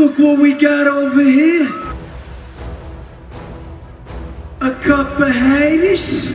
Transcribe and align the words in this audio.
Look 0.00 0.18
what 0.18 0.38
we 0.38 0.54
got 0.54 0.86
over 0.86 1.22
here. 1.22 1.68
A 4.62 4.70
cup 4.82 5.20
of 5.20 5.28
haters. 5.28 6.34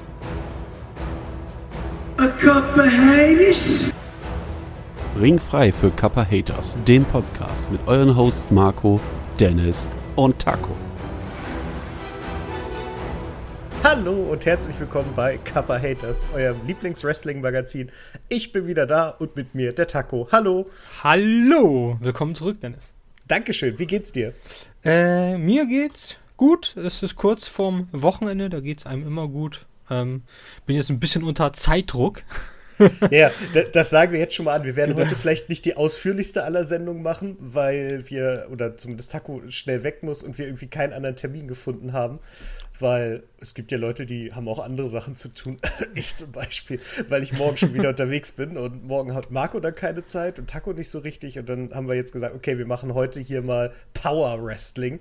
A 2.20 2.28
cup 2.28 2.78
of 2.78 2.86
haters. 2.86 3.91
Ringfrei 5.20 5.71
für 5.71 5.89
Kappa 5.89 6.23
Haters, 6.23 6.75
dem 6.88 7.05
Podcast 7.05 7.71
mit 7.71 7.81
euren 7.88 8.15
Hosts 8.15 8.51
Marco, 8.51 9.01
Dennis 9.39 9.88
und 10.16 10.38
Taco. 10.38 10.75
Hallo 13.84 14.32
und 14.32 14.45
herzlich 14.45 14.79
willkommen 14.79 15.13
bei 15.16 15.38
Kappa 15.38 15.82
Haters, 15.82 16.27
eurem 16.36 16.57
Lieblings-Wrestling-Magazin. 16.68 17.89
Ich 18.29 18.52
bin 18.52 18.68
wieder 18.68 18.86
da 18.86 19.09
und 19.09 19.36
mit 19.36 19.55
mir 19.55 19.73
der 19.73 19.88
Taco. 19.88 20.27
Hallo. 20.32 20.70
Hallo, 21.04 21.97
willkommen 22.00 22.36
zurück, 22.36 22.61
Dennis. 22.61 22.95
Dankeschön, 23.28 23.80
wie 23.80 23.88
geht's 23.88 24.12
dir? 24.12 24.34
Äh, 24.84 25.38
mir 25.38 25.66
geht's 25.66 26.16
gut. 26.38 26.76
Es 26.77 27.02
ist 27.02 27.16
kurz 27.16 27.48
vorm 27.48 27.90
Wochenende, 27.91 28.49
da 28.49 28.59
geht's 28.59 28.86
einem 28.86 29.08
immer 29.08 29.27
gut. 29.27 29.66
Ähm, 29.90 30.22
bin 30.68 30.76
jetzt 30.76 30.90
ein 30.90 30.99
bisschen 30.99 31.23
unter 31.23 31.52
Zeitdruck. 31.52 32.22
ja, 33.09 33.32
das 33.72 33.90
sagen 33.90 34.12
wir 34.12 34.20
jetzt 34.20 34.35
schon 34.35 34.46
mal 34.46 34.54
an. 34.54 34.63
Wir 34.63 34.76
werden 34.76 34.96
genau. 34.96 35.08
heute 35.08 35.16
vielleicht 35.16 35.49
nicht 35.49 35.66
die 35.66 35.76
ausführlichste 35.76 36.44
aller 36.44 36.66
Sendungen 36.66 37.02
machen, 37.02 37.35
weil 37.40 38.08
wir, 38.09 38.48
oder 38.52 38.77
zumindest 38.77 39.12
Taco 39.12 39.41
schnell 39.49 39.84
weg 39.84 40.04
muss 40.04 40.21
und 40.21 40.38
wir 40.38 40.46
irgendwie 40.46 40.68
keinen 40.68 40.94
anderen 40.94 41.16
Termin 41.16 41.48
gefunden 41.48 41.94
haben. 41.94 42.20
Weil 42.79 43.23
es 43.39 43.53
gibt 43.53 43.71
ja 43.71 43.77
Leute, 43.77 44.05
die 44.05 44.34
haben 44.34 44.47
auch 44.47 44.59
andere 44.59 44.89
Sachen 44.89 45.15
zu 45.15 45.29
tun. 45.29 45.57
ich 45.95 46.15
zum 46.15 46.31
Beispiel, 46.31 46.79
weil 47.09 47.23
ich 47.23 47.34
morgen 47.34 47.57
schon 47.57 47.73
wieder 47.73 47.89
unterwegs 47.95 48.31
bin 48.31 48.57
und 48.57 48.85
morgen 48.85 49.13
hat 49.13 49.31
Marco 49.31 49.59
dann 49.59 49.75
keine 49.75 50.05
Zeit 50.05 50.39
und 50.39 50.49
Taco 50.49 50.73
nicht 50.73 50.89
so 50.89 50.99
richtig. 50.99 51.39
Und 51.39 51.48
dann 51.48 51.73
haben 51.73 51.88
wir 51.88 51.95
jetzt 51.95 52.11
gesagt, 52.11 52.35
okay, 52.35 52.57
wir 52.57 52.65
machen 52.65 52.93
heute 52.93 53.20
hier 53.20 53.41
mal 53.41 53.71
Power 53.93 54.43
Wrestling. 54.43 54.99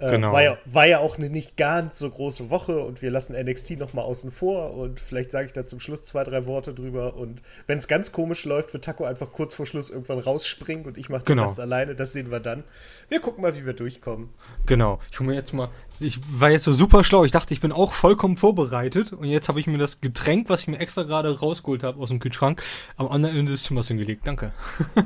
Äh, 0.00 0.10
genau. 0.10 0.32
War 0.32 0.42
ja, 0.42 0.58
war 0.64 0.86
ja, 0.86 0.98
auch 1.00 1.18
eine 1.18 1.28
nicht 1.28 1.58
ganz 1.58 1.98
so 1.98 2.08
große 2.08 2.48
Woche 2.48 2.80
und 2.80 3.02
wir 3.02 3.10
lassen 3.10 3.34
NXT 3.34 3.72
noch 3.78 3.92
mal 3.92 4.02
außen 4.02 4.30
vor 4.30 4.74
und 4.74 4.98
vielleicht 4.98 5.30
sage 5.30 5.46
ich 5.46 5.52
da 5.52 5.66
zum 5.66 5.78
Schluss 5.78 6.04
zwei, 6.04 6.24
drei 6.24 6.46
Worte 6.46 6.72
drüber 6.72 7.16
und 7.16 7.42
wenn 7.66 7.78
es 7.78 7.86
ganz 7.86 8.10
komisch 8.10 8.46
läuft, 8.46 8.72
wird 8.72 8.84
Taco 8.84 9.04
einfach 9.04 9.30
kurz 9.32 9.54
vor 9.54 9.66
Schluss 9.66 9.90
irgendwann 9.90 10.18
rausspringen 10.18 10.86
und 10.86 10.96
ich 10.96 11.10
mache 11.10 11.24
den 11.24 11.36
genau. 11.36 11.52
Alleine, 11.52 11.94
das 11.94 12.14
sehen 12.14 12.30
wir 12.30 12.40
dann. 12.40 12.64
Wir 13.10 13.20
gucken 13.20 13.42
mal, 13.42 13.54
wie 13.56 13.66
wir 13.66 13.74
durchkommen. 13.74 14.30
Genau. 14.64 15.00
Ich 15.12 15.20
mir 15.20 15.34
jetzt 15.34 15.52
mal, 15.52 15.68
ich 15.98 16.18
war 16.40 16.50
jetzt 16.50 16.64
so 16.64 16.72
super 16.72 17.04
schlau, 17.04 17.24
ich 17.24 17.32
dachte, 17.32 17.52
ich 17.52 17.60
bin 17.60 17.70
auch 17.70 17.92
vollkommen 17.92 18.38
vorbereitet 18.38 19.12
und 19.12 19.26
jetzt 19.26 19.48
habe 19.48 19.60
ich 19.60 19.66
mir 19.66 19.78
das 19.78 20.00
Getränk, 20.00 20.48
was 20.48 20.62
ich 20.62 20.68
mir 20.68 20.78
extra 20.78 21.02
gerade 21.02 21.38
rausgeholt 21.38 21.82
habe 21.82 22.00
aus 22.00 22.08
dem 22.08 22.20
Kühlschrank, 22.20 22.62
am 22.96 23.06
anderen 23.08 23.36
Ende 23.36 23.52
des 23.52 23.64
Zimmers 23.64 23.88
hingelegt. 23.88 24.26
Danke. 24.26 24.52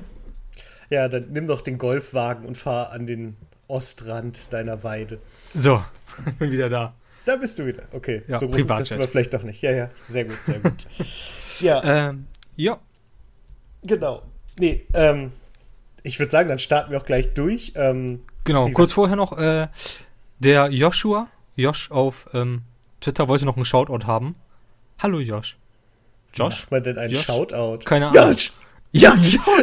ja, 0.90 1.08
dann 1.08 1.32
nimm 1.32 1.48
doch 1.48 1.62
den 1.62 1.78
Golfwagen 1.78 2.46
und 2.46 2.56
fahr 2.56 2.92
an 2.92 3.06
den 3.06 3.36
Ostrand 3.68 4.52
deiner 4.52 4.82
Weide. 4.82 5.18
So, 5.52 5.82
bin 6.38 6.50
wieder 6.50 6.68
da. 6.68 6.94
Da 7.24 7.36
bist 7.36 7.58
du 7.58 7.66
wieder. 7.66 7.84
Okay, 7.92 8.22
ja, 8.28 8.38
so 8.38 8.48
groß 8.48 8.60
ist 8.60 8.70
das 8.70 8.92
aber 8.92 9.08
vielleicht 9.08 9.32
doch 9.32 9.42
nicht. 9.42 9.62
Ja, 9.62 9.72
ja, 9.72 9.90
sehr 10.08 10.24
gut, 10.24 10.36
sehr 10.46 10.58
gut. 10.60 10.86
ja. 11.60 11.82
Ähm, 11.84 12.26
ja. 12.56 12.78
Genau. 13.82 14.22
Nee, 14.58 14.86
ähm, 14.94 15.32
ich 16.02 16.18
würde 16.18 16.30
sagen, 16.30 16.48
dann 16.48 16.58
starten 16.58 16.90
wir 16.90 16.98
auch 16.98 17.06
gleich 17.06 17.34
durch. 17.34 17.72
Ähm, 17.76 18.20
genau, 18.44 18.68
kurz 18.70 18.92
vorher 18.92 19.16
noch, 19.16 19.36
äh, 19.38 19.68
der 20.38 20.70
Joshua, 20.70 21.28
Josh 21.56 21.90
auf 21.90 22.28
ähm, 22.34 22.62
Twitter 23.00 23.28
wollte 23.28 23.44
noch 23.44 23.56
einen 23.56 23.64
Shoutout 23.64 24.06
haben. 24.06 24.34
Hallo 24.98 25.20
Josh. 25.20 25.56
Josh? 26.34 26.38
Wie 26.38 26.42
macht 26.42 26.70
man 26.70 26.82
denn 26.84 26.98
einen 26.98 27.14
Josh? 27.14 27.24
Shoutout? 27.24 27.84
Keine 27.84 28.08
Ahnung. 28.08 28.30
Josh! 28.30 28.52
Ja, 28.96 29.16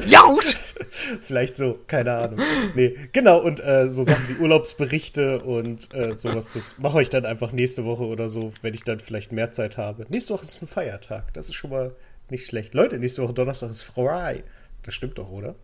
ja, 0.07 0.23
Vielleicht 1.21 1.55
so, 1.55 1.79
keine 1.87 2.13
Ahnung. 2.13 2.39
Nee, 2.75 2.97
genau, 3.13 3.39
und 3.39 3.61
äh, 3.65 3.89
so 3.89 4.03
Sachen 4.03 4.27
wie 4.27 4.41
Urlaubsberichte 4.41 5.39
und 5.39 5.93
äh, 5.95 6.17
sowas, 6.17 6.51
das 6.51 6.77
mache 6.79 7.01
ich 7.01 7.09
dann 7.09 7.25
einfach 7.25 7.53
nächste 7.53 7.85
Woche 7.85 8.03
oder 8.03 8.27
so, 8.27 8.51
wenn 8.61 8.73
ich 8.73 8.83
dann 8.83 8.99
vielleicht 8.99 9.31
mehr 9.31 9.53
Zeit 9.53 9.77
habe. 9.77 10.05
Nächste 10.09 10.33
Woche 10.33 10.43
ist 10.43 10.61
ein 10.61 10.67
Feiertag, 10.67 11.33
das 11.33 11.47
ist 11.47 11.55
schon 11.55 11.69
mal 11.69 11.95
nicht 12.29 12.45
schlecht. 12.45 12.73
Leute, 12.73 12.99
nächste 12.99 13.23
Woche 13.23 13.33
Donnerstag 13.33 13.69
ist 13.69 13.81
frei. 13.81 14.43
Das 14.83 14.95
stimmt 14.95 15.17
doch, 15.17 15.29
oder? 15.29 15.55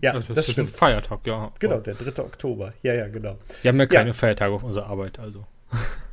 Ja, 0.00 0.12
das, 0.12 0.28
das 0.28 0.46
ist 0.46 0.52
stimmt. 0.52 0.68
ein 0.68 0.72
Feiertag, 0.72 1.26
ja. 1.26 1.50
Genau, 1.58 1.78
der 1.78 1.94
3. 1.94 2.22
Oktober. 2.22 2.72
Ja, 2.82 2.94
ja, 2.94 3.08
genau. 3.08 3.36
Wir 3.62 3.70
haben 3.70 3.80
ja 3.80 3.86
keine 3.86 4.10
ja. 4.10 4.14
Feiertage 4.14 4.54
auf 4.54 4.62
unserer 4.62 4.86
Arbeit, 4.86 5.18
also. 5.18 5.44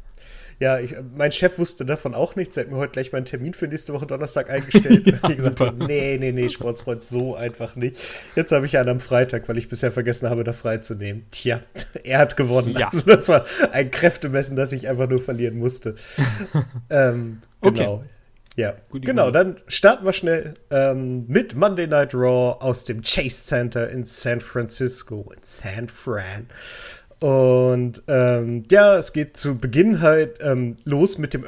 Ja, 0.59 0.79
ich, 0.79 0.95
mein 1.16 1.31
Chef 1.31 1.57
wusste 1.57 1.85
davon 1.85 2.16
auch 2.16 2.35
nichts. 2.35 2.55
Er 2.55 2.63
hat 2.63 2.71
mir 2.71 2.77
heute 2.77 2.93
gleich 2.93 3.11
meinen 3.11 3.25
Termin 3.25 3.53
für 3.53 3.67
nächste 3.67 3.93
Woche 3.93 4.05
Donnerstag 4.05 4.49
eingestellt. 4.49 5.05
ja, 5.23 5.29
ich 5.29 5.38
gesagt, 5.38 5.59
nee, 5.77 6.17
nee, 6.19 6.31
nee, 6.31 6.49
Sportsfreund, 6.49 7.03
so 7.03 7.35
einfach 7.35 7.75
nicht. 7.75 7.97
Jetzt 8.35 8.51
habe 8.51 8.66
ich 8.66 8.77
einen 8.77 8.89
am 8.89 8.99
Freitag, 8.99 9.49
weil 9.49 9.57
ich 9.57 9.67
bisher 9.67 9.91
vergessen 9.91 10.29
habe, 10.29 10.43
da 10.43 10.53
freizunehmen. 10.53 11.25
Tja, 11.31 11.61
er 12.03 12.19
hat 12.19 12.38
gewonnen. 12.38 12.75
Ja. 12.77 12.89
Also 12.89 13.05
das 13.05 13.27
war 13.27 13.45
ein 13.71 13.91
Kräftemessen, 13.91 14.55
das 14.55 14.71
ich 14.71 14.88
einfach 14.88 15.09
nur 15.09 15.19
verlieren 15.19 15.57
musste. 15.57 15.95
ähm, 16.89 17.41
genau. 17.61 17.95
Okay. 17.95 18.09
Ja, 18.57 18.73
Gut, 18.89 19.03
genau, 19.03 19.31
dann 19.31 19.57
starten 19.67 20.05
wir 20.05 20.13
schnell 20.13 20.53
ähm, 20.72 21.25
mit 21.27 21.55
Monday 21.55 21.87
Night 21.87 22.13
Raw 22.13 22.55
aus 22.61 22.85
dem 22.85 23.01
Chase 23.01 23.43
Center 23.43 23.89
in 23.89 24.05
San 24.05 24.39
Francisco, 24.39 25.29
in 25.35 25.41
San 25.43 25.89
Fran. 25.89 26.47
Und 27.20 28.03
ähm, 28.08 28.64
ja, 28.70 28.98
es 28.98 29.14
geht 29.14 29.38
zu 29.38 29.58
Beginn 29.58 30.02
halt 30.02 30.38
ähm, 30.42 30.78
los 30.84 31.18
mit 31.18 31.34
dem, 31.34 31.46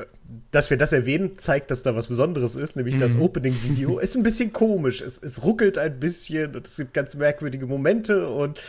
dass 0.51 0.69
wir 0.69 0.77
das 0.77 0.93
erwähnen, 0.93 1.37
zeigt, 1.37 1.71
dass 1.71 1.83
da 1.83 1.95
was 1.95 2.07
Besonderes 2.07 2.55
ist, 2.55 2.77
nämlich 2.77 2.95
mhm. 2.95 2.99
das 2.99 3.17
Opening-Video. 3.17 3.99
ist 3.99 4.15
ein 4.15 4.23
bisschen 4.23 4.53
komisch, 4.53 5.01
es, 5.01 5.19
es, 5.19 5.43
ruckelt 5.43 5.77
ein 5.77 5.99
bisschen 5.99 6.55
und 6.55 6.65
es 6.65 6.77
gibt 6.77 6.93
ganz 6.93 7.15
merkwürdige 7.15 7.65
Momente 7.65 8.29
und 8.29 8.61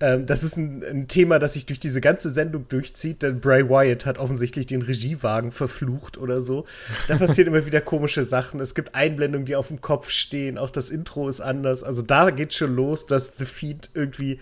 ähm, 0.00 0.26
das 0.26 0.42
ist 0.42 0.56
ein, 0.56 0.84
ein, 0.84 1.08
Thema, 1.08 1.38
das 1.38 1.54
sich 1.54 1.64
durch 1.64 1.80
diese 1.80 2.00
ganze 2.00 2.30
Sendung 2.30 2.66
durchzieht, 2.68 3.22
denn 3.22 3.40
Bray 3.40 3.68
Wyatt 3.68 4.04
hat 4.04 4.18
offensichtlich 4.18 4.66
den 4.66 4.82
Regiewagen 4.82 5.52
verflucht 5.52 6.18
oder 6.18 6.42
so. 6.42 6.66
Da 7.08 7.16
passieren 7.16 7.48
immer 7.48 7.66
wieder 7.66 7.80
komische 7.80 8.24
Sachen. 8.24 8.60
Es 8.60 8.74
gibt 8.74 8.94
Einblendungen, 8.94 9.46
die 9.46 9.56
auf 9.56 9.68
dem 9.68 9.80
Kopf 9.80 10.10
stehen, 10.10 10.58
auch 10.58 10.70
das 10.70 10.90
Intro 10.90 11.28
ist 11.28 11.40
anders. 11.40 11.82
Also 11.82 12.02
da 12.02 12.30
geht 12.30 12.52
schon 12.52 12.76
los, 12.76 13.06
dass 13.06 13.32
The 13.38 13.46
Feed 13.46 13.90
irgendwie 13.94 14.38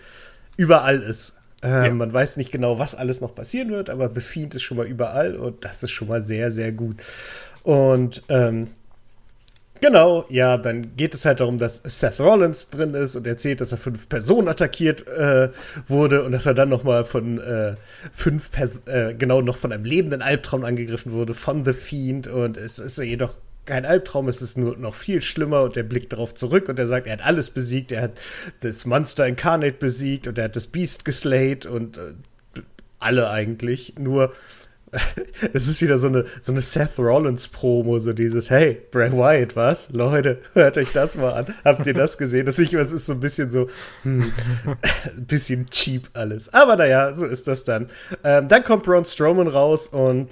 überall 0.57 1.01
ist. 1.01 1.35
Ähm, 1.63 1.83
ja. 1.83 1.91
Man 1.91 2.11
weiß 2.13 2.37
nicht 2.37 2.51
genau, 2.51 2.79
was 2.79 2.95
alles 2.95 3.21
noch 3.21 3.35
passieren 3.35 3.69
wird, 3.71 3.89
aber 3.89 4.09
The 4.09 4.21
Fiend 4.21 4.55
ist 4.55 4.63
schon 4.63 4.77
mal 4.77 4.87
überall 4.87 5.35
und 5.35 5.63
das 5.63 5.83
ist 5.83 5.91
schon 5.91 6.07
mal 6.07 6.23
sehr, 6.23 6.51
sehr 6.51 6.71
gut. 6.71 6.97
Und 7.63 8.23
ähm, 8.29 8.67
Genau, 9.81 10.25
ja, 10.29 10.57
dann 10.57 10.95
geht 10.95 11.15
es 11.15 11.25
halt 11.25 11.39
darum, 11.39 11.57
dass 11.57 11.81
Seth 11.83 12.19
Rollins 12.19 12.69
drin 12.69 12.93
ist 12.93 13.15
und 13.15 13.25
erzählt, 13.25 13.61
dass 13.61 13.71
er 13.71 13.79
fünf 13.79 14.07
Personen 14.09 14.47
attackiert 14.47 15.07
äh, 15.07 15.49
wurde 15.87 16.23
und 16.23 16.33
dass 16.33 16.45
er 16.45 16.53
dann 16.53 16.69
noch 16.69 16.83
mal 16.83 17.03
von 17.03 17.39
äh, 17.39 17.73
fünf, 18.13 18.51
Pers 18.51 18.83
äh, 18.85 19.15
genau 19.15 19.41
noch 19.41 19.57
von 19.57 19.71
einem 19.71 19.83
lebenden 19.83 20.21
Albtraum 20.21 20.65
angegriffen 20.65 21.13
wurde, 21.13 21.33
von 21.33 21.65
The 21.65 21.73
Fiend 21.73 22.27
und 22.27 22.57
es 22.57 22.77
ist 22.77 22.99
jedoch 22.99 23.33
kein 23.71 23.85
Albtraum, 23.85 24.27
es 24.27 24.41
ist 24.41 24.57
nur 24.57 24.75
noch 24.75 24.95
viel 24.95 25.21
schlimmer 25.21 25.63
und 25.63 25.77
er 25.77 25.83
blickt 25.83 26.11
darauf 26.11 26.35
zurück 26.35 26.67
und 26.67 26.77
er 26.77 26.87
sagt, 26.87 27.07
er 27.07 27.13
hat 27.13 27.25
alles 27.25 27.51
besiegt, 27.51 27.93
er 27.93 28.01
hat 28.01 28.11
das 28.59 28.85
Monster 28.85 29.25
Incarnate 29.25 29.77
besiegt 29.77 30.27
und 30.27 30.37
er 30.37 30.43
hat 30.45 30.57
das 30.57 30.67
Beast 30.67 31.05
geslayed 31.05 31.65
und 31.65 31.97
äh, 31.97 32.01
alle 32.99 33.29
eigentlich, 33.29 33.93
nur 33.97 34.33
es 35.53 35.69
ist 35.69 35.81
wieder 35.81 35.97
so 35.97 36.07
eine, 36.07 36.25
so 36.41 36.51
eine 36.51 36.61
Seth 36.61 36.99
Rollins-Promo, 36.99 37.99
so 37.99 38.11
dieses, 38.11 38.49
hey, 38.49 38.81
Bray 38.91 39.09
Wyatt, 39.13 39.55
was? 39.55 39.89
Leute, 39.93 40.39
hört 40.53 40.77
euch 40.77 40.91
das 40.91 41.15
mal 41.15 41.31
an. 41.31 41.55
Habt 41.63 41.87
ihr 41.87 41.93
das 41.93 42.17
gesehen? 42.17 42.45
Das 42.45 42.59
ist, 42.59 43.05
so 43.05 43.13
ein 43.13 43.21
bisschen 43.21 43.51
so, 43.51 43.69
hm, 44.03 44.33
ein 44.65 44.77
bisschen 45.25 45.69
cheap 45.69 46.09
alles. 46.11 46.53
Aber 46.53 46.75
naja, 46.75 47.13
so 47.13 47.25
ist 47.25 47.47
das 47.47 47.63
dann. 47.63 47.87
Ähm, 48.25 48.49
dann 48.49 48.65
kommt 48.65 48.83
Braun 48.83 49.05
Strowman 49.05 49.47
raus 49.47 49.87
und 49.87 50.27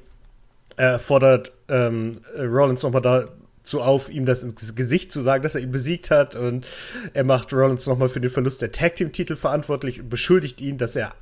er 0.80 0.98
fordert 0.98 1.52
ähm, 1.68 2.22
Rollins 2.38 2.84
nochmal 2.84 3.02
dazu 3.02 3.82
auf, 3.82 4.10
ihm 4.10 4.26
das 4.26 4.44
ins 4.44 4.76
Gesicht 4.76 5.12
zu 5.12 5.20
sagen, 5.20 5.44
dass 5.44 5.56
er 5.56 5.62
ihn 5.62 5.72
besiegt 5.72 6.10
hat. 6.10 6.38
Und 6.38 6.66
er 7.14 7.26
macht 7.26 7.52
Rollins 7.52 7.86
nochmal 7.86 8.08
für 8.08 8.22
den 8.22 8.32
Verlust 8.32 8.62
der 8.62 8.72
Tag 8.72 8.96
Team-Titel 8.96 9.36
verantwortlich 9.36 10.00
und 10.00 10.10
beschuldigt 10.10 10.62
ihn, 10.62 10.78
dass 10.78 10.96
er 10.96 11.14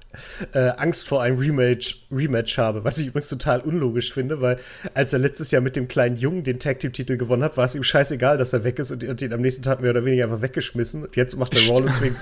äh, 0.54 0.70
Angst 0.78 1.08
vor 1.08 1.24
einem 1.24 1.40
Rematch, 1.40 2.06
Rematch 2.12 2.60
habe. 2.60 2.84
Was 2.84 3.00
ich 3.00 3.08
übrigens 3.08 3.30
total 3.30 3.62
unlogisch 3.62 4.14
finde, 4.14 4.42
weil 4.42 4.60
als 4.94 5.12
er 5.14 5.20
letztes 5.20 5.50
Jahr 5.50 5.64
mit 5.64 5.76
dem 5.76 5.88
kleinen 5.88 6.18
Jungen 6.18 6.44
den 6.44 6.60
Tag 6.60 6.80
Team-Titel 6.80 7.18
gewonnen 7.18 7.44
hat, 7.44 7.58
war 7.58 7.66
es 7.66 7.74
ihm 7.74 7.84
scheißegal, 7.84 8.38
dass 8.38 8.54
er 8.54 8.64
weg 8.64 8.78
ist 8.78 8.92
und, 8.92 9.04
und 9.04 9.22
ihn 9.24 9.34
am 9.34 9.42
nächsten 9.42 9.64
Tag 9.64 9.82
mehr 9.82 9.90
oder 9.90 10.06
weniger 10.06 10.26
einfach 10.26 10.44
weggeschmissen. 10.44 11.04
Und 11.04 11.16
jetzt 11.16 11.36
macht 11.36 11.56
er 11.56 11.68
Rollins 11.68 12.00
wegen, 12.00 12.16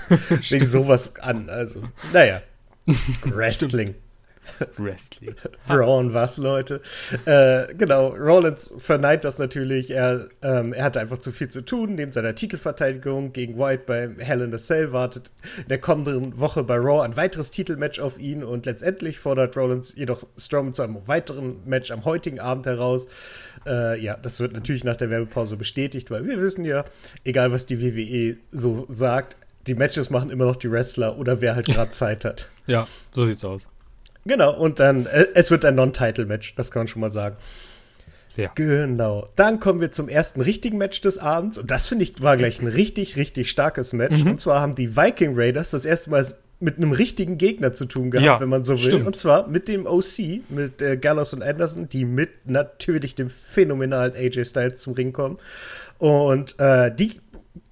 wegen 0.50 0.66
sowas 0.66 1.18
an. 1.18 1.50
Also, 1.50 1.84
naja. 2.14 2.42
Wrestling. 3.26 3.96
Wrestling. 4.78 5.36
Braun, 5.68 6.14
was, 6.14 6.38
Leute? 6.38 6.82
Äh, 7.26 7.74
genau, 7.76 8.10
Rollins 8.10 8.74
verneint 8.78 9.24
das 9.24 9.38
natürlich. 9.38 9.92
Er, 9.92 10.28
ähm, 10.42 10.74
er 10.74 10.86
hatte 10.86 11.00
einfach 11.00 11.18
zu 11.18 11.32
viel 11.32 11.50
zu 11.50 11.62
tun. 11.62 11.96
Neben 11.96 12.12
seiner 12.12 12.36
Titelverteidigung 12.36 13.34
gegen 13.34 13.58
White 13.58 13.84
beim 13.86 14.20
Hell 14.20 14.42
in 14.42 14.52
the 14.52 14.58
Cell 14.58 14.92
wartet 14.92 15.32
in 15.58 15.68
der 15.70 15.80
kommenden 15.80 16.40
Woche 16.40 16.64
bei 16.64 16.78
Raw 16.78 17.02
ein 17.02 17.16
weiteres 17.16 17.52
Titelmatch 17.52 18.00
auf 18.00 18.20
ihn 18.20 18.44
und 18.44 18.66
letztendlich 18.66 19.20
fordert 19.20 19.56
Rollins 19.58 19.96
jedoch 19.96 20.26
Strowman 20.38 20.74
zu 20.74 20.84
einem 20.84 21.08
weiteren 21.08 21.58
Match 21.66 21.92
am 21.92 22.06
heutigen 22.06 22.40
Abend 22.40 22.66
heraus. 22.66 23.08
Äh, 23.66 24.00
ja, 24.02 24.16
das 24.18 24.40
wird 24.40 24.54
natürlich 24.54 24.84
nach 24.84 24.96
der 24.96 25.10
Werbepause 25.10 25.58
bestätigt, 25.58 26.12
weil 26.12 26.26
wir 26.26 26.40
wissen 26.40 26.66
ja, 26.66 26.86
egal 27.24 27.52
was 27.52 27.66
die 27.66 27.82
WWE 27.82 28.38
so 28.52 28.86
sagt, 28.90 29.38
die 29.68 29.76
Matches 29.76 30.10
machen 30.10 30.30
immer 30.30 30.46
noch 30.46 30.56
die 30.56 30.72
Wrestler 30.72 31.18
oder 31.18 31.42
wer 31.42 31.56
halt 31.56 31.66
gerade 31.68 31.92
Zeit 31.92 32.26
hat. 32.26 32.50
Ja, 32.68 32.88
so 33.14 33.26
sieht's 33.26 33.44
aus. 33.44 33.68
Genau, 34.26 34.54
und 34.58 34.80
dann, 34.80 35.06
äh, 35.06 35.28
es 35.36 35.52
wird 35.52 35.64
ein 35.66 35.76
Non-Title-Match, 35.76 36.56
das 36.56 36.72
kann 36.72 36.82
man 36.82 36.88
schon 36.88 37.02
mal 37.02 37.12
sagen. 37.12 37.38
Ja. 38.36 38.52
Genau. 38.56 39.28
Dann 39.36 39.60
kommen 39.60 39.80
wir 39.80 39.92
zum 39.92 40.10
ersten 40.10 40.42
richtigen 40.42 40.78
Match 40.78 41.00
des 41.02 41.18
Abends. 41.18 41.58
Und 41.58 41.72
das 41.72 41.88
finde 41.88 42.04
ich 42.04 42.22
war 42.22 42.36
gleich 42.36 42.62
ein 42.62 42.68
richtig, 42.68 43.16
richtig 43.16 43.50
starkes 43.50 43.94
Match. 43.94 44.24
Mhm. 44.24 44.32
Und 44.32 44.40
zwar 44.42 44.60
haben 44.60 44.76
die 44.76 44.98
Viking 44.98 45.34
Raiders 45.36 45.72
das 45.72 45.86
erste 45.86 46.10
Mal 46.10 46.26
mit 46.60 46.78
einem 46.78 46.92
richtigen 46.92 47.38
Gegner 47.38 47.74
zu 47.74 47.86
tun 47.86 48.12
gehabt, 48.12 48.26
Ja, 48.26 48.40
wenn 48.40 48.50
man 48.50 48.64
so 48.64 48.74
will. 48.74 48.80
stimmt. 48.80 49.08
Und 49.08 49.16
zwar 49.16 49.48
mit 49.48 49.68
dem 49.68 49.86
OC, 49.86 50.42
mit 50.50 50.82
äh, 50.82 50.98
Gallows 50.98 51.34
und 51.34 51.44
Anderson, 51.44 51.88
die 51.90 52.04
mit 52.06 52.30
natürlich 52.46 53.16
dem 53.16 53.30
phänomenalen 53.30 54.14
AJ 54.16 54.46
Styles 54.46 54.82
zum 54.82 54.94
Ring 54.94 55.14
kommen. 55.14 55.38
Und 55.98 56.60
äh, 56.60 56.94
die 56.94 57.22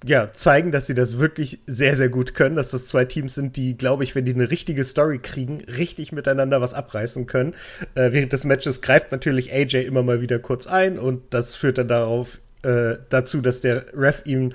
ja, 0.04 0.32
zeigen, 0.32 0.70
dass 0.70 0.86
sie 0.86 0.94
das 0.94 1.18
wirklich 1.18 1.60
sehr, 1.66 1.96
sehr 1.96 2.08
gut 2.08 2.34
können, 2.34 2.56
dass 2.56 2.70
das 2.70 2.86
zwei 2.86 3.04
Teams 3.04 3.34
sind, 3.34 3.56
die, 3.56 3.76
glaube 3.76 4.04
ich, 4.04 4.14
wenn 4.14 4.24
die 4.24 4.34
eine 4.34 4.50
richtige 4.50 4.84
Story 4.84 5.18
kriegen, 5.18 5.62
richtig 5.62 6.12
miteinander 6.12 6.60
was 6.60 6.74
abreißen 6.74 7.26
können. 7.26 7.54
Äh, 7.94 8.12
während 8.12 8.32
des 8.32 8.44
Matches 8.44 8.80
greift 8.82 9.12
natürlich 9.12 9.52
AJ 9.52 9.86
immer 9.86 10.02
mal 10.02 10.20
wieder 10.20 10.38
kurz 10.38 10.66
ein 10.66 10.98
und 10.98 11.22
das 11.30 11.54
führt 11.54 11.78
dann 11.78 11.88
darauf 11.88 12.40
äh, 12.62 12.96
dazu, 13.10 13.40
dass 13.40 13.60
der 13.60 13.86
Ref 13.94 14.22
ihn 14.24 14.54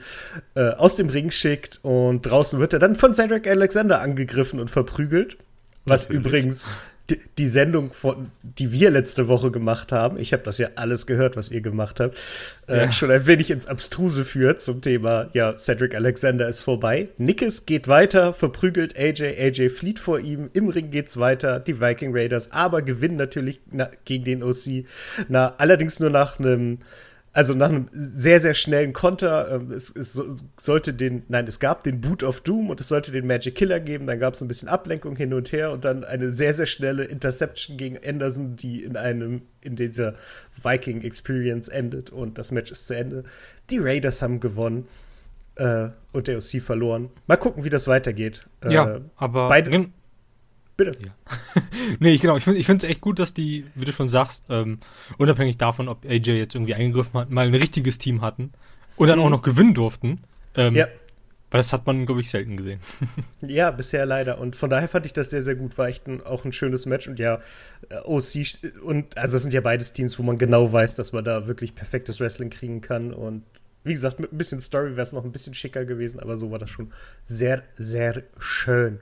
äh, 0.56 0.70
aus 0.70 0.96
dem 0.96 1.10
Ring 1.10 1.31
schickt 1.31 1.80
und 1.84 2.24
draußen 2.24 2.60
wird 2.60 2.74
er 2.74 2.80
dann 2.80 2.96
von 2.96 3.14
Cedric 3.14 3.48
Alexander 3.48 4.02
angegriffen 4.02 4.60
und 4.60 4.70
verprügelt. 4.70 5.38
Was 5.86 6.10
Natürlich. 6.10 6.26
übrigens 6.26 6.68
die, 7.10 7.20
die 7.38 7.48
Sendung, 7.48 7.94
von, 7.94 8.32
die 8.44 8.72
wir 8.72 8.92
letzte 8.92 9.28
Woche 9.28 9.52
gemacht 9.52 9.92
haben, 9.92 10.18
ich 10.20 10.34
habe 10.34 10.44
das 10.44 10.58
ja 10.58 10.70
alles 10.76 11.08
gehört, 11.08 11.36
was 11.36 11.50
ihr 11.52 11.62
gemacht 11.62 12.00
habt, 12.00 12.18
äh, 12.68 12.78
Ja. 12.78 12.92
schon 12.92 13.12
ein 13.12 13.26
wenig 13.26 13.52
ins 13.52 13.68
Abstruse 13.68 14.26
führt 14.26 14.62
zum 14.62 14.82
Thema, 14.82 15.30
ja, 15.34 15.58
Cedric 15.58 15.96
Alexander 15.96 16.48
ist 16.48 16.62
vorbei. 16.62 17.10
Nickes 17.18 17.66
geht 17.66 17.88
weiter, 17.88 18.34
verprügelt 18.34 18.98
AJ, 18.98 19.36
AJ 19.40 19.70
flieht 19.70 20.00
vor 20.00 20.20
ihm, 20.20 20.50
im 20.54 20.70
Ring 20.70 20.92
geht's 20.92 21.18
weiter, 21.18 21.60
die 21.60 21.80
Viking 21.80 22.16
Raiders, 22.16 22.52
aber 22.52 22.82
gewinnen 22.82 23.16
natürlich 23.16 23.60
na, 23.72 23.90
gegen 24.06 24.24
den 24.24 24.44
OC, 24.44 24.86
na, 25.28 25.54
allerdings 25.58 26.00
nur 26.00 26.10
nach 26.10 26.40
einem 26.40 26.80
also 27.40 27.54
nach 27.54 27.70
einem 27.70 27.88
sehr, 27.94 28.42
sehr 28.42 28.54
schnellen 28.54 28.92
Konter. 28.92 29.50
ähm, 29.50 29.72
Es, 29.72 29.90
es 29.96 30.12
so- 30.14 30.36
sollte 30.60 30.94
den, 30.94 31.24
nein, 31.30 31.48
es 31.48 31.60
gab 31.60 31.84
den 31.86 32.02
Boot 32.02 32.22
of 32.22 32.42
Doom 32.42 32.70
und 32.70 32.82
es 32.82 32.90
sollte 32.90 33.12
den 33.14 33.26
Magic 33.26 33.56
Killer 33.56 33.80
geben. 33.80 34.08
Dann 34.08 34.20
gab 34.20 34.34
es 34.34 34.42
ein 34.42 34.48
bisschen 34.50 34.68
Ablenkung 34.68 35.16
hin 35.16 35.34
und 35.34 35.52
her 35.54 35.72
und 35.72 35.86
dann 35.86 36.04
eine 36.04 36.32
sehr, 36.32 36.54
sehr 36.54 36.66
schnelle 36.66 37.06
Interception 37.06 37.78
gegen 37.78 37.98
Anderson, 38.06 38.58
die 38.58 38.84
in 38.84 38.98
einem, 38.98 39.44
in 39.62 39.78
dieser 39.78 40.16
Viking 40.62 41.02
Experience 41.02 41.70
endet 41.70 42.10
und 42.10 42.38
das 42.38 42.52
Match 42.52 42.72
ist 42.72 42.88
zu 42.88 42.94
Ende. 42.96 43.24
Die 43.70 43.78
Raiders 43.80 44.22
haben 44.22 44.42
gewonnen 44.42 44.88
äh, 45.56 45.90
und 46.12 46.28
der 46.28 46.38
OC 46.38 46.62
verloren. 46.62 47.10
Mal 47.28 47.38
gucken, 47.38 47.64
wie 47.64 47.70
das 47.70 47.88
weitergeht. 47.88 48.48
Äh, 48.66 48.74
ja, 48.74 49.00
aber. 49.16 49.48
beide- 49.48 49.88
Bitte. 50.80 50.92
Nee, 52.00 52.18
genau. 52.18 52.38
Ich 52.38 52.44
finde 52.44 52.60
es 52.78 52.84
echt 52.84 53.02
gut, 53.02 53.20
dass 53.20 53.34
die, 53.34 53.66
wie 53.76 53.84
du 53.86 53.92
schon 53.92 54.10
sagst, 54.10 54.46
ähm, 54.50 54.80
unabhängig 55.18 55.58
davon, 55.58 55.88
ob 55.90 56.06
AJ 56.06 56.31
jetzt 56.38 56.56
irgendwie 56.56 56.74
eingegriffen 56.76 57.20
hat, 57.20 57.30
mal 57.31 57.46
ein 57.48 57.56
richtiges 57.56 57.98
Team 57.98 58.22
hatten 58.22 58.52
und 58.96 59.08
dann 59.08 59.20
Mhm. 59.20 59.26
auch 59.26 59.30
noch 59.30 59.42
gewinnen 59.42 59.74
durften. 59.74 60.20
Ähm, 60.56 60.76
Ja. 60.76 60.88
Weil 61.52 61.60
das 61.60 61.74
hat 61.74 61.88
man, 61.88 62.06
glaube 62.06 62.22
ich, 62.22 62.30
selten 62.30 62.58
gesehen. 62.58 62.80
Ja, 63.42 63.72
bisher 63.72 64.06
leider. 64.06 64.40
Und 64.40 64.56
von 64.56 64.70
daher 64.70 64.88
fand 64.88 65.06
ich 65.08 65.14
das 65.14 65.31
sehr, 65.31 65.42
sehr 65.42 65.56
gut. 65.56 65.78
War 65.80 65.88
echt 65.88 66.06
ein, 66.08 66.22
auch 66.24 66.46
ein 66.46 66.52
schönes 66.54 66.86
Match. 66.86 67.08
Und 67.08 67.18
ja, 67.20 67.40
äh, 67.90 67.96
OC 68.06 68.58
und 68.84 69.18
also 69.18 69.38
es 69.38 69.44
sind 69.44 69.54
ja 69.54 69.62
beides 69.62 69.92
Teams, 69.94 70.18
wo 70.20 70.24
man 70.24 70.38
genau 70.38 70.72
weiß, 70.72 70.96
dass 70.96 71.12
man 71.12 71.26
da 71.26 71.48
wirklich 71.48 71.74
perfektes 71.76 72.20
Wrestling 72.20 72.52
kriegen 72.52 72.81
kann. 72.81 73.12
Und 73.14 73.44
wie 73.84 73.94
gesagt, 73.96 74.20
mit 74.20 74.31
ein 74.31 74.38
bisschen 74.38 74.60
Story 74.60 74.92
wäre 74.92 75.02
es 75.02 75.12
noch 75.12 75.24
ein 75.26 75.31
bisschen 75.31 75.56
schicker 75.56 75.86
gewesen, 75.86 76.20
aber 76.20 76.38
so 76.38 76.52
war 76.52 76.60
das 76.60 76.70
schon 76.70 76.92
sehr, 77.24 77.64
sehr 77.78 78.22
schön. 78.38 79.00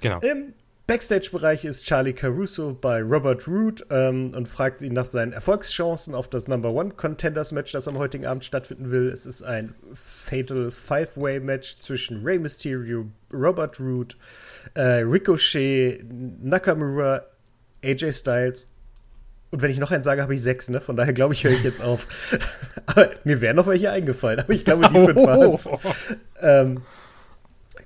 Genau. 0.00 0.20
Im 0.20 0.52
Backstage-Bereich 0.86 1.64
ist 1.64 1.84
Charlie 1.84 2.12
Caruso 2.12 2.76
bei 2.78 3.02
Robert 3.02 3.46
Root 3.46 3.86
ähm, 3.90 4.32
und 4.34 4.48
fragt 4.48 4.82
ihn 4.82 4.92
nach 4.94 5.04
seinen 5.04 5.32
Erfolgschancen 5.32 6.12
auf 6.12 6.28
das 6.28 6.48
Number 6.48 6.70
One 6.70 6.90
Contenders 6.90 7.52
Match, 7.52 7.70
das 7.70 7.86
am 7.86 7.98
heutigen 7.98 8.26
Abend 8.26 8.44
stattfinden 8.44 8.90
will. 8.90 9.08
Es 9.08 9.24
ist 9.24 9.42
ein 9.42 9.74
Fatal 9.94 10.72
Five-Way-Match 10.72 11.76
zwischen 11.78 12.24
Rey 12.24 12.38
Mysterio, 12.38 13.06
Robert 13.32 13.78
Root, 13.78 14.16
äh, 14.74 15.02
Ricochet, 15.04 16.04
Nakamura, 16.10 17.22
AJ 17.84 18.12
Styles. 18.12 18.68
Und 19.52 19.62
wenn 19.62 19.70
ich 19.70 19.78
noch 19.78 19.92
einen 19.92 20.02
sage, 20.02 20.22
habe 20.22 20.34
ich 20.34 20.42
sechs, 20.42 20.68
ne? 20.68 20.80
Von 20.80 20.96
daher 20.96 21.12
glaube 21.12 21.34
ich, 21.34 21.44
höre 21.44 21.52
ich 21.52 21.62
jetzt 21.62 21.82
auf. 21.82 22.08
aber 22.86 23.10
mir 23.22 23.40
wären 23.40 23.54
noch 23.54 23.68
welche 23.68 23.90
eingefallen, 23.90 24.40
aber 24.40 24.52
ich 24.52 24.64
glaube, 24.64 24.88
die 24.88 25.06
fünf 25.06 25.16
waren 25.26 25.52
es. 25.52 25.68
Ähm, 26.40 26.82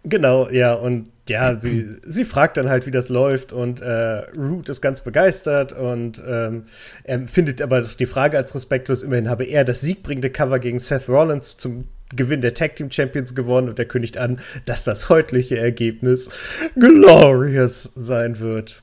genau, 0.09 0.49
ja, 0.49 0.75
und 0.75 1.11
ja, 1.29 1.57
sie, 1.57 1.89
sie 2.05 2.25
fragt 2.25 2.57
dann 2.57 2.69
halt, 2.69 2.87
wie 2.87 2.93
das 2.93 3.09
läuft 3.09 3.53
und 3.53 3.81
äh, 3.81 4.23
Root 4.37 4.69
ist 4.69 4.81
ganz 4.81 5.01
begeistert 5.01 5.73
und 5.73 6.23
ähm, 6.27 6.65
er 7.03 7.27
findet 7.27 7.61
aber 7.61 7.83
die 7.83 8.07
Frage 8.07 8.37
als 8.37 8.55
respektlos. 8.55 9.03
Immerhin 9.03 9.29
habe 9.29 9.45
er 9.45 9.65
das 9.65 9.81
siegbringende 9.81 10.31
Cover 10.31 10.61
gegen 10.61 10.79
Seth 10.79 11.09
Rollins 11.09 11.57
zum 11.57 11.89
Gewinn 12.15 12.41
der 12.41 12.55
Tag 12.55 12.77
Team 12.77 12.93
Champions 12.93 13.35
gewonnen 13.35 13.69
und 13.69 13.79
er 13.79 13.87
kündigt 13.87 14.19
an, 14.19 14.39
dass 14.65 14.85
das 14.85 15.09
heutige 15.09 15.59
Ergebnis 15.59 16.31
glorious 16.79 17.83
sein 17.95 18.39
wird. 18.39 18.83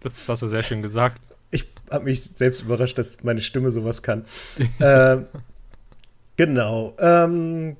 Das 0.00 0.28
hast 0.28 0.42
du 0.42 0.48
sehr 0.48 0.62
schön 0.62 0.82
gesagt. 0.82 1.18
Ich 1.50 1.66
habe 1.90 2.04
mich 2.04 2.22
selbst 2.22 2.62
überrascht, 2.62 2.98
dass 2.98 3.22
meine 3.22 3.40
Stimme 3.40 3.70
sowas 3.70 4.02
kann. 4.02 4.26
ähm, 4.80 5.26
genau. 6.36 6.94
Ähm, 6.98 7.76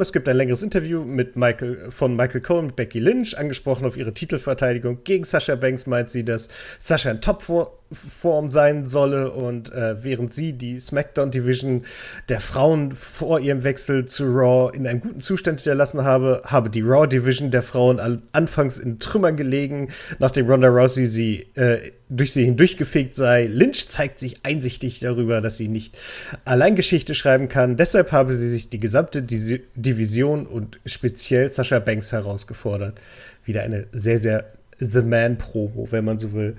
es 0.00 0.12
gibt 0.12 0.28
ein 0.28 0.36
längeres 0.36 0.62
Interview 0.62 1.04
mit 1.04 1.36
Michael, 1.36 1.90
von 1.90 2.16
Michael 2.16 2.40
Cole 2.40 2.62
mit 2.62 2.76
Becky 2.76 2.98
Lynch, 2.98 3.38
angesprochen 3.38 3.86
auf 3.86 3.96
ihre 3.96 4.14
Titelverteidigung 4.14 5.04
gegen 5.04 5.24
Sasha 5.24 5.54
Banks, 5.54 5.86
meint 5.86 6.10
sie, 6.10 6.24
dass 6.24 6.48
Sasha 6.78 7.10
in 7.10 7.20
Topform 7.20 8.48
sein 8.48 8.86
solle 8.86 9.30
und 9.30 9.72
äh, 9.72 10.02
während 10.02 10.34
sie 10.34 10.52
die 10.52 10.80
SmackDown 10.80 11.30
Division 11.30 11.82
der 12.28 12.40
Frauen 12.40 12.92
vor 12.92 13.40
ihrem 13.40 13.64
Wechsel 13.64 14.06
zu 14.06 14.24
Raw 14.24 14.74
in 14.74 14.86
einem 14.86 15.00
guten 15.00 15.20
Zustand 15.20 15.60
hinterlassen 15.60 16.04
habe, 16.04 16.42
habe 16.44 16.70
die 16.70 16.82
Raw 16.82 17.06
Division 17.06 17.50
der 17.50 17.62
Frauen 17.62 18.00
an, 18.00 18.22
anfangs 18.32 18.78
in 18.78 18.98
Trümmern 18.98 19.36
gelegen, 19.36 19.88
nachdem 20.18 20.48
Ronda 20.48 20.68
Rousey 20.68 21.06
sie 21.06 21.46
äh, 21.54 21.92
durch 22.16 22.32
sie 22.32 22.44
hindurchgefegt 22.44 23.16
sei. 23.16 23.44
Lynch 23.44 23.88
zeigt 23.88 24.18
sich 24.18 24.44
einsichtig 24.44 25.00
darüber, 25.00 25.40
dass 25.40 25.56
sie 25.56 25.68
nicht 25.68 25.98
allein 26.44 26.76
Geschichte 26.76 27.14
schreiben 27.14 27.48
kann. 27.48 27.76
Deshalb 27.76 28.12
habe 28.12 28.34
sie 28.34 28.48
sich 28.48 28.70
die 28.70 28.80
gesamte 28.80 29.22
Division 29.22 30.46
und 30.46 30.78
speziell 30.84 31.48
Sasha 31.48 31.78
Banks 31.78 32.12
herausgefordert. 32.12 33.00
Wieder 33.44 33.62
eine 33.62 33.86
sehr, 33.92 34.18
sehr 34.18 34.52
The 34.78 35.02
Man-Promo, 35.02 35.88
wenn 35.90 36.04
man 36.04 36.18
so 36.18 36.32
will. 36.32 36.56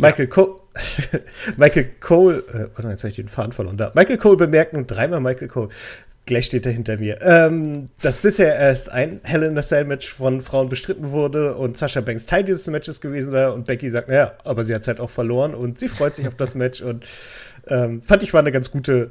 Michael 0.00 0.28
Cole. 0.28 0.54
Michael 1.56 1.90
Cole, 2.00 2.44
äh, 2.48 2.58
warte 2.58 2.82
mal, 2.82 2.90
jetzt 2.90 3.02
habe 3.02 3.10
ich 3.10 3.16
den 3.16 3.28
Faden 3.28 3.52
verloren. 3.52 3.76
Da. 3.76 3.92
Michael 3.94 4.18
Cole 4.18 4.36
bemerkt 4.36 4.72
nun 4.72 4.86
dreimal 4.86 5.20
Michael 5.20 5.48
Cole. 5.48 5.68
Gleich 6.30 6.46
steht 6.46 6.64
er 6.64 6.70
hinter 6.70 6.96
mir. 6.96 7.18
Ähm, 7.22 7.88
dass 8.02 8.20
bisher 8.20 8.54
erst 8.54 8.88
ein 8.92 9.18
Hell 9.24 9.42
in 9.42 9.58
a 9.58 9.62
Cell 9.62 9.84
Match 9.84 10.14
von 10.14 10.42
Frauen 10.42 10.68
bestritten 10.68 11.10
wurde 11.10 11.56
und 11.56 11.76
Sasha 11.76 12.00
Banks 12.02 12.24
Teil 12.24 12.44
dieses 12.44 12.68
Matches 12.68 13.00
gewesen 13.00 13.32
war 13.32 13.52
und 13.52 13.66
Becky 13.66 13.90
sagt, 13.90 14.06
naja, 14.06 14.34
aber 14.44 14.64
sie 14.64 14.72
hat 14.72 14.86
halt 14.86 15.00
auch 15.00 15.10
verloren 15.10 15.56
und 15.56 15.80
sie 15.80 15.88
freut 15.88 16.14
sich 16.14 16.28
auf 16.28 16.36
das 16.36 16.54
Match 16.54 16.82
und 16.82 17.04
ähm, 17.66 18.00
fand 18.02 18.22
ich 18.22 18.32
war 18.32 18.38
eine 18.38 18.52
ganz 18.52 18.70
gute, 18.70 19.10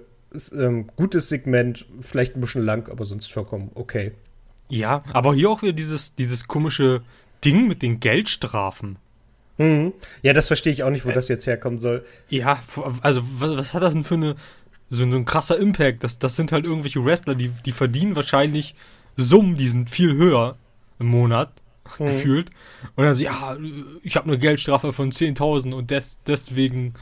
ähm, 0.57 0.87
gutes 0.95 1.27
Segment, 1.27 1.87
vielleicht 1.99 2.37
ein 2.37 2.41
bisschen 2.41 2.63
lang, 2.63 2.89
aber 2.89 3.03
sonst 3.03 3.29
vollkommen 3.33 3.69
okay. 3.75 4.13
Ja, 4.69 5.03
aber 5.11 5.35
hier 5.35 5.49
auch 5.49 5.61
wieder 5.61 5.73
dieses, 5.73 6.15
dieses 6.15 6.47
komische 6.47 7.01
Ding 7.43 7.67
mit 7.67 7.81
den 7.81 7.99
Geldstrafen. 7.99 8.97
Mhm. 9.59 9.91
Ja, 10.21 10.31
das 10.31 10.47
verstehe 10.47 10.71
ich 10.71 10.83
auch 10.83 10.89
nicht, 10.89 11.05
wo 11.05 11.11
das 11.11 11.27
jetzt 11.27 11.45
herkommen 11.45 11.79
soll. 11.79 12.05
Ja, 12.29 12.61
also 13.01 13.21
was, 13.39 13.57
was 13.57 13.73
hat 13.73 13.83
das 13.83 13.91
denn 13.91 14.05
für 14.05 14.13
eine 14.13 14.35
so, 14.89 15.03
ein- 15.03 15.11
so 15.11 15.17
ein 15.17 15.25
krasser 15.25 15.57
Impact? 15.57 16.03
Das, 16.03 16.19
das 16.19 16.35
sind 16.35 16.51
halt 16.51 16.65
irgendwelche 16.65 17.03
Wrestler, 17.03 17.35
die, 17.35 17.49
die 17.65 17.71
verdienen 17.71 18.15
wahrscheinlich 18.15 18.75
Summen, 19.17 19.55
die 19.57 19.67
sind 19.67 19.89
viel 19.89 20.13
höher 20.15 20.57
im 20.99 21.07
Monat 21.07 21.51
gefühlt. 21.97 22.49
Und 22.95 23.05
dann 23.05 23.13
so, 23.13 23.23
ja, 23.23 23.57
ich 24.03 24.15
habe 24.15 24.27
eine 24.27 24.37
Geldstrafe 24.39 24.93
von 24.93 25.11
10.000 25.11 25.73
und 25.73 25.91
des, 25.91 26.19
deswegen 26.25 26.93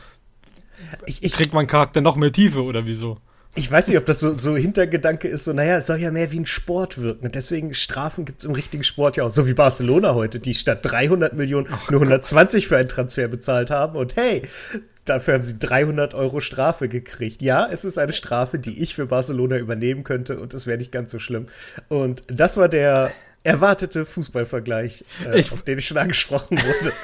Ich, 1.06 1.24
ich, 1.24 1.34
kriegt 1.34 1.54
mein 1.54 1.68
Charakter 1.68 2.02
noch 2.02 2.16
mehr 2.16 2.32
Tiefe 2.32 2.64
oder 2.64 2.86
wieso? 2.86 3.18
Ich 3.56 3.72
weiß 3.72 3.88
nicht, 3.88 3.98
ob 3.98 4.06
das 4.06 4.20
so, 4.20 4.36
so 4.38 4.56
Hintergedanke 4.56 5.28
ist, 5.28 5.46
so, 5.46 5.54
naja, 5.54 5.78
es 5.78 5.88
soll 5.88 5.98
ja 5.98 6.12
mehr 6.12 6.32
wie 6.32 6.40
ein 6.40 6.46
Sport 6.46 7.02
wirken. 7.02 7.26
Und 7.26 7.34
deswegen 7.34 7.74
Strafen 7.74 8.24
gibt 8.26 8.40
es 8.40 8.46
im 8.46 8.52
richtigen 8.52 8.84
Sport 8.84 9.18
ja 9.18 9.24
auch. 9.24 9.32
So 9.32 9.48
wie 9.48 9.56
Barcelona 9.56 10.14
heute, 10.14 10.40
die 10.40 10.54
statt 10.54 10.82
300 10.84 11.34
Millionen 11.34 11.68
nur 11.90 12.00
120 12.02 12.68
für 12.68 12.78
einen 12.78 12.88
Transfer 12.90 13.28
bezahlt 13.28 13.72
haben. 13.72 13.96
Und 13.98 14.16
hey, 14.16 14.44
dafür 15.10 15.36
haben 15.36 15.44
sie 15.44 15.58
300 15.60 16.14
Euro 16.14 16.40
Strafe 16.40 16.88
gekriegt. 16.90 17.42
Ja, 17.42 17.68
es 17.72 17.84
ist 17.86 17.98
eine 17.98 18.14
Strafe, 18.14 18.60
die 18.60 18.82
ich 18.82 18.96
für 18.96 19.06
Barcelona 19.06 19.58
übernehmen 19.58 20.04
könnte 20.04 20.40
und 20.40 20.54
es 20.54 20.66
wäre 20.68 20.78
nicht 20.78 20.92
ganz 20.92 21.12
so 21.12 21.20
schlimm. 21.20 21.48
Und 21.90 22.24
das 22.28 22.58
war 22.58 22.70
der 22.70 23.12
erwartete 23.44 24.06
Fußballvergleich, 24.06 25.06
äh, 25.26 25.40
Ich- 25.40 25.52
auf 25.52 25.62
den 25.64 25.78
ich 25.80 25.88
schon 25.88 25.98
angesprochen 25.98 26.58
wurde. 26.60 26.92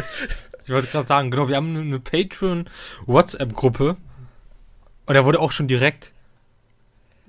Ich 0.66 0.72
wollte 0.72 0.88
gerade 0.88 1.08
sagen, 1.10 1.30
genau, 1.30 1.50
wir 1.50 1.58
haben 1.58 1.76
eine 1.76 2.00
Patreon-WhatsApp-Gruppe 2.00 3.98
und 5.06 5.14
da 5.14 5.26
wurde 5.26 5.40
auch 5.42 5.52
schon 5.52 5.68
direkt 5.68 6.14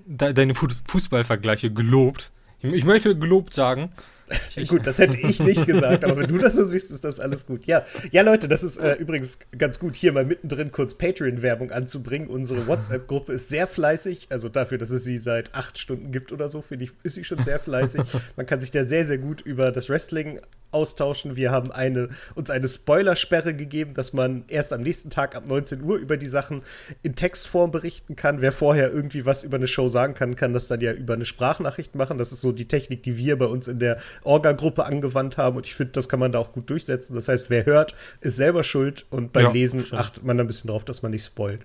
de 0.07 0.33
deine 0.33 0.54
Fu 0.54 0.69
Fußballvergleiche 0.88 1.73
gelobt. 1.73 2.31
Ich 2.61 2.85
möchte 2.85 3.16
gelobt 3.16 3.52
sagen. 3.52 3.90
gut, 4.69 4.87
das 4.87 4.99
hätte 4.99 5.19
ich 5.19 5.40
nicht 5.40 5.66
gesagt, 5.66 6.04
aber 6.04 6.16
wenn 6.16 6.28
du 6.28 6.38
das 6.38 6.54
so 6.54 6.64
siehst, 6.64 6.90
ist 6.90 7.04
das 7.04 7.21
alles 7.21 7.47
gut. 7.47 7.66
Ja, 7.66 7.85
ja 8.11 8.23
Leute, 8.23 8.49
das 8.49 8.62
ist 8.62 8.78
äh, 8.78 8.95
übrigens 8.95 9.38
ganz 9.57 9.78
gut, 9.78 9.97
hier 9.97 10.12
mal 10.12 10.25
mittendrin 10.25 10.73
kurz 10.73 10.95
Patreon-Werbung 10.95 11.71
anzubringen. 11.71 12.28
Unsere 12.28 12.66
WhatsApp-Gruppe 12.66 13.33
ist 13.33 13.49
sehr 13.49 13.66
fleißig, 13.66 14.28
also 14.31 14.49
dafür, 14.49 14.78
dass 14.78 14.90
es 14.90 15.04
sie 15.04 15.19
seit 15.19 15.54
acht 15.54 15.78
Stunden 15.78 16.12
gibt 16.12 16.33
oder 16.33 16.49
so, 16.49 16.62
finde 16.62 16.87
ich, 16.87 16.93
ist 17.02 17.14
sie 17.14 17.25
schon 17.25 17.43
sehr 17.43 17.59
fleißig. 17.59 18.02
Man 18.37 18.47
kann 18.47 18.61
sich 18.61 18.71
da 18.71 18.85
sehr, 18.85 19.07
sehr 19.07 19.19
gut 19.19 19.40
über 19.40 19.73
das 19.73 19.88
Wrestling 19.88 20.40
austauschen. 20.75 21.37
Wir 21.37 21.50
haben 21.50 21.71
eine, 21.71 22.09
uns 22.35 22.50
eine 22.50 22.69
Spoilersperre 22.69 23.54
gegeben, 23.54 23.95
dass 23.95 24.12
man 24.12 24.45
erst 24.49 24.73
am 24.73 24.83
nächsten 24.83 25.09
Tag 25.09 25.37
ab 25.37 25.47
19 25.47 25.83
Uhr 25.83 25.97
über 25.97 26.16
die 26.16 26.26
Sachen 26.26 26.62
in 27.02 27.14
Textform 27.14 27.71
berichten 27.71 28.16
kann. 28.16 28.40
Wer 28.40 28.52
vorher 28.52 28.93
irgendwie 28.93 29.25
was 29.25 29.45
über 29.45 29.57
eine 29.57 29.69
Show 29.69 29.88
sagen 29.88 30.14
kann, 30.14 30.37
kann 30.37 30.52
das 30.52 30.66
dann 30.66 30.81
ja 30.81 30.93
über 30.93 31.14
eine 31.14 31.25
Sprachnachricht 31.25 31.95
machen. 31.95 32.19
Das 32.19 32.33
ist 32.33 32.40
so 32.40 32.52
die 32.52 32.69
Technik, 32.69 33.04
die 33.04 33.16
wir 33.16 33.38
bei 33.38 33.47
uns 33.47 33.69
in 33.69 33.78
der 33.78 33.99
Orga-Gruppe 34.25 34.85
angewandt 34.87 35.37
haben. 35.37 35.57
Und 35.57 35.66
ich 35.66 35.75
finde, 35.75 35.93
das 35.93 36.09
kann 36.09 36.19
man 36.21 36.33
da 36.33 36.38
auch 36.38 36.52
gut 36.52 36.69
durchsetzen. 36.71 37.14
Das 37.14 37.28
heißt, 37.28 37.50
wer 37.50 37.64
hört, 37.66 37.95
ist 38.21 38.37
selber 38.37 38.64
schuld. 38.64 39.07
Und 39.11 39.33
beim 39.33 39.45
Ja, 39.45 39.50
Lesen 39.52 39.85
stimmt. 39.85 40.00
achtet 40.00 40.25
man 40.25 40.38
ein 40.40 40.47
bisschen 40.47 40.69
drauf, 40.69 40.85
dass 40.85 41.02
man 41.02 41.12
nicht 41.12 41.25
spoilt. 41.25 41.61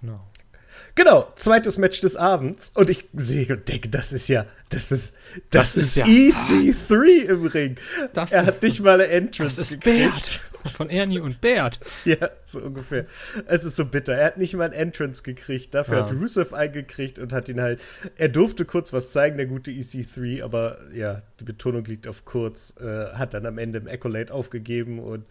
Genau. 0.00 0.20
Genau, 0.94 1.32
zweites 1.36 1.78
Match 1.78 2.00
des 2.00 2.16
Abends. 2.16 2.72
Und 2.74 2.90
ich 2.90 3.04
sehe 3.14 3.46
und 3.54 3.68
denke, 3.68 3.88
das 3.88 4.12
ist 4.12 4.26
ja, 4.26 4.46
das 4.70 4.90
ist, 4.90 5.14
das, 5.50 5.74
Das 5.74 5.76
ist 5.76 5.86
ist, 5.88 5.96
ja- 5.96 6.06
EC3 6.06 7.28
im 7.28 7.46
Ring. 7.46 7.76
Das- 8.14 8.32
er 8.32 8.46
hat 8.46 8.62
nicht 8.62 8.80
mal 8.80 8.94
eine 8.94 9.06
Entrance 9.06 9.56
Das 9.60 9.70
ist 9.70 9.80
gekriegt. 9.80 10.12
Bert. 10.12 10.40
Von 10.76 10.90
Ernie 10.90 11.20
und 11.20 11.40
Bert. 11.40 11.78
Ja, 12.04 12.30
so 12.44 12.60
ungefähr. 12.60 13.06
Es 13.46 13.64
ist 13.64 13.76
so 13.76 13.84
bitter. 13.86 14.14
Er 14.14 14.26
hat 14.26 14.38
nicht 14.38 14.54
mal 14.54 14.64
ein 14.64 14.72
Entrance 14.72 15.22
gekriegt. 15.22 15.74
Dafür 15.74 15.98
Ja. 15.98 16.02
hat 16.04 16.12
Rusev 16.12 16.52
eingekriegt 16.52 17.18
und 17.18 17.32
hat 17.32 17.48
ihn 17.48 17.60
halt. 17.60 17.80
Er 18.16 18.28
durfte 18.28 18.64
kurz 18.64 18.92
was 18.92 19.12
zeigen, 19.12 19.36
der 19.36 19.46
gute 19.46 19.70
EC3, 19.70 20.42
aber 20.42 20.78
ja, 20.94 21.22
die 21.40 21.44
Betonung 21.44 21.84
liegt 21.84 22.06
auf 22.08 22.24
kurz. 22.24 22.74
Äh, 22.80 23.14
hat 23.14 23.34
dann 23.34 23.46
am 23.46 23.58
Ende 23.58 23.78
im 23.78 23.88
Accolade 23.88 24.32
aufgegeben 24.32 24.98
und 24.98 25.24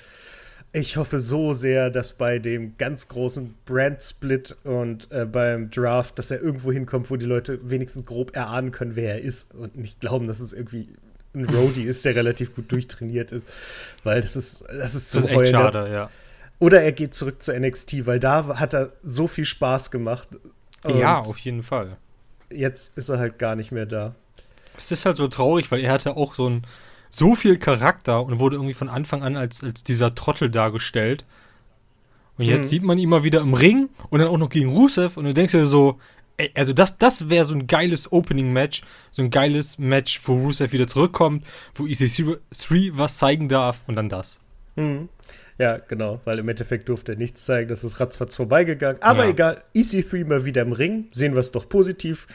ich 0.74 0.98
hoffe 0.98 1.20
so 1.20 1.54
sehr, 1.54 1.90
dass 1.90 2.14
bei 2.14 2.40
dem 2.40 2.78
ganz 2.78 3.08
großen 3.08 3.56
Brand-Split 3.66 4.58
und 4.66 5.10
äh, 5.12 5.26
beim 5.26 5.70
Draft, 5.72 6.20
dass 6.20 6.30
er 6.30 6.42
irgendwo 6.42 6.72
hinkommt, 6.72 7.10
wo 7.10 7.16
die 7.16 7.26
Leute 7.26 7.60
wenigstens 7.70 8.06
grob 8.06 8.36
erahnen 8.36 8.72
können, 8.72 8.96
wer 8.96 9.16
er 9.16 9.22
ist 9.22 9.56
und 9.56 9.78
nicht 9.78 10.02
glauben, 10.02 10.28
dass 10.28 10.42
es 10.42 10.52
irgendwie 10.54 10.90
ein 11.38 11.46
Roadie 11.56 11.84
ist, 11.84 12.06
der 12.06 12.16
relativ 12.16 12.56
gut 12.56 12.72
durchtrainiert 12.72 13.32
ist. 13.32 13.48
Weil 14.04 14.22
das 14.22 14.36
ist, 14.36 14.64
das 14.68 14.96
ist 14.96 15.16
Das 15.16 15.26
echt 15.26 15.36
Heulen. 15.36 15.52
schade, 15.52 15.90
ja. 15.92 16.10
Oder 16.60 16.82
er 16.82 16.92
geht 16.92 17.14
zurück 17.14 17.44
zu 17.44 17.58
NXT, 17.58 18.06
weil 18.08 18.20
da 18.20 18.60
hat 18.60 18.74
er 18.74 18.92
so 19.04 19.28
viel 19.28 19.46
Spaß 19.46 19.92
gemacht. 19.92 20.28
Ja, 20.88 21.20
auf 21.20 21.38
jeden 21.40 21.62
Fall. 21.64 21.98
jetzt 22.52 22.98
ist 22.98 23.10
er 23.10 23.20
halt 23.20 23.40
gar 23.40 23.56
nicht 23.56 23.72
mehr 23.72 23.86
da. 23.86 24.16
Es 24.78 24.92
ist 24.92 25.06
halt 25.06 25.18
so 25.18 25.28
traurig, 25.28 25.70
weil 25.72 25.82
er 25.82 25.92
hatte 25.92 26.16
auch 26.16 26.36
so 26.36 26.50
ein 26.50 26.64
so 27.10 27.36
viel 27.36 27.58
Charakter 27.58 28.24
und 28.26 28.40
wurde 28.40 28.56
irgendwie 28.58 28.74
von 28.74 28.90
Anfang 28.90 29.24
an 29.24 29.36
als, 29.38 29.64
als 29.64 29.84
dieser 29.84 30.14
Trottel 30.16 30.50
dargestellt. 30.50 31.26
Und 32.38 32.46
jetzt 32.46 32.60
Mhm. 32.60 32.64
sieht 32.66 32.84
man 32.84 32.98
ihn 33.00 33.10
mal 33.10 33.24
wieder 33.24 33.42
im 33.42 33.54
Ring 33.54 33.90
und 34.10 34.20
dann 34.20 34.28
auch 34.28 34.38
noch 34.38 34.50
gegen 34.50 34.70
Rusev 34.70 35.18
und 35.18 35.26
du 35.26 35.34
denkst 35.34 35.54
dir 35.54 35.66
so, 35.66 36.00
also 36.56 36.74
das, 36.74 36.98
das 36.98 37.30
wäre 37.30 37.46
so 37.46 37.54
ein 37.54 37.68
geiles 37.68 38.12
Opening-Match, 38.12 38.82
so 39.12 39.22
ein 39.22 39.30
geiles 39.32 39.78
Match, 39.78 40.22
wo 40.26 40.34
Rusev 40.36 40.72
wieder 40.74 40.88
zurückkommt, 40.88 41.46
wo 41.76 41.86
EC3 41.86 42.92
was 42.94 43.18
zeigen 43.18 43.50
darf 43.50 43.84
und 43.88 43.96
dann 43.96 44.10
das. 44.10 44.40
Mhm. 44.76 45.10
Ja, 45.60 45.78
genau, 45.78 46.22
weil 46.26 46.38
im 46.38 46.48
Endeffekt 46.50 46.88
durfte 46.88 47.14
er 47.14 47.18
nichts 47.18 47.44
zeigen, 47.46 47.68
das 47.68 47.84
ist 47.84 48.00
ratzfatz 48.00 48.36
vorbeigegangen. 48.36 49.02
Aber 49.02 49.24
Ja. 49.26 49.32
egal, 49.32 49.64
EC3 49.74 50.24
mal 50.26 50.46
wieder 50.46 50.62
im 50.62 50.72
Ring, 50.72 51.08
sehen 51.12 51.34
wir 51.34 51.40
es 51.40 51.52
doch 51.52 51.68
positiv. 51.68 52.28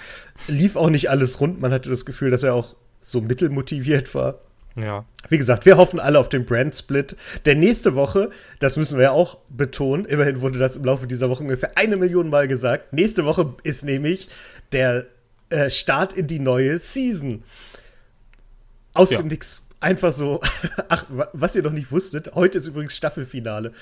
Lief 0.48 0.74
auch 0.74 0.90
nicht 0.90 1.08
alles 1.08 1.40
rund, 1.40 1.60
man 1.60 1.72
hatte 1.72 1.88
das 1.88 2.04
Gefühl, 2.04 2.32
dass 2.32 2.42
er 2.42 2.54
auch 2.54 2.74
so 3.00 3.20
mittelmotiviert 3.20 4.12
war. 4.16 4.40
Ja. 4.76 5.04
Wie 5.28 5.38
gesagt, 5.38 5.66
wir 5.66 5.76
hoffen 5.76 6.00
alle 6.00 6.18
auf 6.18 6.28
den 6.28 6.44
Brand-Split. 6.46 7.16
Denn 7.44 7.60
nächste 7.60 7.94
Woche, 7.94 8.30
das 8.58 8.76
müssen 8.76 8.96
wir 8.96 9.04
ja 9.04 9.10
auch 9.12 9.38
betonen, 9.48 10.04
immerhin 10.06 10.40
wurde 10.40 10.58
das 10.58 10.76
im 10.76 10.84
Laufe 10.84 11.06
dieser 11.06 11.28
Woche 11.28 11.42
ungefähr 11.42 11.76
eine 11.76 11.96
Million 11.96 12.30
Mal 12.30 12.48
gesagt. 12.48 12.92
Nächste 12.92 13.24
Woche 13.24 13.54
ist 13.64 13.84
nämlich 13.84 14.28
der 14.72 15.06
äh, 15.50 15.68
Start 15.68 16.14
in 16.14 16.26
die 16.26 16.38
neue 16.38 16.78
Season. 16.78 17.42
Aus 18.94 19.10
Ja. 19.10 19.18
dem 19.18 19.28
Nix. 19.28 19.62
Einfach 19.82 20.12
so. 20.12 20.40
Ach, 20.88 21.04
wa- 21.08 21.28
was 21.32 21.54
ihr 21.56 21.62
noch 21.62 21.72
nicht 21.72 21.90
wusstet, 21.90 22.34
heute 22.34 22.58
ist 22.58 22.66
übrigens 22.68 22.96
Staffelfinale. 22.96 23.72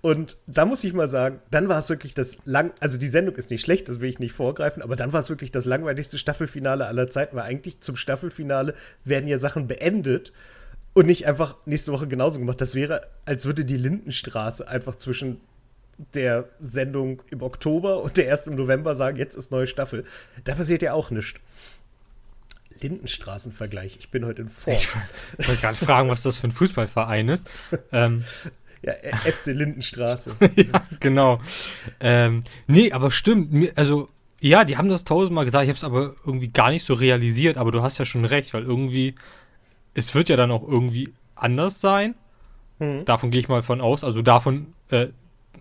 Und 0.00 0.36
da 0.46 0.64
muss 0.64 0.82
ich 0.84 0.92
mal 0.92 1.08
sagen, 1.08 1.40
dann 1.50 1.68
war 1.68 1.78
es 1.78 1.88
wirklich 1.88 2.14
das 2.14 2.38
lang. 2.46 2.72
Also 2.80 2.98
die 2.98 3.08
Sendung 3.08 3.36
ist 3.36 3.50
nicht 3.50 3.60
schlecht, 3.62 3.88
das 3.88 4.00
will 4.00 4.08
ich 4.08 4.18
nicht 4.18 4.32
vorgreifen, 4.32 4.82
aber 4.82 4.96
dann 4.96 5.12
war 5.12 5.20
es 5.20 5.28
wirklich 5.28 5.52
das 5.52 5.66
langweiligste 5.66 6.18
Staffelfinale 6.18 6.86
aller 6.86 7.08
Zeiten, 7.10 7.36
weil 7.36 7.44
eigentlich 7.44 7.80
zum 7.80 7.96
Staffelfinale 7.96 8.74
werden 9.04 9.28
ja 9.28 9.38
Sachen 9.38 9.68
beendet 9.68 10.32
und 10.94 11.06
nicht 11.06 11.26
einfach 11.26 11.56
nächste 11.66 11.92
Woche 11.92 12.08
genauso 12.08 12.38
gemacht. 12.40 12.60
Das 12.60 12.74
wäre, 12.74 13.02
als 13.24 13.44
würde 13.44 13.64
die 13.64 13.76
Lindenstraße 13.76 14.66
einfach 14.66 14.96
zwischen 14.96 15.40
der 16.14 16.48
Sendung 16.60 17.22
im 17.30 17.42
Oktober 17.42 18.02
und 18.02 18.16
der 18.16 18.24
erst 18.26 18.46
im 18.46 18.54
November 18.54 18.94
sagen, 18.94 19.18
jetzt 19.18 19.34
ist 19.36 19.50
neue 19.50 19.66
Staffel. 19.66 20.04
Da 20.44 20.54
passiert 20.54 20.80
ja 20.80 20.94
auch 20.94 21.10
nichts. 21.10 21.38
Lindenstraßenvergleich. 22.82 23.96
Ich 23.98 24.10
bin 24.10 24.24
heute 24.24 24.42
in 24.42 24.48
Form. 24.48 24.76
Ich 25.38 25.48
wollte 25.48 25.60
gerade 25.60 25.76
fragen, 25.76 26.08
was 26.08 26.22
das 26.22 26.38
für 26.38 26.48
ein 26.48 26.52
Fußballverein 26.52 27.28
ist. 27.28 27.50
ähm, 27.92 28.24
Ja, 28.82 28.94
FC 28.94 29.48
Lindenstraße. 29.48 30.36
ja, 30.56 30.86
genau. 31.00 31.38
Ähm, 32.00 32.44
nee, 32.66 32.92
aber 32.92 33.10
stimmt. 33.10 33.76
Also, 33.76 34.08
ja, 34.40 34.64
die 34.64 34.78
haben 34.78 34.88
das 34.88 35.04
tausendmal 35.04 35.44
gesagt. 35.44 35.64
Ich 35.64 35.68
habe 35.68 35.76
es 35.76 35.84
aber 35.84 36.14
irgendwie 36.24 36.48
gar 36.48 36.70
nicht 36.70 36.84
so 36.84 36.94
realisiert. 36.94 37.58
Aber 37.58 37.72
du 37.72 37.82
hast 37.82 37.98
ja 37.98 38.06
schon 38.06 38.24
recht, 38.24 38.54
weil 38.54 38.62
irgendwie, 38.62 39.16
es 39.92 40.14
wird 40.14 40.30
ja 40.30 40.36
dann 40.36 40.50
auch 40.50 40.66
irgendwie 40.66 41.10
anders 41.34 41.82
sein. 41.82 42.14
Mhm. 42.78 43.04
Davon 43.04 43.30
gehe 43.30 43.40
ich 43.40 43.48
mal 43.48 43.62
von 43.62 43.82
aus. 43.82 44.02
Also 44.02 44.22
davon, 44.22 44.72
äh, 44.88 45.08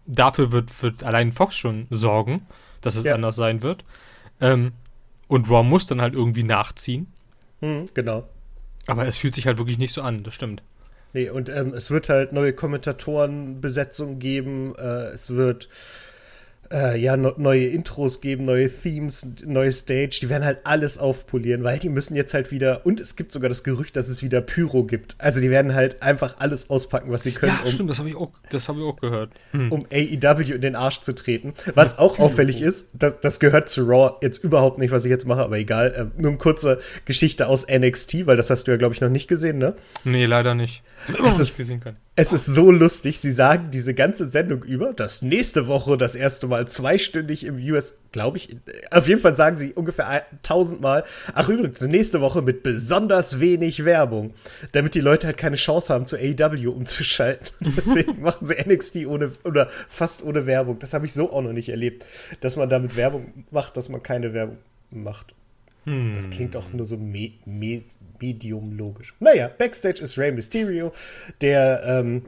dafür 0.06 0.54
wird, 0.54 0.82
wird 0.82 1.04
allein 1.04 1.34
Fox 1.34 1.58
schon 1.58 1.88
sorgen, 1.90 2.48
dass 2.80 2.96
es 2.96 3.04
Ja. 3.04 3.16
anders 3.16 3.36
sein 3.36 3.62
wird. 3.62 3.84
Ähm, 4.40 4.72
und 5.30 5.50
Raw 5.50 5.64
muss 5.64 5.88
dann 5.88 6.02
halt 6.02 6.14
irgendwie 6.14 6.44
nachziehen. 6.44 7.08
Hm, 7.62 7.88
genau. 7.94 8.28
Aber 8.88 9.08
es 9.08 9.18
fühlt 9.18 9.36
sich 9.36 9.46
halt 9.48 9.58
wirklich 9.60 9.78
nicht 9.78 9.94
so 9.94 10.02
an, 10.02 10.24
das 10.24 10.34
stimmt. 10.34 10.62
Nee, 11.14 11.30
und 11.30 11.50
ähm, 11.50 11.74
es 11.74 11.90
wird 11.92 12.10
halt 12.10 12.34
neue 12.34 12.52
Kommentatorenbesetzungen 12.54 14.20
geben. 14.20 14.76
Äh, 14.78 15.12
es 15.14 15.34
wird 15.34 15.70
äh, 16.72 17.00
ja 17.00 17.18
no 17.18 17.34
neue 17.38 17.66
Intros 17.68 18.22
geben, 18.22 18.46
neue 18.46 18.70
Themes, 18.70 19.26
neue 19.46 19.72
Stage. 19.72 20.20
Die 20.22 20.30
werden 20.30 20.46
halt 20.46 20.60
alles 20.66 20.98
aufpolieren, 20.98 21.64
weil 21.64 21.80
die 21.80 21.90
müssen 21.90 22.16
jetzt 22.16 22.34
halt 22.34 22.52
wieder. 22.52 22.86
Und 22.86 23.00
es 23.00 23.16
gibt 23.16 23.32
sogar 23.32 23.50
das 23.50 23.64
Gerücht, 23.64 23.96
dass 23.96 24.08
es 24.10 24.22
wieder 24.24 24.42
Pyro 24.42 24.84
gibt. 24.84 25.16
Also 25.18 25.42
die 25.42 25.50
werden 25.50 25.74
halt 25.74 26.02
einfach 26.04 26.36
alles 26.40 26.70
auspacken, 26.70 27.12
was 27.12 27.24
sie 27.24 27.32
können, 27.32 27.54
Ja, 27.60 27.66
um 27.66 27.72
stimmt, 27.72 27.90
das 27.90 28.00
habe 28.00 28.10
ich, 28.10 28.16
auch- 28.16 28.32
das 28.52 28.68
hab 28.70 28.76
ich 28.78 28.84
auch 28.84 28.98
gehört. 29.00 29.32
Hm. 29.52 29.72
um 29.72 29.86
AEW 29.92 30.54
in 30.56 30.62
den 30.62 30.76
Arsch 30.76 31.02
zu 31.02 31.14
treten. 31.14 31.54
Was 31.76 31.98
auch 31.98 32.20
auffällig 32.20 32.62
ist, 32.62 32.90
das, 32.94 33.20
das 33.20 33.40
gehört 33.40 33.70
zu 33.70 33.84
Raw 33.84 34.18
jetzt 34.22 34.44
überhaupt 34.44 34.78
nicht, 34.78 34.92
was 34.92 35.06
ich 35.06 35.10
jetzt 35.10 35.26
mache, 35.26 35.42
aber 35.42 35.58
egal. 35.58 35.94
Ähm, 35.98 36.12
nur 36.18 36.32
eine 36.32 36.38
kurze 36.38 36.80
Geschichte 37.06 37.48
aus 37.48 37.66
NXT, 37.68 38.26
weil 38.28 38.38
das 38.38 38.50
hast 38.50 38.66
du 38.68 38.72
ja, 38.72 38.78
glaube 38.78 38.94
ich, 38.94 39.02
noch 39.02 39.10
nicht 39.10 39.28
gesehen, 39.28 39.58
ne? 39.58 39.76
Nee, 40.04 40.26
leider 40.26 40.56
nicht. 40.56 40.84
Das 41.24 41.40
ist- 41.40 41.58
gesehen 41.58 41.80
können. 41.80 41.98
Es 42.22 42.34
ist 42.34 42.48
so 42.48 42.70
lustig, 42.70 43.22
sie 43.22 43.32
sagen 43.32 43.70
diese 43.72 43.94
ganze 43.94 44.30
Sendung 44.30 44.64
über, 44.64 44.92
dass 44.92 45.22
nächste 45.22 45.68
Woche 45.68 45.98
das 45.98 46.16
erste 46.16 46.48
Mal 46.48 46.68
zweistündig 46.68 47.46
im 47.46 47.56
US, 47.72 47.98
glaube 48.12 48.36
ich, 48.36 48.58
auf 48.92 49.08
jeden 49.08 49.22
Fall 49.22 49.38
sagen 49.38 49.56
sie 49.56 49.72
ungefähr 49.72 50.26
tausendmal, 50.44 51.06
ach 51.34 51.48
übrigens, 51.48 51.80
nächste 51.80 52.20
Woche 52.20 52.42
mit 52.42 52.62
besonders 52.62 53.40
wenig 53.40 53.86
Werbung, 53.86 54.34
damit 54.74 54.96
die 54.96 55.00
Leute 55.00 55.28
halt 55.28 55.38
keine 55.38 55.56
Chance 55.56 55.94
haben, 55.94 56.08
zu 56.08 56.18
AEW 56.18 56.70
umzuschalten. 56.72 57.56
Deswegen 57.78 58.22
machen 58.22 58.46
sie 58.46 58.56
NXT 58.56 59.06
ohne 59.08 59.32
oder 59.46 59.70
fast 59.88 60.22
ohne 60.22 60.46
Werbung. 60.46 60.78
Das 60.80 60.94
habe 60.94 61.06
ich 61.06 61.14
so 61.14 61.32
auch 61.32 61.42
noch 61.42 61.54
nicht 61.54 61.70
erlebt, 61.70 62.06
dass 62.42 62.58
man 62.58 62.68
damit 62.68 62.98
Werbung 62.98 63.46
macht, 63.50 63.78
dass 63.78 63.88
man 63.88 64.04
keine 64.04 64.34
Werbung 64.34 64.58
macht. 64.92 65.36
Hm. 65.90 66.14
Das 66.14 66.30
klingt 66.30 66.56
auch 66.56 66.72
nur 66.72 66.86
so 66.86 66.98
me 66.98 67.32
me 67.46 67.84
medium 68.22 68.78
logisch. 68.78 69.14
Naja, 69.20 69.48
Backstage 69.48 70.02
ist 70.02 70.18
Rey 70.18 70.32
Mysterio, 70.32 70.92
der 71.42 71.82
ähm, 71.86 72.24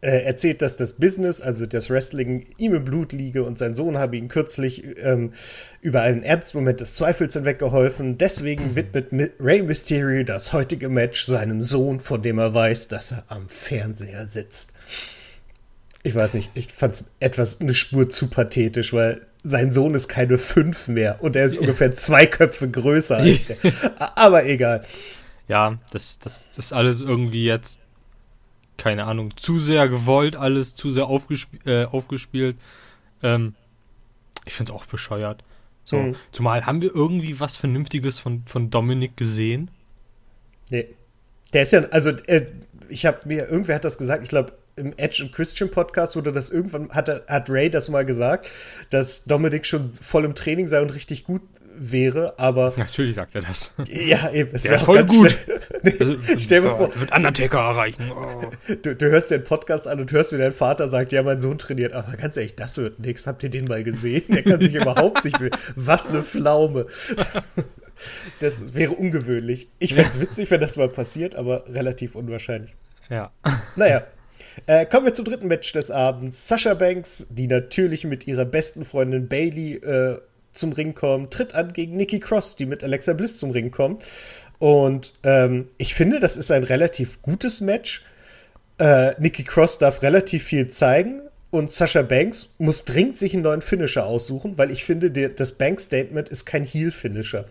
äh, 0.00 0.22
erzählt, 0.24 0.62
dass 0.62 0.76
das 0.76 0.92
Business, 0.92 1.40
also 1.40 1.66
das 1.66 1.90
Wrestling, 1.90 2.46
ihm 2.56 2.74
im 2.74 2.84
Blut 2.84 3.12
liege 3.12 3.42
und 3.42 3.58
sein 3.58 3.74
Sohn 3.74 3.98
habe 3.98 4.16
ihm 4.16 4.28
kürzlich 4.28 4.84
ähm, 5.02 5.32
über 5.80 6.02
einen 6.02 6.22
ernsten 6.22 6.58
Moment 6.58 6.80
des 6.80 6.94
Zweifels 6.94 7.34
hinweggeholfen. 7.34 8.16
Deswegen 8.16 8.76
widmet 8.76 9.10
Mi 9.10 9.28
Rey 9.40 9.62
Mysterio 9.62 10.22
das 10.22 10.52
heutige 10.52 10.88
Match 10.88 11.24
seinem 11.26 11.60
Sohn, 11.60 11.98
von 11.98 12.22
dem 12.22 12.38
er 12.38 12.54
weiß, 12.54 12.86
dass 12.86 13.10
er 13.10 13.24
am 13.26 13.48
Fernseher 13.48 14.26
sitzt. 14.26 14.72
Ich 16.04 16.14
weiß 16.14 16.34
nicht, 16.34 16.52
ich 16.54 16.72
fand 16.72 16.94
es 16.94 17.04
etwas 17.18 17.60
eine 17.60 17.74
Spur 17.74 18.08
zu 18.08 18.28
pathetisch, 18.30 18.92
weil 18.92 19.22
sein 19.48 19.72
Sohn 19.72 19.94
ist 19.94 20.08
keine 20.08 20.38
fünf 20.38 20.88
mehr 20.88 21.22
und 21.22 21.36
er 21.36 21.44
ist 21.44 21.58
ungefähr 21.58 21.94
zwei 21.94 22.26
Köpfe 22.26 22.68
größer 22.70 23.16
als 23.18 23.50
er. 23.50 24.16
Aber 24.18 24.44
egal. 24.44 24.84
Ja, 25.48 25.78
das, 25.92 26.18
das, 26.18 26.46
das 26.54 26.66
ist 26.66 26.72
alles 26.72 27.00
irgendwie 27.00 27.44
jetzt, 27.44 27.80
keine 28.76 29.04
Ahnung, 29.04 29.36
zu 29.36 29.58
sehr 29.58 29.88
gewollt, 29.88 30.36
alles 30.36 30.74
zu 30.74 30.90
sehr 30.90 31.06
aufgesp 31.06 31.48
äh, 31.66 31.84
aufgespielt. 31.84 32.56
Ähm, 33.22 33.54
ich 34.44 34.54
finde 34.54 34.72
es 34.72 34.76
auch 34.78 34.86
bescheuert. 34.86 35.42
So, 35.84 35.96
Mhm. 35.96 36.16
zumal 36.32 36.66
haben 36.66 36.82
wir 36.82 36.94
irgendwie 36.94 37.40
was 37.40 37.56
Vernünftiges 37.56 38.18
von, 38.18 38.42
von 38.46 38.70
Dominik 38.70 39.16
gesehen? 39.16 39.70
Nee. 40.70 40.86
Der 41.54 41.62
ist 41.62 41.72
ja, 41.72 41.80
also, 41.90 42.10
äh, 42.10 42.44
ich 42.90 43.06
habe 43.06 43.26
mir, 43.26 43.48
irgendwer 43.48 43.76
hat 43.76 43.84
das 43.86 43.96
gesagt, 43.96 44.22
ich 44.22 44.28
glaube, 44.28 44.52
im 44.78 44.94
Edge 44.96 45.22
und 45.22 45.32
Christian 45.32 45.70
Podcast 45.70 46.16
wurde 46.16 46.32
das 46.32 46.50
irgendwann, 46.50 46.90
hat, 46.90 47.08
hat 47.28 47.50
Ray 47.50 47.68
das 47.70 47.88
mal 47.88 48.04
gesagt, 48.04 48.48
dass 48.90 49.24
Dominik 49.24 49.66
schon 49.66 49.90
voll 49.92 50.24
im 50.24 50.34
Training 50.34 50.68
sei 50.68 50.80
und 50.80 50.94
richtig 50.94 51.24
gut 51.24 51.42
wäre, 51.80 52.34
aber 52.40 52.72
Natürlich 52.76 53.14
sagt 53.14 53.36
er 53.36 53.42
das. 53.42 53.72
ja, 53.86 54.30
eben, 54.32 54.50
es 54.52 54.62
Der 54.62 54.70
wär 54.72 54.76
ist 54.76 54.82
auch 54.82 54.86
voll 54.86 55.04
gut. 55.04 55.30
schnell- 55.30 55.60
Also, 56.00 56.16
Stell 56.38 56.62
dir 56.62 56.68
ja, 56.68 56.74
vor, 56.74 57.00
Wird 57.00 57.14
Undertaker 57.14 57.58
erreichen. 57.58 58.10
Oh. 58.10 58.50
du, 58.82 58.96
du 58.96 59.10
hörst 59.10 59.30
dir 59.30 59.38
den 59.38 59.44
Podcast 59.44 59.86
an 59.86 60.00
und 60.00 60.10
hörst, 60.10 60.32
wie 60.32 60.38
dein 60.38 60.52
Vater 60.52 60.88
sagt, 60.88 61.12
ja, 61.12 61.22
mein 61.22 61.38
Sohn 61.38 61.56
trainiert, 61.58 61.92
aber 61.92 62.16
ganz 62.16 62.36
ehrlich, 62.36 62.56
das 62.56 62.78
wird 62.78 62.98
nix. 62.98 63.28
Habt 63.28 63.44
ihr 63.44 63.50
den 63.50 63.66
mal 63.66 63.84
gesehen? 63.84 64.24
Der 64.28 64.42
kann 64.42 64.60
sich 64.60 64.74
überhaupt 64.74 65.24
nicht 65.24 65.38
mehr. 65.38 65.50
Was 65.76 66.08
eine 66.08 66.24
Pflaume. 66.24 66.86
Das 68.40 68.74
wäre 68.74 68.92
ungewöhnlich. 68.92 69.68
Ich 69.78 69.94
fände 69.94 70.10
es 70.10 70.20
witzig, 70.20 70.50
wenn 70.50 70.60
das 70.60 70.76
mal 70.76 70.88
passiert, 70.88 71.34
aber 71.36 71.64
relativ 71.68 72.14
unwahrscheinlich. 72.14 72.74
Ja. 73.08 73.32
Naja. 73.76 74.02
Äh, 74.66 74.86
kommen 74.86 75.06
wir 75.06 75.14
zum 75.14 75.24
dritten 75.24 75.48
Match 75.48 75.72
des 75.72 75.90
Abends. 75.90 76.48
Sasha 76.48 76.74
Banks, 76.74 77.26
die 77.30 77.46
natürlich 77.46 78.04
mit 78.04 78.26
ihrer 78.26 78.44
besten 78.44 78.84
Freundin 78.84 79.28
Bailey 79.28 79.74
äh, 79.74 80.18
zum 80.52 80.72
Ring 80.72 80.94
kommt, 80.94 81.32
tritt 81.32 81.54
an 81.54 81.72
gegen 81.72 81.96
Nikki 81.96 82.20
Cross, 82.20 82.56
die 82.56 82.66
mit 82.66 82.82
Alexa 82.82 83.12
Bliss 83.12 83.38
zum 83.38 83.50
Ring 83.50 83.70
kommt. 83.70 84.02
Und 84.58 85.14
ähm, 85.22 85.68
ich 85.78 85.94
finde, 85.94 86.20
das 86.20 86.36
ist 86.36 86.50
ein 86.50 86.64
relativ 86.64 87.22
gutes 87.22 87.60
Match. 87.60 88.02
Äh, 88.78 89.12
Nikki 89.20 89.44
Cross 89.44 89.78
darf 89.78 90.02
relativ 90.02 90.44
viel 90.44 90.68
zeigen 90.68 91.22
und 91.50 91.70
Sasha 91.70 92.02
Banks 92.02 92.54
muss 92.58 92.84
dringend 92.84 93.16
sich 93.18 93.32
einen 93.32 93.42
neuen 93.42 93.62
Finisher 93.62 94.04
aussuchen, 94.04 94.58
weil 94.58 94.70
ich 94.70 94.84
finde, 94.84 95.10
der, 95.10 95.30
das 95.30 95.52
Banks-Statement 95.52 96.28
ist 96.28 96.44
kein 96.44 96.64
Heel-Finisher. 96.64 97.46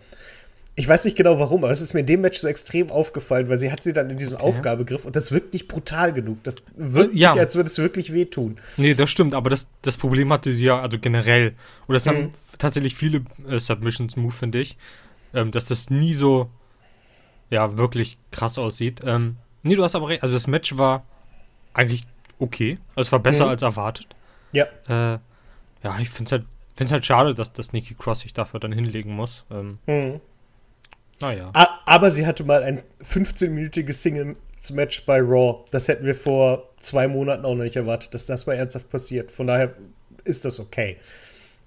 Ich 0.78 0.86
weiß 0.86 1.04
nicht 1.06 1.16
genau 1.16 1.40
warum, 1.40 1.64
aber 1.64 1.72
es 1.72 1.80
ist 1.80 1.92
mir 1.92 2.00
in 2.00 2.06
dem 2.06 2.20
Match 2.20 2.38
so 2.38 2.46
extrem 2.46 2.90
aufgefallen, 2.90 3.48
weil 3.48 3.58
sie 3.58 3.72
hat 3.72 3.82
sie 3.82 3.92
dann 3.92 4.10
in 4.10 4.16
diesem 4.16 4.36
Aufgabegriff 4.36 5.04
und 5.04 5.16
das 5.16 5.32
wirkt 5.32 5.52
nicht 5.52 5.66
brutal 5.66 6.12
genug. 6.12 6.42
Das 6.44 6.54
wirkt 6.76 7.14
Ja. 7.14 7.32
nicht, 7.32 7.40
als 7.40 7.56
würde 7.56 7.66
es 7.68 7.78
wirklich 7.78 8.12
wehtun. 8.12 8.58
Nee, 8.76 8.94
das 8.94 9.10
stimmt, 9.10 9.34
aber 9.34 9.50
das, 9.50 9.68
das 9.82 9.96
Problem 9.98 10.32
hatte 10.32 10.54
sie 10.54 10.66
ja, 10.66 10.80
also 10.80 10.98
generell, 11.00 11.54
und 11.88 11.94
das 11.94 12.04
Mhm. 12.06 12.10
haben 12.10 12.34
tatsächlich 12.58 12.94
viele 12.94 13.24
äh, 13.48 13.58
Submissions-Move, 13.58 14.30
finde 14.32 14.60
ich, 14.60 14.76
ähm, 15.34 15.50
dass 15.50 15.66
das 15.66 15.90
nie 15.90 16.14
so, 16.14 16.48
ja, 17.50 17.76
wirklich 17.76 18.16
krass 18.30 18.56
aussieht. 18.56 19.00
Ähm, 19.04 19.36
nee, 19.64 19.74
du 19.74 19.82
hast 19.82 19.96
aber 19.96 20.08
recht, 20.08 20.22
also 20.22 20.36
das 20.36 20.46
Match 20.46 20.78
war 20.78 21.04
eigentlich 21.74 22.06
okay, 22.38 22.78
also 22.94 23.08
es 23.08 23.12
war 23.12 23.18
besser 23.18 23.44
Mhm. 23.46 23.50
als 23.50 23.62
erwartet. 23.62 24.06
Ja, 24.52 24.66
Äh, 24.88 25.18
ja, 25.82 25.98
ich 26.00 26.08
finde 26.10 26.28
es 26.28 26.32
halt, 26.32 26.44
find's 26.76 26.92
halt 26.92 27.04
schade, 27.04 27.34
dass 27.34 27.52
das 27.52 27.72
Nikki 27.72 27.94
Cross 27.94 28.20
sich 28.20 28.32
dafür 28.32 28.60
dann 28.60 28.70
hinlegen 28.70 29.12
muss. 29.12 29.44
Ähm, 29.50 29.78
Mhm. 29.86 30.20
Naja. 31.20 31.50
A- 31.54 31.80
aber 31.86 32.10
sie 32.10 32.26
hatte 32.26 32.44
mal 32.44 32.62
ein 32.62 32.82
15-minütiges 33.04 33.94
Singles-Match 34.02 35.04
bei 35.06 35.20
Raw. 35.20 35.64
Das 35.70 35.88
hätten 35.88 36.04
wir 36.06 36.14
vor 36.14 36.68
zwei 36.80 37.08
Monaten 37.08 37.44
auch 37.44 37.54
noch 37.54 37.64
nicht 37.64 37.76
erwartet, 37.76 38.14
dass 38.14 38.26
das 38.26 38.46
mal 38.46 38.54
ernsthaft 38.54 38.88
passiert. 38.90 39.30
Von 39.30 39.46
daher 39.46 39.72
ist 40.24 40.44
das 40.44 40.60
okay. 40.60 40.96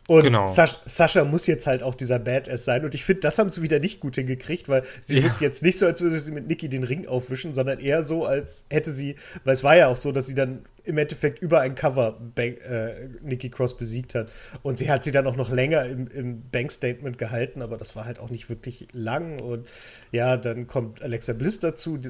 Und 0.08 0.24
Genau. 0.24 0.48
Sas 0.48 0.80
Sascha 0.86 1.24
muss 1.24 1.48
jetzt 1.48 1.68
halt 1.68 1.84
auch 1.84 1.96
dieser 1.96 2.20
Badass 2.20 2.66
sein. 2.66 2.84
Und 2.84 2.96
ich 2.96 3.06
finde, 3.06 3.22
das 3.22 3.38
haben 3.38 3.50
sie 3.50 3.62
wieder 3.62 3.80
nicht 3.80 4.00
gut 4.00 4.16
hingekriegt, 4.16 4.68
weil 4.68 4.84
sie 5.02 5.18
Ja. 5.20 5.24
wirkt 5.26 5.42
jetzt 5.42 5.64
nicht 5.64 5.78
so, 5.80 5.86
als 5.86 6.02
würde 6.02 6.20
sie 6.20 6.32
mit 6.32 6.48
Nikki 6.48 6.68
den 6.70 6.84
Ring 6.84 7.08
aufwischen, 7.08 7.54
sondern 7.54 7.80
eher 7.80 8.04
so, 8.04 8.26
als 8.26 8.66
hätte 8.70 8.92
sie, 8.92 9.16
weil 9.44 9.54
es 9.54 9.64
war 9.64 9.76
ja 9.78 9.88
auch 9.88 9.96
so, 9.96 10.12
dass 10.12 10.28
sie 10.28 10.36
dann 10.36 10.66
im 10.84 10.98
Endeffekt 10.98 11.40
über 11.42 11.62
ein 11.62 11.76
Cover 11.76 12.20
Bank, 12.20 12.60
äh, 12.62 13.08
Nikki 13.22 13.50
Cross 13.50 13.78
besiegt 13.78 14.16
hat. 14.16 14.30
Und 14.64 14.78
sie 14.78 14.90
hat 14.92 15.04
sie 15.04 15.12
dann 15.12 15.28
auch 15.28 15.36
noch 15.36 15.50
länger 15.50 15.86
im, 15.86 16.08
im 16.08 16.50
Bank-Statement 16.50 17.18
gehalten, 17.18 17.62
aber 17.62 17.78
das 17.78 17.96
war 17.96 18.06
halt 18.06 18.20
auch 18.20 18.30
nicht 18.30 18.50
wirklich 18.50 18.88
lang. 18.94 19.40
Und 19.40 19.68
ja, 20.12 20.38
dann 20.38 20.68
kommt 20.68 21.02
Alexa 21.02 21.34
Bliss 21.34 21.60
dazu. 21.60 21.98
Die, 21.98 22.10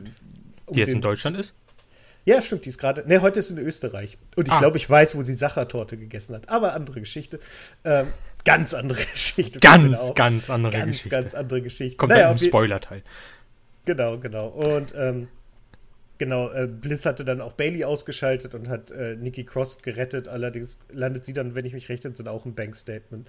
um 0.66 0.74
Die 0.74 0.80
jetzt 0.80 0.94
in 0.94 1.02
Deutschland 1.02 1.38
ist? 1.38 1.56
ja, 2.24 2.42
stimmt, 2.42 2.66
die 2.66 2.70
ist 2.70 2.78
gerade. 2.78 3.08
Ne, 3.08 3.22
heute 3.22 3.40
ist 3.40 3.50
in 3.50 3.58
Österreich. 3.58 4.18
Und 4.36 4.48
ich 4.48 4.54
Ah. 4.54 4.60
glaube, 4.60 4.78
ich 4.78 4.90
weiß, 4.90 5.16
wo 5.16 5.24
sie 5.24 5.34
Sachertorte 5.34 5.98
gegessen 5.98 6.36
hat. 6.36 6.50
Aber 6.50 6.74
andere 6.74 7.00
Geschichte. 7.00 7.40
Ähm, 7.84 8.08
ganz 8.46 8.74
andere 8.74 9.00
Geschichte. 9.14 9.60
Ganz, 9.60 10.00
Auch. 10.00 10.16
ganz 10.16 10.50
andere 10.50 10.72
ganz, 10.72 10.86
Geschichte. 10.92 11.10
ganz 11.10 11.34
andere 11.34 11.62
Geschichte. 11.62 11.98
Kommt 11.98 12.12
Naja, 12.12 12.28
dann 12.30 12.38
im 12.38 12.38
Spoiler-Teil. 12.48 13.04
Genau, 13.86 14.20
genau. 14.20 14.48
Und 14.50 14.94
ähm, 14.96 15.28
genau, 16.22 16.52
äh, 16.52 16.68
Bliss 16.68 17.08
hatte 17.08 17.26
dann 17.26 17.42
auch 17.42 17.54
Bailey 17.54 17.84
ausgeschaltet 17.84 18.54
und 18.54 18.70
hat 18.70 18.92
äh, 18.92 19.16
Nikki 19.16 19.44
Cross 19.44 19.80
gerettet. 19.82 20.28
Allerdings 20.28 20.78
landet 20.94 21.26
sie 21.26 21.34
dann, 21.34 21.56
wenn 21.56 21.66
ich 21.66 21.74
mich 21.74 21.90
recht 21.90 22.06
entsinne, 22.06 22.30
auch 22.30 22.46
im 22.46 22.54
Bank-Statement. 22.54 23.28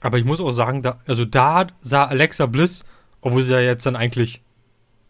Aber 0.00 0.16
ich 0.16 0.24
muss 0.24 0.40
auch 0.40 0.50
sagen, 0.50 0.80
da, 0.80 0.98
also 1.06 1.26
da 1.26 1.66
sah 1.82 2.06
Alexa 2.06 2.46
Bliss, 2.46 2.86
obwohl 3.20 3.42
sie 3.42 3.52
ja 3.52 3.60
jetzt 3.60 3.84
dann 3.84 3.96
eigentlich 3.96 4.40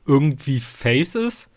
irgendwie 0.04 0.58
Face 0.58 1.14
ist, 1.14 1.48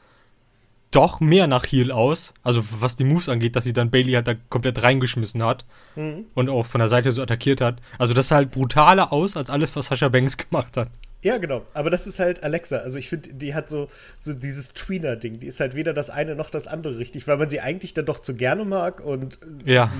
doch 0.92 1.20
mehr 1.20 1.48
nach 1.48 1.66
Heel 1.66 1.92
aus. 1.92 2.32
Also 2.44 2.64
was 2.80 2.96
die 2.96 3.04
Moves 3.06 3.28
angeht, 3.28 3.56
dass 3.56 3.64
sie 3.64 3.74
dann 3.74 3.90
Bailey 3.90 4.12
halt 4.14 4.28
da 4.28 4.36
komplett 4.50 4.84
reingeschmissen 4.84 5.44
hat 5.44 5.66
Mhm. 5.96 6.26
und 6.36 6.48
auch 6.50 6.68
von 6.68 6.78
der 6.80 6.90
Seite 6.90 7.12
so 7.12 7.24
attackiert 7.24 7.60
hat. 7.60 7.78
Also 7.98 8.14
das 8.14 8.28
sah 8.28 8.36
halt 8.36 8.52
brutaler 8.52 9.12
aus 9.12 9.36
als 9.36 9.50
alles, 9.50 9.76
was 9.76 9.88
Sasha 9.88 10.10
Banks 10.10 10.38
gemacht 10.50 10.78
hat. 10.78 10.90
Ja, 11.21 11.38
genau. 11.38 11.65
Aber 11.73 11.89
das 11.89 12.08
ist 12.08 12.19
halt 12.19 12.43
Alexa. 12.43 12.77
Also 12.77 12.97
ich 12.97 13.10
finde, 13.10 13.34
die 13.34 13.53
hat 13.53 13.69
so, 13.69 13.89
so 14.19 14.34
dieses 14.34 14.73
Tweener-Ding. 14.73 15.39
Die 15.41 15.47
ist 15.47 15.60
halt 15.60 15.75
weder 15.75 15.93
das 15.93 16.10
eine 16.10 16.34
noch 16.36 16.49
das 16.49 16.67
andere 16.67 16.97
richtig, 16.97 17.27
weil 17.27 17.36
man 17.38 17.49
sie 17.49 17.60
eigentlich 17.60 17.93
dann 17.93 18.05
doch 18.05 18.19
zu 18.19 18.36
gerne 18.36 18.63
mag 18.63 19.01
und 19.05 19.38
Ja. 19.65 19.88
sie, 19.89 19.97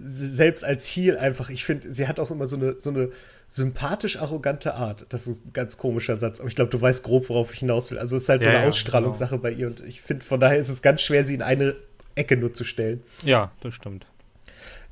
selbst 0.00 0.64
als 0.64 0.86
Heel 0.86 1.18
einfach, 1.18 1.50
ich 1.50 1.64
finde, 1.66 1.92
sie 1.94 2.08
hat 2.08 2.18
auch 2.20 2.30
immer 2.30 2.46
so 2.46 2.56
eine, 2.56 2.80
so 2.80 2.88
eine 2.90 3.10
sympathisch 3.48 4.16
arrogante 4.18 4.74
Art. 4.74 5.04
Das 5.10 5.26
ist 5.26 5.46
ein 5.46 5.52
ganz 5.52 5.76
komischer 5.76 6.18
Satz, 6.18 6.40
aber 6.40 6.48
ich 6.48 6.56
glaube, 6.56 6.70
du 6.70 6.80
weißt 6.80 7.02
grob, 7.04 7.28
worauf 7.28 7.52
ich 7.52 7.60
hinaus 7.60 7.90
will. 7.90 7.98
Also 7.98 8.16
es 8.16 8.22
ist 8.24 8.28
halt 8.30 8.42
so 8.42 8.48
Ja, 8.48 8.56
eine 8.56 8.64
ja, 8.64 8.68
Ausstrahlungssache 8.70 9.38
bei 9.38 9.52
ihr 9.52 9.66
und 9.66 9.80
ich 9.86 10.00
finde, 10.00 10.24
von 10.24 10.40
daher 10.40 10.58
ist 10.58 10.68
es 10.70 10.80
ganz 10.82 11.02
schwer, 11.02 11.24
sie 11.24 11.34
in 11.34 11.42
eine 11.42 11.76
Ecke 12.14 12.36
nur 12.36 12.54
zu 12.54 12.64
stellen. 12.64 13.02
Ja, 13.24 13.52
das 13.60 13.74
stimmt. 13.74 14.06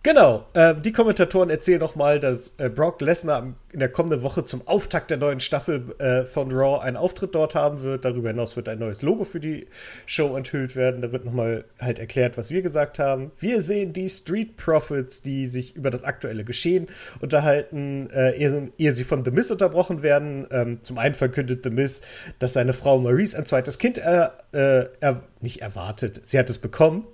Genau, 0.05 0.45
ähm, 0.55 0.83
die 0.83 0.93
Kommentatoren 0.93 1.49
erzählen 1.49 1.81
nochmal, 1.81 2.21
dass 2.21 2.53
äh, 2.59 2.69
Brock 2.69 3.01
Lesnar 3.01 3.55
in 3.73 3.81
der 3.81 3.88
kommenden 3.88 4.21
Woche 4.21 4.45
zum 4.45 4.61
Auftakt 4.69 5.11
der 5.11 5.17
neuen 5.17 5.40
Staffel 5.40 5.95
äh, 5.99 6.27
von 6.27 6.53
Raw 6.53 6.85
einen 6.85 6.99
Auftritt 6.99 7.35
dort 7.35 7.55
haben 7.55 7.81
wird. 7.81 8.05
Darüber 8.05 8.29
hinaus 8.29 8.55
wird 8.55 8.69
ein 8.69 8.81
neues 8.81 9.01
Logo 9.01 9.25
für 9.25 9.40
die 9.40 9.67
Show 10.05 10.37
enthüllt 10.37 10.77
werden. 10.77 11.01
Da 11.01 11.11
wird 11.11 11.25
nochmal 11.25 11.64
halt 11.81 11.99
erklärt, 11.99 12.37
was 12.37 12.51
wir 12.51 12.61
gesagt 12.61 12.99
haben. 12.99 13.33
Wir 13.38 13.62
sehen 13.62 13.95
die 13.95 14.11
Street 14.11 14.59
Profits, 14.59 15.23
die 15.23 15.47
sich 15.47 15.75
über 15.75 15.88
das 15.88 16.05
aktuelle 16.05 16.45
Geschehen 16.45 16.88
unterhalten, 17.23 18.11
äh, 18.11 18.37
ehe, 18.37 18.73
ehe 18.77 18.93
sie 18.93 19.05
von 19.05 19.25
The 19.25 19.31
Miz 19.31 19.51
unterbrochen 19.51 20.03
werden. 20.03 20.47
Ähm, 20.51 20.81
zum 20.83 20.99
einen 20.99 21.14
verkündet 21.14 21.64
The 21.64 21.71
Miz, 21.71 22.03
dass 22.40 22.53
seine 22.53 22.75
Frau 22.75 22.99
Maurice 22.99 23.38
ein 23.38 23.47
zweites 23.47 23.79
Kind 23.79 23.97
äh, 23.97 24.29
äh, 24.53 24.87
er, 25.01 25.23
nicht 25.40 25.62
erwartet. 25.62 26.21
Sie 26.25 26.38
hat 26.38 26.51
es 26.51 26.59
bekommen. 26.59 27.07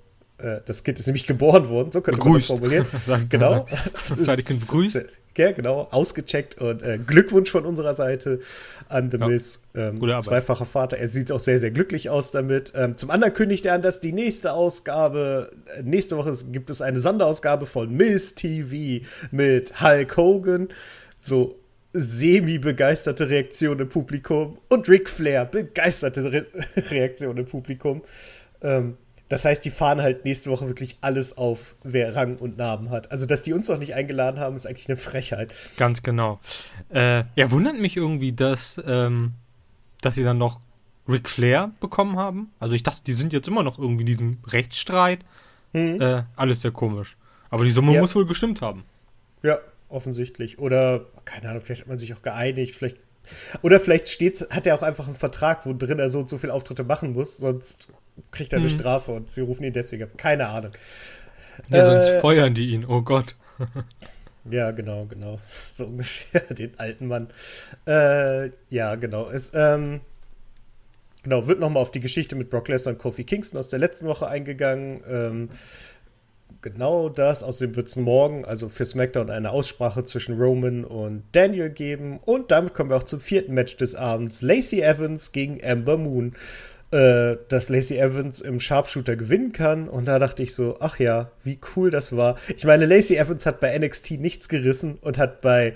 Äh, 0.42 0.60
Das 0.66 0.82
Kind 0.84 0.98
ist 0.98 1.06
nämlich 1.06 1.26
geboren 1.26 1.68
worden, 1.68 1.92
so 1.92 2.00
könnte 2.00 2.18
Begrüßt. 2.18 2.48
man 2.50 2.60
das 2.60 2.68
formulieren. 2.70 2.86
Sagen- 3.06 3.26
genau. 3.28 3.66
Das 4.08 4.22
zweite 4.24 4.42
Kind 4.42 4.60
begrüßt. 4.60 5.00
Ja, 5.38 5.52
genau, 5.52 5.88
ausgecheckt 5.90 6.60
und 6.60 6.82
äh, 6.82 6.98
Glückwunsch 6.98 7.50
von 7.50 7.64
unserer 7.64 7.94
Seite 7.94 8.40
an 8.90 9.10
The 9.10 9.16
Ja. 9.16 9.28
Miz. 9.28 9.60
Ähm, 9.74 9.96
zweifacher 10.20 10.66
Vater. 10.66 10.98
Er 10.98 11.08
sieht 11.08 11.32
auch 11.32 11.40
sehr, 11.40 11.58
sehr 11.58 11.70
glücklich 11.70 12.10
aus 12.10 12.30
damit. 12.30 12.72
Ähm, 12.74 12.98
zum 12.98 13.10
anderen 13.10 13.32
kündigt 13.32 13.64
er 13.64 13.72
an, 13.74 13.80
dass 13.80 14.00
die 14.02 14.12
nächste 14.12 14.52
Ausgabe, 14.52 15.50
äh, 15.78 15.82
nächste 15.82 16.18
Woche 16.18 16.34
gibt 16.50 16.68
es 16.68 16.82
eine 16.82 16.98
Sonderausgabe 16.98 17.64
von 17.64 17.90
Miz 17.96 18.34
TV 18.34 19.06
mit 19.30 19.80
Hulk 19.80 20.14
Hogan. 20.18 20.68
So 21.18 21.56
semi-begeisterte 21.94 23.28
Reaktion 23.30 23.78
im 23.80 23.88
Publikum 23.88 24.58
und 24.68 24.88
Ric 24.88 25.08
Flair, 25.08 25.44
begeisterte 25.44 26.30
Re 26.32 26.46
Reaktion 26.90 27.36
im 27.38 27.46
Publikum. 27.46 28.02
Ähm, 28.62 28.96
das 29.30 29.46
heißt, 29.46 29.64
die 29.64 29.70
fahren 29.70 30.02
halt 30.02 30.26
nächste 30.26 30.50
Woche 30.50 30.66
wirklich 30.68 30.98
alles 31.00 31.38
auf, 31.38 31.74
wer 31.82 32.14
Rang 32.14 32.36
und 32.36 32.58
Namen 32.58 32.90
hat. 32.90 33.10
Also, 33.10 33.24
dass 33.24 33.42
die 33.42 33.54
uns 33.54 33.68
noch 33.68 33.78
nicht 33.78 33.94
eingeladen 33.94 34.38
haben, 34.38 34.56
ist 34.56 34.66
eigentlich 34.66 34.88
eine 34.88 34.98
Frechheit. 34.98 35.54
Ganz 35.78 36.02
genau. 36.02 36.38
Äh, 36.92 37.24
ja, 37.36 37.50
wundert 37.50 37.78
mich 37.78 37.96
irgendwie, 37.96 38.32
dass, 38.32 38.78
ähm, 38.84 39.32
dass 40.02 40.16
sie 40.16 40.24
dann 40.24 40.36
noch 40.36 40.60
Ric 41.08 41.28
Flair 41.28 41.70
bekommen 41.80 42.16
haben. 42.18 42.50
Also 42.58 42.74
ich 42.74 42.82
dachte, 42.82 43.02
die 43.04 43.14
sind 43.14 43.32
jetzt 43.32 43.48
immer 43.48 43.62
noch 43.62 43.78
irgendwie 43.78 44.02
in 44.02 44.06
diesem 44.06 44.38
Rechtsstreit. 44.46 45.20
Äh, 45.72 46.22
alles 46.36 46.60
sehr 46.60 46.72
komisch. 46.72 47.16
Aber 47.48 47.64
die 47.64 47.70
Summe 47.72 47.92
Ja. 47.94 48.00
muss 48.00 48.14
wohl 48.14 48.26
gestimmt 48.26 48.60
haben. 48.60 48.84
Ja, 49.42 49.58
offensichtlich. 49.88 50.58
Oder, 50.58 51.06
keine 51.24 51.48
Ahnung, 51.48 51.62
vielleicht 51.62 51.82
hat 51.82 51.88
man 51.88 51.98
sich 51.98 52.12
auch 52.14 52.22
geeinigt, 52.22 52.74
vielleicht. 52.74 52.96
Oder 53.62 53.78
vielleicht 53.80 54.08
steht's, 54.08 54.46
hat 54.50 54.66
er 54.66 54.74
auch 54.74 54.82
einfach 54.82 55.06
einen 55.06 55.16
Vertrag, 55.16 55.66
wo 55.66 55.72
drin 55.72 55.98
er 55.98 56.10
so 56.10 56.18
und 56.20 56.28
so 56.28 56.38
viele 56.38 56.52
Auftritte 56.54 56.84
machen 56.84 57.12
muss, 57.12 57.36
sonst 57.36 57.88
kriegt 58.30 58.52
er 58.52 58.58
eine 58.58 58.68
Mhm. 58.68 58.78
Strafe 58.78 59.12
und 59.12 59.30
sie 59.30 59.40
rufen 59.42 59.64
ihn 59.64 59.72
deswegen 59.72 60.04
ab. 60.04 60.10
Keine 60.16 60.48
Ahnung. 60.48 60.72
Ja, 61.70 61.84
sonst 61.84 62.08
Äh, 62.08 62.20
feuern 62.20 62.54
die 62.54 62.70
ihn. 62.70 62.84
Oh 62.86 63.02
Gott. 63.02 63.34
Ja, 64.50 64.70
genau, 64.70 65.04
genau. 65.04 65.38
So 65.74 65.84
ungefähr, 65.84 66.40
den 66.54 66.72
alten 66.78 67.06
Mann. 67.06 67.28
Äh, 67.86 68.50
ja, 68.70 68.94
genau. 68.94 69.28
Es, 69.28 69.52
ähm, 69.54 70.00
genau, 71.22 71.46
wird 71.46 71.60
nochmal 71.60 71.82
auf 71.82 71.90
die 71.90 72.00
Geschichte 72.00 72.36
mit 72.36 72.48
Brock 72.48 72.68
Lesnar 72.68 72.94
und 72.94 72.98
Kofi 72.98 73.24
Kingston 73.24 73.58
aus 73.58 73.68
der 73.68 73.78
letzten 73.78 74.06
Woche 74.06 74.28
eingegangen. 74.28 75.02
Ähm, 75.06 75.48
genau 76.62 77.10
das. 77.10 77.42
Außerdem 77.42 77.76
wird 77.76 77.88
es 77.88 77.96
morgen, 77.96 78.46
also 78.46 78.70
für 78.70 78.86
SmackDown, 78.86 79.28
eine 79.28 79.50
Aussprache 79.50 80.04
zwischen 80.06 80.38
Roman 80.40 80.84
und 80.86 81.24
Daniel 81.32 81.68
geben. 81.68 82.18
Und 82.18 82.50
damit 82.50 82.72
kommen 82.72 82.88
wir 82.88 82.96
auch 82.96 83.02
zum 83.02 83.20
vierten 83.20 83.52
Match 83.52 83.76
des 83.76 83.94
Abends. 83.94 84.40
Lacey 84.40 84.80
Evans 84.80 85.32
gegen 85.32 85.62
Amber 85.62 85.98
Moon. 85.98 86.34
Äh, 86.92 87.36
dass 87.46 87.68
Lacey 87.68 87.98
Evans 87.98 88.40
im 88.40 88.58
Sharpshooter 88.58 89.14
gewinnen 89.14 89.52
kann. 89.52 89.88
Und 89.88 90.06
da 90.06 90.18
dachte 90.18 90.42
ich 90.42 90.54
so, 90.54 90.76
ach 90.80 90.98
ja, 90.98 91.30
wie 91.44 91.60
cool 91.76 91.88
das 91.88 92.16
war. 92.16 92.36
Ich 92.56 92.64
meine, 92.64 92.84
Lacey 92.84 93.16
Evans 93.16 93.46
hat 93.46 93.60
bei 93.60 93.78
NXT 93.78 94.12
nichts 94.12 94.48
gerissen 94.48 94.98
und 95.00 95.16
hat 95.16 95.40
bei 95.40 95.74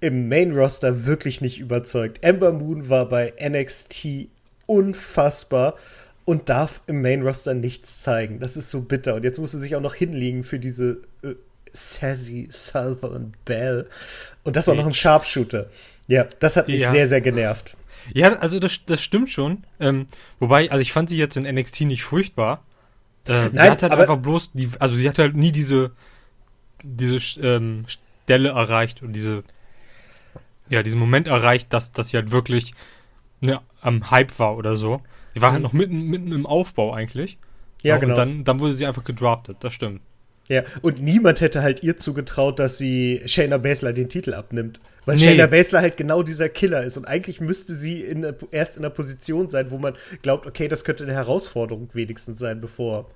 im 0.00 0.28
Main 0.28 0.52
Roster 0.52 1.06
wirklich 1.06 1.40
nicht 1.40 1.58
überzeugt. 1.58 2.22
Amber 2.22 2.52
Moon 2.52 2.90
war 2.90 3.08
bei 3.08 3.32
NXT 3.40 4.28
unfassbar 4.66 5.76
und 6.26 6.50
darf 6.50 6.82
im 6.86 7.00
Main 7.00 7.22
Roster 7.22 7.54
nichts 7.54 8.02
zeigen. 8.02 8.38
Das 8.38 8.58
ist 8.58 8.70
so 8.70 8.82
bitter. 8.82 9.14
Und 9.14 9.24
jetzt 9.24 9.38
muss 9.38 9.52
sie 9.52 9.58
sich 9.58 9.74
auch 9.74 9.80
noch 9.80 9.94
hinlegen 9.94 10.44
für 10.44 10.58
diese 10.58 11.00
äh, 11.22 11.34
Sassy 11.72 12.48
Southern 12.50 13.32
Belle. 13.46 13.86
Und 14.44 14.56
das 14.56 14.68
auch 14.68 14.74
noch 14.74 14.86
ein 14.86 14.92
Sharpshooter. 14.92 15.70
Ja, 16.08 16.26
das 16.40 16.56
hat 16.56 16.68
mich 16.68 16.82
ja. 16.82 16.90
sehr, 16.90 17.08
sehr 17.08 17.22
genervt. 17.22 17.74
Ja, 18.14 18.32
also 18.34 18.58
das, 18.58 18.84
das 18.84 19.02
stimmt 19.02 19.30
schon. 19.30 19.64
Ähm, 19.80 20.06
wobei, 20.38 20.70
also 20.70 20.82
ich 20.82 20.92
fand 20.92 21.08
sie 21.08 21.16
jetzt 21.16 21.36
in 21.36 21.44
NXT 21.44 21.82
nicht 21.82 22.02
furchtbar. 22.02 22.62
Äh, 23.26 23.32
Nein, 23.32 23.52
sie 23.52 23.60
hat 23.60 23.82
halt 23.82 23.92
einfach 23.92 24.18
bloß 24.18 24.52
die, 24.52 24.68
also 24.78 24.96
sie 24.96 25.08
hat 25.08 25.18
halt 25.18 25.36
nie 25.36 25.52
diese, 25.52 25.92
diese 26.82 27.18
ähm, 27.40 27.84
Stelle 27.86 28.50
erreicht 28.50 29.02
und 29.02 29.12
diese, 29.12 29.44
ja, 30.68 30.82
diesen 30.82 30.98
Moment 30.98 31.28
erreicht, 31.28 31.72
dass, 31.72 31.92
dass 31.92 32.08
sie 32.10 32.16
halt 32.16 32.30
wirklich 32.30 32.74
ne, 33.40 33.60
am 33.80 34.10
Hype 34.10 34.38
war 34.38 34.56
oder 34.56 34.76
so. 34.76 35.00
Sie 35.34 35.42
war 35.42 35.52
halt 35.52 35.60
mhm. 35.60 35.64
noch 35.64 35.72
mitten, 35.72 36.02
mitten 36.02 36.32
im 36.32 36.46
Aufbau 36.46 36.92
eigentlich. 36.92 37.38
Ja, 37.82 37.96
genau. 37.98 38.12
Und 38.12 38.18
dann, 38.18 38.44
dann 38.44 38.60
wurde 38.60 38.74
sie 38.74 38.86
einfach 38.86 39.04
gedraftet, 39.04 39.58
das 39.60 39.72
stimmt. 39.74 40.00
Ja, 40.52 40.62
und 40.82 41.02
niemand 41.02 41.40
hätte 41.40 41.62
halt 41.62 41.82
ihr 41.82 41.96
zugetraut, 41.96 42.58
dass 42.58 42.78
sie 42.78 43.22
Shayna 43.26 43.58
Baszler 43.58 43.92
den 43.92 44.08
Titel 44.08 44.34
abnimmt. 44.34 44.80
Weil 45.04 45.16
nee. 45.16 45.24
Shayna 45.24 45.46
Baszler 45.46 45.80
halt 45.80 45.96
genau 45.96 46.22
dieser 46.22 46.48
Killer 46.48 46.84
ist. 46.84 46.96
Und 46.96 47.06
eigentlich 47.06 47.40
müsste 47.40 47.74
sie 47.74 48.02
in, 48.02 48.26
erst 48.50 48.76
in 48.76 48.84
einer 48.84 48.94
Position 48.94 49.48
sein, 49.48 49.70
wo 49.70 49.78
man 49.78 49.94
glaubt, 50.22 50.46
okay, 50.46 50.68
das 50.68 50.84
könnte 50.84 51.04
eine 51.04 51.14
Herausforderung 51.14 51.88
wenigstens 51.92 52.38
sein, 52.38 52.60
bevor 52.60 53.10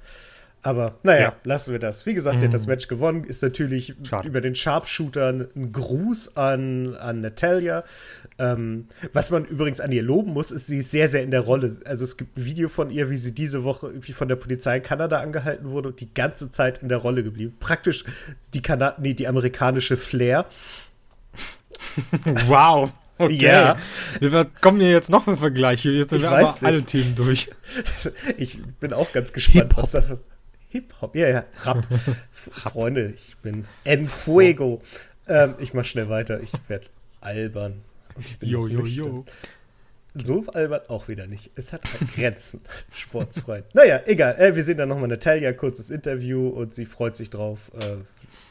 aber 0.67 0.99
naja, 1.05 1.21
ja. 1.21 1.33
lassen 1.45 1.71
wir 1.71 1.79
das. 1.79 2.07
Wie 2.07 2.15
gesagt, 2.15 2.41
sie 2.41 2.47
hat 2.47 2.53
das 2.53 2.67
mhm. 2.67 2.73
Match 2.73 2.89
gewonnen. 2.89 3.23
Ist 3.23 3.41
natürlich 3.41 3.95
Schade. 4.03 4.27
über 4.27 4.41
den 4.41 4.57
Sharpshooter 4.57 5.29
ein 5.29 5.71
Gruß 5.71 6.37
an, 6.37 6.97
an 6.97 7.21
Natalia. 7.21 7.85
Ähm, 8.41 8.89
was 9.13 9.31
man 9.31 9.45
übrigens 9.45 9.81
an 9.81 9.93
ihr 9.93 10.03
loben 10.03 10.33
muss, 10.33 10.51
ist, 10.51 10.67
sie 10.67 10.79
ist 10.79 10.91
sehr, 10.91 11.09
sehr 11.09 11.23
in 11.23 11.31
der 11.31 11.43
Rolle. 11.43 11.79
Also 11.85 12.03
es 12.03 12.17
gibt 12.17 12.37
ein 12.37 12.45
Video 12.45 12.69
von 12.69 12.91
ihr, 12.91 13.11
wie 13.11 13.17
sie 13.17 13.33
diese 13.33 13.63
Woche 13.63 13.87
irgendwie 13.87 14.13
von 14.13 14.27
der 14.27 14.35
Polizei 14.35 14.79
in 14.79 14.83
Kanada 14.83 15.21
angehalten 15.21 15.71
wurde 15.71 15.91
und 15.91 16.01
die 16.01 16.13
ganze 16.13 16.51
Zeit 16.51 16.83
in 16.83 16.89
der 16.89 16.99
Rolle 16.99 17.23
geblieben. 17.23 17.55
Praktisch 17.61 18.05
die, 18.53 18.61
Kana 18.61 18.97
nee, 18.99 19.15
die 19.15 19.29
amerikanische 19.29 19.97
Flair. 19.97 20.47
wow. 22.47 22.91
Okay. 23.19 23.37
Ja. 23.37 23.77
Wir 24.19 24.47
kommen 24.61 24.81
hier 24.81 24.91
jetzt 24.91 25.11
noch 25.11 25.25
für 25.25 25.37
Vergleiche. 25.37 25.91
Jetzt 25.91 26.11
sind 26.11 26.19
ich 26.19 26.23
wir 26.25 26.37
aber 26.37 26.57
alle 26.63 26.83
Themen 26.83 27.15
durch. 27.15 27.51
Ich 28.37 28.59
bin 28.81 28.93
auch 28.93 29.13
ganz 29.13 29.33
gespannt, 29.33 29.73
was 29.77 29.93
da. 29.93 30.03
Hip-Hop, 30.69 31.17
ja, 31.17 31.29
ja, 31.29 31.45
Rap. 31.65 31.87
Freunde, 32.33 33.15
ich 33.15 33.37
bin 33.39 33.67
en 33.85 34.05
fuego. 34.07 34.83
Ähm, 35.29 35.55
ich 35.59 35.75
mach 35.75 35.85
schnell 35.85 36.09
weiter, 36.09 36.41
ich 36.41 36.53
werde 36.69 36.87
albern. 37.21 37.83
Und 38.15 38.27
ich 38.27 38.39
bin 38.39 38.49
jo, 38.49 38.67
jo, 38.67 38.85
jo. 38.87 39.25
So 40.15 40.47
albern 40.47 40.81
auch 40.89 41.09
wieder 41.09 41.27
nicht. 41.27 41.51
Es 41.57 41.73
hat 41.73 41.83
halt 41.85 42.15
Grenzen, 42.15 42.61
Sportsfreund. 42.95 43.65
naja, 43.75 44.01
egal. 44.07 44.37
Äh, 44.39 44.57
wir 44.57 44.63
sehen 44.65 44.79
dann 44.79 44.89
nochmal 44.89 45.09
Natalia, 45.09 45.53
kurzes 45.53 45.91
Interview 45.91 46.49
und 46.49 46.75
sie 46.75 46.87
freut 46.87 47.17
sich 47.17 47.31
drauf 47.31 47.71
äh, 47.79 47.97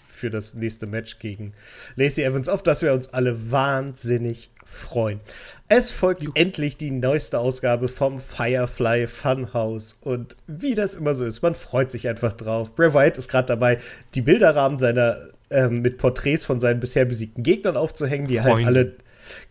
für 0.06 0.30
das 0.30 0.54
nächste 0.54 0.86
Match 0.86 1.19
gegen 1.19 1.54
Lacey 1.95 2.23
Evans, 2.23 2.49
auf 2.49 2.63
das 2.63 2.82
wir 2.82 2.93
uns 2.93 3.08
alle 3.08 3.51
wahnsinnig 3.51 4.49
freuen. 4.65 5.19
Es 5.67 5.91
folgt 5.91 6.23
Juh. 6.23 6.32
endlich 6.36 6.78
die 6.78 6.91
neueste 6.91 7.39
Ausgabe 7.39 7.88
vom 7.88 8.19
Firefly 8.19 9.08
Funhouse. 9.08 9.97
Und 10.01 10.36
wie 10.45 10.75
das 10.75 10.95
immer 10.95 11.15
so 11.15 11.25
ist, 11.25 11.41
man 11.41 11.56
freut 11.56 11.89
sich 11.89 12.08
einfach 12.08 12.34
drauf. 12.34 12.75
Bray 12.75 12.93
Wyatt 12.93 13.17
ist 13.17 13.30
gerade 13.30 13.47
dabei, 13.47 13.80
die 14.13 14.21
Bilderrahmen 14.21 14.78
seiner 14.78 15.17
ähm, 15.49 15.82
mit 15.82 15.97
Porträts 15.97 16.45
von 16.45 16.60
seinen 16.60 16.80
bisher 16.80 17.06
besiegten 17.06 17.43
Gegnern 17.43 17.78
aufzuhängen, 17.78 18.28
die 18.28 18.41
halt 18.41 18.54
Freunde. 18.54 18.65
halt 18.65 18.78
alle, 18.78 18.95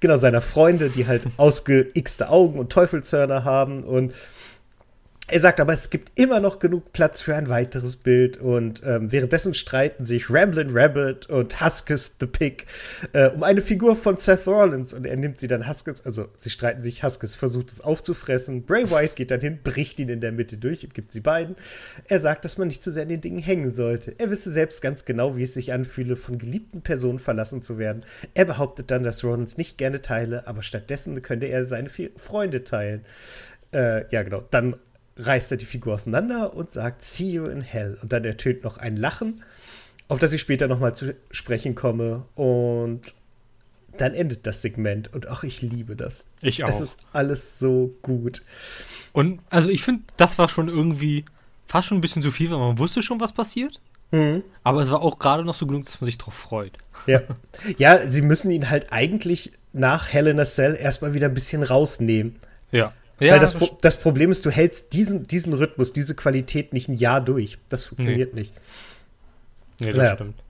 genau, 0.00 0.16
seiner 0.16 0.40
Freunde, 0.40 0.88
die 0.90 1.06
halt 1.06 1.22
ausgeixte 1.36 2.28
Augen 2.28 2.60
und 2.60 2.70
Teufelshörner 2.70 3.44
haben. 3.44 3.82
Und 3.82 4.12
er 5.26 5.40
sagt 5.40 5.58
aber, 5.58 5.72
es 5.72 5.88
gibt 5.88 6.18
immer 6.18 6.38
noch 6.38 6.58
genug 6.58 6.92
Platz 6.92 7.22
für 7.22 7.34
ein 7.34 7.48
weiteres 7.48 7.96
Bild 7.96 8.36
und 8.36 8.82
ähm, 8.84 9.10
währenddessen 9.10 9.54
streiten 9.54 10.04
sich 10.04 10.28
Ramblin' 10.28 10.68
Rabbit 10.70 11.30
und 11.30 11.62
Huskis 11.62 12.16
the 12.20 12.26
Pig 12.26 12.66
äh, 13.14 13.30
um 13.30 13.42
eine 13.42 13.62
Figur 13.62 13.96
von 13.96 14.18
Seth 14.18 14.46
Rollins 14.46 14.92
und 14.92 15.06
er 15.06 15.16
nimmt 15.16 15.40
sie 15.40 15.48
dann 15.48 15.66
Huskis, 15.66 16.04
also 16.04 16.28
sie 16.36 16.50
streiten 16.50 16.82
sich, 16.82 17.02
Huskis 17.02 17.34
versucht 17.34 17.70
es 17.70 17.80
aufzufressen, 17.80 18.66
Bray 18.66 18.90
Wyatt 18.90 19.16
geht 19.16 19.30
dann 19.30 19.40
hin, 19.40 19.60
bricht 19.64 19.98
ihn 19.98 20.10
in 20.10 20.20
der 20.20 20.30
Mitte 20.30 20.58
durch 20.58 20.84
und 20.84 20.92
gibt 20.92 21.10
sie 21.10 21.20
beiden. 21.20 21.56
Er 22.06 22.20
sagt, 22.20 22.44
dass 22.44 22.58
man 22.58 22.68
nicht 22.68 22.82
zu 22.82 22.92
sehr 22.92 23.04
an 23.04 23.08
den 23.08 23.22
Dingen 23.22 23.38
hängen 23.38 23.70
sollte. 23.70 24.14
Er 24.18 24.28
wisse 24.28 24.50
selbst 24.50 24.82
ganz 24.82 25.06
genau, 25.06 25.38
wie 25.38 25.44
es 25.44 25.54
sich 25.54 25.72
anfühle, 25.72 26.16
von 26.16 26.36
geliebten 26.36 26.82
Personen 26.82 27.18
verlassen 27.18 27.62
zu 27.62 27.78
werden. 27.78 28.04
Er 28.34 28.44
behauptet 28.44 28.90
dann, 28.90 29.04
dass 29.04 29.24
Rollins 29.24 29.56
nicht 29.56 29.78
gerne 29.78 30.02
teile, 30.02 30.46
aber 30.46 30.60
stattdessen 30.60 31.22
könnte 31.22 31.46
er 31.46 31.64
seine 31.64 31.88
vier 31.88 32.10
Freunde 32.16 32.64
teilen. 32.64 33.06
Äh, 33.72 34.04
ja, 34.12 34.22
genau. 34.22 34.42
Dann 34.50 34.76
reißt 35.16 35.52
er 35.52 35.56
die 35.56 35.64
Figur 35.64 35.94
auseinander 35.94 36.54
und 36.54 36.72
sagt, 36.72 37.02
see 37.02 37.32
you 37.32 37.46
in 37.46 37.60
hell. 37.60 37.98
Und 38.02 38.12
dann 38.12 38.24
ertönt 38.24 38.64
noch 38.64 38.78
ein 38.78 38.96
Lachen, 38.96 39.42
auf 40.08 40.18
das 40.18 40.32
ich 40.32 40.40
später 40.40 40.68
nochmal 40.68 40.94
zu 40.94 41.14
sprechen 41.30 41.74
komme. 41.74 42.24
Und 42.34 43.14
dann 43.96 44.14
endet 44.14 44.46
das 44.46 44.62
Segment. 44.62 45.12
Und 45.14 45.28
ach, 45.28 45.44
ich 45.44 45.62
liebe 45.62 45.96
das. 45.96 46.28
Ich 46.40 46.64
auch. 46.64 46.68
Es 46.68 46.80
ist 46.80 46.98
alles 47.12 47.58
so 47.58 47.94
gut. 48.02 48.42
Und 49.12 49.40
also 49.50 49.68
ich 49.68 49.82
finde, 49.82 50.02
das 50.16 50.38
war 50.38 50.48
schon 50.48 50.68
irgendwie 50.68 51.24
fast 51.66 51.88
schon 51.88 51.98
ein 51.98 52.00
bisschen 52.00 52.22
zu 52.22 52.30
viel, 52.30 52.50
weil 52.50 52.58
man 52.58 52.78
wusste 52.78 53.02
schon, 53.02 53.20
was 53.20 53.32
passiert. 53.32 53.80
Mhm. 54.10 54.42
Aber 54.62 54.82
es 54.82 54.90
war 54.90 55.02
auch 55.02 55.18
gerade 55.18 55.44
noch 55.44 55.54
so 55.54 55.66
genug, 55.66 55.84
dass 55.84 56.00
man 56.00 56.06
sich 56.06 56.18
drauf 56.18 56.34
freut. 56.34 56.76
Ja. 57.06 57.22
ja, 57.78 58.06
sie 58.06 58.22
müssen 58.22 58.50
ihn 58.50 58.70
halt 58.70 58.92
eigentlich 58.92 59.52
nach 59.72 60.12
Helena 60.12 60.44
Cell 60.44 60.76
erstmal 60.78 61.14
wieder 61.14 61.28
ein 61.28 61.34
bisschen 61.34 61.62
rausnehmen. 61.62 62.36
Ja. 62.70 62.92
Ja, 63.24 63.32
Weil 63.32 63.40
das, 63.40 63.54
Pro 63.54 63.78
das, 63.80 63.96
Problem 63.96 64.30
ist, 64.30 64.44
du 64.44 64.50
hältst 64.50 64.92
diesen, 64.92 65.26
diesen 65.26 65.52
Rhythmus, 65.54 65.92
diese 65.92 66.14
Qualität 66.14 66.72
nicht 66.72 66.88
ein 66.88 66.94
Jahr 66.94 67.20
durch. 67.20 67.58
Das 67.68 67.86
funktioniert 67.86 68.34
nee. 68.34 68.40
nicht. 68.40 68.52
Nee, 69.80 69.88
das 69.88 69.96
naja. 69.96 70.14
stimmt. 70.14 70.42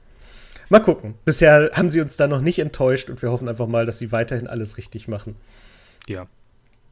Mal 0.71 0.81
gucken. 0.81 1.15
Bisher 1.25 1.71
haben 1.75 1.91
sie 1.91 2.01
uns 2.01 2.17
da 2.17 2.27
noch 2.27 2.41
nicht 2.41 2.59
enttäuscht 2.59 3.11
und 3.11 3.23
wir 3.23 3.31
hoffen 3.31 3.49
einfach 3.49 3.67
mal, 3.67 3.87
dass 3.87 3.99
sie 3.99 4.13
weiterhin 4.13 4.47
alles 4.47 4.77
richtig 4.77 5.09
machen. 5.09 5.37
Ja. 6.09 6.27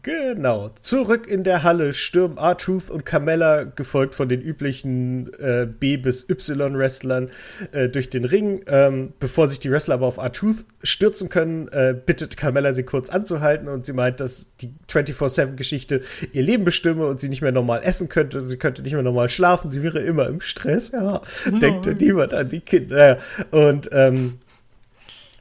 Genau. 0.04 0.70
Zurück 0.80 1.28
in 1.28 1.44
der 1.44 1.62
Halle 1.62 1.92
stürmen 1.92 2.36
R-Truth 2.36 2.90
und 2.90 3.06
Carmella, 3.06 3.62
gefolgt 3.62 4.16
von 4.16 4.28
den 4.28 4.40
üblichen 4.42 5.32
äh, 5.34 5.64
B- 5.66 5.96
bis 5.96 6.28
Y-Wrestlern, 6.28 7.30
äh, 7.70 7.88
durch 7.88 8.10
den 8.10 8.24
Ring. 8.24 8.64
Ähm, 8.66 9.12
bevor 9.20 9.46
sich 9.48 9.60
die 9.60 9.70
Wrestler 9.70 9.94
aber 9.94 10.06
auf 10.06 10.16
R-Truth 10.16 10.64
stürzen 10.82 11.28
können, 11.28 11.68
äh, 11.68 11.94
bittet 11.94 12.36
Carmella 12.36 12.74
sie 12.74 12.82
kurz 12.82 13.10
anzuhalten 13.10 13.68
und 13.68 13.86
sie 13.86 13.92
meint, 13.92 14.18
dass 14.18 14.48
die 14.56 14.74
24-7-Geschichte 14.88 16.02
ihr 16.32 16.42
Leben 16.42 16.64
bestimme 16.64 17.06
und 17.06 17.20
sie 17.20 17.28
nicht 17.28 17.42
mehr 17.42 17.52
normal 17.52 17.82
essen 17.84 18.08
könnte. 18.08 18.42
Sie 18.42 18.56
könnte 18.56 18.82
nicht 18.82 18.94
mehr 18.94 19.02
normal 19.04 19.28
schlafen. 19.28 19.70
Sie 19.70 19.84
wäre 19.84 20.00
immer 20.00 20.26
im 20.26 20.40
Stress. 20.40 20.90
Ja, 20.90 21.22
no. 21.48 21.58
denkt 21.60 21.86
niemand 22.00 22.34
an 22.34 22.48
die 22.48 22.60
Kinder. 22.60 23.18
Und 23.52 23.88
ähm, 23.92 24.38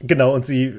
genau, 0.00 0.32
und 0.32 0.46
sie 0.46 0.66
äh, 0.66 0.78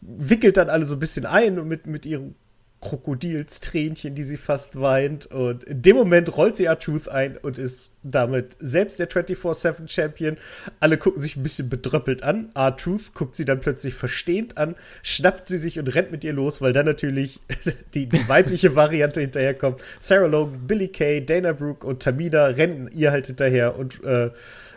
wickelt 0.00 0.56
dann 0.56 0.68
alle 0.68 0.84
so 0.84 0.96
ein 0.96 1.00
bisschen 1.00 1.26
ein 1.26 1.60
und 1.60 1.68
mit, 1.68 1.86
mit 1.86 2.04
ihrem 2.06 2.34
Krokodilstränchen, 2.80 4.14
die 4.14 4.24
sie 4.24 4.38
fast 4.38 4.80
weint. 4.80 5.26
Und 5.26 5.64
in 5.64 5.82
dem 5.82 5.96
Moment 5.96 6.36
rollt 6.36 6.56
sie 6.56 6.64
R-Truth 6.64 7.08
ein 7.08 7.36
und 7.36 7.58
ist 7.58 7.92
damit 8.02 8.56
selbst 8.58 8.98
der 8.98 9.10
24-7-Champion. 9.10 10.38
Alle 10.80 10.96
gucken 10.96 11.20
sich 11.20 11.36
ein 11.36 11.42
bisschen 11.42 11.68
bedröppelt 11.68 12.22
an. 12.22 12.50
R-Truth 12.54 13.12
guckt 13.14 13.36
sie 13.36 13.44
dann 13.44 13.60
plötzlich 13.60 13.94
verstehend 13.94 14.56
an, 14.56 14.76
schnappt 15.02 15.48
sie 15.48 15.58
sich 15.58 15.78
und 15.78 15.94
rennt 15.94 16.10
mit 16.10 16.24
ihr 16.24 16.32
los, 16.32 16.62
weil 16.62 16.72
dann 16.72 16.86
natürlich 16.86 17.40
die, 17.94 18.06
die 18.06 18.28
weibliche 18.28 18.74
Variante 18.74 19.20
hinterherkommt. 19.20 19.80
Sarah 19.98 20.26
Logan, 20.26 20.66
Billy 20.66 20.88
Kay, 20.88 21.24
Dana 21.24 21.52
Brooke 21.52 21.86
und 21.86 22.02
Tamina 22.02 22.46
rennen 22.46 22.88
ihr 22.94 23.10
halt 23.12 23.26
hinterher 23.26 23.78
und 23.78 24.02
äh, 24.04 24.30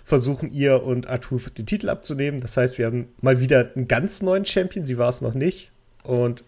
versuchen 0.03 0.51
ihr 0.51 0.83
und 0.83 1.05
R-Truth 1.05 1.57
den 1.57 1.65
Titel 1.65 1.89
abzunehmen. 1.89 2.41
Das 2.41 2.57
heißt, 2.57 2.77
wir 2.77 2.85
haben 2.85 3.07
mal 3.21 3.39
wieder 3.39 3.71
einen 3.75 3.87
ganz 3.87 4.21
neuen 4.21 4.43
Champion. 4.43 4.85
Sie 4.85 4.97
war 4.97 5.09
es 5.09 5.21
noch 5.21 5.33
nicht. 5.33 5.71
Und 6.03 6.43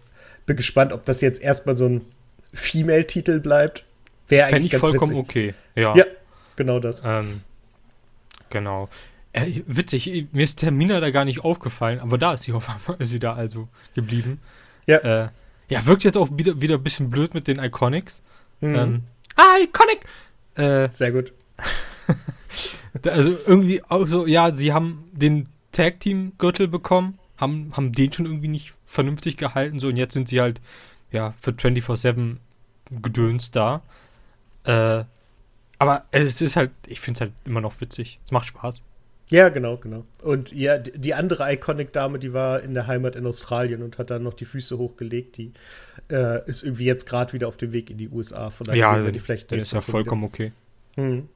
bin 0.45 0.55
gespannt, 0.55 0.93
ob 0.93 1.05
das 1.05 1.21
jetzt 1.21 1.41
erstmal 1.41 1.75
so 1.75 1.88
ein 1.88 2.01
Female-Titel 2.53 3.39
bleibt. 3.39 3.86
Wäre 4.27 4.47
eigentlich 4.47 4.71
ganz 4.71 4.81
vollkommen 4.81 5.12
witzig. 5.12 5.23
okay. 5.23 5.53
Ja. 5.75 5.95
ja, 5.95 6.05
genau 6.55 6.79
das. 6.79 7.01
Ähm, 7.05 7.41
genau. 8.49 8.89
Äh, 9.34 9.62
witzig, 9.67 10.27
mir 10.31 10.43
ist 10.43 10.60
Termina 10.60 10.99
da 10.99 11.12
gar 11.12 11.25
nicht 11.25 11.43
aufgefallen, 11.43 11.99
aber 11.99 12.17
da 12.17 12.34
ist 12.34 12.43
sie 12.43 12.53
auf 12.53 12.69
einmal, 12.69 12.95
ist 12.99 13.10
sie 13.10 13.19
da 13.19 13.34
also 13.34 13.67
geblieben. 13.93 14.39
Ja. 14.86 14.97
Äh, 14.97 15.29
ja, 15.69 15.86
wirkt 15.86 16.03
jetzt 16.03 16.17
auch 16.17 16.29
wieder, 16.31 16.62
wieder 16.62 16.75
ein 16.75 16.84
bisschen 16.84 17.10
blöd 17.10 17.34
mit 17.34 17.47
den 17.47 17.60
Iconics. 17.60 18.21
Mhm. 18.62 18.75
Ähm, 18.75 19.03
Iconic! 19.63 20.05
Äh, 20.55 20.89
Sehr 20.89 21.12
gut. 21.12 21.34
Also 23.03 23.38
irgendwie 23.45 23.84
auch 23.84 24.08
so, 24.08 24.25
ja, 24.25 24.55
sie 24.55 24.71
haben 24.71 25.03
den 25.12 25.49
Tag 25.73 25.99
Team 25.99 26.31
Gürtel 26.38 26.69
bekommen, 26.69 27.19
haben, 27.38 27.71
haben 27.76 27.91
den 27.91 28.12
schon 28.12 28.26
irgendwie 28.26 28.48
nicht 28.48 28.74
vernünftig 28.86 29.38
gehalten, 29.38 29.80
so 29.80 29.88
und 29.88 29.98
jetzt 29.98 30.13
sind 30.13 30.30
sie 30.30 30.41
halt, 30.41 30.62
ja, 31.12 31.34
für 31.41 31.52
24-7 31.52 32.38
Gedöns 33.02 33.52
da. 33.52 33.82
Äh, 34.63 35.04
aber 35.78 36.06
es 36.12 36.41
ist 36.41 36.56
halt, 36.56 36.71
ich 36.88 37.00
finde 37.00 37.17
es 37.17 37.21
halt 37.21 37.34
immer 37.45 37.62
noch 37.62 37.80
witzig. 37.82 38.19
Es 38.26 38.32
macht 38.32 38.48
Spaß. 38.48 38.84
Ja, 39.30 39.50
genau, 39.50 39.78
genau. 39.78 40.06
Und 40.21 40.52
ja, 40.52 40.78
die 40.78 41.15
andere 41.15 41.52
Iconic-Dame, 41.52 42.19
die 42.19 42.32
war 42.34 42.62
in 42.62 42.76
der 42.76 42.86
Heimat 42.86 43.15
in 43.15 43.26
Australien 43.26 43.82
und 43.82 43.98
hat 43.98 44.12
dann 44.12 44.24
noch 44.24 44.36
die 44.36 44.45
Füße 44.45 44.78
hochgelegt. 44.78 45.38
Die 45.38 45.52
äh, 46.12 46.48
ist 46.48 46.63
irgendwie 46.63 46.86
jetzt 46.86 47.08
gerade 47.08 47.34
wieder 47.34 47.48
auf 47.48 47.58
dem 47.58 47.71
Weg 47.71 47.89
in 47.89 47.98
die 47.98 48.10
USA. 48.10 48.52
Von 48.52 48.67
daher 48.67 48.91
sehen 48.95 49.06
wir 49.06 49.12
die 49.12 49.19
vielleicht 49.19 49.50
der 49.50 49.58
ist 49.58 49.71
ja 49.71 49.82
vollkommen 49.82 50.24
okay. 50.24 50.52
wieder. 50.95 51.08
Hm. 51.08 51.30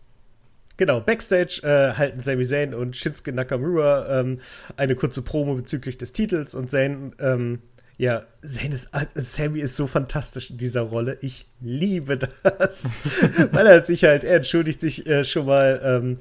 Genau, 0.79 1.01
Backstage 1.01 1.59
äh, 1.63 1.97
halten 1.97 2.21
Sami 2.21 2.45
Zayn 2.45 2.73
und 2.73 2.95
Shinsuke 2.95 3.33
Nakamura 3.33 4.21
ähm, 4.21 4.39
eine 4.77 4.95
kurze 4.95 5.21
Promo 5.21 5.55
bezüglich 5.55 5.97
des 5.97 6.13
Titels 6.13 6.55
und 6.55 6.71
Zayn, 6.71 7.11
ähm, 7.19 7.59
ja, 7.97 8.23
Zayn 8.41 8.71
ist, 8.71 8.87
äh, 8.93 9.05
Sammy 9.13 9.59
ist 9.59 9.75
so 9.75 9.87
fantastisch 9.87 10.51
in 10.51 10.57
dieser 10.57 10.83
Rolle. 10.83 11.17
Ich 11.19 11.47
liebe 11.59 12.17
das. 12.17 12.85
Weil 13.51 13.67
er 13.67 13.83
sich 13.83 14.05
halt, 14.05 14.23
er 14.23 14.37
entschuldigt 14.37 14.79
sich 14.79 15.05
äh, 15.05 15.25
schon 15.25 15.47
mal, 15.47 15.81
ähm, 15.83 16.17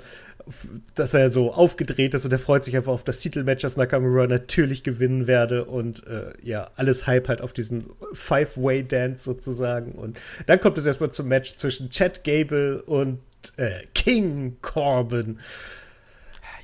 dass 0.97 1.15
er 1.15 1.31
so 1.31 1.53
aufgedreht 1.53 2.15
ist 2.15 2.25
und 2.25 2.33
er 2.33 2.41
freut 2.41 2.65
sich 2.65 2.77
einfach 2.77 2.93
auf 2.93 3.05
das 3.05 3.21
Titelmatch, 3.21 3.63
das 3.63 3.77
Nakamura 3.77 4.27
natürlich 4.27 4.83
gewinnen 4.83 5.29
werde 5.29 5.67
und 5.67 6.05
äh, 6.09 6.33
ja, 6.43 6.69
alles 6.75 7.07
Hype 7.07 7.29
halt 7.29 7.43
auf 7.43 7.53
diesen 7.53 7.91
Five-Way-Dance 8.13 9.23
sozusagen. 9.23 9.93
Und 9.93 10.19
dann 10.47 10.59
kommt 10.59 10.79
es 10.79 10.87
erstmal 10.87 11.13
zum 11.13 11.29
Match 11.29 11.55
zwischen 11.55 11.91
Chad 11.91 12.25
Gable 12.25 12.83
und 12.83 13.21
äh, 13.57 13.87
King 13.95 14.57
Corbin. 14.63 15.39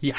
Ja. 0.01 0.17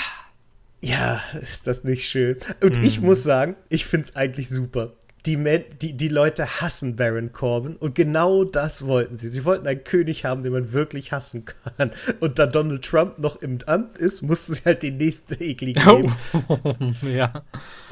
Ja, 0.82 1.22
ist 1.42 1.66
das 1.68 1.84
nicht 1.84 2.08
schön. 2.08 2.38
Und 2.62 2.84
ich 2.84 3.02
muss 3.02 3.24
sagen, 3.24 3.56
ich 3.70 3.86
finde 3.86 4.08
es 4.08 4.16
eigentlich 4.16 4.50
super. 4.50 4.94
Die, 5.26 5.38
Men 5.38 5.64
die, 5.82 5.94
die 5.94 6.10
Leute 6.10 6.62
hassen 6.62 6.96
Baron 6.96 7.32
Corbin 7.34 7.76
und 7.78 7.96
genau 7.96 8.44
das 8.44 8.86
wollten 8.86 9.18
sie. 9.18 9.30
Sie 9.30 9.44
wollten 9.44 9.66
einen 9.66 9.84
König 9.84 10.24
haben, 10.26 10.44
den 10.44 10.54
man 10.54 10.72
wirklich 10.72 11.12
hassen 11.12 11.46
kann. 11.46 11.92
Und 12.20 12.38
da 12.38 12.46
Donald 12.46 12.86
Trump 12.86 13.18
noch 13.18 13.38
im 13.38 13.58
Amt 13.66 13.98
ist, 13.98 14.22
mussten 14.22 14.54
sie 14.54 14.62
halt 14.66 14.84
den 14.84 14.98
nächsten 14.98 15.42
ekligen 15.42 15.84
nehmen. 15.84 16.96
ja. 17.16 17.44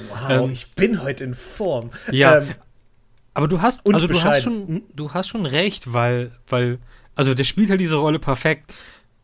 Wow, 0.09 0.29
Ähm, 0.29 0.49
ich 0.51 0.71
bin 0.73 1.01
heute 1.01 1.23
in 1.23 1.33
Form. 1.33 1.89
Ja. 2.11 2.37
Ähm, 2.37 2.49
Aber 3.33 3.47
du 3.47 3.59
hast, 3.63 3.83
also 3.91 4.05
du 4.05 4.23
hast 4.23 4.43
schon, 4.43 4.83
du 4.93 5.11
hast 5.11 5.27
schon 5.27 5.47
recht, 5.47 5.91
weil, 5.91 6.31
weil, 6.47 6.77
also 7.15 7.33
der 7.33 7.43
spielt 7.43 7.69
halt 7.69 7.81
diese 7.81 7.95
Rolle 7.95 8.19
perfekt. 8.19 8.73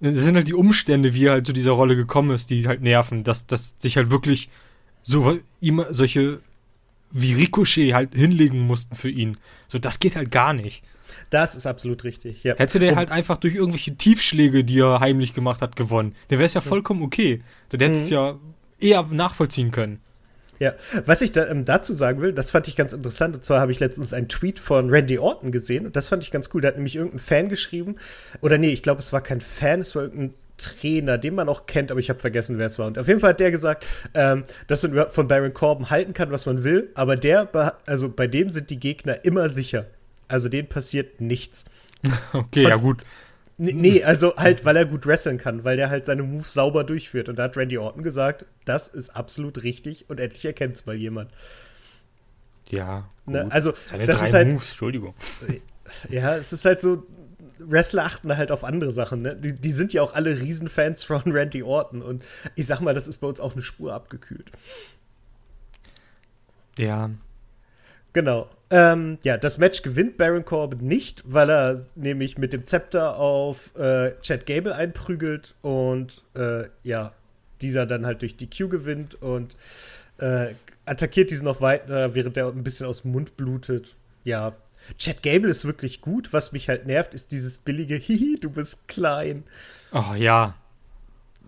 Es 0.02 0.15
sind 0.23 0.36
halt 0.36 0.47
die 0.47 0.54
Umstände, 0.54 1.13
wie 1.13 1.25
er 1.25 1.34
halt 1.34 1.45
zu 1.45 1.54
dieser 1.54 1.71
Rolle 1.71 1.95
gekommen 1.95 2.32
ist, 2.32 2.49
die 2.49 2.67
halt 2.67 2.82
nerven, 2.82 3.23
dass, 3.23 3.47
dass 3.47 3.75
sich 3.80 3.97
halt 3.97 4.10
wirklich 4.12 4.49
so 5.04 5.39
ihm 5.60 5.84
solche 5.89 6.39
wie 7.12 7.34
Ricochet 7.34 7.93
halt 7.93 8.13
hinlegen 8.13 8.60
mussten 8.67 8.95
für 8.95 9.10
ihn. 9.10 9.36
So, 9.67 9.78
das 9.80 9.99
geht 9.99 10.15
halt 10.15 10.32
gar 10.32 10.54
nicht. 10.54 10.84
das 11.32 11.56
ist 11.56 11.65
absolut 11.67 12.04
richtig. 12.04 12.43
Ja. 12.43 12.56
Hätte 12.56 12.78
der 12.80 12.91
Und- 12.91 12.97
halt 12.97 13.12
einfach 13.12 13.38
durch 13.38 13.56
irgendwelche 13.56 13.95
Tiefschläge, 13.95 14.63
die 14.63 14.80
er 14.80 14.99
heimlich 14.99 15.34
gemacht 15.34 15.62
hat, 15.62 15.75
gewonnen, 15.75 16.15
dann 16.28 16.38
wäre 16.39 16.45
es 16.45 16.54
ja 16.54 16.62
vollkommen 16.62 17.02
okay. 17.02 17.41
So, 17.71 17.78
der 17.78 17.89
hätte 17.89 17.97
Mhm. 17.99 18.04
es 18.04 18.10
ja 18.12 18.36
eher 18.80 19.04
nachvollziehen 19.12 19.71
können. 19.71 19.99
Ja, 20.63 20.74
was 21.06 21.22
ich 21.22 21.32
da, 21.32 21.48
ähm, 21.48 21.63
dazu 21.63 21.93
sagen 21.93 22.19
will, 22.22 22.34
das 22.34 22.52
fand 22.52 22.67
ich 22.67 22.76
ganz 22.76 22.91
interessant. 22.91 23.34
Und 23.34 23.45
zwar 23.45 23.62
habe 23.62 23.72
ich 23.72 23.80
letztens 23.80 24.13
einen 24.13 24.28
Tweet 24.28 24.60
von 24.60 24.89
Randy 24.89 25.17
Orton 25.17 25.54
gesehen 25.54 25.86
und 25.86 25.95
das 25.95 26.10
fand 26.10 26.24
ich 26.24 26.32
ganz 26.32 26.50
cool. 26.54 26.62
Da 26.62 26.67
hat 26.67 26.76
nämlich 26.76 26.98
irgendein 26.98 27.19
Fan 27.19 27.48
geschrieben. 27.48 27.95
Oder 28.41 28.58
nee, 28.58 28.72
ich 28.72 28.84
glaube, 28.84 29.00
es 29.00 29.13
war 29.13 29.22
kein 29.22 29.39
Fan, 29.39 29.80
es 29.80 29.95
war 29.95 30.04
irgendein 30.04 30.34
Trainer, 30.58 31.17
den 31.17 31.36
man 31.36 31.50
auch 31.50 31.65
kennt, 31.65 31.89
aber 31.91 32.00
ich 32.02 32.10
habe 32.10 32.19
vergessen, 32.19 32.58
wer 32.58 32.67
es 32.67 32.78
war. 32.78 32.88
Und 32.88 33.00
auf 33.00 33.08
jeden 33.08 33.22
Fall 33.22 33.32
hat 33.32 33.39
der 33.39 33.52
gesagt, 33.52 33.86
ähm, 34.13 34.43
dass 34.67 34.84
man 34.84 35.08
von 35.08 35.28
Baron 35.28 35.54
Corbin 35.54 35.89
halten 35.89 36.13
kann, 36.13 36.32
was 36.32 36.45
man 36.45 36.63
will, 36.63 36.89
aber 36.93 37.15
der, 37.15 37.50
also 37.86 38.10
bei 38.10 38.28
dem 38.28 38.50
sind 38.50 38.69
die 38.69 38.80
Gegner 38.80 39.24
immer 39.24 39.50
sicher. 39.50 39.86
Also 40.28 40.50
denen 40.50 40.67
passiert 40.67 41.22
nichts. 41.22 41.65
Okay, 42.34 42.63
ja 42.63 42.76
gut. 42.76 43.04
Nee, 43.62 43.74
nee, 43.74 44.04
also 44.04 44.36
halt, 44.38 44.65
weil 44.65 44.78
er 44.78 44.86
gut 44.86 45.06
wresteln 45.06 45.38
kann, 45.38 45.63
weil 45.63 45.78
der 45.78 45.89
halt 45.89 46.06
seine 46.06 46.24
Moves 46.24 46.54
sauber 46.54 46.84
durchführt. 46.84 47.30
Und 47.30 47.38
da 47.38 47.43
hat 47.43 47.58
Randy 47.58 47.78
Orton 47.78 48.04
gesagt, 48.04 48.45
das 48.65 48.88
ist 48.88 49.12
absolut 49.12 49.63
richtig 49.63 50.10
und 50.10 50.19
endlich 50.19 50.45
erkennt 50.45 50.76
es 50.76 50.86
mal 50.86 50.95
jemand. 50.95 51.30
Ja, 52.69 53.10
gut. 53.26 53.36
Ne? 53.36 53.48
Also, 53.52 53.74
Seine 53.88 54.06
das 54.06 54.17
drei 54.17 54.28
ist 54.28 54.34
halt, 54.34 54.52
Moves, 54.54 54.69
Entschuldigung. 54.69 55.13
ja, 56.10 56.38
es 56.38 56.54
ist 56.54 56.65
halt 56.65 56.82
so, 56.82 57.06
Wrestler 57.58 58.06
achten 58.06 58.36
halt 58.38 58.52
auf 58.52 58.63
andere 58.63 58.91
Sachen, 58.91 59.22
ne? 59.22 59.36
Die, 59.36 59.54
die 59.54 59.72
sind 59.72 59.91
ja 59.91 60.02
auch 60.02 60.13
alle 60.13 60.39
Riesenfans 60.39 61.04
von 61.04 61.22
Randy 61.26 61.62
Orton 61.62 62.02
und 62.02 62.24
ich 62.56 62.65
sag 62.65 62.80
mal, 62.80 62.93
das 62.93 63.08
ist 63.08 63.17
bei 63.17 63.28
uns 63.28 63.39
auch 63.39 63.54
eine 63.54 63.62
Spur 63.62 63.93
abgekühlt. 63.93 64.50
Ja, 66.78 67.10
Genau. 68.13 68.50
Ähm, 68.71 69.17
ja, 69.23 69.38
das 69.38 69.58
Match 69.58 69.82
gewinnt 69.82 70.17
Baron 70.17 70.45
Corbin 70.45 70.86
nicht, 70.86 71.23
weil 71.25 71.49
er 71.49 71.88
nämlich 71.95 72.38
mit 72.38 72.53
dem 72.53 72.65
Zepter 72.67 73.17
auf 73.17 73.75
äh, 73.77 74.13
Chad 74.21 74.45
Gable 74.45 74.75
einprügelt 74.75 75.55
und 75.62 76.21
äh, 76.36 76.65
ja, 76.84 77.13
dieser 77.62 77.86
dann 77.88 78.05
halt 78.05 78.21
durch 78.21 78.38
die 78.38 78.47
Q 78.49 78.69
gewinnt 78.69 79.21
und 79.21 79.55
äh, 80.19 80.53
attackiert 80.86 81.32
diesen 81.32 81.45
noch 81.45 81.62
weiter, 81.62 82.13
während 82.13 82.38
er 82.38 82.47
ein 82.47 82.63
bisschen 82.63 82.86
aus 82.86 83.01
dem 83.01 83.12
Mund 83.12 83.38
blutet. 83.38 83.95
Ja, 84.23 84.53
Chad 84.97 85.23
Gable 85.23 85.49
ist 85.49 85.65
wirklich 85.65 86.01
gut. 86.01 86.32
Was 86.32 86.51
mich 86.51 86.69
halt 86.69 86.86
nervt, 86.86 87.13
ist 87.15 87.32
dieses 87.32 87.58
billige 87.58 87.95
Hihi, 87.95 88.38
du 88.39 88.51
bist 88.51 88.88
klein. 88.88 89.43
oh 89.93 90.13
ja, 90.15 90.53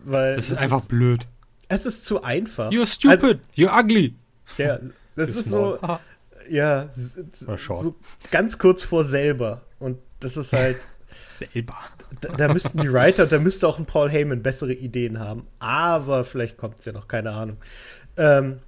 Weil 0.05 0.37
das 0.37 0.49
ist 0.51 0.57
einfach 0.57 0.85
blöd. 0.87 1.27
es 1.67 1.85
ist 1.85 2.03
zu 2.05 2.23
einfach. 2.23 2.71
You're 2.71 2.87
stupid, 2.87 3.41
you're 3.55 3.77
ugly. 3.77 4.15
Ja, 4.57 4.79
das 5.15 5.35
ist 5.35 5.49
so, 5.49 5.79
Haha. 5.81 5.99
Ja, 6.49 6.89
so 6.91 7.95
ganz 8.31 8.57
kurz 8.57 8.83
vor 8.83 9.03
selber. 9.03 9.61
Und 9.79 9.97
das 10.19 10.37
ist 10.37 10.53
halt. 10.53 10.77
Selber. 11.29 11.75
da, 12.21 12.29
da 12.29 12.53
müssten 12.53 12.79
die 12.79 12.91
Writer, 12.91 13.25
da 13.25 13.39
müsste 13.39 13.67
auch 13.67 13.79
ein 13.79 13.85
Paul 13.85 14.09
Heyman 14.09 14.43
bessere 14.43 14.73
Ideen 14.73 15.19
haben. 15.19 15.47
Aber 15.59 16.23
vielleicht 16.23 16.57
kommt 16.57 16.79
es 16.79 16.85
ja 16.85 16.91
noch, 16.91 17.07
keine 17.07 17.31
Ahnung. 17.31 17.57
Ähm, 18.17 18.59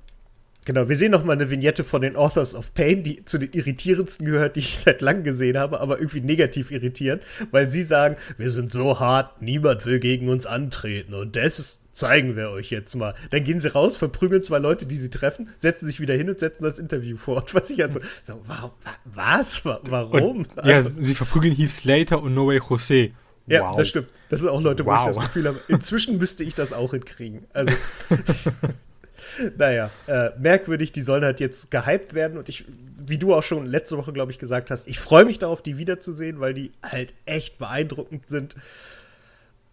genau, 0.65 0.89
wir 0.89 0.97
sehen 0.97 1.11
noch 1.11 1.23
mal 1.23 1.33
eine 1.33 1.49
Vignette 1.49 1.83
von 1.83 2.01
den 2.01 2.15
Authors 2.15 2.55
of 2.55 2.73
Pain, 2.73 3.03
die 3.03 3.25
zu 3.25 3.37
den 3.37 3.51
irritierendsten 3.51 4.25
gehört, 4.25 4.55
die 4.55 4.61
ich 4.61 4.77
seit 4.77 5.01
langem 5.01 5.23
gesehen 5.23 5.57
habe, 5.57 5.79
aber 5.79 5.99
irgendwie 5.99 6.21
negativ 6.21 6.71
irritierend, 6.71 7.23
weil 7.51 7.69
sie 7.69 7.83
sagen, 7.83 8.15
wir 8.37 8.49
sind 8.49 8.71
so 8.71 8.99
hart, 8.99 9.41
niemand 9.41 9.85
will 9.85 9.99
gegen 9.99 10.29
uns 10.29 10.45
antreten 10.45 11.13
und 11.13 11.35
das 11.35 11.59
ist 11.59 11.82
zeigen 11.93 12.35
wir 12.35 12.49
euch 12.49 12.69
jetzt 12.71 12.93
mal. 12.95 13.13
Dann 13.29 13.43
gehen 13.45 13.59
sie 13.61 13.71
raus, 13.71 13.95
verprügeln 13.97 14.43
zwei 14.43 14.57
Leute, 14.59 14.85
die 14.85 14.97
sie 14.97 15.09
treffen, 15.09 15.49
setzen 15.57 15.85
sich 15.87 15.99
wieder 16.01 16.15
hin 16.15 16.29
und 16.29 16.39
setzen 16.39 16.63
das 16.63 16.79
Interview 16.79 17.15
fort. 17.17 17.53
Was 17.55 17.69
ich 17.69 17.79
halt 17.79 17.93
so, 17.93 18.01
warum, 18.45 18.71
wa- 18.83 18.95
was? 19.05 19.63
Wa- 19.63 19.79
Warum? 19.87 20.39
Und, 20.39 20.47
ja, 20.65 20.75
Also- 20.77 21.01
sie 21.01 21.15
verprügeln 21.15 21.55
Heath 21.55 21.71
Slater 21.71 22.21
und 22.21 22.33
No 22.33 22.47
Way 22.47 22.59
Jose. 22.69 23.11
ja, 23.47 23.61
wow. 23.61 23.77
das 23.77 23.87
stimmt. 23.89 24.07
Das 24.29 24.39
sind 24.41 24.49
auch 24.49 24.61
Leute, 24.61 24.85
wo 24.85 24.89
Wow. 24.89 25.01
ich 25.01 25.15
das 25.15 25.19
Gefühl 25.23 25.47
habe, 25.47 25.59
inzwischen 25.69 26.17
müsste 26.17 26.43
ich 26.43 26.55
das 26.55 26.73
auch 26.73 26.91
hinkriegen. 26.91 27.45
Also, 27.53 27.71
naja, 29.57 29.89
äh, 30.07 30.29
merkwürdig, 30.39 30.91
die 30.91 31.01
sollen 31.01 31.23
halt 31.23 31.39
jetzt 31.39 31.71
gehypt 31.71 32.13
werden 32.13 32.37
und 32.37 32.49
ich, 32.49 32.65
wie 33.05 33.17
du 33.17 33.33
auch 33.33 33.43
schon 33.43 33.65
letzte 33.65 33.97
Woche, 33.97 34.13
glaube 34.13 34.31
ich, 34.31 34.39
gesagt 34.39 34.69
hast, 34.71 34.87
ich 34.87 34.99
freue 34.99 35.25
mich 35.25 35.39
darauf, 35.39 35.61
die 35.61 35.77
wiederzusehen, 35.77 36.39
weil 36.39 36.53
die 36.53 36.71
halt 36.83 37.13
echt 37.25 37.57
beeindruckend 37.57 38.29
sind. 38.29 38.55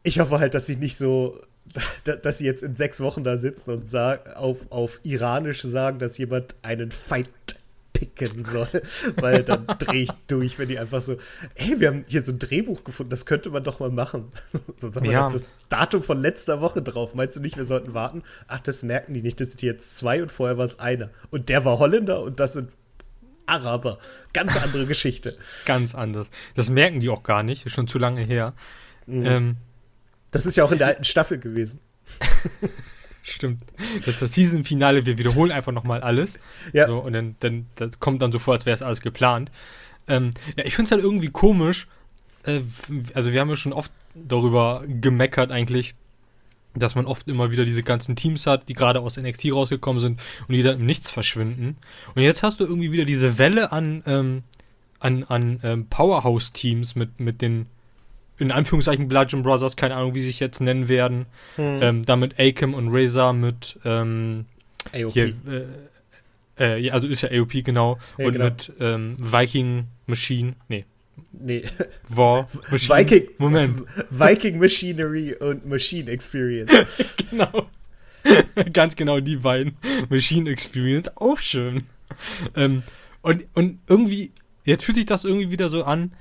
Ich 0.03 0.19
hoffe 0.19 0.39
halt, 0.39 0.55
dass 0.55 0.67
sie 0.67 0.77
nicht 0.77 0.97
so, 0.97 1.39
dass 2.23 2.39
sie 2.39 2.47
jetzt 2.47 2.63
in 2.63 2.77
sechs 2.77 3.01
Wochen 3.01 3.25
da 3.25 3.37
sitzen 3.37 3.71
und 3.71 3.95
auf, 3.95 4.59
auf 4.71 5.01
Iranisch 5.03 5.63
sagen, 5.63 5.99
dass 5.99 6.19
jemand 6.19 6.55
einen 6.63 6.91
Fight 6.91 7.29
picken 7.93 8.45
soll, 8.45 8.69
weil 9.17 9.45
dann 9.45 9.67
drehe 9.67 10.05
ich 10.05 10.11
durch, 10.27 10.59
wenn 10.59 10.69
die 10.69 10.79
einfach 10.79 11.03
so, 11.03 11.17
hey, 11.55 11.81
wir 11.81 11.89
haben 11.89 12.05
hier 12.09 12.23
so 12.23 12.33
ein 12.33 12.39
Drehbuch 12.39 12.83
gefunden, 12.85 13.11
das 13.11 13.27
könnte 13.27 13.51
man 13.51 13.63
doch 13.63 13.79
mal 13.81 13.91
machen. 13.91 14.33
So, 14.81 14.91
sag 14.91 15.05
mal, 15.05 15.13
Ja. 15.13 15.25
das 15.25 15.35
ist 15.35 15.45
das 15.45 15.53
Datum 15.69 16.03
von 16.03 16.23
letzter 16.23 16.63
Woche 16.63 16.81
drauf. 16.81 17.15
Meinst 17.15 17.37
du 17.37 17.41
nicht, 17.43 17.59
wir 17.59 17.67
sollten 17.67 17.93
warten? 17.93 18.23
Ach, 18.49 18.61
das 18.61 18.83
merken 18.83 19.13
die 19.13 19.21
nicht, 19.21 19.39
das 19.41 19.51
sind 19.51 19.63
jetzt 19.63 19.97
zwei 19.99 20.23
und 20.23 20.33
vorher 20.33 20.57
war 20.57 20.65
es 20.65 20.79
einer. 20.79 21.11
Und 21.31 21.51
der 21.51 21.67
war 21.67 21.79
Holländer 21.79 22.23
und 22.23 22.41
das 22.41 22.55
sind 22.55 22.71
Araber. 23.45 23.99
Ganz 24.33 24.57
andere 24.57 24.87
Geschichte. 24.87 25.37
Ganz 25.67 25.95
anders. 25.95 26.31
Das 26.55 26.71
merken 26.71 27.01
die 27.01 27.11
auch 27.11 27.23
gar 27.23 27.43
nicht, 27.43 27.67
ist 27.67 27.73
schon 27.73 27.89
zu 27.89 27.99
lange 27.99 28.23
her. 28.23 28.55
Mhm. 29.07 29.27
Ähm, 29.27 29.57
Das 30.31 30.47
ist 30.47 30.57
ja 30.57 30.65
auch 30.65 30.73
in 30.73 30.79
der 30.79 30.89
alten 30.89 31.05
Staffel 31.05 31.39
gewesen. 31.39 31.81
stimmt. 33.23 33.63
Das 33.99 34.15
ist 34.15 34.23
das 34.23 34.33
Season-Finale, 34.33 35.07
wir 35.07 35.19
wiederholen 35.19 35.53
einfach 35.53 35.73
nochmal 35.73 36.03
alles. 36.03 36.39
Ja. 36.73 36.87
So, 36.87 36.99
und 36.99 37.13
dann, 37.13 37.37
dann 37.41 37.67
das 37.77 38.01
kommt 38.01 38.23
dann 38.23 38.33
so 38.33 38.39
vor, 38.39 38.55
als 38.55 38.67
wäre 38.67 38.75
es 38.75 38.83
alles 38.83 39.01
geplant. 39.01 39.51
Ähm, 40.09 40.33
ja, 40.57 40.65
ich 40.65 40.75
finde 40.75 40.89
es 40.89 40.93
halt 40.93 41.03
irgendwie 41.03 41.31
komisch. 41.31 41.89
Äh, 42.45 42.61
also, 43.15 43.33
wir 43.33 43.41
haben 43.41 43.49
ja 43.49 43.57
schon 43.57 43.73
oft 43.73 43.93
darüber 44.15 44.83
gemeckert, 44.87 45.51
eigentlich, 45.51 45.95
dass 46.75 46.95
man 46.95 47.07
oft 47.07 47.29
immer 47.29 47.51
wieder 47.51 47.65
diese 47.65 47.83
ganzen 47.83 48.17
Teams 48.17 48.47
hat, 48.47 48.69
die 48.69 48.75
gerade 48.75 49.01
aus 49.01 49.17
NXT 49.17 49.53
rausgekommen 49.53 50.01
sind 50.01 50.23
und 50.47 50.55
die 50.55 50.63
dann 50.63 50.81
im 50.81 50.87
Nichts 50.87 51.11
verschwinden. 51.11 51.77
Und 52.15 52.23
jetzt 52.23 52.43
hast 52.43 52.61
du 52.61 52.65
irgendwie 52.65 52.93
wieder 52.93 53.05
diese 53.05 53.39
Welle 53.39 53.73
an, 53.73 54.03
ähm, 54.07 54.43
an, 55.01 55.25
an 55.25 55.61
ähm, 55.63 55.87
Powerhouse-Teams 55.89 56.95
mit, 56.95 57.21
mit 57.21 57.43
den 57.43 57.67
in 58.41 58.51
Anführungszeichen 58.51 59.09
Bludgeon 59.09 59.43
Brothers, 59.43 59.77
keine 59.77 59.95
Ahnung, 59.95 60.15
wie 60.15 60.21
sie 60.21 60.27
sich 60.27 60.41
jetzt 60.41 60.61
nennen 60.61 60.89
werden. 60.89 61.27
Hm. 61.57 61.83
Ähm, 61.83 62.05
dann 62.05 62.21
mit 62.21 62.39
Akem 62.39 62.75
und 62.75 62.89
Razor 62.91 63.33
mit 63.33 63.79
ähm, 63.85 64.47
AOP. 64.95 65.13
hier, 65.13 65.27
äh, 65.27 65.65
äh, 66.59 66.79
ja, 66.79 66.95
also 66.95 67.07
ist 67.07 67.23
ja 67.23 67.31
AOP 67.31 67.65
genau. 67.65 67.99
Ja, 68.19 68.27
und 68.27 68.33
genau. 68.33 68.45
mit 68.47 68.73
ähm, 68.81 69.17
Viking 69.19 69.87
Machine, 70.07 70.55
nee, 70.69 70.85
Nee. 71.33 71.65
War 72.09 72.49
Machine. 72.71 72.99
Viking, 72.99 73.29
Moment, 73.39 73.87
Viking 74.11 74.59
Machinery 74.59 75.35
und 75.35 75.67
Machine 75.67 76.11
Experience. 76.11 76.73
genau. 77.31 77.69
Ganz 78.73 78.97
genau 78.97 79.21
die 79.21 79.37
beiden. 79.37 79.77
Machine 80.09 80.51
Experience, 80.51 81.17
auch 81.17 81.39
schön. 81.39 81.85
Ähm, 82.55 82.83
und, 83.23 83.47
und 83.55 83.79
irgendwie, 83.87 84.33
jetzt 84.65 84.85
fühlt 84.85 84.97
sich 84.97 85.07
das 85.07 85.25
irgendwie 85.25 85.51
wieder 85.51 85.69
so 85.69 85.85
an, 85.85 86.13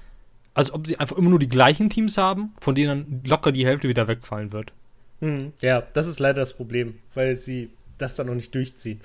als 0.54 0.72
ob 0.74 0.88
sie 0.88 1.00
einfach 1.00 1.18
immer 1.18 1.30
nur 1.30 1.40
die 1.40 1.50
gleichen 1.50 1.90
Teams 1.90 2.18
haben, 2.18 2.54
von 2.60 2.76
denen 2.76 2.88
dann 3.08 3.24
locker 3.26 3.52
die 3.52 3.66
Hälfte 3.66 3.88
wieder 3.88 4.08
wegfallen 4.08 4.52
wird. 4.52 4.74
Hm, 5.22 5.54
ja, 5.62 5.82
das 5.94 6.08
ist 6.08 6.20
leider 6.20 6.42
das 6.42 6.54
Problem, 6.54 6.96
weil 7.14 7.36
sie 7.36 7.70
das 7.98 8.16
dann 8.16 8.28
noch 8.28 8.36
nicht 8.36 8.54
durchziehen. 8.56 9.02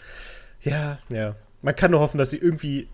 Ja, 0.63 0.99
ja. 1.09 1.37
Man 1.63 1.77
kann 1.77 1.91
nur 1.91 2.01
hoffen, 2.01 2.19
dass 2.19 2.31
sie 2.31 2.39
irgendwie 2.39 2.89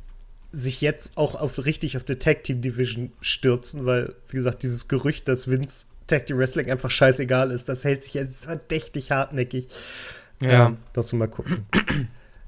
sich 0.53 0.81
jetzt 0.81 1.17
auch 1.17 1.35
auf, 1.35 1.65
richtig 1.65 1.97
auf 1.97 2.05
die 2.05 2.17
Tag 2.17 2.45
Team 2.45 2.61
Division 2.61 3.13
stürzen, 3.21 3.87
weil, 3.87 4.15
wie 4.29 4.37
gesagt, 4.37 4.63
dieses 4.63 4.89
Gerücht, 4.89 5.29
dass 5.29 5.49
Vince 5.49 5.87
Tag 6.07 6.27
Team 6.27 6.39
Wrestling 6.39 6.71
einfach 6.71 6.91
scheißegal 6.91 7.51
ist, 7.53 7.69
das 7.69 7.85
hält 7.85 8.03
sich 8.03 8.15
jetzt 8.15 8.45
verdächtig 8.45 9.13
hartnäckig. 9.13 9.69
Ja. 10.41 10.69
Ähm, 10.69 10.79
das 10.93 11.13
mal 11.13 11.29
gucken. 11.29 11.67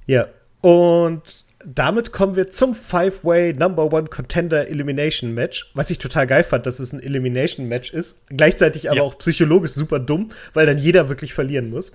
ja. 0.07 0.27
Und 0.61 1.45
damit 1.67 2.13
kommen 2.13 2.37
wir 2.37 2.49
zum 2.51 2.75
Five-Way 2.75 3.55
Number 3.55 3.93
One 3.93 4.09
Contender 4.09 4.69
Elimination 4.69 5.33
Match, 5.33 5.71
was 5.75 5.91
ich 5.91 5.99
total 5.99 6.27
geil 6.27 6.45
fand, 6.45 6.67
dass 6.67 6.81
es 6.81 6.93
ein 6.93 7.01
Elimination 7.01 7.67
Match 7.69 7.91
ist. 7.93 8.19
Gleichzeitig 8.29 8.89
aber 8.89 8.99
Ja. 8.99 9.03
auch 9.03 9.19
psychologisch 9.19 9.73
super 9.73 9.99
dumm, 9.99 10.31
weil 10.55 10.67
dann 10.67 10.79
jeder 10.79 11.09
wirklich 11.09 11.35
verlieren 11.35 11.71
muss. 11.71 11.93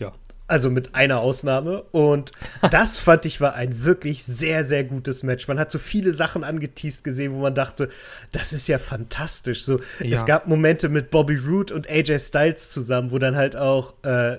Ja. 0.00 0.12
Also 0.46 0.68
mit 0.70 0.94
einer 0.96 1.20
Ausnahme. 1.20 1.82
Und 1.92 2.32
das 2.70 2.98
fand 2.98 3.24
ich 3.26 3.40
war 3.40 3.54
ein 3.54 3.84
wirklich 3.84 4.24
sehr, 4.24 4.64
sehr 4.64 4.84
gutes 4.84 5.22
Match. 5.22 5.46
Man 5.46 5.58
hat 5.60 5.70
so 5.70 5.78
viele 5.78 6.12
Sachen 6.12 6.42
angeteased 6.42 7.04
gesehen, 7.04 7.32
wo 7.34 7.38
man 7.40 7.54
dachte, 7.54 7.88
das 8.32 8.52
ist 8.52 8.66
ja 8.66 8.78
fantastisch. 8.78 9.64
So, 9.64 9.78
Ja. 10.00 10.18
es 10.18 10.26
gab 10.26 10.46
Momente 10.48 10.88
mit 10.88 11.10
Bobby 11.10 11.36
Roode 11.36 11.72
und 11.74 11.88
AJ 11.88 12.18
Styles 12.18 12.70
zusammen, 12.72 13.12
wo 13.12 13.18
dann 13.18 13.36
halt 13.36 13.54
auch 13.56 13.94
äh, 14.02 14.38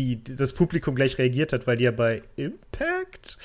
die, 0.00 0.36
das 0.36 0.52
Publikum 0.52 0.94
gleich 0.94 1.18
reagiert 1.18 1.52
hat, 1.52 1.66
weil 1.66 1.76
die 1.76 1.84
ja 1.84 1.90
bei 1.90 2.22
Impact. 2.36 3.38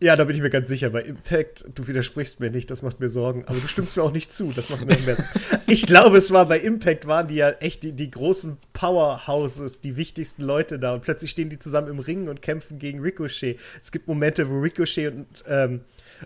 Ja, 0.00 0.14
da 0.14 0.24
bin 0.24 0.36
ich 0.36 0.42
mir 0.42 0.50
ganz 0.50 0.68
sicher. 0.68 0.90
Bei 0.90 1.02
Impact, 1.02 1.64
du 1.74 1.88
widersprichst 1.88 2.38
mir 2.38 2.50
nicht, 2.50 2.70
das 2.70 2.82
macht 2.82 3.00
mir 3.00 3.08
Sorgen. 3.08 3.44
Aber 3.46 3.58
du 3.58 3.66
stimmst 3.66 3.96
mir 3.96 4.04
auch 4.04 4.12
nicht 4.12 4.32
zu, 4.32 4.52
das 4.52 4.70
macht 4.70 4.86
mir 4.86 4.96
mehr. 4.98 5.16
Ich 5.66 5.86
glaube, 5.86 6.16
es 6.16 6.30
war 6.30 6.46
bei 6.46 6.58
Impact, 6.58 7.06
waren 7.06 7.28
die 7.28 7.34
ja 7.34 7.50
echt 7.50 7.82
die, 7.82 7.92
die 7.92 8.10
großen 8.10 8.56
Powerhouses, 8.72 9.80
die 9.80 9.96
wichtigsten 9.96 10.42
Leute 10.42 10.78
da. 10.78 10.94
Und 10.94 11.02
plötzlich 11.02 11.32
stehen 11.32 11.50
die 11.50 11.58
zusammen 11.58 11.88
im 11.88 11.98
Ring 11.98 12.28
und 12.28 12.40
kämpfen 12.40 12.78
gegen 12.78 13.00
Ricochet. 13.00 13.58
Es 13.82 13.90
gibt 13.92 14.06
Momente, 14.06 14.48
wo 14.48 14.60
Ricochet 14.60 15.12
und, 15.12 15.26
ähm, 15.46 15.80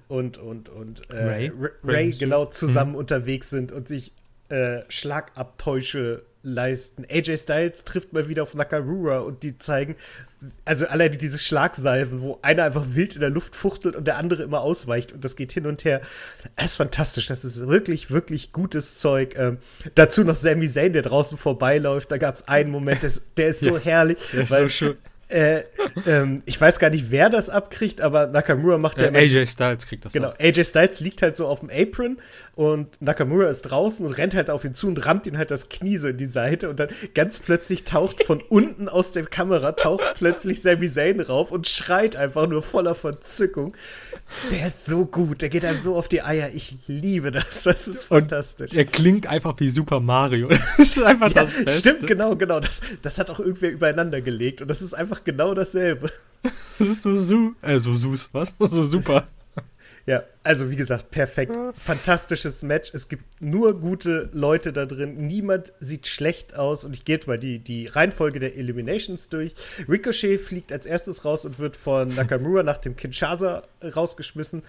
und, 0.06 0.38
und, 0.38 0.68
und 0.68 1.10
äh, 1.10 1.24
Ray? 1.24 1.52
Ray, 1.82 2.10
genau 2.10 2.44
zusammen 2.44 2.94
unterwegs 2.94 3.50
sind 3.50 3.72
und 3.72 3.88
sich 3.88 4.12
äh, 4.50 4.82
Schlagabtäusche 4.88 6.24
leisten. 6.42 7.04
AJ 7.10 7.38
Styles 7.38 7.84
trifft 7.84 8.12
mal 8.12 8.28
wieder 8.28 8.42
auf 8.42 8.54
Nakamura 8.54 9.18
und 9.18 9.42
die 9.42 9.58
zeigen, 9.58 9.96
also 10.64 10.86
alleine 10.86 11.16
diese 11.16 11.38
Schlagsalven, 11.38 12.20
wo 12.20 12.38
einer 12.42 12.64
einfach 12.64 12.84
wild 12.88 13.14
in 13.14 13.20
der 13.20 13.30
Luft 13.30 13.54
fuchtelt 13.54 13.94
und 13.94 14.06
der 14.06 14.16
andere 14.16 14.42
immer 14.42 14.60
ausweicht 14.60 15.12
und 15.12 15.24
das 15.24 15.36
geht 15.36 15.52
hin 15.52 15.66
und 15.66 15.84
her. 15.84 16.00
Das 16.56 16.72
ist 16.72 16.76
fantastisch. 16.76 17.28
Das 17.28 17.44
ist 17.44 17.68
wirklich, 17.68 18.10
wirklich 18.10 18.52
gutes 18.52 18.98
Zeug. 18.98 19.34
Ähm, 19.38 19.58
dazu 19.94 20.24
noch 20.24 20.34
Sami 20.34 20.68
Zayn, 20.68 20.92
der 20.92 21.02
draußen 21.02 21.38
vorbeiläuft. 21.38 22.10
Da 22.10 22.18
gab 22.18 22.34
es 22.34 22.48
einen 22.48 22.70
Moment, 22.70 23.02
der 23.02 23.08
ist, 23.08 23.22
der 23.36 23.48
ist 23.48 23.60
so 23.60 23.76
Ja, 23.76 23.84
herrlich. 23.84 24.18
Der 24.32 24.42
ist 24.42 24.48
so 24.48 24.68
schön. 24.68 24.96
Äh, 25.32 25.64
ähm, 26.06 26.42
ich 26.46 26.60
weiß 26.60 26.78
gar 26.78 26.90
nicht, 26.90 27.10
wer 27.10 27.30
das 27.30 27.48
abkriegt, 27.48 28.00
aber 28.00 28.26
Nakamura 28.26 28.78
macht 28.78 29.00
ja 29.00 29.06
Äh, 29.08 29.16
AJ 29.18 29.46
Styles 29.46 29.86
kriegt 29.86 30.04
das 30.04 30.12
Genau, 30.12 30.28
auch. 30.28 30.38
AJ 30.38 30.64
Styles 30.64 31.00
liegt 31.00 31.22
halt 31.22 31.36
so 31.36 31.46
auf 31.46 31.60
dem 31.60 31.70
Apron 31.70 32.18
und 32.54 33.00
Nakamura 33.00 33.48
ist 33.48 33.62
draußen 33.62 34.04
und 34.04 34.12
rennt 34.12 34.34
halt 34.34 34.50
auf 34.50 34.64
ihn 34.64 34.74
zu 34.74 34.88
und 34.88 35.04
rammt 35.06 35.26
ihn 35.26 35.38
halt 35.38 35.50
das 35.50 35.68
Knie 35.70 35.96
so 35.96 36.08
in 36.08 36.18
die 36.18 36.26
Seite 36.26 36.68
und 36.68 36.78
dann 36.78 36.88
ganz 37.14 37.40
plötzlich 37.40 37.84
taucht 37.84 38.24
von 38.24 38.40
unten 38.48 38.88
aus 38.88 39.12
der 39.12 39.24
Kamera, 39.24 39.72
taucht 39.72 40.04
plötzlich 40.16 40.60
Sami 40.60 40.88
Zayn 40.90 41.20
rauf 41.20 41.50
und 41.50 41.66
schreit 41.66 42.14
einfach 42.16 42.46
nur 42.46 42.62
voller 42.62 42.94
Verzückung. 42.94 43.74
Der 44.50 44.66
ist 44.66 44.86
so 44.86 45.06
gut, 45.06 45.42
der 45.42 45.48
geht 45.48 45.64
einem 45.64 45.80
so 45.80 45.96
auf 45.96 46.08
die 46.08 46.22
Eier. 46.22 46.50
Ich 46.54 46.76
liebe 46.86 47.30
das, 47.30 47.62
das 47.64 47.88
ist 47.88 48.04
fantastisch. 48.04 48.72
Er 48.74 48.84
klingt 48.84 49.26
einfach 49.26 49.54
wie 49.58 49.68
Super 49.70 50.00
Mario. 50.00 50.48
Das 50.78 50.96
ist 50.96 51.02
einfach 51.02 51.28
Ja, 51.28 51.42
das 51.42 51.52
Beste. 51.52 51.90
stimmt, 51.90 52.06
genau, 52.06 52.36
genau. 52.36 52.60
Das, 52.60 52.80
das 53.02 53.18
hat 53.18 53.30
auch 53.30 53.40
irgendwer 53.40 53.70
übereinander 53.70 54.20
gelegt 54.20 54.60
und 54.62 54.68
das 54.68 54.82
ist 54.82 54.94
einfach 54.94 55.21
genau 55.24 55.54
dasselbe. 55.54 56.10
Das 56.78 56.88
ist 56.88 57.02
so 57.02 57.14
su 57.14 57.54
äh, 57.62 57.78
so 57.78 57.94
sus, 57.94 58.28
was? 58.32 58.52
So 58.58 58.82
super. 58.82 59.28
Ja, 60.04 60.24
also 60.42 60.68
wie 60.70 60.76
gesagt, 60.76 61.12
perfekt. 61.12 61.56
Fantastisches 61.76 62.62
Match. 62.62 62.90
Es 62.92 63.08
gibt 63.08 63.22
nur 63.40 63.78
gute 63.78 64.28
Leute 64.32 64.72
da 64.72 64.84
drin. 64.84 65.28
Niemand 65.28 65.72
sieht 65.78 66.08
schlecht 66.08 66.58
aus. 66.58 66.84
Und 66.84 66.94
ich 66.94 67.04
gehe 67.04 67.14
jetzt 67.14 67.28
mal 67.28 67.38
die, 67.38 67.60
die 67.60 67.86
Reihenfolge 67.86 68.40
der 68.40 68.56
Eliminations 68.56 69.28
durch. 69.28 69.54
Ricochet 69.88 70.40
fliegt 70.40 70.72
als 70.72 70.86
erstes 70.86 71.24
raus 71.24 71.44
und 71.44 71.60
wird 71.60 71.76
von 71.76 72.12
Nakamura 72.12 72.64
nach 72.64 72.78
dem 72.78 72.96
Kinshasa 72.96 73.62
rausgeschmissen. 73.84 74.64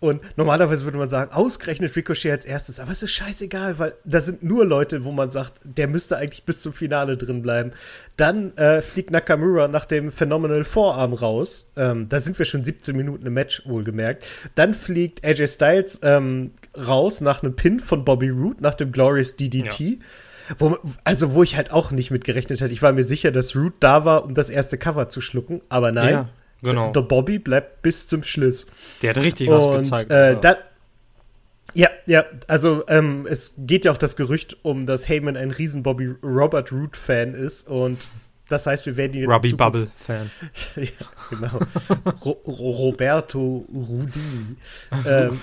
Und 0.00 0.20
normalerweise 0.36 0.84
würde 0.84 0.98
man 0.98 1.10
sagen, 1.10 1.32
ausgerechnet 1.32 1.96
Ricochet 1.96 2.30
als 2.30 2.44
erstes, 2.44 2.78
aber 2.78 2.92
es 2.92 3.02
ist 3.02 3.10
scheißegal, 3.10 3.80
weil 3.80 3.94
da 4.04 4.20
sind 4.20 4.44
nur 4.44 4.64
Leute, 4.64 5.04
wo 5.04 5.10
man 5.10 5.32
sagt, 5.32 5.60
der 5.64 5.88
müsste 5.88 6.16
eigentlich 6.16 6.44
bis 6.44 6.62
zum 6.62 6.72
Finale 6.72 7.16
drin 7.16 7.42
bleiben. 7.42 7.72
Dann 8.16 8.56
äh, 8.56 8.80
fliegt 8.80 9.10
Nakamura 9.10 9.66
nach 9.66 9.86
dem 9.86 10.12
Phenomenal 10.12 10.62
Vorarm 10.62 11.14
raus. 11.14 11.68
Ähm, 11.76 12.08
da 12.08 12.20
sind 12.20 12.38
wir 12.38 12.46
schon 12.46 12.64
17 12.64 12.96
Minuten 12.96 13.26
im 13.26 13.34
Match, 13.34 13.62
wohlgemerkt. 13.66 14.24
Dann 14.54 14.72
fliegt 14.72 15.24
AJ 15.24 15.48
Styles 15.48 16.00
ähm, 16.04 16.52
raus 16.76 17.20
nach 17.20 17.42
einem 17.42 17.56
Pin 17.56 17.80
von 17.80 18.04
Bobby 18.04 18.28
Roode, 18.28 18.62
nach 18.62 18.74
dem 18.74 18.92
Glorious 18.92 19.36
DDT. 19.36 19.98
Wo, 20.58 20.78
also, 21.04 21.34
wo 21.34 21.42
ich 21.42 21.56
halt 21.56 21.72
auch 21.72 21.90
nicht 21.90 22.10
mit 22.10 22.24
gerechnet 22.24 22.60
hätte. 22.60 22.72
Ich 22.72 22.82
war 22.82 22.92
mir 22.92 23.04
sicher, 23.04 23.32
dass 23.32 23.54
Roode 23.54 23.74
da 23.80 24.04
war, 24.04 24.24
um 24.24 24.34
das 24.34 24.48
erste 24.48 24.78
Cover 24.78 25.08
zu 25.08 25.20
schlucken, 25.20 25.60
aber 25.68 25.92
nein. 25.92 26.12
Ja, 26.12 26.28
genau. 26.62 26.92
Der 26.92 27.02
Bobby 27.02 27.38
bleibt 27.38 27.82
bis 27.82 28.08
zum 28.08 28.22
Schluss. 28.22 28.66
Der 29.02 29.10
hat 29.10 29.22
richtig 29.22 29.48
was 29.48 29.66
Und 29.66 29.82
gezeigt. 29.82 30.10
äh, 30.10 30.14
also. 30.14 30.40
da, 30.40 30.56
ja, 31.74 31.88
ja, 32.06 32.24
also 32.46 32.84
ähm, 32.88 33.26
es 33.28 33.54
geht 33.58 33.84
ja 33.84 33.92
auch 33.92 33.98
das 33.98 34.16
Gerücht 34.16 34.56
um, 34.62 34.86
dass 34.86 35.08
Heyman 35.08 35.36
ein 35.36 35.50
riesen 35.50 35.82
Bobby 35.82 36.14
Robert 36.22 36.72
Root 36.72 36.96
Fan 36.96 37.34
ist 37.34 37.68
und 37.68 37.98
das 38.48 38.66
heißt, 38.66 38.86
wir 38.86 38.96
werden 38.96 39.12
ihn 39.12 39.20
jetzt 39.22 39.30
Robbie 39.32 39.52
Bubble 39.52 39.88
Fan. 39.94 40.30
ja, 40.76 40.88
genau. 41.28 41.60
Ro 42.24 42.30
Ro 42.46 42.70
Roberto 42.70 43.66
Rudini. 43.72 44.56
ähm, 45.06 45.38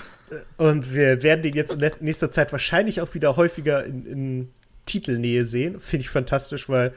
und 0.56 0.92
wir 0.92 1.22
werden 1.22 1.42
den 1.42 1.54
jetzt 1.54 1.72
in 1.72 1.90
nächster 2.00 2.32
Zeit 2.32 2.50
wahrscheinlich 2.50 3.00
auch 3.00 3.14
wieder 3.14 3.36
häufiger 3.36 3.84
in, 3.84 4.06
in 4.06 4.48
Titelnähe 4.86 5.44
sehen. 5.44 5.80
Finde 5.80 6.02
ich 6.02 6.10
fantastisch, 6.10 6.68
weil 6.68 6.92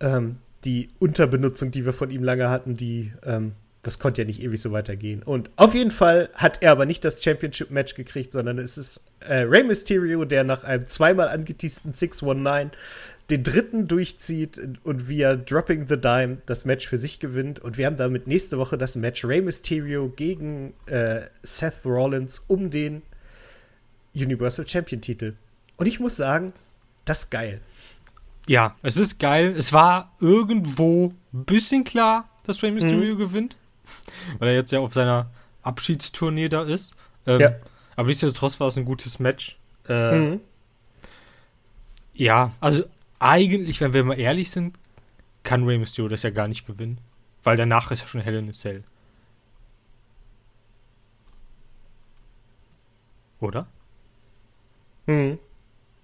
ähm, 0.00 0.38
die 0.66 0.90
Unterbenutzung, 0.98 1.70
die 1.70 1.86
wir 1.86 1.92
von 1.92 2.10
ihm 2.10 2.24
lange 2.24 2.50
hatten, 2.50 2.76
die, 2.76 3.12
ähm, 3.24 3.52
das 3.82 4.00
konnte 4.00 4.22
ja 4.22 4.26
nicht 4.26 4.42
ewig 4.42 4.60
so 4.60 4.72
weitergehen. 4.72 5.22
Und 5.22 5.48
auf 5.54 5.74
jeden 5.74 5.92
Fall 5.92 6.28
hat 6.34 6.62
er 6.62 6.72
aber 6.72 6.84
nicht 6.86 7.04
das 7.04 7.22
Championship-Match 7.22 7.94
gekriegt, 7.94 8.32
sondern 8.32 8.58
es 8.58 8.76
ist 8.76 9.00
äh, 9.20 9.42
Rey 9.42 9.62
Mysterio, 9.62 10.24
der 10.24 10.42
nach 10.42 10.64
einem 10.64 10.88
zweimal 10.88 11.28
angeteasten 11.28 11.92
619 11.92 12.72
den 13.30 13.42
dritten 13.42 13.88
durchzieht 13.88 14.60
und 14.84 15.08
via 15.08 15.34
Dropping 15.34 15.88
the 15.88 16.00
Dime 16.00 16.38
das 16.46 16.64
Match 16.64 16.86
für 16.86 16.96
sich 16.96 17.18
gewinnt. 17.18 17.58
Und 17.58 17.76
wir 17.76 17.86
haben 17.86 17.96
damit 17.96 18.26
nächste 18.26 18.58
Woche 18.58 18.78
das 18.78 18.96
Match 18.96 19.24
Rey 19.24 19.40
Mysterio 19.40 20.08
gegen 20.08 20.74
äh, 20.86 21.22
Seth 21.42 21.84
Rollins 21.84 22.42
um 22.46 22.70
den 22.70 23.02
Universal 24.14 24.66
Champion-Titel. 24.66 25.34
Und 25.76 25.86
ich 25.86 26.00
muss 26.00 26.16
sagen, 26.16 26.52
das 27.04 27.20
ist 27.20 27.30
geil. 27.30 27.60
Ja, 28.48 28.76
es 28.82 28.96
ist 28.96 29.18
geil. 29.18 29.54
Es 29.56 29.72
war 29.72 30.12
irgendwo 30.20 31.12
ein 31.32 31.44
bisschen 31.44 31.84
klar, 31.84 32.28
dass 32.44 32.62
Rey 32.62 32.70
Mysterio 32.70 33.14
Mhm. 33.14 33.18
gewinnt. 33.18 33.56
Weil 34.38 34.48
er 34.50 34.54
jetzt 34.54 34.70
ja 34.72 34.80
auf 34.80 34.92
seiner 34.92 35.30
Abschiedstournee 35.62 36.48
da 36.48 36.62
ist. 36.62 36.94
Ähm, 37.26 37.40
Ja. 37.40 37.50
Aber 37.96 38.08
nichtsdestotrotz 38.08 38.60
war 38.60 38.68
es 38.68 38.76
ein 38.76 38.84
gutes 38.84 39.18
Match. 39.18 39.58
Äh, 39.88 40.18
Mhm. 40.18 40.40
Ja, 42.14 42.52
also 42.60 42.84
eigentlich, 43.18 43.80
wenn 43.80 43.94
wir 43.94 44.04
mal 44.04 44.18
ehrlich 44.18 44.50
sind, 44.50 44.78
kann 45.42 45.64
Rey 45.64 45.78
Mysterio 45.78 46.08
das 46.08 46.22
ja 46.22 46.30
gar 46.30 46.48
nicht 46.48 46.66
gewinnen. 46.66 46.98
Weil 47.42 47.56
danach 47.56 47.90
ist 47.90 48.00
ja 48.00 48.06
schon 48.06 48.20
Hell 48.20 48.36
in 48.36 48.48
a 48.48 48.52
Cell. 48.52 48.82
Oder? 53.40 53.66
Mhm. 55.06 55.38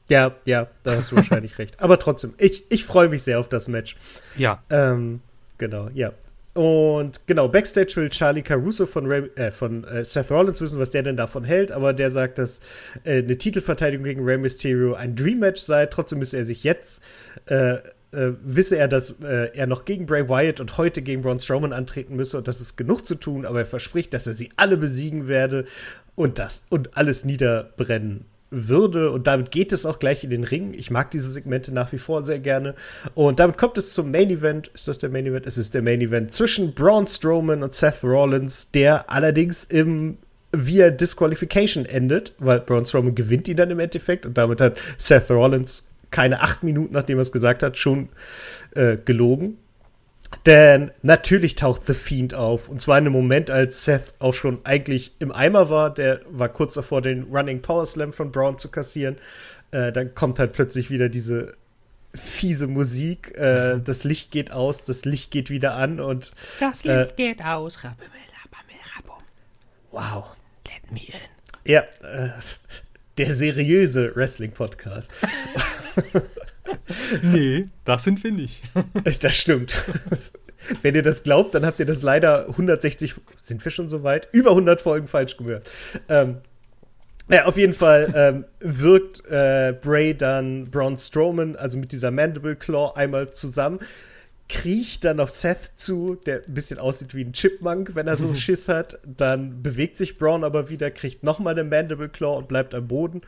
Ja, 0.08 0.34
ja, 0.44 0.68
da 0.82 0.96
hast 0.96 1.12
du 1.12 1.16
wahrscheinlich 1.16 1.58
recht. 1.58 1.80
Aber 1.80 1.98
trotzdem, 1.98 2.34
ich, 2.38 2.64
ich 2.70 2.84
freue 2.84 3.08
mich 3.08 3.22
sehr 3.22 3.40
auf 3.40 3.48
das 3.48 3.68
Match. 3.68 3.96
Ja. 4.36 4.62
Ähm, 4.70 5.20
genau, 5.58 5.88
ja. 5.94 6.12
und 6.54 7.20
genau, 7.26 7.48
Backstage 7.48 7.92
will 7.96 8.10
Charlie 8.10 8.42
Caruso 8.42 8.86
von, 8.86 9.06
Ray, 9.06 9.30
äh, 9.36 9.50
von 9.50 9.84
äh, 9.84 10.04
Seth 10.04 10.30
Rollins 10.30 10.60
wissen, 10.60 10.78
was 10.78 10.90
der 10.90 11.02
denn 11.02 11.16
davon 11.16 11.44
hält, 11.44 11.72
aber 11.72 11.92
der 11.92 12.10
sagt, 12.10 12.38
dass 12.38 12.60
äh, 13.04 13.18
eine 13.18 13.38
Titelverteidigung 13.38 14.04
gegen 14.04 14.24
Rey 14.24 14.38
Mysterio 14.38 14.94
ein 14.94 15.14
Dream-Match 15.16 15.60
sei. 15.60 15.86
Trotzdem 15.86 16.18
müsse 16.18 16.36
er 16.36 16.44
sich 16.44 16.64
jetzt, 16.64 17.02
äh, 17.46 17.76
äh, 18.12 18.32
wisse 18.42 18.76
er, 18.76 18.88
dass 18.88 19.20
äh, 19.22 19.50
er 19.54 19.66
noch 19.66 19.84
gegen 19.86 20.04
Bray 20.04 20.28
Wyatt 20.28 20.60
und 20.60 20.76
heute 20.76 21.00
gegen 21.00 21.22
Braun 21.22 21.38
Strowman 21.38 21.72
antreten 21.72 22.16
müsse 22.16 22.36
und 22.36 22.48
das 22.48 22.60
ist 22.60 22.76
genug 22.76 23.06
zu 23.06 23.14
tun, 23.14 23.46
aber 23.46 23.60
er 23.60 23.66
verspricht, 23.66 24.12
dass 24.12 24.26
er 24.26 24.34
sie 24.34 24.50
alle 24.56 24.76
besiegen 24.76 25.28
werde 25.28 25.64
und 26.14 26.38
das 26.38 26.64
und 26.68 26.96
alles 26.98 27.24
niederbrennen 27.24 28.26
würde. 28.52 29.10
Und 29.10 29.26
damit 29.26 29.50
geht 29.50 29.72
es 29.72 29.84
auch 29.84 29.98
gleich 29.98 30.22
in 30.22 30.30
den 30.30 30.44
Ring. 30.44 30.74
Ich 30.74 30.90
mag 30.90 31.10
diese 31.10 31.30
Segmente 31.30 31.72
nach 31.72 31.90
wie 31.92 31.98
vor 31.98 32.22
sehr 32.22 32.38
gerne. 32.38 32.74
Und 33.14 33.40
damit 33.40 33.58
kommt 33.58 33.78
es 33.78 33.94
zum 33.94 34.10
Main 34.10 34.30
Event. 34.30 34.68
Ist 34.74 34.86
das 34.86 34.98
der 34.98 35.10
Main 35.10 35.26
Event? 35.26 35.46
Es 35.46 35.58
ist 35.58 35.74
der 35.74 35.82
Main 35.82 36.00
Event 36.00 36.32
zwischen 36.32 36.74
Braun 36.74 37.06
Strowman 37.06 37.62
und 37.62 37.72
Seth 37.72 38.04
Rollins, 38.04 38.70
der 38.70 39.10
allerdings 39.10 39.64
im 39.64 40.18
via 40.52 40.90
Disqualification 40.90 41.86
endet, 41.86 42.34
weil 42.38 42.60
Braun 42.60 42.84
Strowman 42.84 43.14
gewinnt 43.14 43.48
ihn 43.48 43.56
dann 43.56 43.70
im 43.70 43.80
Endeffekt 43.80 44.26
und 44.26 44.36
damit 44.36 44.60
hat 44.60 44.76
Seth 44.98 45.30
Rollins 45.30 45.84
keine 46.10 46.42
acht 46.42 46.62
Minuten, 46.62 46.92
nachdem 46.92 47.18
er 47.18 47.22
es 47.22 47.32
gesagt 47.32 47.62
hat, 47.62 47.78
schon 47.78 48.10
äh, 48.74 48.98
gelogen. 49.02 49.56
Denn 50.46 50.90
natürlich 51.02 51.54
taucht 51.54 51.86
The 51.86 51.94
Fiend 51.94 52.34
auf. 52.34 52.68
Und 52.68 52.80
zwar 52.80 52.98
in 52.98 53.04
einem 53.04 53.12
Moment, 53.12 53.50
als 53.50 53.84
Seth 53.84 54.14
auch 54.18 54.34
schon 54.34 54.60
eigentlich 54.64 55.12
im 55.18 55.32
Eimer 55.32 55.70
war. 55.70 55.92
Der 55.92 56.20
war 56.28 56.48
kurz 56.48 56.74
davor, 56.74 57.02
den 57.02 57.24
Running 57.24 57.62
Power 57.62 57.86
Slam 57.86 58.12
von 58.12 58.32
Braun 58.32 58.58
zu 58.58 58.70
kassieren. 58.70 59.16
Äh, 59.70 59.92
dann 59.92 60.14
kommt 60.14 60.38
halt 60.38 60.52
plötzlich 60.52 60.90
wieder 60.90 61.08
diese 61.08 61.54
fiese 62.14 62.66
Musik. 62.66 63.34
Äh, 63.36 63.76
mhm. 63.76 63.84
Das 63.84 64.04
Licht 64.04 64.30
geht 64.30 64.52
aus, 64.52 64.84
das 64.84 65.04
Licht 65.04 65.30
geht 65.30 65.50
wieder 65.50 65.74
an 65.74 66.00
und. 66.00 66.32
Das 66.60 66.84
Licht 66.84 67.12
äh, 67.12 67.14
geht 67.16 67.44
aus. 67.44 67.78
Wow. 69.90 70.24
Let 70.66 70.90
me 70.90 71.00
in. 71.00 71.70
Ja, 71.70 71.82
äh, 72.02 72.30
der 73.18 73.34
seriöse 73.34 74.16
Wrestling-Podcast. 74.16 75.12
nee, 77.22 77.64
das 77.84 78.04
sind 78.04 78.22
wir 78.22 78.32
nicht. 78.32 78.62
das 79.20 79.36
stimmt. 79.36 79.74
Wenn 80.82 80.94
ihr 80.94 81.02
das 81.02 81.22
glaubt, 81.22 81.54
dann 81.54 81.66
habt 81.66 81.80
ihr 81.80 81.86
das 81.86 82.02
leider 82.02 82.48
160, 82.48 83.14
sind 83.36 83.64
wir 83.64 83.72
schon 83.72 83.88
so 83.88 84.02
weit? 84.02 84.28
Über 84.32 84.50
100 84.50 84.80
Folgen 84.80 85.08
falsch 85.08 85.36
gehört. 85.36 85.68
Ähm, 86.08 86.38
ja, 87.28 87.46
auf 87.46 87.56
jeden 87.56 87.72
Fall 87.72 88.12
ähm, 88.14 88.44
wirkt 88.60 89.24
äh, 89.26 89.74
Bray 89.80 90.14
dann 90.14 90.70
Braun 90.70 90.98
Strowman, 90.98 91.56
also 91.56 91.78
mit 91.78 91.92
dieser 91.92 92.10
Mandible 92.10 92.56
Claw, 92.56 92.92
einmal 92.94 93.32
zusammen, 93.32 93.80
kriecht 94.48 95.04
dann 95.04 95.18
auf 95.18 95.30
Seth 95.30 95.72
zu, 95.76 96.16
der 96.26 96.42
ein 96.46 96.54
bisschen 96.54 96.78
aussieht 96.78 97.14
wie 97.14 97.24
ein 97.24 97.32
Chipmunk, 97.32 97.94
wenn 97.94 98.06
er 98.06 98.16
so 98.16 98.34
Schiss 98.34 98.68
hat. 98.68 98.98
Dann 99.06 99.62
bewegt 99.62 99.96
sich 99.96 100.18
Braun 100.18 100.44
aber 100.44 100.68
wieder, 100.68 100.90
kriegt 100.90 101.22
nochmal 101.22 101.54
eine 101.54 101.64
Mandible 101.64 102.08
Claw 102.08 102.36
und 102.36 102.48
bleibt 102.48 102.74
am 102.74 102.86
Boden. 102.86 103.22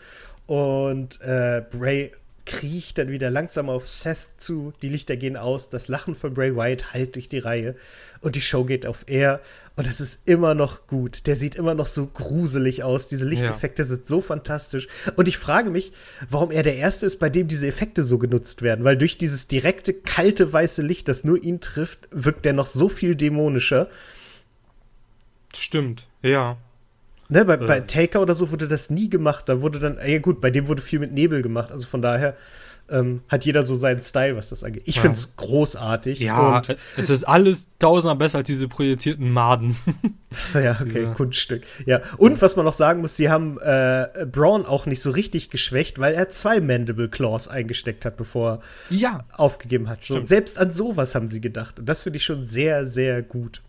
Und 0.46 1.20
äh, 1.22 1.62
Bray 1.70 2.12
kriecht 2.46 2.98
dann 2.98 3.08
wieder 3.08 3.30
langsam 3.30 3.70
auf 3.70 3.88
Seth 3.88 4.18
zu, 4.36 4.72
die 4.82 4.88
Lichter 4.88 5.16
gehen 5.16 5.36
aus, 5.36 5.70
das 5.70 5.88
Lachen 5.88 6.14
von 6.14 6.34
Bray 6.34 6.54
Wyatt 6.54 6.92
halt 6.92 7.14
durch 7.14 7.28
die 7.28 7.38
Reihe 7.38 7.74
und 8.20 8.36
die 8.36 8.40
Show 8.40 8.64
geht 8.64 8.86
auf 8.86 9.04
Air 9.08 9.40
und 9.76 9.88
es 9.88 10.00
ist 10.00 10.20
immer 10.28 10.54
noch 10.54 10.86
gut. 10.86 11.26
Der 11.26 11.34
sieht 11.34 11.56
immer 11.56 11.74
noch 11.74 11.86
so 11.86 12.06
gruselig 12.06 12.84
aus. 12.84 13.08
Diese 13.08 13.28
Lichteffekte 13.28 13.82
ja. 13.82 13.86
sind 13.86 14.06
so 14.06 14.20
fantastisch. 14.20 14.86
Und 15.16 15.26
ich 15.26 15.36
frage 15.36 15.70
mich, 15.70 15.92
warum 16.30 16.52
er 16.52 16.62
der 16.62 16.76
Erste 16.76 17.06
ist, 17.06 17.18
bei 17.18 17.28
dem 17.28 17.48
diese 17.48 17.66
Effekte 17.66 18.04
so 18.04 18.18
genutzt 18.18 18.62
werden. 18.62 18.84
Weil 18.84 18.96
durch 18.96 19.18
dieses 19.18 19.48
direkte, 19.48 19.92
kalte, 19.92 20.52
weiße 20.52 20.82
Licht, 20.82 21.08
das 21.08 21.24
nur 21.24 21.42
ihn 21.42 21.60
trifft, 21.60 22.08
wirkt 22.12 22.46
er 22.46 22.52
noch 22.52 22.66
so 22.66 22.88
viel 22.88 23.16
dämonischer. 23.16 23.88
Stimmt, 25.56 26.06
ja. 26.22 26.56
Ne, 27.28 27.44
bei, 27.44 27.56
bei 27.56 27.80
Taker 27.80 28.20
oder 28.20 28.34
so 28.34 28.50
wurde 28.50 28.68
das 28.68 28.90
nie 28.90 29.08
gemacht. 29.08 29.48
Da 29.48 29.62
wurde 29.62 29.78
dann, 29.78 29.98
ja 30.06 30.18
gut, 30.18 30.40
bei 30.40 30.50
dem 30.50 30.68
wurde 30.68 30.82
viel 30.82 30.98
mit 30.98 31.12
Nebel 31.12 31.42
gemacht. 31.42 31.72
Also 31.72 31.86
von 31.86 32.02
daher 32.02 32.36
ähm, 32.90 33.22
hat 33.28 33.46
jeder 33.46 33.62
so 33.62 33.74
seinen 33.74 34.00
Style, 34.00 34.36
was 34.36 34.50
das 34.50 34.62
angeht. 34.62 34.82
Ich 34.84 34.96
ja. 34.96 35.02
finde 35.02 35.16
es 35.16 35.36
großartig. 35.36 36.18
Ja, 36.20 36.60
es 36.96 37.08
ist 37.08 37.24
alles 37.24 37.68
tausendmal 37.78 38.16
besser 38.16 38.38
als 38.38 38.46
diese 38.46 38.68
projizierten 38.68 39.32
Maden. 39.32 39.76
ja, 40.54 40.78
okay, 40.80 41.04
ja. 41.04 41.12
Kunststück. 41.14 41.62
Ja, 41.86 42.02
und 42.18 42.42
was 42.42 42.56
man 42.56 42.66
noch 42.66 42.74
sagen 42.74 43.00
muss, 43.00 43.16
sie 43.16 43.30
haben 43.30 43.58
äh, 43.60 44.26
Braun 44.30 44.66
auch 44.66 44.84
nicht 44.84 45.00
so 45.00 45.10
richtig 45.10 45.48
geschwächt, 45.48 45.98
weil 45.98 46.12
er 46.14 46.28
zwei 46.28 46.60
Mandible 46.60 47.08
Claws 47.08 47.48
eingesteckt 47.48 48.04
hat, 48.04 48.18
bevor 48.18 48.60
er 48.90 48.96
ja. 48.96 49.24
aufgegeben 49.32 49.88
hat. 49.88 50.04
So, 50.04 50.24
selbst 50.26 50.58
an 50.58 50.70
sowas 50.70 51.14
haben 51.14 51.28
sie 51.28 51.40
gedacht. 51.40 51.78
Und 51.78 51.88
das 51.88 52.02
finde 52.02 52.18
ich 52.18 52.24
schon 52.24 52.44
sehr, 52.44 52.84
sehr 52.84 53.22
gut. 53.22 53.62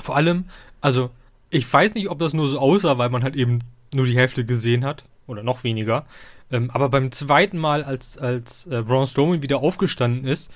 Vor 0.00 0.14
allem, 0.14 0.44
also 0.80 1.10
ich 1.50 1.70
weiß 1.70 1.94
nicht, 1.94 2.08
ob 2.08 2.18
das 2.18 2.32
nur 2.32 2.48
so 2.48 2.58
aussah, 2.58 2.98
weil 2.98 3.10
man 3.10 3.22
halt 3.22 3.36
eben 3.36 3.60
nur 3.94 4.06
die 4.06 4.16
Hälfte 4.16 4.44
gesehen 4.44 4.84
hat 4.84 5.04
oder 5.26 5.42
noch 5.42 5.64
weniger. 5.64 6.06
Ähm, 6.50 6.70
aber 6.70 6.88
beim 6.88 7.12
zweiten 7.12 7.58
Mal, 7.58 7.84
als, 7.84 8.18
als 8.18 8.66
äh, 8.66 8.82
Braun 8.82 9.06
Strowman 9.06 9.42
wieder 9.42 9.58
aufgestanden 9.58 10.24
ist, 10.24 10.50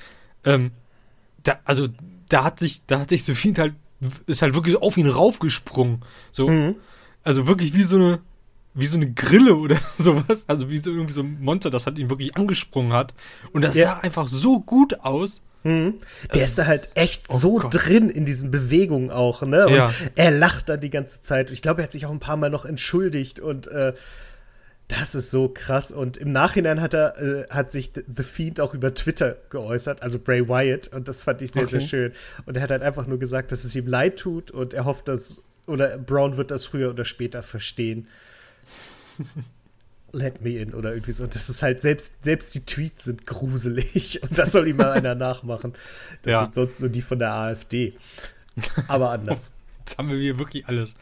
ähm, 0.45 0.73
da, 1.43 1.59
also 1.65 1.89
da 2.29 2.45
hat 2.45 2.59
sich, 2.59 2.83
da 2.87 3.01
hat 3.01 3.11
sich 3.11 3.25
Sophie 3.25 3.55
halt, 3.57 3.75
ist 4.27 4.43
halt 4.43 4.55
wirklich 4.55 4.77
auf 4.77 4.97
ihn 4.97 5.09
raufgesprungen. 5.09 6.03
So, 6.31 6.49
mhm. 6.49 6.77
also 7.23 7.47
wirklich 7.47 7.75
wie 7.75 7.83
so 7.83 7.97
eine, 7.97 8.21
wie 8.75 8.87
so 8.87 8.97
eine 8.97 9.13
Grille 9.13 9.57
oder 9.57 9.79
sowas. 9.99 10.49
Also 10.49 10.71
wie 10.71 10.79
so 10.79 10.91
irgendwie 10.91 11.13
so 11.13 11.23
ein 11.23 11.41
Monster, 11.41 11.71
das 11.71 11.87
halt 11.87 11.99
ihn 11.99 12.11
wirklich 12.11 12.37
angesprungen 12.37 12.93
hat. 12.93 13.15
Und 13.53 13.63
das 13.63 13.77
ja. 13.77 13.85
sah 13.85 13.99
einfach 13.99 14.29
so 14.29 14.61
gut 14.61 15.01
aus. 15.01 15.43
Mhm. 15.65 15.95
Der 16.33 16.43
äh, 16.43 16.45
ist 16.45 16.59
da 16.59 16.67
halt 16.67 16.91
echt 16.95 17.25
oh 17.29 17.39
so 17.39 17.59
Gott. 17.59 17.75
drin 17.75 18.11
in 18.11 18.25
diesen 18.25 18.51
Bewegungen 18.51 19.11
auch, 19.11 19.43
ne? 19.43 19.67
Und 19.67 19.75
ja. 19.75 19.93
er 20.15 20.31
lacht 20.31 20.69
da 20.69 20.77
die 20.77 20.91
ganze 20.91 21.23
Zeit. 21.23 21.51
Ich 21.51 21.63
glaube, 21.63 21.81
er 21.81 21.85
hat 21.85 21.93
sich 21.93 22.07
auch 22.07 22.11
ein 22.11 22.21
paar 22.21 22.37
Mal 22.37 22.51
noch 22.51 22.67
entschuldigt 22.67 23.41
und 23.41 23.67
äh, 23.69 23.95
das 24.89 25.15
ist 25.15 25.31
so 25.31 25.49
krass. 25.49 25.91
Und 25.91 26.19
im 26.19 26.33
Nachhinein 26.33 26.83
hat 26.83 26.93
er, 26.93 27.19
äh, 27.19 27.49
hat 27.49 27.73
sich 27.73 27.93
The 27.95 28.23
Fiend 28.23 28.61
auch 28.61 28.75
über 28.75 28.93
Twitter 28.93 29.39
geäußert, 29.49 30.03
also 30.03 30.19
Bray 30.19 30.47
Wyatt, 30.47 30.89
und 30.89 31.09
das 31.09 31.23
fand 31.23 31.41
ich 31.41 31.53
sehr, 31.53 31.63
okay. 31.65 31.81
sehr 31.81 31.81
schön. 31.81 32.13
Und 32.45 32.57
er 32.57 32.63
hat 32.63 32.71
halt 32.71 32.83
einfach 32.83 33.07
nur 33.07 33.19
gesagt, 33.19 33.51
dass 33.51 33.65
es 33.65 33.75
ihm 33.75 33.87
leid 33.87 34.19
tut 34.19 34.51
und 34.51 34.75
er 34.75 34.85
hofft, 34.85 35.09
dass, 35.09 35.43
oder 35.67 35.97
Brown 35.97 36.37
wird 36.37 36.51
das 36.51 36.67
früher 36.67 36.91
oder 36.91 37.07
später 37.07 37.43
verstehen. 37.43 38.07
Let 40.15 40.43
me 40.43 40.59
in 40.59 40.75
oder 40.75 40.93
irgendwie 40.93 41.13
so. 41.13 41.25
Und 41.25 41.35
das 41.35 41.49
ist 41.49 41.63
halt, 41.63 41.83
selbst, 41.83 42.13
selbst 42.23 42.55
die 42.55 42.65
Tweets 42.65 43.05
sind 43.05 43.27
gruselig 43.27 44.23
und 44.23 44.37
das 44.39 44.53
soll 44.53 44.69
ihm 44.69 44.77
mal 44.77 44.93
einer 44.93 45.15
nachmachen. 45.15 45.75
Das 46.23 46.33
ja. 46.33 46.41
sind 46.43 46.55
sonst 46.55 46.81
nur 46.81 46.89
die 46.89 47.03
von 47.03 47.19
der 47.19 47.33
AfD. 47.33 47.95
Aber 48.89 49.11
anders. 49.11 49.51
Jetzt 49.81 49.99
haben 49.99 50.09
wir 50.09 50.17
hier 50.17 50.39
wirklich 50.39 50.67
alles. 50.67 50.95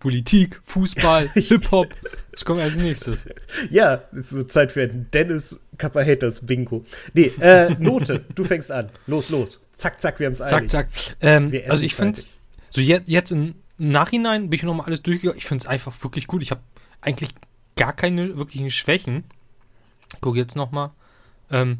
Politik, 0.00 0.60
Fußball, 0.64 1.28
Hip-Hop. 1.34 1.94
Was 2.32 2.44
kommt 2.44 2.60
als 2.60 2.76
nächstes? 2.76 3.26
Ja, 3.70 4.02
es 4.18 4.32
wird 4.32 4.52
Zeit 4.52 4.72
für 4.72 4.82
ein 4.82 5.06
Dennis 5.12 5.60
Kappa 5.78 6.04
Haters 6.04 6.44
Bingo. 6.44 6.84
Nee, 7.14 7.32
äh, 7.40 7.70
Note, 7.78 8.24
du 8.34 8.44
fängst 8.44 8.70
an. 8.70 8.90
Los, 9.06 9.30
los. 9.30 9.60
Zack, 9.74 10.00
zack, 10.02 10.18
wir 10.18 10.26
haben 10.26 10.32
es 10.32 10.42
eilig. 10.42 10.70
Zack, 10.70 10.92
zack. 10.92 11.16
Ähm, 11.20 11.52
also 11.68 11.84
ich 11.84 11.94
finde 11.94 12.20
so 12.70 12.80
jetzt, 12.80 13.08
jetzt 13.08 13.30
im 13.30 13.54
Nachhinein 13.78 14.50
bin 14.50 14.58
ich 14.58 14.62
nochmal 14.64 14.86
alles 14.86 15.02
durchgegangen. 15.02 15.38
Ich 15.38 15.46
finde 15.46 15.62
es 15.62 15.68
einfach 15.68 15.94
wirklich 16.02 16.26
gut. 16.26 16.42
Ich 16.42 16.50
habe 16.50 16.62
eigentlich 17.00 17.30
gar 17.76 17.92
keine 17.92 18.36
wirklichen 18.36 18.70
Schwächen. 18.70 19.24
Guck 20.20 20.36
jetzt 20.36 20.56
nochmal. 20.56 20.90
Ähm, 21.50 21.78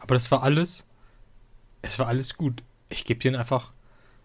aber 0.00 0.14
das 0.14 0.30
war 0.30 0.42
alles. 0.42 0.86
Es 1.82 1.98
war 1.98 2.08
alles 2.08 2.36
gut. 2.36 2.62
Ich 2.88 3.04
gebe 3.04 3.20
dir 3.20 3.38
einfach. 3.38 3.72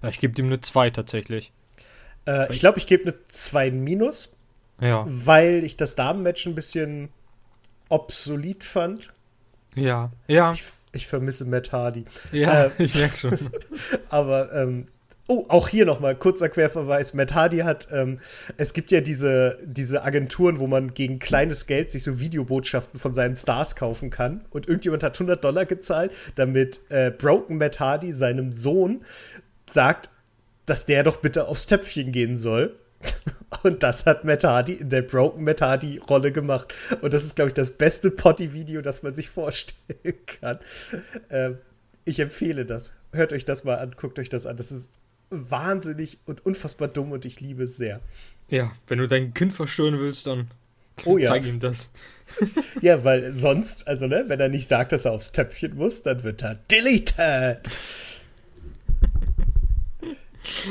Ja, 0.02 0.10
ich 0.10 0.20
gebe 0.20 0.34
dem 0.34 0.48
eine 0.48 0.62
2 0.62 0.92
tatsächlich. 0.92 1.52
Äh, 2.26 2.52
ich 2.54 2.62
glaube, 2.62 2.80
ich 2.80 2.88
gebe 2.88 3.04
eine 3.04 3.16
2 3.28 3.72
minus. 3.72 4.36
Ja. 4.80 5.06
Weil 5.08 5.64
ich 5.64 5.76
das 5.76 5.96
Damenmatch 5.96 6.48
ein 6.48 6.56
bisschen 6.56 7.10
obsolet 7.90 8.64
fand. 8.64 9.14
Ja, 9.76 10.12
ja. 10.28 10.54
Ich, 10.54 10.64
ich 10.94 11.08
vermisse 11.08 11.46
Matt 11.46 11.72
Hardy. 11.72 12.06
Ja, 12.32 12.66
äh, 12.66 12.72
ich 12.84 12.96
merke 12.96 13.18
schon. 13.18 13.38
aber 14.10 14.54
ähm, 14.54 14.88
Oh, 15.32 15.46
auch 15.48 15.70
hier 15.70 15.86
nochmal 15.86 16.16
kurzer 16.16 16.50
Querverweis. 16.50 17.14
Matt 17.14 17.36
Hardy 17.36 17.60
hat, 17.60 17.90
ähm, 17.92 18.18
es 18.58 18.74
gibt 18.74 18.90
ja 18.90 19.00
diese, 19.00 19.60
diese 19.64 20.02
Agenturen, 20.02 20.60
wo 20.60 20.66
man 20.66 20.96
gegen 20.96 21.20
kleines 21.20 21.68
Geld 21.68 21.92
sich 21.92 22.02
so 22.02 22.20
Videobotschaften 22.20 23.00
von 23.00 23.14
seinen 23.14 23.36
Stars 23.36 23.76
kaufen 23.76 24.10
kann. 24.10 24.42
Und 24.50 24.68
irgendjemand 24.68 25.04
hat 25.04 25.14
100 25.14 25.44
Dollar 25.44 25.68
gezahlt, 25.68 26.12
damit 26.34 26.82
äh, 26.90 27.12
Broken 27.12 27.60
Matt 27.60 27.80
Hardy 27.80 28.12
seinem 28.12 28.54
Sohn 28.54 29.06
sagt, 29.70 30.10
dass 30.66 30.88
der 30.88 31.04
doch 31.04 31.18
bitte 31.18 31.48
aufs 31.48 31.68
Töpfchen 31.68 32.12
gehen 32.12 32.36
soll. 32.36 32.76
Und 33.64 33.84
das 33.84 34.08
hat 34.08 34.24
Matt 34.24 34.44
Hardy 34.44 34.74
in 34.74 34.90
der 34.90 35.04
Broken 35.04 35.44
Matt 35.44 35.62
Hardy 35.62 36.00
Rolle 36.10 36.32
gemacht. 36.32 36.74
Und 37.02 37.14
das 37.14 37.24
ist, 37.24 37.36
glaube 37.36 37.50
ich, 37.50 37.54
das 37.54 37.70
beste 37.70 38.10
Potty-Video, 38.10 38.82
das 38.82 39.04
man 39.04 39.14
sich 39.14 39.30
vorstellen 39.30 40.16
kann. 40.42 40.58
Ähm, 41.30 41.60
ich 42.04 42.20
empfehle 42.20 42.66
das. 42.66 42.94
Hört 43.12 43.32
euch 43.32 43.46
das 43.46 43.64
mal 43.64 43.76
an, 43.76 43.94
guckt 43.96 44.18
euch 44.18 44.30
das 44.30 44.48
an. 44.48 44.58
Das 44.58 44.72
ist 44.72 44.90
wahnsinnig 45.30 46.20
und 46.26 46.46
unfassbar 46.46 46.88
dumm 46.88 47.12
und 47.12 47.26
ich 47.26 47.40
liebe 47.40 47.64
es 47.64 47.78
sehr. 47.78 48.02
Ja, 48.50 48.72
wenn 48.88 49.00
du 49.00 49.08
dein 49.08 49.34
Kind 49.34 49.54
verstören 49.54 50.00
willst, 50.00 50.28
dann 50.28 50.50
oh, 51.06 51.18
ja. 51.18 51.30
zeig 51.30 51.46
ihm 51.46 51.60
das. 51.60 51.92
ja, 52.82 53.04
weil 53.04 53.36
sonst, 53.36 53.88
also 53.88 54.08
ne, 54.08 54.26
wenn 54.28 54.40
er 54.40 54.50
nicht 54.50 54.68
sagt, 54.68 54.92
dass 54.92 55.06
er 55.06 55.12
aufs 55.12 55.32
Töpfchen 55.32 55.76
muss, 55.76 56.04
dann 56.04 56.24
wird 56.24 56.44
er 56.44 56.56
deleted. 56.56 57.70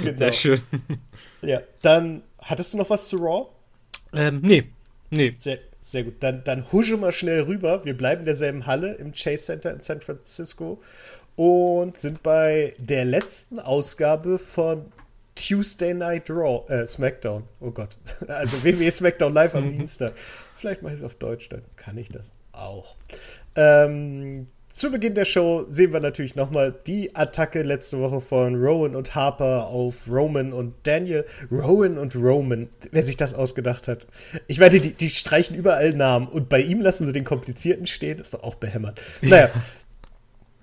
Genau. 0.02 0.18
Sehr 0.18 0.32
schön. 0.32 0.60
Ja, 1.42 1.62
dann 1.82 2.22
hattest 2.40 2.74
du 2.74 2.78
noch 2.78 2.90
was 2.90 3.08
zu 3.08 3.18
Raw? 3.18 3.48
Ähm, 4.12 4.40
nee. 4.42 4.64
Nee. 5.10 5.36
Sehr, 5.38 5.58
sehr 5.84 6.04
gut. 6.04 6.14
Dann, 6.20 6.42
dann 6.44 6.70
husche 6.72 6.96
mal 6.96 7.12
schnell 7.12 7.42
rüber. 7.42 7.84
Wir 7.84 7.96
bleiben 7.96 8.20
in 8.20 8.26
derselben 8.26 8.66
Halle 8.66 8.94
im 8.94 9.12
Chase 9.12 9.44
Center 9.44 9.72
in 9.72 9.80
San 9.80 10.00
Francisco 10.00 10.82
und 11.38 11.96
sind 12.00 12.24
bei 12.24 12.74
der 12.78 13.04
letzten 13.04 13.60
Ausgabe 13.60 14.40
von 14.40 14.86
Tuesday 15.36 15.94
Night 15.94 16.28
Raw, 16.28 16.64
äh, 16.68 16.84
SmackDown. 16.84 17.44
Oh 17.60 17.70
Gott. 17.70 17.96
Also 18.26 18.64
WWE 18.64 18.90
SmackDown 18.90 19.32
live 19.32 19.54
am 19.54 19.70
Dienstag. 19.70 20.14
Vielleicht 20.56 20.82
mache 20.82 20.94
ich 20.94 20.98
es 20.98 21.04
auf 21.04 21.14
Deutsch, 21.14 21.48
dann 21.48 21.62
kann 21.76 21.96
ich 21.96 22.08
das 22.08 22.32
auch. 22.50 22.96
Ähm, 23.54 24.48
zu 24.78 24.90
Beginn 24.90 25.14
der 25.14 25.24
Show 25.24 25.66
sehen 25.68 25.92
wir 25.92 26.00
natürlich 26.00 26.36
nochmal 26.36 26.74
die 26.86 27.14
Attacke 27.14 27.62
letzte 27.62 27.98
Woche 27.98 28.20
von 28.20 28.54
Rowan 28.54 28.94
und 28.94 29.14
Harper 29.14 29.68
auf 29.68 30.08
Roman 30.10 30.52
und 30.52 30.74
Daniel. 30.84 31.24
Rowan 31.50 31.98
und 31.98 32.14
Roman, 32.14 32.68
wer 32.92 33.04
sich 33.04 33.16
das 33.16 33.34
ausgedacht 33.34 33.88
hat. 33.88 34.06
Ich 34.46 34.60
meine, 34.60 34.78
die, 34.78 34.92
die 34.92 35.10
streichen 35.10 35.56
überall 35.56 35.94
Namen 35.94 36.28
und 36.28 36.48
bei 36.48 36.60
ihm 36.60 36.80
lassen 36.80 37.06
sie 37.06 37.12
den 37.12 37.24
komplizierten 37.24 37.86
stehen, 37.86 38.18
ist 38.18 38.34
doch 38.34 38.42
auch 38.42 38.54
behämmert. 38.54 39.00
Naja, 39.20 39.50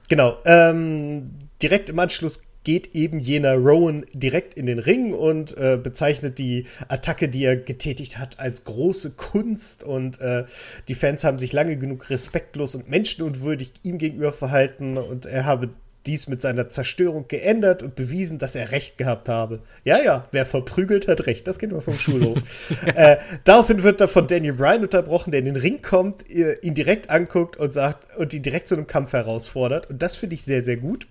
genau. 0.07 0.37
Ähm, 0.45 1.31
direkt 1.61 1.89
im 1.89 1.99
Anschluss 1.99 2.43
geht 2.65 2.95
eben 2.95 3.19
jener 3.19 3.53
Rowan 3.53 4.05
direkt 4.11 4.55
in 4.55 4.65
den 4.65 4.79
Ring 4.79 5.13
und 5.13 5.55
äh, 5.57 5.79
bezeichnet 5.81 6.39
die 6.39 6.65
Attacke, 6.89 7.29
die 7.29 7.45
er 7.45 7.55
getätigt 7.55 8.17
hat, 8.17 8.39
als 8.39 8.65
große 8.65 9.11
Kunst. 9.11 9.83
Und 9.83 10.19
äh, 10.19 10.45
die 10.87 10.95
Fans 10.95 11.23
haben 11.23 11.39
sich 11.39 11.53
lange 11.53 11.77
genug 11.77 12.09
respektlos 12.09 12.75
und 12.75 12.89
menschenunwürdig 12.89 13.71
ihm 13.83 13.99
gegenüber 13.99 14.33
verhalten 14.33 14.97
und 14.97 15.25
er 15.27 15.45
habe 15.45 15.69
dies 16.05 16.27
mit 16.27 16.41
seiner 16.41 16.69
Zerstörung 16.69 17.27
geändert 17.27 17.83
und 17.83 17.95
bewiesen, 17.95 18.39
dass 18.39 18.55
er 18.55 18.71
recht 18.71 18.97
gehabt 18.97 19.29
habe. 19.29 19.59
Ja, 19.83 20.01
ja, 20.01 20.27
wer 20.31 20.45
verprügelt, 20.45 21.07
hat 21.07 21.25
recht. 21.27 21.47
Das 21.47 21.59
kennt 21.59 21.73
man 21.73 21.81
vom 21.81 21.95
Schulhof. 21.95 22.39
äh, 22.95 23.17
daraufhin 23.43 23.83
wird 23.83 24.01
er 24.01 24.07
von 24.07 24.27
Daniel 24.27 24.53
Bryan 24.53 24.83
unterbrochen, 24.83 25.31
der 25.31 25.39
in 25.39 25.45
den 25.45 25.55
Ring 25.55 25.81
kommt, 25.81 26.29
ihn 26.29 26.73
direkt 26.73 27.09
anguckt 27.09 27.57
und 27.57 27.73
sagt 27.73 28.15
und 28.17 28.33
ihn 28.33 28.43
direkt 28.43 28.67
zu 28.67 28.75
einem 28.75 28.87
Kampf 28.87 29.13
herausfordert. 29.13 29.89
Und 29.89 30.01
das 30.01 30.17
finde 30.17 30.35
ich 30.35 30.43
sehr, 30.43 30.61
sehr 30.61 30.77
gut. 30.77 31.07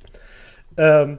Ähm, 0.76 1.18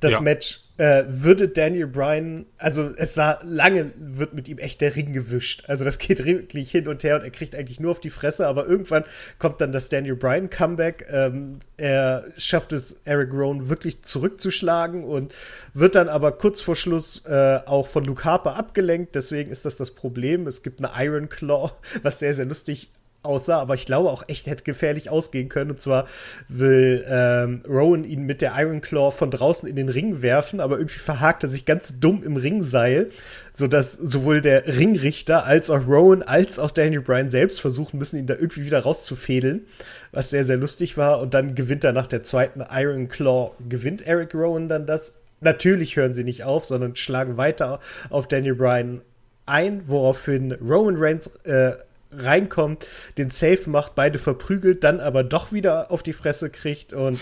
das 0.00 0.12
ja. 0.12 0.20
Match 0.20 0.60
äh, 0.80 1.04
würde 1.08 1.48
Daniel 1.48 1.86
Bryan, 1.86 2.46
also 2.56 2.90
es 2.96 3.12
sah 3.12 3.38
lange, 3.44 3.90
wird 3.98 4.32
mit 4.32 4.48
ihm 4.48 4.56
echt 4.56 4.80
der 4.80 4.96
Ring 4.96 5.12
gewischt. 5.12 5.64
Also 5.66 5.84
das 5.84 5.98
geht 5.98 6.24
wirklich 6.24 6.70
hin 6.70 6.88
und 6.88 7.04
her 7.04 7.16
und 7.16 7.22
er 7.22 7.30
kriegt 7.30 7.54
eigentlich 7.54 7.80
nur 7.80 7.90
auf 7.90 8.00
die 8.00 8.08
Fresse, 8.08 8.46
aber 8.46 8.66
irgendwann 8.66 9.04
kommt 9.38 9.60
dann 9.60 9.72
das 9.72 9.90
Daniel 9.90 10.16
Bryan 10.16 10.48
Comeback. 10.48 11.06
Ähm, 11.10 11.58
er 11.76 12.24
schafft 12.38 12.72
es, 12.72 13.00
Eric 13.04 13.30
Rowan 13.32 13.68
wirklich 13.68 14.02
zurückzuschlagen 14.02 15.04
und 15.04 15.34
wird 15.74 15.94
dann 15.96 16.08
aber 16.08 16.32
kurz 16.32 16.62
vor 16.62 16.76
Schluss 16.76 17.26
äh, 17.26 17.60
auch 17.66 17.86
von 17.86 18.04
Luke 18.04 18.24
Harper 18.24 18.56
abgelenkt. 18.56 19.14
Deswegen 19.14 19.50
ist 19.50 19.66
das 19.66 19.76
das 19.76 19.90
Problem. 19.90 20.46
Es 20.46 20.62
gibt 20.62 20.82
eine 20.82 20.92
Iron 21.04 21.28
Claw, 21.28 21.72
was 22.02 22.20
sehr, 22.20 22.34
sehr 22.34 22.46
lustig 22.46 22.90
aussah, 23.22 23.60
aber 23.60 23.74
ich 23.74 23.86
glaube 23.86 24.10
auch 24.10 24.24
echt 24.28 24.46
hätte 24.46 24.64
gefährlich 24.64 25.10
ausgehen 25.10 25.48
können. 25.48 25.70
Und 25.70 25.80
zwar 25.80 26.06
will 26.48 27.04
ähm, 27.08 27.62
Rowan 27.68 28.04
ihn 28.04 28.24
mit 28.24 28.40
der 28.40 28.52
Iron 28.56 28.80
Claw 28.80 29.10
von 29.10 29.30
draußen 29.30 29.68
in 29.68 29.76
den 29.76 29.88
Ring 29.88 30.22
werfen, 30.22 30.60
aber 30.60 30.78
irgendwie 30.78 30.98
verhakt 30.98 31.42
er 31.42 31.48
sich 31.48 31.66
ganz 31.66 32.00
dumm 32.00 32.22
im 32.22 32.36
Ringseil, 32.36 33.10
sodass 33.52 33.92
sowohl 33.92 34.40
der 34.40 34.66
Ringrichter 34.66 35.44
als 35.44 35.70
auch 35.70 35.86
Rowan 35.86 36.22
als 36.22 36.58
auch 36.58 36.70
Daniel 36.70 37.02
Bryan 37.02 37.30
selbst 37.30 37.60
versuchen 37.60 37.98
müssen, 37.98 38.18
ihn 38.18 38.26
da 38.26 38.34
irgendwie 38.34 38.64
wieder 38.64 38.80
rauszufädeln, 38.80 39.66
was 40.12 40.30
sehr, 40.30 40.44
sehr 40.44 40.56
lustig 40.56 40.96
war. 40.96 41.20
Und 41.20 41.34
dann 41.34 41.54
gewinnt 41.54 41.84
er 41.84 41.92
nach 41.92 42.06
der 42.06 42.22
zweiten 42.22 42.64
Iron 42.70 43.08
Claw, 43.08 43.52
gewinnt 43.68 44.06
Eric 44.06 44.34
Rowan 44.34 44.68
dann 44.68 44.86
das. 44.86 45.14
Natürlich 45.42 45.96
hören 45.96 46.12
sie 46.12 46.24
nicht 46.24 46.44
auf, 46.44 46.66
sondern 46.66 46.96
schlagen 46.96 47.38
weiter 47.38 47.80
auf 48.10 48.28
Daniel 48.28 48.54
Bryan 48.54 49.02
ein, 49.46 49.82
woraufhin 49.86 50.52
Roman 50.52 50.96
Reigns 50.96 51.26
äh, 51.44 51.72
reinkommt, 52.12 52.86
den 53.18 53.30
Safe 53.30 53.68
macht, 53.68 53.94
beide 53.94 54.18
verprügelt, 54.18 54.84
dann 54.84 55.00
aber 55.00 55.22
doch 55.22 55.52
wieder 55.52 55.90
auf 55.90 56.02
die 56.02 56.12
Fresse 56.12 56.50
kriegt 56.50 56.92
und 56.92 57.18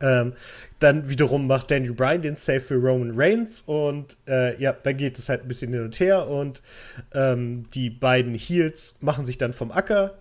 ähm, 0.00 0.32
dann 0.78 1.10
wiederum 1.10 1.46
macht 1.46 1.70
Daniel 1.70 1.92
Bryan 1.92 2.22
den 2.22 2.36
Safe 2.36 2.60
für 2.60 2.76
Roman 2.76 3.12
Reigns 3.14 3.60
und 3.60 4.16
äh, 4.26 4.58
ja, 4.60 4.72
dann 4.72 4.96
geht 4.96 5.18
es 5.18 5.28
halt 5.28 5.42
ein 5.42 5.48
bisschen 5.48 5.72
hin 5.72 5.82
und 5.82 6.00
her 6.00 6.26
und 6.26 6.62
ähm, 7.12 7.66
die 7.74 7.90
beiden 7.90 8.34
Heels 8.34 8.96
machen 9.00 9.26
sich 9.26 9.36
dann 9.36 9.52
vom 9.52 9.70
Acker 9.70 10.14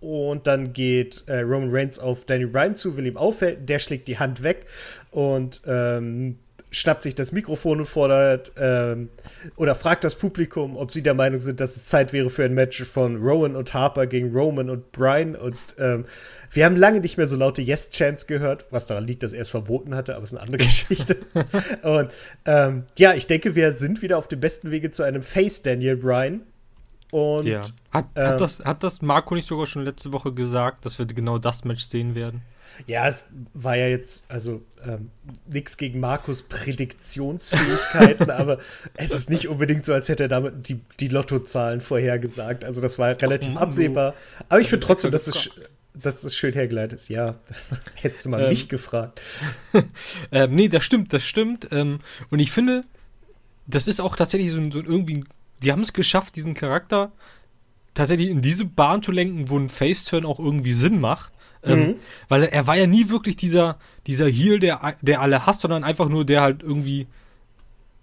und 0.00 0.46
dann 0.46 0.74
geht 0.74 1.24
äh, 1.26 1.40
Roman 1.40 1.70
Reigns 1.72 1.98
auf 1.98 2.26
Daniel 2.26 2.48
Bryan 2.48 2.76
zu, 2.76 2.96
will 2.96 3.06
ihm 3.06 3.16
aufhalten, 3.16 3.64
der 3.64 3.78
schlägt 3.78 4.08
die 4.08 4.18
Hand 4.18 4.42
weg 4.42 4.66
und 5.10 5.62
ähm, 5.66 6.38
schnappt 6.74 7.02
sich 7.02 7.14
das 7.14 7.32
Mikrofon 7.32 7.80
und 7.80 7.86
fordert 7.86 8.52
ähm, 8.58 9.08
oder 9.56 9.74
fragt 9.74 10.04
das 10.04 10.16
Publikum, 10.16 10.76
ob 10.76 10.90
sie 10.90 11.02
der 11.02 11.14
Meinung 11.14 11.40
sind, 11.40 11.60
dass 11.60 11.76
es 11.76 11.86
Zeit 11.86 12.12
wäre 12.12 12.30
für 12.30 12.44
ein 12.44 12.54
Match 12.54 12.82
von 12.82 13.16
Rowan 13.16 13.56
und 13.56 13.72
Harper 13.72 14.06
gegen 14.06 14.32
Roman 14.32 14.68
und 14.70 14.90
Brian. 14.92 15.36
Und 15.36 15.56
ähm, 15.78 16.04
wir 16.50 16.64
haben 16.64 16.76
lange 16.76 17.00
nicht 17.00 17.16
mehr 17.16 17.26
so 17.26 17.36
laute 17.36 17.62
Yes-Chants 17.62 18.26
gehört, 18.26 18.66
was 18.70 18.86
daran 18.86 19.06
liegt, 19.06 19.22
dass 19.22 19.32
er 19.32 19.42
es 19.42 19.50
verboten 19.50 19.94
hatte, 19.94 20.16
aber 20.16 20.24
es 20.24 20.32
ist 20.32 20.38
eine 20.38 20.46
andere 20.46 20.58
Geschichte. 20.64 21.18
und 21.82 22.10
ähm, 22.44 22.84
ja, 22.98 23.14
ich 23.14 23.26
denke, 23.26 23.54
wir 23.54 23.72
sind 23.72 24.02
wieder 24.02 24.18
auf 24.18 24.28
dem 24.28 24.40
besten 24.40 24.70
Wege 24.70 24.90
zu 24.90 25.02
einem 25.02 25.22
Face 25.22 25.62
Daniel 25.62 25.96
Bryan. 25.96 26.42
Und, 27.10 27.46
ja. 27.46 27.60
Hat, 27.92 28.06
hat, 28.06 28.06
ähm, 28.16 28.38
das, 28.38 28.64
hat 28.64 28.82
das 28.82 29.00
Marco 29.00 29.36
nicht 29.36 29.46
sogar 29.46 29.66
schon 29.66 29.84
letzte 29.84 30.12
Woche 30.12 30.32
gesagt, 30.32 30.84
dass 30.84 30.98
wir 30.98 31.06
genau 31.06 31.38
das 31.38 31.64
Match 31.64 31.84
sehen 31.84 32.16
werden? 32.16 32.42
Ja, 32.86 33.08
es 33.08 33.24
war 33.52 33.76
ja 33.76 33.88
jetzt, 33.88 34.24
also 34.28 34.62
ähm, 34.84 35.10
nichts 35.46 35.76
gegen 35.76 36.00
Markus 36.00 36.42
Prädiktionsfähigkeiten, 36.42 38.30
aber 38.30 38.58
es 38.94 39.12
ist 39.12 39.30
nicht 39.30 39.48
unbedingt 39.48 39.84
so, 39.84 39.92
als 39.92 40.08
hätte 40.08 40.24
er 40.24 40.28
damit 40.28 40.68
die, 40.68 40.80
die 41.00 41.08
Lottozahlen 41.08 41.80
vorhergesagt. 41.80 42.64
Also 42.64 42.80
das 42.80 42.98
war 42.98 43.20
relativ 43.20 43.52
Ach, 43.56 43.62
absehbar. 43.62 44.14
Aber 44.48 44.60
ich 44.60 44.68
finde 44.68 44.86
trotzdem, 44.86 45.10
dass 45.10 45.26
es, 45.26 45.50
dass 45.94 46.24
es 46.24 46.34
schön 46.34 46.52
hergeleitet 46.52 46.98
ist. 46.98 47.08
Ja, 47.08 47.36
das 47.48 47.70
hättest 47.94 48.24
du 48.24 48.30
mal 48.30 48.42
ähm, 48.42 48.48
mich 48.48 48.68
gefragt. 48.68 49.20
ähm, 50.32 50.54
nee, 50.54 50.68
das 50.68 50.84
stimmt, 50.84 51.12
das 51.12 51.24
stimmt. 51.24 51.68
Ähm, 51.70 52.00
und 52.30 52.40
ich 52.40 52.50
finde, 52.50 52.82
das 53.66 53.88
ist 53.88 54.00
auch 54.00 54.16
tatsächlich 54.16 54.50
so, 54.50 54.58
so 54.70 54.82
irgendwie, 54.82 55.24
die 55.62 55.72
haben 55.72 55.82
es 55.82 55.92
geschafft, 55.92 56.36
diesen 56.36 56.54
Charakter 56.54 57.12
tatsächlich 57.94 58.28
in 58.28 58.42
diese 58.42 58.64
Bahn 58.64 59.02
zu 59.02 59.12
lenken, 59.12 59.48
wo 59.48 59.58
ein 59.58 59.68
Faceturn 59.68 60.24
auch 60.24 60.40
irgendwie 60.40 60.72
Sinn 60.72 61.00
macht. 61.00 61.32
Ähm, 61.64 61.78
mhm. 61.78 61.94
weil 62.28 62.44
er 62.44 62.66
war 62.66 62.76
ja 62.76 62.86
nie 62.86 63.08
wirklich 63.08 63.36
dieser, 63.36 63.78
dieser 64.06 64.28
Heal, 64.28 64.60
der, 64.60 64.96
der 65.00 65.20
alle 65.20 65.46
hasst, 65.46 65.62
sondern 65.62 65.82
einfach 65.82 66.08
nur, 66.08 66.24
der 66.24 66.42
halt 66.42 66.62
irgendwie 66.62 67.06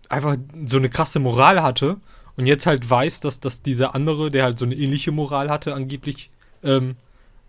einfach 0.09 0.35
so 0.65 0.77
eine 0.77 0.89
krasse 0.89 1.19
Moral 1.19 1.61
hatte 1.61 1.97
und 2.35 2.47
jetzt 2.47 2.65
halt 2.65 2.89
weiß, 2.89 3.19
dass, 3.19 3.39
dass 3.39 3.61
dieser 3.61 3.95
andere, 3.95 4.31
der 4.31 4.43
halt 4.43 4.59
so 4.59 4.65
eine 4.65 4.75
ähnliche 4.75 5.11
Moral 5.11 5.49
hatte, 5.49 5.73
angeblich 5.73 6.31
ähm, 6.63 6.95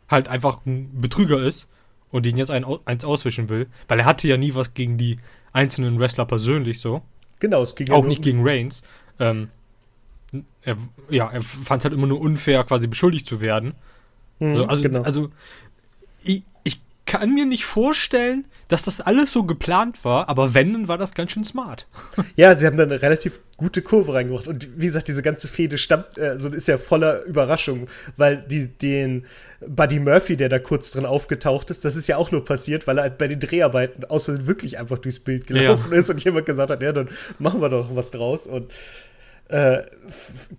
halt 0.09 0.29
einfach 0.29 0.65
ein 0.67 1.01
Betrüger 1.01 1.41
ist 1.43 1.69
und 2.11 2.27
ihn 2.27 2.37
jetzt 2.37 2.51
ein, 2.51 2.65
eins 2.85 3.05
auswischen 3.05 3.49
will. 3.49 3.67
Weil 3.89 4.01
er 4.01 4.05
hatte 4.05 4.29
ja 4.29 4.37
nie 4.37 4.55
was 4.55 4.75
gegen 4.75 4.99
die 4.99 5.19
einzelnen 5.53 5.99
Wrestler 5.99 6.27
persönlich 6.27 6.79
so. 6.81 7.03
Genau, 7.39 7.63
es 7.63 7.75
ging 7.75 7.91
auch 7.91 8.03
ja 8.03 8.09
nicht 8.09 8.23
gegen 8.23 8.41
Reigns. 8.43 8.83
Ähm, 9.19 9.49
er, 10.63 10.77
ja, 11.11 11.31
er 11.31 11.43
fand 11.43 11.81
es 11.81 11.85
halt 11.85 11.95
immer 11.95 12.07
nur 12.07 12.21
unfair, 12.21 12.65
quasi 12.65 12.87
beschuldigt 12.87 13.27
zu 13.27 13.41
werden. 13.41 13.75
Mhm, 14.39 14.57
so, 14.57 14.65
also, 14.67 14.83
genau. 14.83 15.03
also 15.03 15.31
ich, 16.25 16.43
ich 16.65 16.81
kann 17.07 17.35
mir 17.35 17.47
nicht 17.47 17.65
vorstellen, 17.65 18.45
dass 18.69 18.83
das 18.85 19.03
alles 19.03 19.33
so 19.33 19.45
geplant 19.45 20.03
war, 20.05 20.31
aber 20.31 20.55
wenn, 20.55 20.73
dann 20.73 20.89
war 20.89 20.97
das 20.97 21.13
ganz 21.13 21.33
schön 21.33 21.45
smart. 21.45 21.87
Ja, 22.37 22.57
sie 22.57 22.67
haben 22.67 22.79
da 22.79 22.85
eine 22.85 23.03
relativ 23.03 23.41
gute 23.59 23.83
Kurve 23.83 24.15
reingebracht. 24.15 24.49
Und 24.49 24.81
wie 24.81 24.87
gesagt, 24.87 25.09
diese 25.09 25.23
ganze 25.23 25.47
Fehde 25.47 25.77
stammt, 25.77 26.19
also 26.19 26.49
ist 26.49 26.69
ja 26.69 26.79
voller 26.79 27.23
Überraschung, 27.25 27.89
weil 28.17 28.39
die, 28.39 28.69
den 28.69 29.27
Buddy 29.67 30.01
Murphy, 30.01 30.37
der 30.37 30.49
da 30.49 30.59
kurz 30.59 30.91
drin 30.93 31.05
aufgetaucht 31.05 31.71
ist, 31.71 31.85
das 31.85 31.97
ist 31.97 32.09
ja 32.09 32.17
auch 32.17 32.31
nur 32.31 32.45
passiert, 32.45 32.87
weil 32.87 32.99
er 32.99 33.03
halt 33.03 33.19
bei 33.19 33.29
den 33.29 33.41
Dreharbeiten 33.41 34.05
außer 34.07 34.47
wirklich 34.47 34.79
einfach 34.79 34.99
durchs 34.99 35.21
Bild 35.21 35.47
gelaufen 35.47 35.93
ja. 35.93 36.01
ist 36.01 36.09
und 36.09 36.25
jemand 36.25 36.47
gesagt 36.47 36.71
hat, 36.71 36.81
ja, 36.81 36.93
dann 36.93 37.09
machen 37.39 37.61
wir 37.61 37.69
doch 37.69 37.95
was 37.95 38.11
draus. 38.11 38.47
Und 38.47 38.73
äh, 39.53 39.83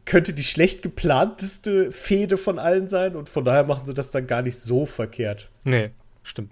könnte 0.05 0.33
die 0.33 0.43
schlecht 0.43 0.83
geplanteste 0.83 1.91
Fehde 1.91 2.37
von 2.37 2.59
allen 2.59 2.89
sein 2.89 3.15
und 3.15 3.27
von 3.27 3.43
daher 3.43 3.63
machen 3.63 3.85
sie 3.85 3.93
das 3.93 4.11
dann 4.11 4.27
gar 4.27 4.41
nicht 4.41 4.59
so 4.59 4.85
verkehrt. 4.85 5.49
Nee, 5.63 5.89
stimmt. 6.23 6.51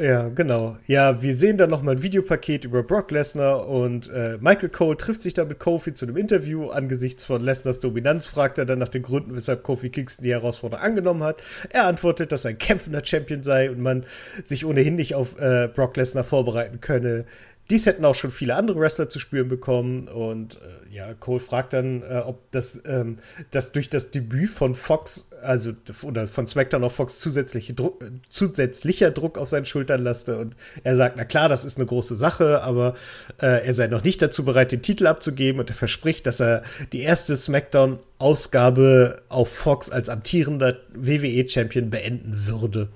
Ja, 0.00 0.28
genau. 0.28 0.78
Ja, 0.86 1.20
wir 1.20 1.36
sehen 1.36 1.58
dann 1.58 1.68
nochmal 1.68 1.96
ein 1.96 2.02
Videopaket 2.02 2.64
über 2.64 2.82
Brock 2.82 3.10
Lesnar 3.10 3.68
und 3.68 4.08
äh, 4.08 4.38
Michael 4.40 4.70
Cole 4.70 4.96
trifft 4.96 5.20
sich 5.20 5.34
dann 5.34 5.48
mit 5.48 5.58
Kofi 5.58 5.92
zu 5.92 6.06
einem 6.06 6.16
Interview. 6.16 6.70
Angesichts 6.70 7.22
von 7.22 7.42
Lesnars 7.42 7.80
Dominanz 7.80 8.26
fragt 8.26 8.56
er 8.56 8.64
dann 8.64 8.78
nach 8.78 8.88
den 8.88 9.02
Gründen, 9.02 9.34
weshalb 9.34 9.62
Kofi 9.62 9.90
Kingston 9.90 10.24
die 10.24 10.30
Herausforderung 10.30 10.82
angenommen 10.82 11.22
hat. 11.22 11.42
Er 11.68 11.86
antwortet, 11.86 12.32
dass 12.32 12.46
er 12.46 12.52
ein 12.52 12.58
kämpfender 12.58 13.04
Champion 13.04 13.42
sei 13.42 13.70
und 13.70 13.80
man 13.80 14.06
sich 14.42 14.64
ohnehin 14.64 14.96
nicht 14.96 15.14
auf 15.14 15.38
äh, 15.38 15.68
Brock 15.68 15.98
Lesnar 15.98 16.24
vorbereiten 16.24 16.80
könne 16.80 17.26
dies 17.70 17.86
hätten 17.86 18.04
auch 18.04 18.14
schon 18.14 18.32
viele 18.32 18.56
andere 18.56 18.80
Wrestler 18.80 19.08
zu 19.08 19.18
spüren 19.18 19.48
bekommen. 19.48 20.08
Und 20.08 20.56
äh, 20.56 20.94
ja, 20.94 21.14
Cole 21.14 21.40
fragt 21.40 21.72
dann, 21.72 22.02
äh, 22.02 22.22
ob 22.24 22.50
das, 22.50 22.82
ähm, 22.84 23.18
das 23.52 23.72
durch 23.72 23.88
das 23.88 24.10
Debüt 24.10 24.50
von 24.50 24.74
Fox, 24.74 25.30
also 25.42 25.72
oder 26.02 26.26
von 26.26 26.46
SmackDown 26.46 26.82
auf 26.84 26.96
Fox 26.96 27.20
zusätzliche 27.20 27.72
Druck, 27.72 28.02
äh, 28.02 28.10
zusätzlicher 28.28 29.10
Druck 29.12 29.38
auf 29.38 29.48
seinen 29.48 29.66
Schultern 29.66 30.02
laste. 30.02 30.38
Und 30.38 30.56
er 30.82 30.96
sagt, 30.96 31.16
na 31.16 31.24
klar, 31.24 31.48
das 31.48 31.64
ist 31.64 31.78
eine 31.78 31.86
große 31.86 32.16
Sache, 32.16 32.62
aber 32.62 32.94
äh, 33.40 33.64
er 33.64 33.74
sei 33.74 33.86
noch 33.86 34.02
nicht 34.02 34.20
dazu 34.20 34.44
bereit, 34.44 34.72
den 34.72 34.82
Titel 34.82 35.06
abzugeben. 35.06 35.60
Und 35.60 35.70
er 35.70 35.76
verspricht, 35.76 36.26
dass 36.26 36.40
er 36.40 36.62
die 36.92 37.00
erste 37.00 37.36
SmackDown-Ausgabe 37.36 39.22
auf 39.28 39.48
Fox 39.48 39.90
als 39.90 40.08
amtierender 40.08 40.78
WWE-Champion 40.94 41.90
beenden 41.90 42.46
würde. 42.46 42.88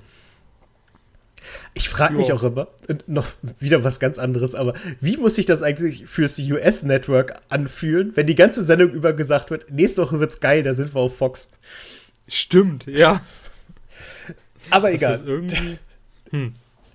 Ich 1.74 1.88
frage 1.88 2.14
mich 2.14 2.32
auch 2.32 2.42
immer, 2.42 2.68
noch 3.06 3.26
wieder 3.58 3.84
was 3.84 4.00
ganz 4.00 4.18
anderes, 4.18 4.54
aber 4.54 4.74
wie 5.00 5.16
muss 5.16 5.34
sich 5.34 5.46
das 5.46 5.62
eigentlich 5.62 6.06
fürs 6.06 6.38
US-Network 6.38 7.34
anfühlen, 7.48 8.12
wenn 8.14 8.26
die 8.26 8.34
ganze 8.34 8.64
Sendung 8.64 8.90
über 8.90 9.12
gesagt 9.12 9.50
wird, 9.50 9.70
nächste 9.70 10.02
Woche 10.02 10.20
wird's 10.20 10.40
geil, 10.40 10.62
da 10.62 10.74
sind 10.74 10.94
wir 10.94 11.00
auf 11.00 11.16
Fox. 11.16 11.50
Stimmt, 12.28 12.86
ja. 12.86 13.20
aber 14.70 14.92
egal. 14.92 15.12
Das 15.12 15.20
ist 15.20 15.28
irgendwie. 15.28 15.78
Hm, 16.30 16.54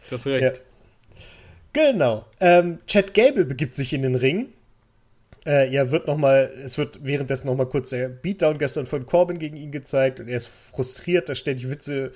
das 0.10 0.26
recht. 0.26 0.58
Ja. 0.58 0.64
Genau. 1.74 2.26
Ähm, 2.40 2.80
Chad 2.88 3.14
Gable 3.14 3.46
begibt 3.46 3.76
sich 3.76 3.94
in 3.94 4.02
den 4.02 4.16
Ring. 4.16 4.48
Äh, 5.46 5.72
ja, 5.72 5.92
wird 5.92 6.08
noch 6.08 6.18
mal, 6.18 6.52
es 6.66 6.78
wird 6.78 7.00
währenddessen 7.04 7.48
noch 7.48 7.56
mal 7.56 7.66
kurz 7.66 7.90
der 7.90 8.10
Beatdown 8.10 8.58
gestern 8.58 8.86
von 8.86 9.06
Corbin 9.06 9.40
gegen 9.40 9.56
ihn 9.56 9.72
gezeigt 9.72 10.20
und 10.20 10.28
er 10.28 10.38
ist 10.38 10.48
frustriert, 10.48 11.30
dass 11.30 11.38
ständig 11.38 11.70
Witze 11.70 12.12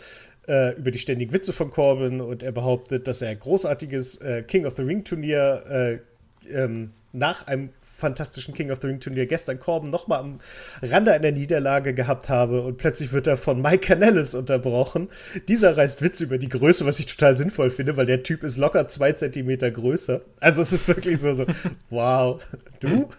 äh, 0.48 0.76
über 0.76 0.92
die 0.92 1.00
ständigen 1.00 1.34
Witze 1.34 1.54
von 1.54 1.70
Corbin 1.70 2.22
und 2.22 2.44
er 2.44 2.52
behauptet, 2.52 3.08
dass 3.08 3.22
er 3.22 3.30
ein 3.30 3.40
großartiges 3.40 4.18
äh, 4.18 4.44
King 4.44 4.66
of 4.66 4.76
the 4.76 4.84
Ring 4.84 5.04
Turnier 5.04 5.64
äh, 5.70 6.54
ähm, 6.54 6.92
nach 7.14 7.48
einem 7.48 7.70
fantastischen 7.82 8.56
King 8.56 8.72
of 8.72 8.80
the 8.82 8.88
Ring 8.88 9.00
Turnier 9.00 9.28
gestern 9.28 9.60
Corbin 9.60 9.92
nochmal 9.92 10.20
am 10.20 10.40
Rande 10.82 11.14
einer 11.14 11.32
Niederlage 11.32 11.94
gehabt 11.94 12.28
habe 12.28 12.62
und 12.62 12.78
plötzlich 12.78 13.14
wird 13.14 13.28
er 13.28 13.38
von 13.38 13.62
Mike 13.62 13.88
Canellis 13.88 14.34
unterbrochen. 14.34 15.10
Dieser 15.48 15.78
reißt 15.78 16.02
Witze 16.02 16.24
über 16.24 16.40
die 16.40 16.50
Größe, 16.50 16.86
was 16.86 17.00
ich 17.00 17.06
total 17.06 17.38
sinnvoll 17.38 17.70
finde, 17.70 17.96
weil 17.98 18.08
der 18.08 18.24
Typ 18.24 18.44
ist 18.44 18.58
locker 18.58 18.88
zwei 18.88 19.14
Zentimeter 19.14 19.70
größer. 19.70 20.22
Also 20.40 20.64
es 20.64 20.74
ist 20.74 20.88
wirklich 20.88 21.20
so, 21.20 21.36
so 21.36 21.46
wow, 21.92 22.42
du? 22.80 23.10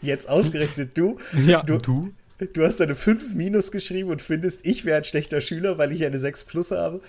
Jetzt 0.00 0.30
ausgerechnet 0.30 0.96
du? 0.96 1.18
Ja, 1.44 1.62
du, 1.62 1.76
du? 1.76 2.12
Du 2.52 2.64
hast 2.64 2.80
eine 2.80 2.94
5 2.94 3.34
minus 3.34 3.70
geschrieben 3.70 4.10
und 4.10 4.22
findest, 4.22 4.66
ich 4.66 4.84
wäre 4.84 4.98
ein 4.98 5.04
schlechter 5.04 5.40
Schüler, 5.40 5.78
weil 5.78 5.92
ich 5.92 6.04
eine 6.04 6.18
6 6.18 6.44
plus 6.44 6.70
habe. 6.70 7.00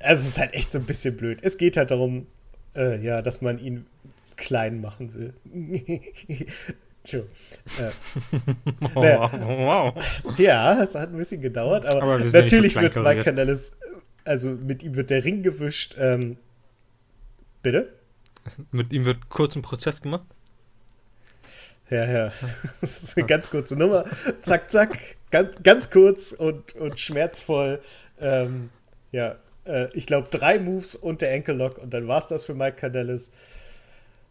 Also 0.00 0.22
es 0.22 0.30
ist 0.30 0.38
halt 0.38 0.54
echt 0.54 0.72
so 0.72 0.78
ein 0.78 0.84
bisschen 0.84 1.16
blöd. 1.16 1.38
Es 1.42 1.58
geht 1.58 1.76
halt 1.76 1.90
darum, 1.90 2.26
äh, 2.74 3.00
ja, 3.00 3.22
dass 3.22 3.40
man 3.40 3.58
ihn 3.58 3.86
klein 4.36 4.80
machen 4.80 5.14
will. 5.14 5.34
Äh, 7.10 7.90
wow. 8.94 9.32
wow. 9.32 10.34
Ja, 10.36 10.82
es 10.82 10.94
hat 10.94 11.10
ein 11.10 11.16
bisschen 11.16 11.40
gedauert, 11.40 11.86
aber, 11.86 12.02
aber 12.02 12.18
natürlich 12.18 12.74
so 12.74 12.82
wird 12.82 12.96
Mike 12.96 13.22
Canellis, 13.22 13.78
also 14.26 14.50
mit 14.50 14.82
ihm 14.82 14.94
wird 14.94 15.08
der 15.08 15.24
Ring 15.24 15.42
gewischt. 15.42 15.96
Ähm, 15.98 16.36
bitte? 17.62 17.94
Mit 18.72 18.92
ihm 18.92 19.06
wird 19.06 19.30
kurz 19.30 19.56
ein 19.56 19.62
Prozess 19.62 20.02
gemacht? 20.02 20.26
Ja, 21.90 22.04
ja. 22.04 22.32
Das 22.80 23.02
ist 23.02 23.16
eine 23.16 23.26
ganz 23.26 23.50
kurze 23.50 23.76
Nummer. 23.76 24.04
Zack, 24.42 24.70
zack. 24.70 24.98
Ganz, 25.30 25.56
ganz 25.62 25.90
kurz 25.90 26.32
und, 26.32 26.74
und 26.76 26.98
schmerzvoll. 26.98 27.80
Ähm, 28.20 28.70
ja, 29.12 29.36
äh, 29.66 29.88
ich 29.92 30.06
glaube, 30.06 30.28
drei 30.30 30.58
Moves 30.58 30.96
und 30.96 31.22
der 31.22 31.32
Enkellock 31.32 31.78
und 31.78 31.92
dann 31.92 32.08
war 32.08 32.18
es 32.18 32.26
das 32.26 32.44
für 32.44 32.54
Mike 32.54 32.76
Canellis. 32.76 33.30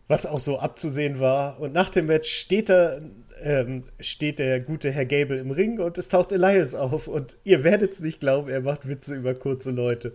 Was 0.08 0.26
auch 0.26 0.40
so 0.40 0.58
abzusehen 0.58 1.20
war. 1.20 1.60
Und 1.60 1.74
nach 1.74 1.90
dem 1.90 2.06
Match 2.06 2.30
steht 2.30 2.70
er, 2.70 3.02
ähm, 3.42 3.84
steht 4.00 4.40
der 4.40 4.62
gute 4.62 4.90
Herr 4.90 5.06
Gable 5.06 5.38
im 5.38 5.52
Ring 5.52 5.80
und 5.80 5.98
es 5.98 6.08
taucht 6.08 6.32
Elias 6.32 6.76
auf. 6.76 7.08
Und 7.08 7.36
ihr 7.44 7.64
werdet 7.66 7.92
es 7.92 8.00
nicht 8.00 8.22
glauben, 8.22 8.50
er 8.50 8.62
macht 8.62 8.88
Witze 8.88 9.16
über 9.16 9.36
kurze 9.36 9.72
Leute. 9.72 10.14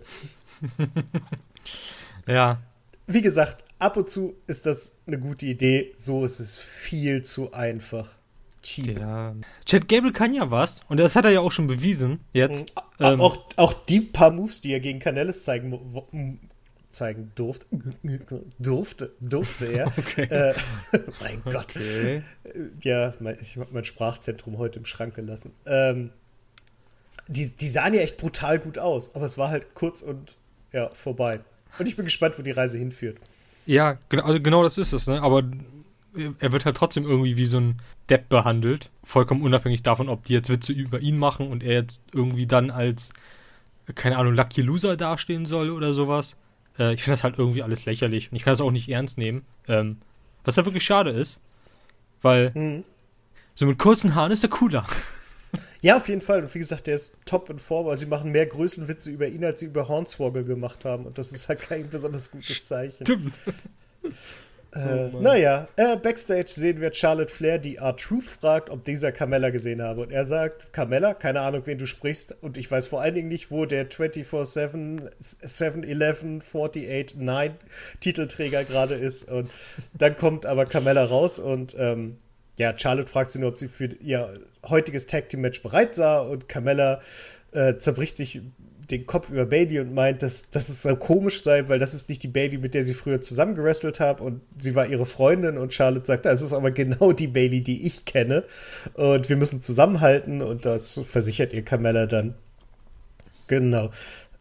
ja. 2.27 2.59
Wie 3.05 3.21
gesagt, 3.21 3.63
ab 3.83 3.97
und 3.97 4.09
zu 4.09 4.35
ist 4.47 4.65
das 4.65 4.97
eine 5.05 5.19
gute 5.19 5.45
Idee, 5.45 5.91
so 5.95 6.25
ist 6.25 6.39
es 6.39 6.57
viel 6.57 7.21
zu 7.23 7.53
einfach. 7.53 8.15
Cheap. 8.63 8.97
Ja. 8.97 9.35
Chad 9.65 9.89
Gable 9.89 10.13
kann 10.13 10.33
ja 10.33 10.49
was 10.49 10.79
und 10.87 10.97
das 10.97 11.15
hat 11.17 11.25
er 11.25 11.31
ja 11.31 11.41
auch 11.41 11.51
schon 11.51 11.67
bewiesen. 11.67 12.21
Jetzt. 12.31 12.73
Mhm. 12.99 13.05
Ähm, 13.05 13.21
auch, 13.21 13.37
auch 13.57 13.73
die 13.73 13.99
paar 13.99 14.31
Moves, 14.31 14.61
die 14.61 14.71
er 14.71 14.79
gegen 14.79 14.99
Canellis 14.99 15.43
zeigen, 15.43 15.77
zeigen 16.89 17.31
durfte, 17.35 17.65
durfte, 18.59 19.11
durfte 19.19 19.65
er. 19.65 19.91
Okay. 19.97 20.23
Äh, 20.23 20.53
mein 21.19 21.43
Gott. 21.43 21.75
Okay. 21.75 22.23
Ja, 22.81 23.13
mein, 23.19 23.37
ich 23.41 23.57
habe 23.57 23.69
mein 23.73 23.83
Sprachzentrum 23.83 24.57
heute 24.57 24.79
im 24.79 24.85
Schrank 24.85 25.15
gelassen. 25.15 25.51
Ähm, 25.65 26.11
die, 27.27 27.49
die 27.49 27.69
sahen 27.69 27.93
ja 27.93 28.01
echt 28.01 28.17
brutal 28.17 28.59
gut 28.59 28.77
aus, 28.77 29.13
aber 29.15 29.25
es 29.25 29.37
war 29.37 29.49
halt 29.49 29.75
kurz 29.75 30.01
und 30.01 30.35
ja, 30.71 30.89
vorbei. 30.89 31.41
Und 31.79 31.87
ich 31.87 31.95
bin 31.95 32.05
gespannt, 32.05 32.37
wo 32.37 32.43
die 32.43 32.51
Reise 32.51 32.77
hinführt. 32.77 33.17
Ja, 33.65 33.97
genau, 34.09 34.23
also 34.23 34.41
genau 34.41 34.63
das 34.63 34.77
ist 34.77 34.93
es, 34.93 35.07
ne? 35.07 35.21
Aber 35.21 35.43
er 36.39 36.51
wird 36.51 36.65
halt 36.65 36.77
trotzdem 36.77 37.05
irgendwie 37.05 37.37
wie 37.37 37.45
so 37.45 37.59
ein 37.59 37.81
Depp 38.09 38.29
behandelt. 38.29 38.89
Vollkommen 39.03 39.41
unabhängig 39.41 39.83
davon, 39.83 40.09
ob 40.09 40.25
die 40.25 40.33
jetzt 40.33 40.49
Witze 40.49 40.73
über 40.73 40.99
ihn 40.99 41.17
machen 41.17 41.47
und 41.47 41.63
er 41.63 41.73
jetzt 41.73 42.03
irgendwie 42.11 42.45
dann 42.45 42.69
als, 42.69 43.11
keine 43.95 44.17
Ahnung, 44.17 44.35
Lucky 44.35 44.61
Loser 44.61 44.95
dastehen 44.95 45.45
soll 45.45 45.69
oder 45.69 45.93
sowas. 45.93 46.37
Äh, 46.77 46.93
ich 46.93 47.03
finde 47.03 47.15
das 47.15 47.23
halt 47.23 47.39
irgendwie 47.39 47.63
alles 47.63 47.85
lächerlich 47.85 48.31
und 48.31 48.35
ich 48.35 48.43
kann 48.43 48.51
das 48.51 48.61
auch 48.61 48.71
nicht 48.71 48.89
ernst 48.89 49.17
nehmen. 49.17 49.43
Ähm, 49.67 49.97
was 50.43 50.55
da 50.55 50.65
wirklich 50.65 50.83
schade 50.83 51.09
ist, 51.09 51.41
weil 52.21 52.51
mhm. 52.53 52.83
so 53.55 53.65
mit 53.65 53.79
kurzen 53.79 54.13
Haaren 54.13 54.31
ist 54.31 54.43
er 54.43 54.49
cooler. 54.49 54.85
Ja, 55.83 55.97
auf 55.97 56.07
jeden 56.07 56.21
Fall. 56.21 56.41
Und 56.41 56.55
wie 56.55 56.59
gesagt, 56.59 56.87
der 56.87 56.95
ist 56.95 57.13
top 57.25 57.49
in 57.49 57.59
Form. 57.59 57.87
Also 57.89 57.99
sie 57.99 58.05
machen 58.05 58.31
mehr 58.31 58.45
Größenwitze 58.45 59.11
über 59.11 59.27
ihn, 59.27 59.43
als 59.43 59.59
sie 59.59 59.65
über 59.65 59.89
Hornswoggle 59.89 60.45
gemacht 60.45 60.85
haben. 60.85 61.05
Und 61.05 61.17
das 61.17 61.33
ist 61.33 61.49
halt 61.49 61.59
kein 61.59 61.83
besonders 61.89 62.31
gutes 62.31 62.65
Zeichen. 62.65 63.05
Stimmt. 63.05 63.35
Äh, 64.75 65.09
oh 65.13 65.19
naja, 65.19 65.67
äh, 65.75 65.97
Backstage 65.97 66.47
sehen 66.47 66.81
wir 66.81 66.91
Charlotte 66.93 67.31
Flair, 67.31 67.59
die 67.59 67.75
R-Truth 67.75 68.23
fragt, 68.23 68.69
ob 68.71 68.85
dieser 68.85 69.11
Carmella 69.11 69.49
gesehen 69.51 69.81
habe. 69.81 70.01
Und 70.01 70.11
er 70.11 70.25
sagt, 70.25 70.73
Carmella, 70.73 71.13
keine 71.13 71.41
Ahnung, 71.41 71.63
wen 71.65 71.77
du 71.77 71.85
sprichst. 71.85 72.35
Und 72.41 72.57
ich 72.57 72.71
weiß 72.71 72.87
vor 72.87 73.01
allen 73.01 73.13
Dingen 73.13 73.27
nicht, 73.27 73.51
wo 73.51 73.65
der 73.65 73.89
24-7, 73.91 75.11
7-11, 75.21 76.41
48, 76.41 77.15
9 77.17 77.55
Titelträger 77.99 78.63
gerade 78.63 78.95
ist. 78.95 79.29
Und 79.29 79.51
dann 79.93 80.15
kommt 80.15 80.45
aber 80.45 80.65
Carmella 80.65 81.03
raus 81.03 81.39
und 81.39 81.75
ähm, 81.77 82.17
ja, 82.57 82.75
Charlotte 82.77 83.09
fragt 83.09 83.31
sie 83.31 83.39
nur, 83.39 83.49
ob 83.49 83.57
sie 83.57 83.67
für 83.67 83.85
ihr 83.85 84.39
heutiges 84.69 85.07
Tag 85.07 85.29
Team 85.29 85.41
Match 85.41 85.61
bereit 85.61 85.95
sah 85.95 86.19
und 86.19 86.47
Carmella 86.49 87.01
äh, 87.51 87.77
zerbricht 87.77 88.17
sich 88.17 88.41
den 88.91 89.05
Kopf 89.05 89.29
über 89.29 89.45
Bailey 89.45 89.79
und 89.79 89.93
meint, 89.93 90.23
dass, 90.23 90.49
dass 90.49 90.69
es 90.69 90.81
so 90.81 90.95
komisch 90.95 91.41
sei, 91.41 91.69
weil 91.69 91.79
das 91.79 91.93
ist 91.93 92.09
nicht 92.09 92.21
die 92.23 92.27
Bailey, 92.27 92.57
mit 92.57 92.73
der 92.73 92.83
sie 92.83 92.93
früher 92.93 93.21
zusammen 93.21 93.55
gewrestelt 93.55 93.99
hat 93.99 94.21
und 94.21 94.41
sie 94.57 94.75
war 94.75 94.87
ihre 94.87 95.05
Freundin 95.05 95.57
und 95.57 95.73
Charlotte 95.73 96.05
sagt, 96.05 96.25
es 96.25 96.41
ist 96.41 96.53
aber 96.53 96.71
genau 96.71 97.11
die 97.13 97.27
Bailey, 97.27 97.61
die 97.61 97.85
ich 97.87 98.05
kenne 98.05 98.43
und 98.95 99.29
wir 99.29 99.37
müssen 99.37 99.61
zusammenhalten 99.61 100.41
und 100.41 100.65
das 100.65 100.99
versichert 101.05 101.53
ihr 101.53 101.63
Carmella 101.63 102.05
dann. 102.05 102.35
Genau. 103.47 103.91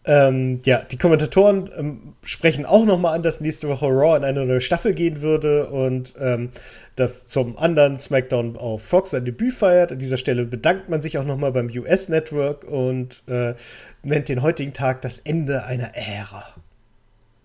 Ähm, 0.05 0.61
ja, 0.65 0.83
die 0.83 0.99
Kommentatoren 0.99 1.71
ähm, 1.77 2.15
sprechen 2.25 2.67
auch 2.67 2.85
nochmal 2.85 3.15
an, 3.15 3.23
dass 3.23 3.41
nächste 3.41 3.69
Woche 3.69 3.87
Raw 3.87 4.17
in 4.17 4.25
eine 4.25 4.45
neue 4.45 4.61
Staffel 4.61 4.95
gehen 4.95 5.23
würde 5.23 5.69
und 5.69 6.15
ähm, 6.19 6.51
dass 6.97 7.29
zum 7.29 7.57
anderen 7.57 7.99
SmackDown 7.99 8.57
auf 8.57 8.83
Fox 8.83 9.11
sein 9.11 9.25
Debüt 9.25 9.55
feiert. 9.55 9.93
An 9.93 9.99
dieser 9.99 10.17
Stelle 10.17 10.45
bedankt 10.45 10.89
man 10.89 11.03
sich 11.03 11.19
auch 11.19 11.25
nochmal 11.25 11.53
beim 11.53 11.69
US-Network 11.69 12.65
und 12.65 13.23
äh, 13.29 13.55
nennt 14.03 14.29
den 14.29 14.43
heutigen 14.43 14.73
Tag 14.73 15.03
das 15.03 15.21
Ende 15.21 15.65
einer 15.65 15.95
Ära. 15.95 16.47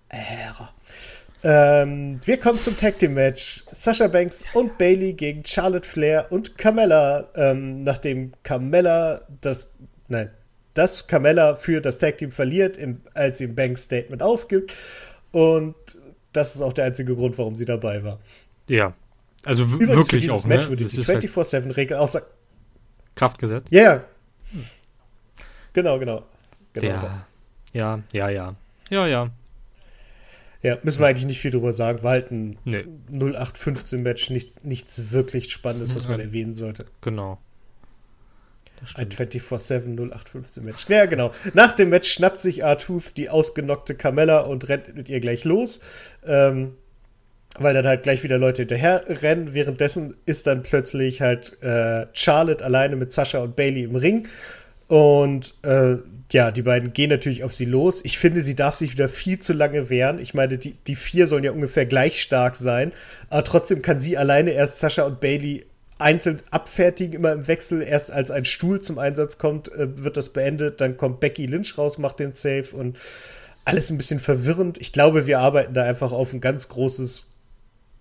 Ära. 0.10 0.74
Ähm, 1.44 2.20
wir 2.26 2.38
kommen 2.38 2.60
zum 2.60 2.76
Tag 2.76 2.98
Team 2.98 3.14
Match. 3.14 3.64
Sasha 3.72 4.08
Banks 4.08 4.44
und 4.54 4.80
Bailey 4.80 5.14
gegen 5.14 5.46
Charlotte 5.46 5.88
Flair 5.88 6.32
und 6.32 6.58
Carmella. 6.58 7.30
Ähm, 7.36 7.84
nachdem 7.84 8.34
Carmella 8.42 9.22
das, 9.42 9.76
nein, 10.08 10.32
dass 10.78 11.08
Carmella 11.08 11.56
für 11.56 11.82
das 11.82 11.98
Tag 11.98 12.20
Team 12.20 12.32
verliert, 12.32 12.78
im, 12.78 13.02
als 13.14 13.40
sie 13.40 13.46
im 13.46 13.56
Banks 13.56 13.84
Statement 13.84 14.22
aufgibt. 14.22 14.74
Und 15.32 15.76
das 16.34 16.56
ist 16.56 16.62
auch 16.62 16.74
der 16.74 16.86
einzige 16.86 17.16
Grund, 17.16 17.38
warum 17.38 17.56
sie 17.56 17.66
dabei 17.66 18.04
war. 18.04 18.20
Ja. 18.68 18.94
Also 19.44 19.64
Übrigens 19.64 19.96
wirklich 19.96 20.10
für 20.10 20.20
dieses 20.20 20.44
auch, 20.44 20.46
Match 20.46 20.66
ne? 20.66 20.70
würde 20.70 20.86
die 20.86 21.04
24-7-Regel 21.04 21.98
außer 21.98 22.22
Kraftgesetz? 23.16 23.72
Ja, 23.72 23.82
yeah. 23.82 24.04
Genau, 25.74 25.98
genau. 25.98 26.24
genau 26.74 26.88
ja. 26.88 27.02
Das. 27.02 27.26
ja, 27.74 28.04
ja, 28.12 28.30
ja. 28.30 28.56
Ja, 28.90 29.08
ja. 29.08 29.30
Ja, 30.64 30.78
müssen 30.84 31.00
wir 31.02 31.08
eigentlich 31.08 31.26
nicht 31.26 31.40
viel 31.40 31.52
drüber 31.52 31.72
sagen. 31.72 32.04
War 32.04 32.12
halt 32.12 32.32
ein 32.32 32.58
nee. 32.66 32.86
0815-Match, 33.14 34.30
nichts, 34.30 34.64
nichts 34.64 35.12
wirklich 35.12 35.52
Spannendes, 35.52 35.96
was 35.96 36.08
man 36.08 36.20
erwähnen 36.20 36.56
sollte. 36.56 36.86
Genau. 37.02 37.40
Ein 38.96 39.10
24-7 39.10 40.62
Match. 40.62 40.88
Ja, 40.88 41.06
genau. 41.06 41.32
Nach 41.54 41.74
dem 41.74 41.90
Match 41.90 42.12
schnappt 42.12 42.40
sich 42.40 42.64
Artooth 42.64 43.18
die 43.18 43.30
ausgenockte 43.30 43.96
Carmella 43.96 44.42
und 44.42 44.70
rennt 44.70 44.96
mit 44.96 45.10
ihr 45.10 45.20
gleich 45.20 45.44
los. 45.44 45.80
Ähm, 46.26 46.74
weil 47.60 47.74
dann 47.74 47.88
halt 47.88 48.04
gleich 48.04 48.24
wieder 48.24 48.38
Leute 48.38 48.64
hinterher 48.64 49.04
rennen. 49.08 49.54
Währenddessen 49.54 50.16
ist 50.26 50.48
dann 50.48 50.64
plötzlich 50.64 51.22
halt 51.22 51.62
äh, 51.64 52.06
Charlotte 52.14 52.64
alleine 52.64 52.96
mit 52.96 53.12
Sascha 53.12 53.40
und 53.40 53.56
Bailey 53.56 53.84
im 53.84 53.96
Ring. 53.96 54.28
Und 54.88 55.56
äh, 55.64 55.96
ja, 56.32 56.52
die 56.52 56.62
beiden 56.62 56.94
gehen 56.94 57.10
natürlich 57.10 57.44
auf 57.44 57.54
sie 57.54 57.66
los. 57.66 58.04
Ich 58.04 58.20
finde, 58.20 58.42
sie 58.42 58.56
darf 58.56 58.76
sich 58.76 58.92
wieder 58.92 59.10
viel 59.10 59.40
zu 59.40 59.54
lange 59.54 59.90
wehren. 59.90 60.20
Ich 60.20 60.34
meine, 60.34 60.58
die, 60.58 60.74
die 60.74 60.96
vier 60.96 61.26
sollen 61.26 61.44
ja 61.44 61.52
ungefähr 61.52 61.86
gleich 61.86 62.22
stark 62.22 62.56
sein. 62.56 62.92
Aber 63.30 63.44
trotzdem 63.44 63.82
kann 63.82 64.00
sie 64.00 64.18
alleine 64.18 64.52
erst 64.52 64.80
Sascha 64.80 65.04
und 65.04 65.20
Bailey 65.20 65.66
einzeln 66.00 66.42
abfertigen, 66.52 67.14
immer 67.14 67.34
im 67.34 67.48
Wechsel. 67.48 67.82
Erst 67.82 68.12
als 68.12 68.32
ein 68.32 68.46
Stuhl 68.46 68.82
zum 68.82 69.00
Einsatz 69.00 69.38
kommt, 69.38 69.72
äh, 69.72 70.04
wird 70.04 70.18
das 70.18 70.30
beendet. 70.30 70.82
Dann 70.82 70.98
kommt 70.98 71.20
Becky 71.20 71.46
Lynch 71.46 71.78
raus, 71.78 71.98
macht 71.98 72.20
den 72.20 72.34
Save 72.34 72.68
und 72.74 72.98
alles 73.66 73.90
ein 73.90 73.98
bisschen 73.98 74.20
verwirrend. 74.20 74.78
Ich 74.80 74.94
glaube, 74.94 75.28
wir 75.28 75.40
arbeiten 75.40 75.74
da 75.74 75.84
einfach 75.84 76.12
auf 76.12 76.34
ein 76.34 76.42
ganz 76.42 76.70
großes 76.70 77.32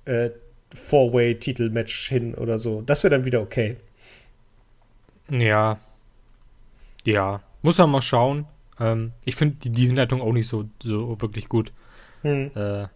äh, 0.04 0.30
Four-Way-Titel-Match 0.74 2.08
hin 2.08 2.34
oder 2.34 2.58
so. 2.58 2.82
Das 2.82 3.02
wäre 3.02 3.14
dann 3.14 3.24
wieder 3.24 3.40
okay. 3.40 3.76
Ja. 5.30 5.78
Ja. 7.04 7.42
Muss 7.62 7.78
man 7.78 7.90
mal 7.90 8.02
schauen. 8.02 8.46
Ähm, 8.78 9.12
ich 9.24 9.36
finde 9.36 9.56
die, 9.56 9.70
die 9.70 9.86
Hinleitung 9.86 10.20
auch 10.20 10.32
nicht 10.32 10.48
so, 10.48 10.68
so 10.82 11.20
wirklich 11.20 11.48
gut. 11.48 11.72
Hm. 12.22 12.50
Äh, 12.54 12.86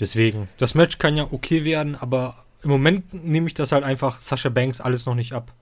deswegen. 0.00 0.48
Das 0.58 0.74
Match 0.74 0.98
kann 0.98 1.16
ja 1.16 1.28
okay 1.30 1.64
werden, 1.64 1.94
aber 1.94 2.43
im 2.64 2.70
Moment 2.70 3.12
nehme 3.12 3.46
ich 3.46 3.54
das 3.54 3.72
halt 3.72 3.84
einfach 3.84 4.18
Sascha 4.18 4.48
Banks 4.48 4.80
alles 4.80 5.06
noch 5.06 5.14
nicht 5.14 5.32
ab. 5.32 5.52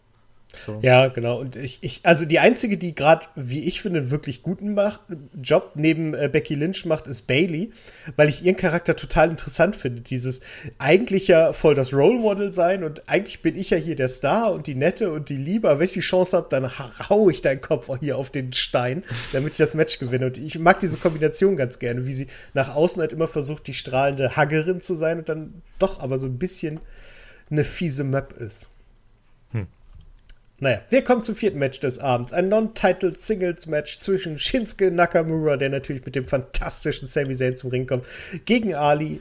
So. 0.67 0.79
Ja, 0.83 1.09
genau. 1.09 1.41
Und 1.41 1.57
ich, 1.57 1.79
ich, 1.81 2.01
also 2.05 2.25
die 2.25 2.39
einzige, 2.39 2.77
die 2.77 2.95
gerade, 2.95 3.27
wie 3.35 3.65
ich 3.65 3.81
finde, 3.81 4.01
einen 4.01 4.11
wirklich 4.11 4.43
guten 4.43 4.75
macht, 4.75 5.01
Job 5.43 5.73
neben 5.75 6.15
äh, 6.15 6.29
Becky 6.31 6.55
Lynch 6.55 6.85
macht, 6.85 7.07
ist 7.07 7.23
Bailey, 7.23 7.71
weil 8.17 8.29
ich 8.29 8.45
ihren 8.45 8.57
Charakter 8.57 8.95
total 8.95 9.31
interessant 9.31 9.77
finde. 9.77 10.03
Dieses 10.03 10.41
eigentlich 10.79 11.27
ja 11.27 11.53
voll 11.53 11.75
das 11.75 11.93
Role 11.93 12.19
Model 12.19 12.53
sein 12.53 12.85
und 12.85 13.09
eigentlich 13.09 13.43
bin 13.43 13.57
ich 13.57 13.71
ja 13.71 13.79
hier 13.79 13.97
der 13.97 14.09
Star 14.09 14.53
und 14.53 14.67
die 14.67 14.75
Nette 14.75 15.11
und 15.11 15.31
die 15.31 15.37
Liebe. 15.37 15.71
Aber 15.71 15.81
wenn 15.81 15.87
ich 15.87 15.95
die 15.95 16.01
Chance 16.01 16.37
habe, 16.37 16.49
dann 16.51 16.71
hau 16.79 17.31
ich 17.31 17.43
deinen 17.43 17.61
Kopf 17.61 17.91
hier 18.01 18.19
auf 18.19 18.31
den 18.31 18.53
Stein, 18.53 19.05
damit 19.33 19.53
ich 19.53 19.59
das 19.59 19.75
Match 19.75 19.99
gewinne. 19.99 20.27
Und 20.27 20.39
ich 20.39 20.59
mag 20.59 20.79
diese 20.79 20.99
Kombination 20.99 21.57
ganz 21.57 21.79
gerne, 21.79 22.07
wie 22.07 22.15
sie 22.15 22.27
nach 22.55 22.75
außen 22.75 23.01
halt 23.01 23.13
immer 23.13 23.29
versucht, 23.29 23.67
die 23.67 23.75
strahlende 23.75 24.37
Haggerin 24.37 24.81
zu 24.81 24.95
sein 24.95 25.19
und 25.19 25.29
dann 25.29 25.63
doch 25.79 26.01
aber 26.01 26.19
so 26.19 26.27
ein 26.27 26.39
bisschen 26.39 26.81
eine 27.51 27.65
fiese 27.65 28.05
Map 28.05 28.35
ist. 28.41 28.69
Naja, 30.63 30.81
wir 30.91 31.03
kommen 31.03 31.25
zum 31.25 31.35
vierten 31.35 31.59
Match 31.59 31.81
des 31.81 31.99
Abends. 31.99 32.33
Ein 32.33 32.49
Non-Titled 32.49 33.21
Singles-Match 33.21 33.99
zwischen 33.99 34.39
Shinsuke 34.39 34.93
Nakamura, 34.93 35.57
der 35.57 35.71
natürlich 35.71 36.05
mit 36.05 36.15
dem 36.15 36.29
fantastischen 36.29 37.09
Sami 37.09 37.35
Zayn 37.35 37.57
zum 37.57 37.71
Ring 37.71 37.89
kommt, 37.89 38.07
gegen 38.45 38.73
Ali, 38.73 39.21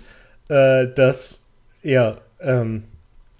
äh, 0.49 0.85
das 0.93 1.41
ja, 1.81 2.17
ähm, 2.41 2.83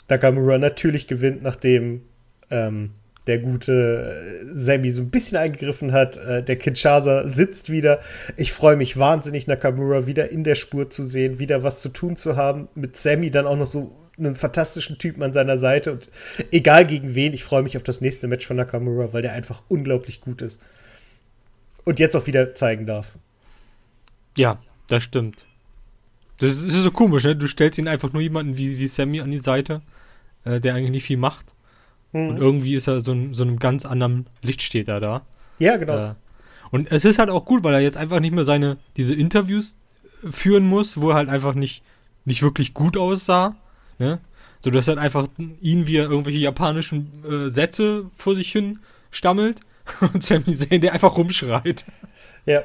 Nakamura 0.10 0.58
natürlich 0.58 1.06
gewinnt, 1.06 1.43
nachdem 1.43 2.02
ähm, 2.49 2.89
der 3.28 3.38
gute 3.38 4.16
äh, 4.16 4.45
Sammy 4.47 4.89
so 4.89 5.04
ein 5.04 5.12
bisschen 5.12 5.38
eingegriffen 5.38 5.91
hat. 5.91 6.18
Äh, 6.18 6.41
der 6.41 6.56
Kinshasa 6.56 7.28
sitzt 7.28 7.70
wieder. 7.70 7.99
Ich 8.36 8.52
freue 8.52 8.78
mich 8.78 8.97
wahnsinnig, 8.97 9.45
Nakamura 9.45 10.08
wieder 10.08 10.30
in 10.30 10.43
der 10.43 10.56
Spur 10.56 10.89
zu 10.89 11.04
sehen, 11.04 11.38
wieder 11.38 11.62
was 11.62 11.82
zu 11.82 11.89
tun 11.89 12.16
zu 12.16 12.36
haben. 12.36 12.68
Mit 12.74 12.97
Sammy 12.97 13.30
dann 13.30 13.45
auch 13.45 13.58
noch 13.58 13.68
so 13.68 13.95
einen 14.26 14.36
fantastischen 14.36 14.97
Typen 14.97 15.24
an 15.24 15.34
seiner 15.34 15.57
Seite 15.57 15.91
und 15.91 16.09
egal 16.51 16.86
gegen 16.86 17.15
wen, 17.15 17.34
ich 17.34 17.43
freue 17.43 17.63
mich 17.63 17.78
auf 17.78 17.84
das 17.84 18.01
nächste 18.01 18.28
Match 18.28 18.45
von 18.45 18.57
Nakamura, 18.57 19.13
weil 19.13 19.22
der 19.22 19.34
einfach 19.34 19.61
unglaublich 19.67 20.22
gut 20.22 20.41
ist. 20.41 20.61
Und 21.84 21.99
jetzt 21.99 22.15
auch 22.15 22.28
wieder 22.28 22.53
zeigen 22.55 22.86
darf. 22.86 23.13
Ja, 24.38 24.61
das 24.88 25.03
stimmt. 25.03 25.45
Das 26.38 26.51
ist, 26.51 26.67
das 26.67 26.76
ist 26.76 26.84
so 26.84 26.91
komisch, 26.91 27.24
ne? 27.24 27.36
Du 27.36 27.47
stellst 27.47 27.78
ihn 27.78 27.88
einfach 27.88 28.13
nur 28.13 28.22
jemanden 28.22 28.57
wie, 28.57 28.80
wie 28.80 28.88
Sammy 28.88 29.22
an 29.22 29.32
die 29.32 29.39
Seite, 29.39 29.82
äh, 30.43 30.59
der 30.59 30.76
eigentlich 30.76 30.91
nicht 30.91 31.03
viel 31.05 31.17
macht. 31.17 31.53
Mhm. 32.13 32.30
Und 32.30 32.38
irgendwie 32.38 32.76
ist 32.76 32.88
er 32.88 33.01
so, 33.01 33.11
in, 33.11 33.34
so 33.34 33.43
einem 33.43 33.59
ganz 33.59 33.86
anderen 33.86 34.28
Licht 34.41 34.61
steht 34.61 34.88
er 34.88 34.99
da. 34.99 35.22
Ja, 35.59 35.78
genau. 35.78 36.09
Äh, 36.09 36.13
und 36.72 36.91
es 36.91 37.05
ist 37.05 37.19
halt 37.19 37.30
auch 37.30 37.45
gut, 37.45 37.63
weil 37.63 37.74
er 37.74 37.82
jetzt 37.82 37.97
einfach 37.97 38.19
nicht 38.19 38.34
mehr 38.34 38.43
seine, 38.43 38.78
diese 38.97 39.13
Interviews 39.13 39.76
führen 40.30 40.67
muss, 40.67 40.99
wo 40.99 41.09
er 41.09 41.15
halt 41.15 41.30
einfach 41.30 41.53
nicht, 41.53 41.84
nicht 42.26 42.41
wirklich 42.41 42.74
gut 42.74 42.97
aussah, 42.97 43.55
Ne? 44.00 44.20
So, 44.64 44.70
du 44.70 44.78
hast 44.78 44.88
halt 44.88 45.00
einfach 45.00 45.28
ihn, 45.62 45.88
wie 45.88 45.98
irgendwelche 45.98 46.39
japanischen 46.39 47.24
äh, 47.28 47.50
Sätze 47.50 48.06
vor 48.16 48.36
sich 48.36 48.52
hin 48.52 48.80
stammelt 49.10 49.60
und 50.14 50.24
Sami 50.24 50.54
Zayn, 50.56 50.82
der 50.82 50.94
einfach 50.94 51.18
rumschreit. 51.18 51.86
Ja. 52.46 52.64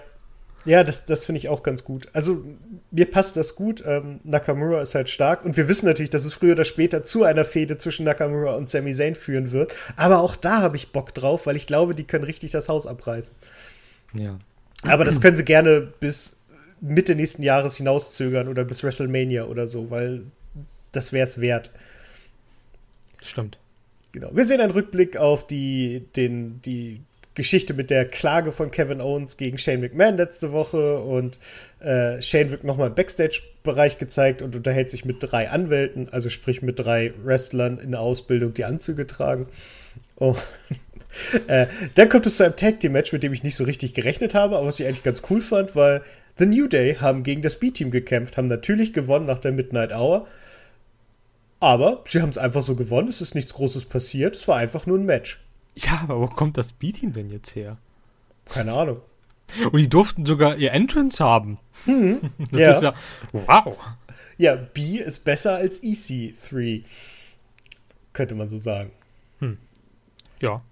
Ja, 0.65 0.83
das, 0.83 1.07
das 1.07 1.25
finde 1.25 1.39
ich 1.39 1.49
auch 1.49 1.63
ganz 1.63 1.85
gut. 1.85 2.09
Also, 2.13 2.43
mir 2.91 3.09
passt 3.09 3.37
das 3.37 3.55
gut. 3.55 3.85
Ähm, 3.87 4.19
Nakamura 4.25 4.81
ist 4.81 4.97
halt 4.97 5.09
stark 5.09 5.45
und 5.45 5.57
wir 5.57 5.69
wissen 5.69 5.87
natürlich, 5.87 6.11
dass 6.11 6.25
es 6.25 6.35
früher 6.35 6.53
oder 6.53 6.65
später 6.65 7.05
zu 7.05 7.23
einer 7.23 7.45
Fehde 7.45 7.79
zwischen 7.79 8.05
Nakamura 8.05 8.57
und 8.57 8.69
Sami 8.69 8.93
Zayn 8.93 9.15
führen 9.15 9.53
wird. 9.53 9.73
Aber 9.95 10.19
auch 10.19 10.35
da 10.35 10.63
habe 10.63 10.77
ich 10.77 10.91
Bock 10.91 11.15
drauf, 11.15 11.47
weil 11.47 11.55
ich 11.55 11.69
glaube, 11.69 11.95
die 11.95 12.03
können 12.03 12.25
richtig 12.25 12.51
das 12.51 12.69
Haus 12.69 12.89
abreißen. 12.89 13.37
Ja. 14.15 14.41
Aber 14.83 15.05
das 15.05 15.21
können 15.21 15.37
sie 15.37 15.45
gerne 15.45 15.81
bis 15.81 16.41
Mitte 16.81 17.15
nächsten 17.15 17.45
Jahres 17.45 17.77
hinauszögern 17.77 18.49
oder 18.49 18.65
bis 18.65 18.83
WrestleMania 18.83 19.45
oder 19.45 19.69
so, 19.69 19.91
weil 19.91 20.25
das 20.93 21.13
wäre 21.13 21.25
es 21.25 21.41
wert. 21.41 21.71
Stimmt. 23.21 23.59
Genau. 24.13 24.31
Wir 24.33 24.47
sehen 24.47 24.61
einen 24.61 24.71
Rückblick 24.71 25.17
auf 25.19 25.47
die, 25.47 26.07
den, 26.17 26.63
die 26.63 27.03
Geschichte 27.37 27.75
mit 27.75 27.91
der 27.91 28.07
Klage 28.07 28.51
von 28.51 28.71
Kevin 28.71 29.01
Owens 29.01 29.37
gegen 29.37 29.59
Shane 29.59 29.81
McMahon 29.81 30.17
letzte 30.17 30.53
Woche 30.53 30.99
und 30.99 31.39
äh, 31.81 32.21
Shane 32.23 32.51
wird 32.51 32.65
nochmal 32.65 32.89
im 32.89 32.95
Backstage-Bereich 32.95 33.99
gezeigt 33.99 34.41
und 34.41 34.57
unterhält 34.57 34.91
sich 34.91 35.05
mit 35.05 35.19
drei 35.21 35.51
Anwälten, 35.51 36.09
also 36.09 36.31
sprich 36.31 36.63
mit 36.63 36.79
drei 36.79 37.13
Wrestlern 37.23 37.79
in 37.79 37.91
der 37.91 38.01
Ausbildung, 38.01 38.55
die 38.55 38.65
Anzüge 38.65 39.07
tragen. 39.07 39.49
Und 40.15 40.39
äh, 41.47 41.67
dann 41.95 42.09
kommt 42.09 42.25
es 42.27 42.39
zu 42.39 42.45
einem 42.45 42.57
Tag-Team-Match, 42.57 43.13
mit 43.13 43.23
dem 43.23 43.35
ich 43.35 43.43
nicht 43.43 43.57
so 43.57 43.65
richtig 43.65 43.93
gerechnet 43.93 44.35
habe, 44.35 44.57
aber 44.57 44.67
was 44.67 44.81
ich 44.81 44.87
eigentlich 44.87 45.03
ganz 45.03 45.23
cool 45.29 45.43
fand, 45.43 45.77
weil 45.77 46.01
The 46.39 46.47
New 46.47 46.69
Day 46.69 46.95
haben 46.95 47.23
gegen 47.23 47.43
das 47.43 47.61
B-Team 47.61 47.91
gekämpft, 47.91 48.39
haben 48.39 48.47
natürlich 48.47 48.95
gewonnen 48.95 49.27
nach 49.27 49.39
der 49.39 49.53
Midnight 49.53 49.93
Hour 49.93 50.27
aber 51.61 52.03
sie 52.07 52.21
haben 52.21 52.29
es 52.29 52.39
einfach 52.39 52.63
so 52.63 52.77
gewonnen, 52.77 53.09
es 53.09 53.21
ist 53.21 53.35
nichts 53.35 53.55
Großes 53.55 53.87
passiert, 53.87 54.35
es 54.35 54.47
war 54.49 54.57
einfach 54.57 54.87
nur 54.87 54.99
ein 54.99 55.07
Match. 55.07 55.41
Ja, 55.75 56.01
aber 56.03 56.21
wo 56.21 56.27
kommt 56.27 56.57
das 56.57 56.73
B-Team 56.73 57.13
denn 57.13 57.31
jetzt 57.31 57.55
her? 57.55 57.79
Keine 58.47 58.73
Ahnung. 58.73 59.01
Und 59.71 59.79
die 59.79 59.89
durften 59.89 60.27
sogar 60.27 60.57
ihr 60.57 60.73
Entrance 60.73 61.23
haben. 61.23 61.59
Hm, 61.85 62.21
das 62.51 62.61
ja. 62.61 62.71
ist 62.73 62.83
ja. 62.83 62.95
Wow. 63.33 63.77
Ja, 64.39 64.57
B 64.57 64.99
ist 64.99 65.25
besser 65.25 65.55
als 65.55 65.83
EC3. 65.83 66.85
Könnte 68.13 68.35
man 68.35 68.49
so 68.49 68.59
sagen. 68.59 68.91
Hm. 69.41 69.59
Ja. 70.41 70.63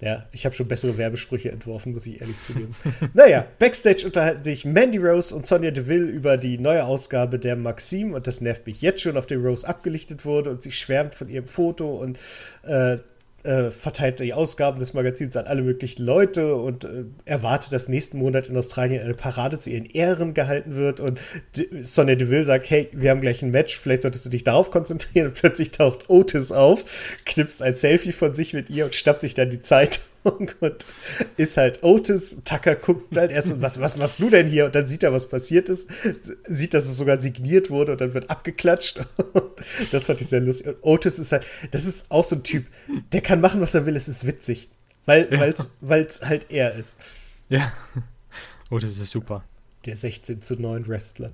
Ja, 0.00 0.26
ich 0.32 0.44
habe 0.44 0.54
schon 0.54 0.66
bessere 0.66 0.98
Werbesprüche 0.98 1.52
entworfen, 1.52 1.92
muss 1.92 2.06
ich 2.06 2.20
ehrlich 2.20 2.40
zugeben. 2.44 2.74
naja, 3.14 3.46
Backstage 3.58 4.02
unterhalten 4.04 4.42
sich 4.42 4.64
Mandy 4.64 4.98
Rose 4.98 5.34
und 5.34 5.46
Sonja 5.46 5.70
Deville 5.70 6.08
über 6.08 6.36
die 6.36 6.58
neue 6.58 6.84
Ausgabe 6.84 7.38
der 7.38 7.54
Maxim 7.54 8.12
und 8.12 8.26
das 8.26 8.40
nervt 8.40 8.66
mich 8.66 8.82
jetzt 8.82 9.00
schon, 9.00 9.16
auf 9.16 9.26
dem 9.26 9.44
Rose 9.44 9.66
abgelichtet 9.66 10.24
wurde 10.24 10.50
und 10.50 10.62
sie 10.62 10.72
schwärmt 10.72 11.14
von 11.14 11.28
ihrem 11.28 11.46
Foto 11.46 11.96
und 11.96 12.18
äh, 12.64 12.98
äh, 13.42 13.70
verteilt 13.70 14.20
die 14.20 14.34
Ausgaben 14.34 14.78
des 14.78 14.94
Magazins 14.94 15.36
an 15.36 15.46
alle 15.46 15.62
möglichen 15.62 16.04
Leute 16.04 16.56
und 16.56 16.84
äh, 16.84 17.04
erwartet, 17.24 17.72
dass 17.72 17.88
nächsten 17.88 18.18
Monat 18.18 18.48
in 18.48 18.56
Australien 18.56 19.02
eine 19.02 19.14
Parade 19.14 19.58
zu 19.58 19.70
ihren 19.70 19.86
Ehren 19.86 20.34
gehalten 20.34 20.76
wird. 20.76 21.00
Und 21.00 21.20
Sonja 21.82 22.16
Deville 22.16 22.44
sagt: 22.44 22.68
Hey, 22.68 22.88
wir 22.92 23.10
haben 23.10 23.20
gleich 23.20 23.42
ein 23.42 23.50
Match, 23.50 23.78
vielleicht 23.78 24.02
solltest 24.02 24.26
du 24.26 24.30
dich 24.30 24.44
darauf 24.44 24.70
konzentrieren. 24.70 25.28
Und 25.28 25.34
plötzlich 25.40 25.70
taucht 25.70 26.10
Otis 26.10 26.52
auf, 26.52 26.84
knipst 27.24 27.62
ein 27.62 27.74
Selfie 27.74 28.12
von 28.12 28.34
sich 28.34 28.52
mit 28.52 28.68
ihr 28.70 28.84
und 28.84 28.94
schnappt 28.94 29.20
sich 29.20 29.34
dann 29.34 29.50
die 29.50 29.62
Zeit 29.62 30.00
und 30.60 30.86
ist 31.36 31.56
halt 31.56 31.82
Otis. 31.82 32.42
Tucker 32.44 32.76
guckt 32.76 33.16
halt 33.16 33.30
erst, 33.30 33.60
was, 33.60 33.80
was 33.80 33.96
machst 33.96 34.20
du 34.20 34.28
denn 34.28 34.48
hier? 34.48 34.66
Und 34.66 34.74
dann 34.74 34.86
sieht 34.86 35.02
er, 35.02 35.12
was 35.12 35.28
passiert 35.28 35.68
ist. 35.68 35.88
Sieht, 36.46 36.74
dass 36.74 36.86
es 36.86 36.96
sogar 36.96 37.18
signiert 37.18 37.70
wurde 37.70 37.92
und 37.92 38.00
dann 38.00 38.14
wird 38.14 38.28
abgeklatscht. 38.28 39.00
das 39.92 40.06
fand 40.06 40.20
ich 40.20 40.28
sehr 40.28 40.40
lustig. 40.40 40.68
Und 40.68 40.76
Otis 40.82 41.18
ist 41.18 41.32
halt, 41.32 41.44
das 41.70 41.86
ist 41.86 42.10
auch 42.10 42.24
so 42.24 42.36
ein 42.36 42.42
Typ, 42.42 42.66
der 43.12 43.20
kann 43.22 43.40
machen, 43.40 43.60
was 43.60 43.74
er 43.74 43.86
will. 43.86 43.96
Es 43.96 44.08
ist 44.08 44.26
witzig. 44.26 44.68
Weil 45.06 45.24
es 45.24 46.20
ja. 46.20 46.28
halt 46.28 46.46
er 46.50 46.74
ist. 46.74 46.98
Ja. 47.48 47.72
Otis 48.70 48.98
ist 48.98 49.10
super. 49.10 49.44
Der 49.86 49.96
16 49.96 50.42
zu 50.42 50.60
9 50.60 50.86
Wrestler. 50.86 51.30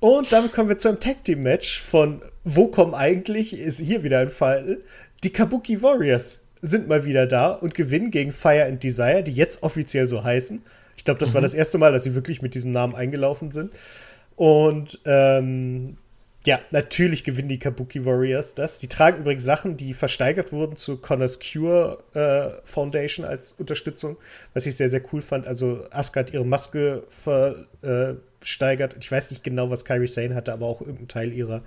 Und 0.00 0.32
damit 0.32 0.52
kommen 0.52 0.68
wir 0.68 0.78
zu 0.78 0.88
einem 0.88 1.00
Tag 1.00 1.24
Team 1.24 1.42
Match 1.42 1.80
von 1.80 2.22
Wo 2.44 2.68
kommen 2.68 2.94
eigentlich? 2.94 3.52
Ist 3.52 3.80
hier 3.80 4.02
wieder 4.02 4.20
ein 4.20 4.30
Fall. 4.30 4.78
Die 5.22 5.30
Kabuki 5.30 5.82
Warriors 5.82 6.46
sind 6.62 6.88
mal 6.88 7.04
wieder 7.04 7.26
da 7.26 7.52
und 7.52 7.74
gewinnen 7.74 8.10
gegen 8.10 8.32
Fire 8.32 8.64
and 8.64 8.82
Desire, 8.82 9.22
die 9.22 9.32
jetzt 9.32 9.62
offiziell 9.62 10.08
so 10.08 10.22
heißen. 10.22 10.62
Ich 10.96 11.04
glaube, 11.04 11.20
das 11.20 11.30
mhm. 11.30 11.34
war 11.34 11.40
das 11.42 11.54
erste 11.54 11.78
Mal, 11.78 11.92
dass 11.92 12.04
sie 12.04 12.14
wirklich 12.14 12.42
mit 12.42 12.54
diesem 12.54 12.70
Namen 12.72 12.94
eingelaufen 12.94 13.50
sind. 13.52 13.72
Und 14.36 15.00
ähm, 15.06 15.96
ja, 16.46 16.58
natürlich 16.70 17.24
gewinnen 17.24 17.48
die 17.48 17.58
Kabuki 17.58 18.06
Warriors 18.06 18.54
das. 18.54 18.78
Die 18.78 18.88
tragen 18.88 19.18
übrigens 19.18 19.44
Sachen, 19.44 19.76
die 19.76 19.92
versteigert 19.92 20.52
wurden 20.52 20.76
zur 20.76 21.00
Connors 21.00 21.38
Cure 21.38 21.98
äh, 22.14 22.66
Foundation 22.66 23.26
als 23.26 23.52
Unterstützung, 23.52 24.16
was 24.54 24.64
ich 24.64 24.76
sehr, 24.76 24.88
sehr 24.88 25.02
cool 25.12 25.20
fand. 25.20 25.46
Also 25.46 25.84
Asuka 25.90 26.20
hat 26.20 26.32
ihre 26.32 26.46
Maske 26.46 27.02
versteigert. 27.10 28.96
ich 28.98 29.12
weiß 29.12 29.30
nicht 29.32 29.44
genau, 29.44 29.68
was 29.68 29.84
Kairi 29.84 30.08
Sane 30.08 30.34
hatte, 30.34 30.52
aber 30.52 30.66
auch 30.66 30.80
irgendein 30.80 31.08
Teil 31.08 31.32
ihrer, 31.32 31.62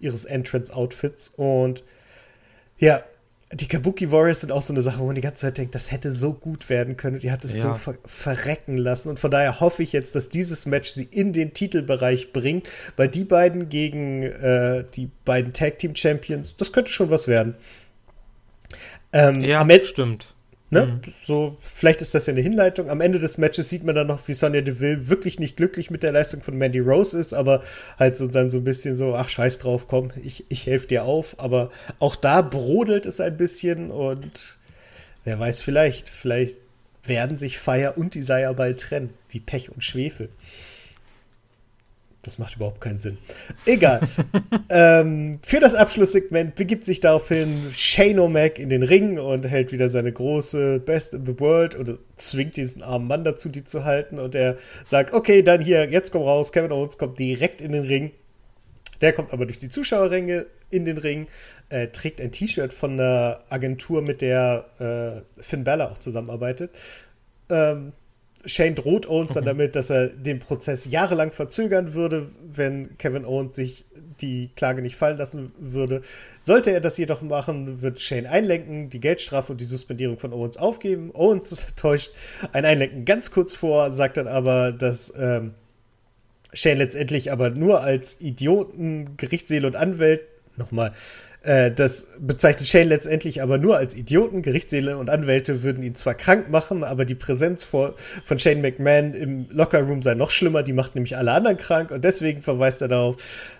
ihres 0.00 0.24
Entrance-Outfits. 0.24 1.32
Und 1.36 1.84
ja, 2.78 3.04
die 3.52 3.66
Kabuki 3.66 4.10
Warriors 4.12 4.42
sind 4.42 4.52
auch 4.52 4.60
so 4.60 4.74
eine 4.74 4.82
Sache, 4.82 5.00
wo 5.00 5.06
man 5.06 5.14
die 5.14 5.22
ganze 5.22 5.42
Zeit 5.42 5.56
denkt, 5.56 5.74
das 5.74 5.90
hätte 5.90 6.10
so 6.10 6.34
gut 6.34 6.68
werden 6.68 6.98
können. 6.98 7.18
Die 7.18 7.32
hat 7.32 7.44
es 7.44 7.56
ja. 7.56 7.62
so 7.62 7.74
ver 7.74 7.94
verrecken 8.04 8.76
lassen. 8.76 9.08
Und 9.08 9.18
von 9.18 9.30
daher 9.30 9.60
hoffe 9.60 9.82
ich 9.82 9.92
jetzt, 9.92 10.14
dass 10.14 10.28
dieses 10.28 10.66
Match 10.66 10.90
sie 10.90 11.04
in 11.04 11.32
den 11.32 11.54
Titelbereich 11.54 12.32
bringt, 12.32 12.68
weil 12.96 13.08
die 13.08 13.24
beiden 13.24 13.70
gegen 13.70 14.22
äh, 14.22 14.84
die 14.94 15.10
beiden 15.24 15.54
Tag 15.54 15.78
Team 15.78 15.96
Champions, 15.96 16.56
das 16.56 16.72
könnte 16.72 16.92
schon 16.92 17.08
was 17.10 17.26
werden. 17.26 17.54
Ähm, 19.14 19.40
ja, 19.40 19.64
stimmt. 19.86 20.34
Ne? 20.70 20.84
Mhm. 20.86 21.12
So, 21.22 21.56
vielleicht 21.60 22.02
ist 22.02 22.14
das 22.14 22.26
ja 22.26 22.34
eine 22.34 22.42
Hinleitung. 22.42 22.90
Am 22.90 23.00
Ende 23.00 23.18
des 23.18 23.38
Matches 23.38 23.70
sieht 23.70 23.84
man 23.84 23.94
dann 23.94 24.06
noch, 24.06 24.28
wie 24.28 24.34
Sonja 24.34 24.60
Deville 24.60 25.08
wirklich 25.08 25.40
nicht 25.40 25.56
glücklich 25.56 25.90
mit 25.90 26.02
der 26.02 26.12
Leistung 26.12 26.42
von 26.42 26.58
Mandy 26.58 26.80
Rose 26.80 27.18
ist, 27.18 27.32
aber 27.32 27.62
halt 27.98 28.16
so 28.16 28.26
dann 28.26 28.50
so 28.50 28.58
ein 28.58 28.64
bisschen 28.64 28.94
so, 28.94 29.14
ach 29.14 29.30
scheiß 29.30 29.58
drauf, 29.58 29.86
komm, 29.88 30.10
ich, 30.22 30.44
ich 30.50 30.66
helfe 30.66 30.86
dir 30.86 31.04
auf. 31.04 31.36
Aber 31.38 31.70
auch 31.98 32.16
da 32.16 32.42
brodelt 32.42 33.06
es 33.06 33.20
ein 33.20 33.36
bisschen 33.38 33.90
und 33.90 34.58
wer 35.24 35.40
weiß, 35.40 35.60
vielleicht, 35.60 36.10
vielleicht 36.10 36.60
werden 37.04 37.38
sich 37.38 37.58
Fire 37.58 37.94
und 37.96 38.14
Desire 38.14 38.52
bald 38.54 38.80
trennen, 38.80 39.14
wie 39.30 39.40
Pech 39.40 39.70
und 39.70 39.82
Schwefel. 39.82 40.28
Das 42.22 42.38
macht 42.38 42.56
überhaupt 42.56 42.80
keinen 42.80 42.98
Sinn. 42.98 43.18
Egal. 43.64 44.00
ähm, 44.70 45.38
für 45.46 45.60
das 45.60 45.74
Abschlusssegment 45.74 46.56
begibt 46.56 46.84
sich 46.84 47.00
daraufhin 47.00 47.70
Shane 47.72 48.18
O'Mac 48.18 48.58
in 48.58 48.70
den 48.70 48.82
Ring 48.82 49.18
und 49.18 49.46
hält 49.46 49.70
wieder 49.70 49.88
seine 49.88 50.12
große 50.12 50.80
Best 50.80 51.14
in 51.14 51.24
the 51.24 51.38
World 51.38 51.76
und 51.76 51.98
zwingt 52.16 52.56
diesen 52.56 52.82
armen 52.82 53.06
Mann 53.06 53.22
dazu, 53.22 53.48
die 53.48 53.64
zu 53.64 53.84
halten. 53.84 54.18
Und 54.18 54.34
er 54.34 54.56
sagt: 54.84 55.14
Okay, 55.14 55.42
dann 55.42 55.60
hier, 55.60 55.88
jetzt 55.90 56.10
komm 56.10 56.22
raus. 56.22 56.52
Kevin 56.52 56.72
Owens 56.72 56.98
kommt 56.98 57.18
direkt 57.18 57.60
in 57.60 57.72
den 57.72 57.84
Ring. 57.84 58.10
Der 59.00 59.12
kommt 59.12 59.32
aber 59.32 59.46
durch 59.46 59.58
die 59.58 59.68
Zuschauerränge 59.68 60.46
in 60.70 60.84
den 60.84 60.98
Ring, 60.98 61.28
äh, 61.68 61.88
trägt 61.88 62.20
ein 62.20 62.32
T-Shirt 62.32 62.72
von 62.72 62.96
der 62.96 63.44
Agentur, 63.48 64.02
mit 64.02 64.22
der 64.22 65.24
äh, 65.36 65.40
Finn 65.40 65.64
Balor 65.64 65.92
auch 65.92 65.98
zusammenarbeitet. 65.98 66.72
Ähm, 67.48 67.92
Shane 68.48 68.74
droht 68.74 69.08
Owens 69.08 69.34
dann 69.34 69.44
damit, 69.44 69.76
dass 69.76 69.90
er 69.90 70.08
den 70.08 70.38
Prozess 70.38 70.86
jahrelang 70.86 71.32
verzögern 71.32 71.94
würde, 71.94 72.30
wenn 72.52 72.96
Kevin 72.98 73.24
Owens 73.24 73.56
sich 73.56 73.84
die 74.20 74.50
Klage 74.56 74.82
nicht 74.82 74.96
fallen 74.96 75.18
lassen 75.18 75.52
würde. 75.58 76.02
Sollte 76.40 76.70
er 76.70 76.80
das 76.80 76.98
jedoch 76.98 77.22
machen, 77.22 77.82
wird 77.82 78.00
Shane 78.00 78.26
einlenken, 78.26 78.90
die 78.90 79.00
Geldstrafe 79.00 79.52
und 79.52 79.60
die 79.60 79.66
Suspendierung 79.66 80.18
von 80.18 80.32
Owens 80.32 80.56
aufgeben. 80.56 81.10
Owens 81.14 81.66
täuscht 81.76 82.10
ein 82.52 82.64
Einlenken 82.64 83.04
ganz 83.04 83.30
kurz 83.30 83.54
vor, 83.54 83.92
sagt 83.92 84.16
dann 84.16 84.26
aber, 84.26 84.72
dass 84.72 85.12
ähm, 85.16 85.54
Shane 86.52 86.78
letztendlich 86.78 87.30
aber 87.30 87.50
nur 87.50 87.82
als 87.82 88.20
Idioten, 88.20 89.16
Gerichtsseele 89.16 89.66
und 89.66 89.76
Anwalt, 89.76 90.22
nochmal, 90.56 90.92
das 91.42 92.16
bezeichnet 92.18 92.68
Shane 92.68 92.88
letztendlich 92.88 93.42
aber 93.42 93.58
nur 93.58 93.76
als 93.76 93.94
Idioten. 93.94 94.42
Gerichtssäle 94.42 94.98
und 94.98 95.08
Anwälte 95.08 95.62
würden 95.62 95.82
ihn 95.82 95.94
zwar 95.94 96.14
krank 96.14 96.50
machen, 96.50 96.82
aber 96.82 97.04
die 97.04 97.14
Präsenz 97.14 97.64
vor, 97.64 97.94
von 98.24 98.38
Shane 98.38 98.60
McMahon 98.60 99.14
im 99.14 99.46
Lockerroom 99.50 100.02
sei 100.02 100.14
noch 100.14 100.30
schlimmer. 100.30 100.62
Die 100.62 100.72
macht 100.72 100.94
nämlich 100.94 101.16
alle 101.16 101.32
anderen 101.32 101.56
krank 101.56 101.90
und 101.90 102.04
deswegen 102.04 102.42
verweist 102.42 102.82
er 102.82 102.88
darauf, 102.88 103.16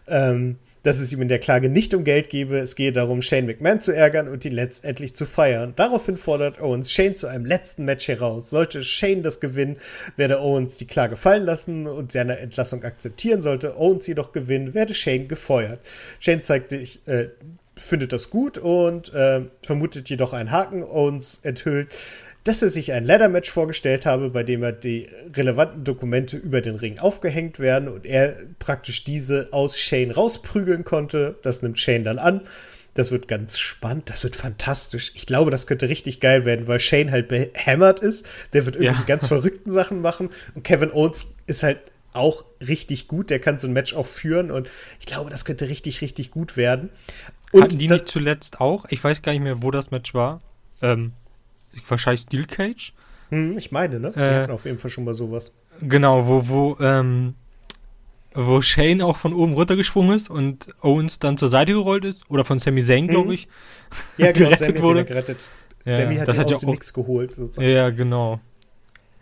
ähm, 0.08 0.56
dass 0.82 0.98
es 0.98 1.12
ihm 1.12 1.22
in 1.22 1.28
der 1.28 1.38
Klage 1.38 1.68
nicht 1.68 1.94
um 1.94 2.04
Geld 2.04 2.30
gebe. 2.30 2.58
Es 2.58 2.74
gehe 2.74 2.92
darum, 2.92 3.22
Shane 3.22 3.46
McMahon 3.46 3.80
zu 3.80 3.92
ärgern 3.92 4.28
und 4.28 4.44
ihn 4.44 4.52
letztendlich 4.52 5.14
zu 5.14 5.26
feiern. 5.26 5.72
Daraufhin 5.76 6.16
fordert 6.16 6.60
Owens 6.60 6.90
Shane 6.90 7.14
zu 7.14 7.26
einem 7.26 7.44
letzten 7.44 7.84
Match 7.84 8.08
heraus. 8.08 8.50
Sollte 8.50 8.82
Shane 8.82 9.22
das 9.22 9.40
gewinnen, 9.40 9.76
werde 10.16 10.40
Owens 10.40 10.76
die 10.76 10.86
Klage 10.86 11.16
fallen 11.16 11.44
lassen 11.44 11.86
und 11.86 12.12
seine 12.12 12.38
Entlassung 12.38 12.84
akzeptieren. 12.84 13.40
Sollte 13.40 13.78
Owens 13.78 14.06
jedoch 14.06 14.32
gewinnen, 14.32 14.74
werde 14.74 14.94
Shane 14.94 15.28
gefeuert. 15.28 15.80
Shane 16.20 16.42
zeigt 16.42 16.70
sich, 16.70 17.06
äh, 17.06 17.28
findet 17.78 18.12
das 18.12 18.30
gut 18.30 18.58
und 18.58 19.12
äh, 19.14 19.42
vermutet 19.62 20.08
jedoch 20.10 20.32
einen 20.32 20.50
Haken. 20.50 20.82
Owens 20.82 21.40
enthüllt, 21.42 21.88
dass 22.44 22.62
er 22.62 22.68
sich 22.68 22.92
ein 22.92 23.04
Ladder-Match 23.04 23.50
vorgestellt 23.50 24.06
habe, 24.06 24.30
bei 24.30 24.42
dem 24.42 24.62
er 24.62 24.72
die 24.72 25.08
relevanten 25.34 25.84
Dokumente 25.84 26.36
über 26.36 26.60
den 26.60 26.76
Ring 26.76 26.98
aufgehängt 26.98 27.58
werden 27.58 27.88
und 27.88 28.06
er 28.06 28.36
praktisch 28.58 29.04
diese 29.04 29.48
aus 29.52 29.78
Shane 29.78 30.10
rausprügeln 30.10 30.84
konnte. 30.84 31.36
Das 31.42 31.62
nimmt 31.62 31.78
Shane 31.78 32.04
dann 32.04 32.18
an. 32.18 32.42
Das 32.94 33.12
wird 33.12 33.28
ganz 33.28 33.58
spannend, 33.58 34.10
das 34.10 34.24
wird 34.24 34.34
fantastisch. 34.34 35.12
Ich 35.14 35.26
glaube, 35.26 35.52
das 35.52 35.68
könnte 35.68 35.88
richtig 35.88 36.20
geil 36.20 36.44
werden, 36.44 36.66
weil 36.66 36.80
Shane 36.80 37.12
halt 37.12 37.28
behämmert 37.28 38.00
ist. 38.00 38.26
Der 38.54 38.66
wird 38.66 38.74
irgendwie 38.74 39.02
ja. 39.02 39.06
ganz 39.06 39.26
verrückten 39.26 39.70
Sachen 39.70 40.00
machen. 40.00 40.30
Und 40.54 40.64
Kevin 40.64 40.90
Owens 40.90 41.28
ist 41.46 41.62
halt 41.62 41.78
auch 42.12 42.44
richtig 42.66 43.08
gut. 43.08 43.30
Der 43.30 43.38
kann 43.38 43.58
so 43.58 43.68
ein 43.68 43.72
Match 43.72 43.94
auch 43.94 44.06
führen 44.06 44.50
und 44.50 44.68
ich 44.98 45.06
glaube, 45.06 45.30
das 45.30 45.44
könnte 45.44 45.68
richtig, 45.68 46.00
richtig 46.00 46.30
gut 46.30 46.56
werden. 46.56 46.90
Und 47.52 47.62
Hatten 47.62 47.78
die 47.78 47.88
nicht 47.88 48.08
zuletzt 48.08 48.60
auch? 48.60 48.84
Ich 48.90 49.02
weiß 49.02 49.22
gar 49.22 49.32
nicht 49.32 49.42
mehr, 49.42 49.62
wo 49.62 49.70
das 49.70 49.90
Match 49.90 50.14
war. 50.14 50.40
Ähm, 50.82 51.12
wahrscheinlich 51.86 52.22
Steel 52.22 52.46
Cage. 52.46 52.92
Hm, 53.30 53.56
ich 53.58 53.72
meine, 53.72 54.00
ne? 54.00 54.12
Die 54.14 54.20
äh, 54.20 54.34
hatten 54.34 54.52
auf 54.52 54.64
jeden 54.64 54.78
Fall 54.78 54.90
schon 54.90 55.04
mal 55.04 55.14
sowas. 55.14 55.52
Genau, 55.80 56.26
wo, 56.26 56.48
wo, 56.48 56.76
ähm, 56.80 57.34
wo 58.34 58.60
Shane 58.62 59.02
auch 59.02 59.16
von 59.16 59.32
oben 59.32 59.54
runtergesprungen 59.54 60.14
ist 60.14 60.30
und 60.30 60.68
Owens 60.82 61.18
dann 61.18 61.38
zur 61.38 61.48
Seite 61.48 61.72
gerollt 61.72 62.04
ist. 62.04 62.28
Oder 62.30 62.44
von 62.44 62.58
Sami 62.58 62.82
Zayn, 62.82 63.08
glaube 63.08 63.28
mhm. 63.28 63.34
ich. 63.34 63.48
Ja, 64.16 64.32
genau, 64.32 64.50
gerettet 64.50 64.66
Sammy 64.66 64.82
wurde. 64.82 65.04
gerettet. 65.04 65.52
Ja, 65.84 65.96
Sammy 65.96 66.16
hat 66.16 66.28
das 66.28 66.38
hat 66.38 66.50
ja 66.50 66.56
auch 66.56 66.62
nichts 66.62 66.92
geholt, 66.92 67.34
sozusagen. 67.34 67.68
Ja, 67.68 67.90
genau. 67.90 68.40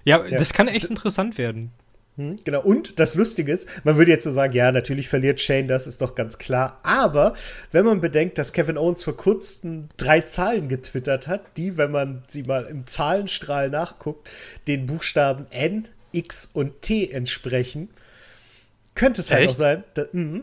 Ja, 0.04 0.24
ja, 0.24 0.38
das 0.38 0.52
kann 0.52 0.68
echt 0.68 0.88
interessant 0.88 1.38
werden. 1.38 1.72
Hm, 2.16 2.36
genau, 2.44 2.62
und 2.62 2.98
das 2.98 3.14
Lustige 3.14 3.52
ist, 3.52 3.68
man 3.84 3.96
würde 3.96 4.10
jetzt 4.10 4.24
so 4.24 4.30
sagen, 4.30 4.54
ja, 4.54 4.72
natürlich 4.72 5.08
verliert 5.08 5.38
Shane, 5.38 5.68
das 5.68 5.86
ist 5.86 6.00
doch 6.00 6.14
ganz 6.14 6.38
klar. 6.38 6.80
Aber 6.82 7.34
wenn 7.72 7.84
man 7.84 8.00
bedenkt, 8.00 8.38
dass 8.38 8.52
Kevin 8.52 8.78
Owens 8.78 9.04
vor 9.04 9.16
kurzem 9.16 9.88
drei 9.98 10.22
Zahlen 10.22 10.68
getwittert 10.68 11.28
hat, 11.28 11.42
die, 11.58 11.76
wenn 11.76 11.90
man 11.90 12.22
sie 12.28 12.42
mal 12.42 12.64
im 12.64 12.86
Zahlenstrahl 12.86 13.68
nachguckt, 13.68 14.30
den 14.66 14.86
Buchstaben 14.86 15.46
N, 15.50 15.88
X 16.12 16.48
und 16.52 16.80
T 16.80 17.10
entsprechen, 17.10 17.90
könnte 18.94 19.20
es 19.20 19.30
halt 19.30 19.42
Echt? 19.42 19.50
auch 19.50 19.56
sein, 19.56 19.84
dass, 19.92 20.08
mh, 20.12 20.40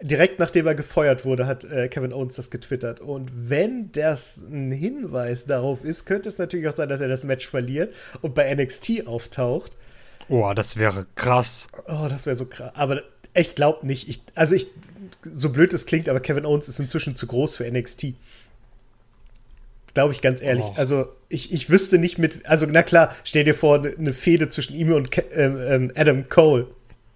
direkt 0.00 0.38
nachdem 0.38 0.66
er 0.66 0.74
gefeuert 0.74 1.24
wurde, 1.26 1.46
hat 1.46 1.64
äh, 1.64 1.88
Kevin 1.88 2.14
Owens 2.14 2.36
das 2.36 2.50
getwittert. 2.50 3.00
Und 3.00 3.30
wenn 3.34 3.92
das 3.92 4.38
ein 4.38 4.72
Hinweis 4.72 5.44
darauf 5.44 5.84
ist, 5.84 6.06
könnte 6.06 6.28
es 6.28 6.38
natürlich 6.38 6.68
auch 6.68 6.74
sein, 6.74 6.88
dass 6.88 7.00
er 7.02 7.08
das 7.08 7.24
Match 7.24 7.46
verliert 7.46 7.94
und 8.22 8.34
bei 8.34 8.52
NXT 8.54 9.06
auftaucht. 9.06 9.76
Oh, 10.28 10.52
das 10.54 10.76
wäre 10.76 11.06
krass. 11.14 11.68
Oh, 11.86 12.08
das 12.08 12.26
wäre 12.26 12.36
so 12.36 12.46
krass. 12.46 12.72
Aber 12.74 13.02
ich 13.34 13.54
glaube 13.54 13.86
nicht. 13.86 14.08
Ich, 14.08 14.20
also 14.34 14.54
ich, 14.54 14.68
so 15.22 15.50
blöd 15.50 15.72
es 15.72 15.86
klingt, 15.86 16.08
aber 16.08 16.20
Kevin 16.20 16.46
Owens 16.46 16.68
ist 16.68 16.80
inzwischen 16.80 17.16
zu 17.16 17.26
groß 17.26 17.56
für 17.56 17.70
NXT. 17.70 18.14
Glaube 19.94 20.12
ich 20.12 20.20
ganz 20.20 20.42
ehrlich. 20.42 20.64
Oh. 20.64 20.74
Also 20.76 21.08
ich, 21.28 21.52
ich 21.52 21.70
wüsste 21.70 21.98
nicht 21.98 22.18
mit, 22.18 22.46
also 22.46 22.66
na 22.68 22.82
klar, 22.82 23.14
stell 23.24 23.44
dir 23.44 23.54
vor, 23.54 23.82
eine 23.84 24.12
Fehde 24.12 24.48
zwischen 24.48 24.74
ihm 24.74 24.92
und 24.92 25.10
Ke 25.10 25.22
ähm, 25.32 25.58
ähm, 25.58 25.92
Adam 25.94 26.28
Cole. 26.28 26.66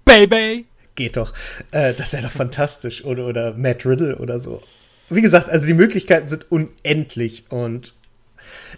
Baby! 0.04 0.66
Geht 0.94 1.16
doch. 1.16 1.34
Äh, 1.72 1.94
das 1.94 2.12
wäre 2.12 2.24
doch 2.24 2.32
fantastisch. 2.32 3.04
Oder, 3.04 3.26
oder 3.26 3.54
Matt 3.54 3.84
Riddle 3.84 4.16
oder 4.16 4.38
so. 4.38 4.62
Wie 5.08 5.22
gesagt, 5.22 5.48
also 5.48 5.66
die 5.66 5.74
Möglichkeiten 5.74 6.28
sind 6.28 6.50
unendlich 6.50 7.44
und 7.48 7.94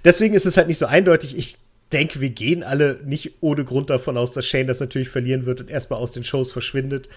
deswegen 0.04 0.34
ist 0.34 0.46
es 0.46 0.56
halt 0.56 0.66
nicht 0.66 0.78
so 0.78 0.86
eindeutig. 0.86 1.36
Ich 1.36 1.58
denke, 1.92 2.20
wir 2.20 2.30
gehen 2.30 2.62
alle 2.62 3.00
nicht 3.04 3.34
ohne 3.40 3.64
Grund 3.64 3.90
davon 3.90 4.16
aus, 4.16 4.32
dass 4.32 4.46
Shane 4.46 4.66
das 4.66 4.80
natürlich 4.80 5.08
verlieren 5.08 5.46
wird 5.46 5.60
und 5.60 5.70
erstmal 5.70 6.00
aus 6.00 6.12
den 6.12 6.24
Shows 6.24 6.52
verschwindet. 6.52 7.08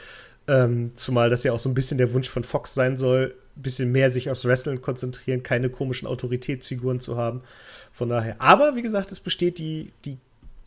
Ähm, 0.47 0.91
zumal 0.95 1.29
das 1.29 1.43
ja 1.43 1.53
auch 1.53 1.59
so 1.59 1.69
ein 1.69 1.73
bisschen 1.73 1.97
der 1.97 2.13
Wunsch 2.13 2.29
von 2.29 2.43
Fox 2.43 2.75
sein 2.75 2.97
soll, 2.97 3.33
ein 3.57 3.61
bisschen 3.61 3.91
mehr 3.91 4.11
sich 4.11 4.29
aufs 4.29 4.45
Wrestling 4.45 4.81
konzentrieren, 4.81 5.41
keine 5.41 5.69
komischen 5.69 6.07
Autoritätsfiguren 6.07 6.99
zu 6.99 7.17
haben. 7.17 7.41
Von 7.91 8.09
daher. 8.09 8.39
Aber 8.39 8.75
wie 8.75 8.81
gesagt, 8.81 9.11
es 9.11 9.21
besteht 9.21 9.57
die, 9.57 9.91
die, 10.03 10.17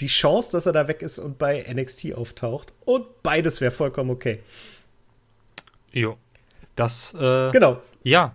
die 0.00 0.06
Chance, 0.06 0.50
dass 0.50 0.66
er 0.66 0.72
da 0.72 0.88
weg 0.88 1.02
ist 1.02 1.18
und 1.18 1.38
bei 1.38 1.64
NXT 1.72 2.14
auftaucht. 2.14 2.72
Und 2.84 3.22
beides 3.22 3.60
wäre 3.60 3.70
vollkommen 3.70 4.10
okay. 4.10 4.40
Jo. 5.92 6.16
Das, 6.74 7.14
äh, 7.14 7.50
Genau. 7.52 7.80
Ja. 8.02 8.34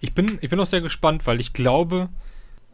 Ich 0.00 0.14
bin, 0.14 0.38
ich 0.40 0.48
bin 0.48 0.58
auch 0.58 0.66
sehr 0.66 0.80
gespannt, 0.80 1.26
weil 1.26 1.40
ich 1.40 1.52
glaube, 1.52 2.08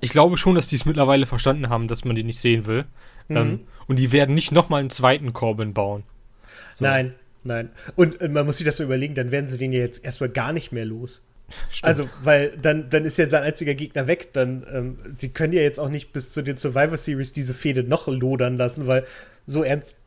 ich 0.01 0.11
glaube 0.11 0.37
schon, 0.37 0.55
dass 0.55 0.67
die 0.69 0.77
es 0.77 0.85
mittlerweile 0.85 1.27
verstanden 1.27 1.69
haben, 1.69 1.89
dass 1.89 2.05
man 2.05 2.17
die 2.17 2.25
nicht 2.25 2.39
sehen 2.39 2.67
will. 2.67 2.85
Mhm. 3.29 3.37
Ähm, 3.37 3.61
und 3.87 3.99
die 3.99 4.13
werden 4.13 4.35
nicht 4.35 4.53
nochmal 4.53 4.81
einen 4.81 4.91
zweiten 4.91 5.33
Corbin 5.33 5.73
bauen. 5.73 6.03
So. 6.77 6.85
Nein, 6.85 7.15
nein. 7.45 7.71
Und 7.95 8.21
äh, 8.21 8.29
man 8.29 8.47
muss 8.47 8.59
sich 8.59 8.67
das 8.67 8.77
so 8.77 8.85
überlegen, 8.85 9.15
dann 9.15 9.31
werden 9.31 9.49
sie 9.49 9.59
den 9.59 9.73
ja 9.73 9.81
jetzt 9.81 10.05
erstmal 10.05 10.29
gar 10.29 10.53
nicht 10.53 10.73
mehr 10.73 10.85
los. 10.85 11.25
Stimmt. 11.71 11.89
Also, 11.89 12.09
weil 12.23 12.51
dann, 12.61 12.91
dann 12.91 13.05
ist 13.05 13.19
ja 13.19 13.29
sein 13.29 13.45
einziger 13.45 13.75
Gegner 13.75 14.07
weg. 14.07 14.33
Dann, 14.33 14.67
ähm, 14.73 14.99
sie 15.19 15.31
können 15.31 15.53
ja 15.53 15.63
jetzt 15.63 15.79
auch 15.79 15.89
nicht 15.89 16.13
bis 16.13 16.33
zu 16.33 16.43
den 16.43 16.57
Survivor 16.57 16.97
Series 16.97 17.33
diese 17.33 17.55
Fehde 17.55 17.85
noch 17.85 18.09
lodern 18.09 18.57
lassen, 18.57 18.87
weil 18.87 19.05
so 19.47 19.63
ernst 19.63 20.01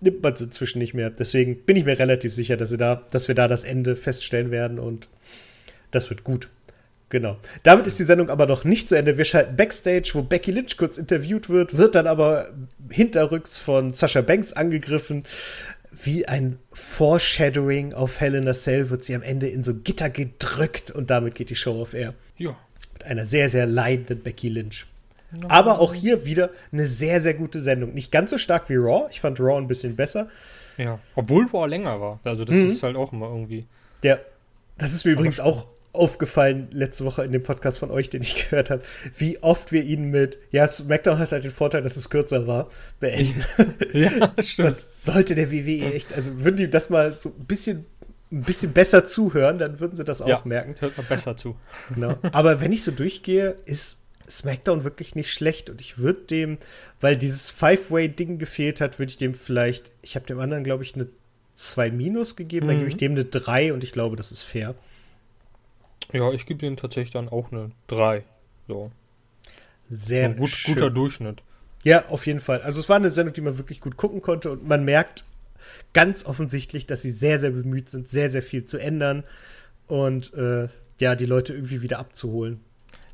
nimmt 0.00 0.22
man 0.22 0.32
es 0.32 0.40
inzwischen 0.40 0.78
nicht 0.78 0.94
mehr. 0.94 1.10
Deswegen 1.10 1.56
bin 1.64 1.76
ich 1.76 1.84
mir 1.84 1.98
relativ 1.98 2.32
sicher, 2.32 2.56
dass, 2.56 2.70
sie 2.70 2.78
da, 2.78 3.02
dass 3.10 3.26
wir 3.26 3.34
da 3.34 3.48
das 3.48 3.64
Ende 3.64 3.96
feststellen 3.96 4.50
werden 4.50 4.78
und 4.78 5.08
das 5.90 6.10
wird 6.10 6.22
gut. 6.22 6.48
Genau. 7.10 7.36
Damit 7.62 7.86
ist 7.86 7.98
die 7.98 8.04
Sendung 8.04 8.28
aber 8.28 8.46
noch 8.46 8.64
nicht 8.64 8.88
zu 8.88 8.94
Ende. 8.94 9.16
Wir 9.16 9.24
schalten 9.24 9.56
Backstage, 9.56 10.10
wo 10.12 10.22
Becky 10.22 10.50
Lynch 10.50 10.76
kurz 10.76 10.98
interviewt 10.98 11.48
wird, 11.48 11.76
wird 11.76 11.94
dann 11.94 12.06
aber 12.06 12.50
hinterrücks 12.90 13.58
von 13.58 13.92
Sascha 13.92 14.20
Banks 14.20 14.52
angegriffen. 14.52 15.24
Wie 16.04 16.28
ein 16.28 16.58
Foreshadowing 16.72 17.94
auf 17.94 18.20
Helena 18.20 18.52
Cell 18.52 18.90
wird 18.90 19.04
sie 19.04 19.14
am 19.14 19.22
Ende 19.22 19.48
in 19.48 19.62
so 19.62 19.74
Gitter 19.74 20.10
gedrückt 20.10 20.90
und 20.90 21.10
damit 21.10 21.34
geht 21.34 21.48
die 21.50 21.56
Show 21.56 21.80
auf 21.80 21.94
Air. 21.94 22.12
Ja. 22.36 22.56
Mit 22.92 23.04
einer 23.06 23.24
sehr, 23.24 23.48
sehr 23.48 23.66
leidenden 23.66 24.20
Becky 24.22 24.48
Lynch. 24.48 24.86
Aber 25.48 25.80
auch 25.80 25.94
hier 25.94 26.24
wieder 26.24 26.50
eine 26.72 26.86
sehr, 26.86 27.20
sehr 27.20 27.34
gute 27.34 27.58
Sendung. 27.58 27.94
Nicht 27.94 28.10
ganz 28.12 28.30
so 28.30 28.38
stark 28.38 28.68
wie 28.70 28.76
Raw. 28.76 29.06
Ich 29.10 29.20
fand 29.20 29.40
Raw 29.40 29.58
ein 29.58 29.68
bisschen 29.68 29.96
besser. 29.96 30.28
Ja. 30.76 30.98
Obwohl 31.16 31.46
Raw 31.52 31.66
länger 31.66 32.00
war. 32.00 32.20
Also 32.24 32.44
das 32.44 32.54
Mhm. 32.56 32.66
ist 32.66 32.82
halt 32.82 32.96
auch 32.96 33.12
immer 33.12 33.26
irgendwie. 33.28 33.66
Der, 34.02 34.20
das 34.78 34.92
ist 34.94 35.04
mir 35.04 35.12
übrigens 35.12 35.40
auch 35.40 35.66
aufgefallen 35.92 36.68
letzte 36.72 37.04
Woche 37.04 37.24
in 37.24 37.32
dem 37.32 37.42
Podcast 37.42 37.78
von 37.78 37.90
euch, 37.90 38.10
den 38.10 38.22
ich 38.22 38.36
gehört 38.50 38.70
habe, 38.70 38.82
wie 39.16 39.42
oft 39.42 39.72
wir 39.72 39.82
ihn 39.82 40.10
mit, 40.10 40.38
ja, 40.50 40.68
SmackDown 40.68 41.18
hat 41.18 41.32
halt 41.32 41.44
den 41.44 41.50
Vorteil, 41.50 41.82
dass 41.82 41.96
es 41.96 42.10
kürzer 42.10 42.46
war, 42.46 42.70
beenden. 43.00 43.44
Ja, 43.92 44.32
stimmt. 44.42 44.68
Das 44.68 45.04
sollte 45.04 45.34
der 45.34 45.50
WWE 45.50 45.92
echt, 45.94 46.12
also 46.14 46.44
würden 46.44 46.56
die 46.56 46.70
das 46.70 46.90
mal 46.90 47.14
so 47.16 47.30
ein 47.30 47.46
bisschen, 47.46 47.86
ein 48.30 48.42
bisschen 48.42 48.72
besser 48.72 49.06
zuhören, 49.06 49.58
dann 49.58 49.80
würden 49.80 49.96
sie 49.96 50.04
das 50.04 50.20
auch 50.20 50.28
ja, 50.28 50.42
merken. 50.44 50.74
Hört 50.78 50.96
man 50.98 51.06
besser 51.06 51.36
zu. 51.36 51.56
Genau. 51.94 52.18
Aber 52.32 52.60
wenn 52.60 52.72
ich 52.72 52.84
so 52.84 52.90
durchgehe, 52.92 53.56
ist 53.64 54.00
SmackDown 54.28 54.84
wirklich 54.84 55.14
nicht 55.14 55.32
schlecht 55.32 55.70
und 55.70 55.80
ich 55.80 55.96
würde 55.96 56.20
dem, 56.26 56.58
weil 57.00 57.16
dieses 57.16 57.50
Five-Way-Ding 57.50 58.38
gefehlt 58.38 58.82
hat, 58.82 58.98
würde 58.98 59.08
ich 59.10 59.16
dem 59.16 59.32
vielleicht, 59.34 59.90
ich 60.02 60.16
habe 60.16 60.26
dem 60.26 60.38
anderen, 60.38 60.64
glaube 60.64 60.84
ich, 60.84 60.94
eine 60.94 61.08
2 61.54 61.90
Minus 61.90 62.36
gegeben, 62.36 62.66
dann 62.66 62.76
Mhm. 62.76 62.80
gebe 62.80 62.90
ich 62.90 62.96
dem 62.98 63.12
eine 63.12 63.24
3 63.24 63.72
und 63.72 63.82
ich 63.82 63.92
glaube, 63.92 64.16
das 64.16 64.30
ist 64.30 64.42
fair. 64.42 64.74
Ja, 66.12 66.32
ich 66.32 66.46
gebe 66.46 66.64
ihm 66.66 66.76
tatsächlich 66.76 67.10
dann 67.10 67.28
auch 67.28 67.52
eine 67.52 67.70
3. 67.88 68.24
So. 68.66 68.90
Sehr 69.90 70.30
gut, 70.30 70.50
schön. 70.50 70.74
guter 70.74 70.90
Durchschnitt. 70.90 71.42
Ja, 71.84 72.06
auf 72.08 72.26
jeden 72.26 72.40
Fall. 72.40 72.62
Also 72.62 72.80
es 72.80 72.88
war 72.88 72.96
eine 72.96 73.10
Sendung, 73.10 73.34
die 73.34 73.40
man 73.40 73.58
wirklich 73.58 73.80
gut 73.80 73.96
gucken 73.96 74.20
konnte 74.20 74.50
und 74.50 74.66
man 74.66 74.84
merkt 74.84 75.24
ganz 75.92 76.24
offensichtlich, 76.26 76.86
dass 76.86 77.02
sie 77.02 77.10
sehr, 77.10 77.38
sehr 77.38 77.50
bemüht 77.50 77.88
sind, 77.88 78.08
sehr, 78.08 78.30
sehr 78.30 78.42
viel 78.42 78.64
zu 78.64 78.78
ändern 78.78 79.24
und 79.86 80.34
äh, 80.34 80.68
ja, 80.98 81.14
die 81.14 81.26
Leute 81.26 81.54
irgendwie 81.54 81.82
wieder 81.82 81.98
abzuholen. 81.98 82.60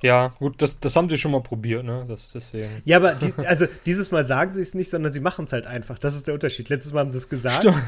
Ja, 0.03 0.29
gut, 0.39 0.61
das, 0.61 0.81
das 0.81 0.97
haben 0.97 1.09
sie 1.09 1.17
schon 1.17 1.31
mal 1.31 1.43
probiert, 1.43 1.85
ne? 1.85 2.05
Das 2.07 2.31
deswegen. 2.33 2.69
Ja, 2.85 2.99
aber 2.99 3.15
die, 3.15 3.33
also 3.47 3.67
dieses 3.87 4.11
Mal 4.11 4.27
sagen 4.27 4.51
sie 4.51 4.61
es 4.61 4.75
nicht, 4.75 4.91
sondern 4.91 5.13
sie 5.13 5.21
machen 5.21 5.47
es 5.47 5.53
halt 5.53 5.67
einfach. 5.67 5.99
Das 5.99 6.15
ist 6.15 6.27
der 6.27 6.35
Unterschied. 6.35 6.69
Letztes 6.69 6.93
Mal 6.93 7.01
haben 7.01 7.11
sie 7.11 7.19
es 7.19 7.29
gesagt 7.29 7.61
Stimmt. 7.61 7.83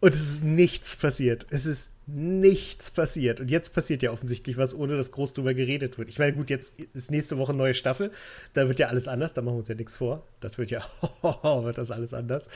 und 0.00 0.14
es 0.14 0.20
ist 0.20 0.44
nichts 0.44 0.96
passiert. 0.96 1.46
Es 1.50 1.64
ist 1.64 1.88
nichts 2.06 2.90
passiert. 2.90 3.40
Und 3.40 3.50
jetzt 3.50 3.72
passiert 3.72 4.02
ja 4.02 4.12
offensichtlich 4.12 4.56
was, 4.56 4.74
ohne 4.74 4.96
dass 4.96 5.12
groß 5.12 5.34
drüber 5.34 5.54
geredet 5.54 5.98
wird. 5.98 6.08
Ich 6.08 6.18
meine, 6.18 6.32
gut, 6.34 6.50
jetzt 6.50 6.80
ist 6.80 7.10
nächste 7.10 7.36
Woche 7.38 7.52
neue 7.52 7.74
Staffel. 7.74 8.12
Da 8.54 8.68
wird 8.68 8.78
ja 8.78 8.86
alles 8.86 9.08
anders. 9.08 9.34
Da 9.34 9.42
machen 9.42 9.54
wir 9.54 9.58
uns 9.60 9.68
ja 9.68 9.74
nichts 9.74 9.96
vor. 9.96 10.24
Das 10.40 10.56
wird 10.56 10.70
ja, 10.70 10.84
wird 11.22 11.78
das 11.78 11.90
alles 11.90 12.14
anders. 12.14 12.48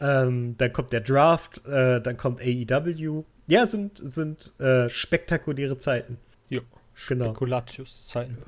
Ähm, 0.00 0.54
dann 0.58 0.72
kommt 0.72 0.92
der 0.92 1.00
Draft, 1.00 1.66
äh, 1.66 2.00
dann 2.00 2.16
kommt 2.16 2.40
AEW. 2.40 3.24
Ja, 3.46 3.66
sind, 3.66 3.98
sind 4.02 4.58
äh, 4.60 4.88
spektakuläre 4.88 5.78
Zeiten. 5.78 6.18
Ja. 6.48 6.60
Genau. 7.08 7.26
Spekulatius-Zeiten. 7.26 8.38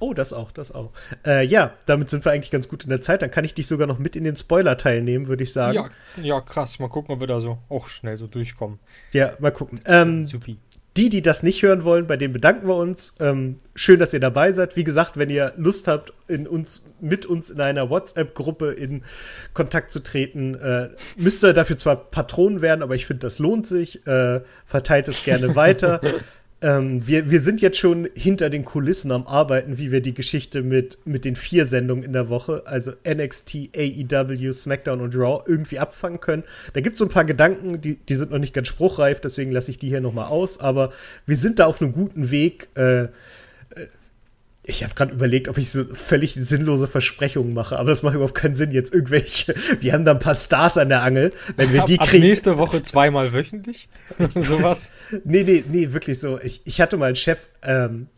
Oh, 0.00 0.14
das 0.14 0.32
auch, 0.32 0.50
das 0.52 0.72
auch. 0.72 0.90
Äh, 1.26 1.46
ja, 1.46 1.72
damit 1.86 2.10
sind 2.10 2.24
wir 2.24 2.32
eigentlich 2.32 2.50
ganz 2.50 2.68
gut 2.68 2.84
in 2.84 2.90
der 2.90 3.00
Zeit. 3.00 3.22
Dann 3.22 3.30
kann 3.30 3.44
ich 3.44 3.54
dich 3.54 3.66
sogar 3.66 3.86
noch 3.86 3.98
mit 3.98 4.16
in 4.16 4.24
den 4.24 4.36
Spoiler-Teil 4.36 5.02
nehmen, 5.02 5.28
würde 5.28 5.44
ich 5.44 5.52
sagen. 5.52 5.74
Ja, 5.74 5.88
ja, 6.22 6.40
krass. 6.40 6.78
Mal 6.78 6.88
gucken, 6.88 7.14
ob 7.14 7.20
wir 7.20 7.26
da 7.26 7.40
so 7.40 7.58
auch 7.68 7.86
schnell 7.88 8.18
so 8.18 8.26
durchkommen. 8.26 8.78
Ja, 9.12 9.32
mal 9.38 9.50
gucken. 9.52 9.80
Ähm, 9.86 10.26
Supi. 10.26 10.58
die, 10.96 11.08
die 11.08 11.22
das 11.22 11.42
nicht 11.42 11.62
hören 11.62 11.84
wollen, 11.84 12.06
bei 12.06 12.16
denen 12.16 12.32
bedanken 12.32 12.68
wir 12.68 12.76
uns. 12.76 13.14
Ähm, 13.20 13.58
schön, 13.74 13.98
dass 13.98 14.12
ihr 14.12 14.20
dabei 14.20 14.52
seid. 14.52 14.76
Wie 14.76 14.84
gesagt, 14.84 15.16
wenn 15.16 15.30
ihr 15.30 15.52
Lust 15.56 15.88
habt, 15.88 16.12
in 16.28 16.46
uns, 16.46 16.84
mit 17.00 17.26
uns 17.26 17.50
in 17.50 17.60
einer 17.60 17.90
WhatsApp-Gruppe 17.90 18.72
in 18.72 19.02
Kontakt 19.52 19.92
zu 19.92 20.00
treten, 20.00 20.54
äh, 20.54 20.90
müsst 21.16 21.44
ihr 21.44 21.52
dafür 21.52 21.76
zwar 21.78 21.96
Patronen 21.96 22.62
werden, 22.62 22.82
aber 22.82 22.94
ich 22.94 23.06
finde, 23.06 23.20
das 23.20 23.38
lohnt 23.38 23.66
sich. 23.66 24.06
Äh, 24.06 24.40
verteilt 24.66 25.08
es 25.08 25.24
gerne 25.24 25.54
weiter. 25.54 26.00
Ähm, 26.64 27.06
wir, 27.06 27.30
wir 27.30 27.42
sind 27.42 27.60
jetzt 27.60 27.76
schon 27.76 28.08
hinter 28.14 28.48
den 28.48 28.64
Kulissen 28.64 29.12
am 29.12 29.26
Arbeiten, 29.26 29.76
wie 29.76 29.92
wir 29.92 30.00
die 30.00 30.14
Geschichte 30.14 30.62
mit, 30.62 30.96
mit 31.04 31.26
den 31.26 31.36
vier 31.36 31.66
Sendungen 31.66 32.02
in 32.02 32.14
der 32.14 32.30
Woche, 32.30 32.62
also 32.64 32.92
NXT, 33.06 33.68
AEW, 33.76 34.50
SmackDown 34.50 35.02
und 35.02 35.14
Raw, 35.14 35.44
irgendwie 35.46 35.78
abfangen 35.78 36.20
können. 36.20 36.42
Da 36.72 36.80
gibt 36.80 36.94
es 36.94 37.00
so 37.00 37.04
ein 37.04 37.10
paar 37.10 37.26
Gedanken, 37.26 37.82
die, 37.82 37.96
die 37.96 38.14
sind 38.14 38.30
noch 38.30 38.38
nicht 38.38 38.54
ganz 38.54 38.68
spruchreif, 38.68 39.20
deswegen 39.20 39.52
lasse 39.52 39.70
ich 39.70 39.78
die 39.78 39.88
hier 39.88 40.00
nochmal 40.00 40.28
aus. 40.28 40.58
Aber 40.58 40.90
wir 41.26 41.36
sind 41.36 41.58
da 41.58 41.66
auf 41.66 41.82
einem 41.82 41.92
guten 41.92 42.30
Weg. 42.30 42.68
Äh, 42.76 43.08
ich 44.66 44.82
habe 44.82 44.94
gerade 44.94 45.12
überlegt, 45.12 45.48
ob 45.48 45.58
ich 45.58 45.70
so 45.70 45.84
völlig 45.84 46.32
sinnlose 46.34 46.88
Versprechungen 46.88 47.52
mache, 47.52 47.78
aber 47.78 47.90
das 47.90 48.02
macht 48.02 48.14
überhaupt 48.14 48.34
keinen 48.34 48.56
Sinn 48.56 48.70
jetzt. 48.72 48.94
Irgendwelche, 48.94 49.54
wir 49.80 49.92
haben 49.92 50.04
da 50.04 50.12
ein 50.12 50.18
paar 50.18 50.34
Stars 50.34 50.78
an 50.78 50.88
der 50.88 51.02
Angel. 51.02 51.32
Wenn 51.56 51.72
wir 51.72 51.82
die 51.82 52.00
ab 52.00 52.08
kriegen, 52.08 52.24
nächste 52.24 52.56
Woche 52.56 52.82
zweimal 52.82 53.32
wöchentlich. 53.32 53.88
Sowas. 54.34 54.90
Nee, 55.24 55.44
nee, 55.44 55.64
nee, 55.68 55.92
wirklich 55.92 56.18
so. 56.18 56.40
Ich, 56.40 56.62
ich 56.64 56.80
hatte 56.80 56.96
mal 56.96 57.06
einen 57.06 57.16
Chef, 57.16 57.40
ähm, 57.62 58.08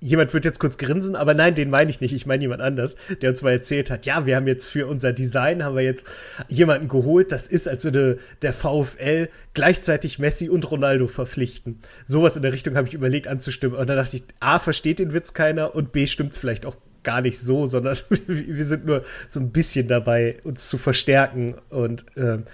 jemand 0.00 0.32
wird 0.34 0.44
jetzt 0.44 0.58
kurz 0.58 0.78
grinsen, 0.78 1.14
aber 1.14 1.34
nein, 1.34 1.54
den 1.54 1.70
meine 1.70 1.90
ich 1.90 2.00
nicht. 2.00 2.14
Ich 2.14 2.26
meine 2.26 2.42
jemand 2.42 2.62
anders, 2.62 2.96
der 3.20 3.30
uns 3.30 3.42
mal 3.42 3.52
erzählt 3.52 3.90
hat, 3.90 4.06
ja, 4.06 4.26
wir 4.26 4.36
haben 4.36 4.46
jetzt 4.46 4.66
für 4.66 4.86
unser 4.86 5.12
Design, 5.12 5.62
haben 5.62 5.76
wir 5.76 5.82
jetzt 5.82 6.06
jemanden 6.48 6.88
geholt, 6.88 7.32
das 7.32 7.46
ist, 7.46 7.68
als 7.68 7.84
würde 7.84 8.18
der 8.42 8.52
VfL 8.52 9.28
gleichzeitig 9.54 10.18
Messi 10.18 10.48
und 10.48 10.70
Ronaldo 10.70 11.06
verpflichten. 11.06 11.80
Sowas 12.06 12.36
in 12.36 12.42
der 12.42 12.52
Richtung 12.52 12.76
habe 12.76 12.88
ich 12.88 12.94
überlegt 12.94 13.28
anzustimmen. 13.28 13.76
Und 13.76 13.88
dann 13.88 13.96
dachte 13.96 14.16
ich, 14.16 14.24
A, 14.40 14.58
versteht 14.58 14.98
den 14.98 15.12
Witz 15.12 15.34
keiner 15.34 15.74
und 15.74 15.92
B, 15.92 16.06
stimmt 16.06 16.32
es 16.32 16.38
vielleicht 16.38 16.66
auch 16.66 16.76
gar 17.02 17.20
nicht 17.20 17.38
so, 17.38 17.66
sondern 17.66 17.96
wir 18.26 18.64
sind 18.64 18.86
nur 18.86 19.04
so 19.28 19.40
ein 19.40 19.50
bisschen 19.52 19.88
dabei, 19.88 20.36
uns 20.44 20.68
zu 20.68 20.78
verstärken 20.78 21.56
und 21.68 22.04
ähm, 22.16 22.44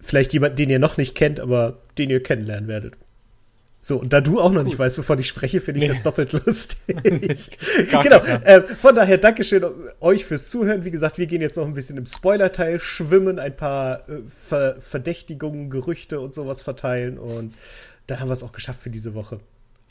vielleicht 0.00 0.32
jemanden, 0.32 0.56
den 0.56 0.70
ihr 0.70 0.78
noch 0.78 0.96
nicht 0.96 1.14
kennt, 1.14 1.40
aber 1.40 1.78
den 1.98 2.10
ihr 2.10 2.22
kennenlernen 2.22 2.68
werdet. 2.68 2.94
So, 3.82 3.96
und 3.98 4.12
da 4.12 4.20
du 4.20 4.38
auch 4.40 4.52
noch 4.52 4.62
nicht 4.62 4.78
weißt, 4.78 4.98
wovon 4.98 5.18
ich 5.18 5.28
spreche, 5.28 5.60
finde 5.62 5.78
ich 5.80 5.84
Nee. 5.88 5.94
das 5.94 6.02
doppelt 6.02 6.32
lustig. 6.46 7.56
Genau. 7.90 8.18
Äh, 8.44 8.62
von 8.62 8.94
daher, 8.94 9.16
Dankeschön 9.16 9.64
euch 10.00 10.26
fürs 10.26 10.50
Zuhören. 10.50 10.84
Wie 10.84 10.90
gesagt, 10.90 11.16
wir 11.16 11.26
gehen 11.26 11.40
jetzt 11.40 11.56
noch 11.56 11.64
ein 11.66 11.72
bisschen 11.72 11.96
im 11.96 12.04
Spoiler-Teil 12.04 12.78
schwimmen, 12.78 13.38
ein 13.38 13.56
paar 13.56 14.06
äh, 14.10 14.20
Ver 14.28 14.76
Verdächtigungen, 14.80 15.70
Gerüchte 15.70 16.20
und 16.20 16.34
sowas 16.34 16.60
verteilen. 16.60 17.18
Und 17.18 17.54
dann 18.06 18.20
haben 18.20 18.28
wir 18.28 18.34
es 18.34 18.42
auch 18.42 18.52
geschafft 18.52 18.82
für 18.82 18.90
diese 18.90 19.14
Woche. 19.14 19.40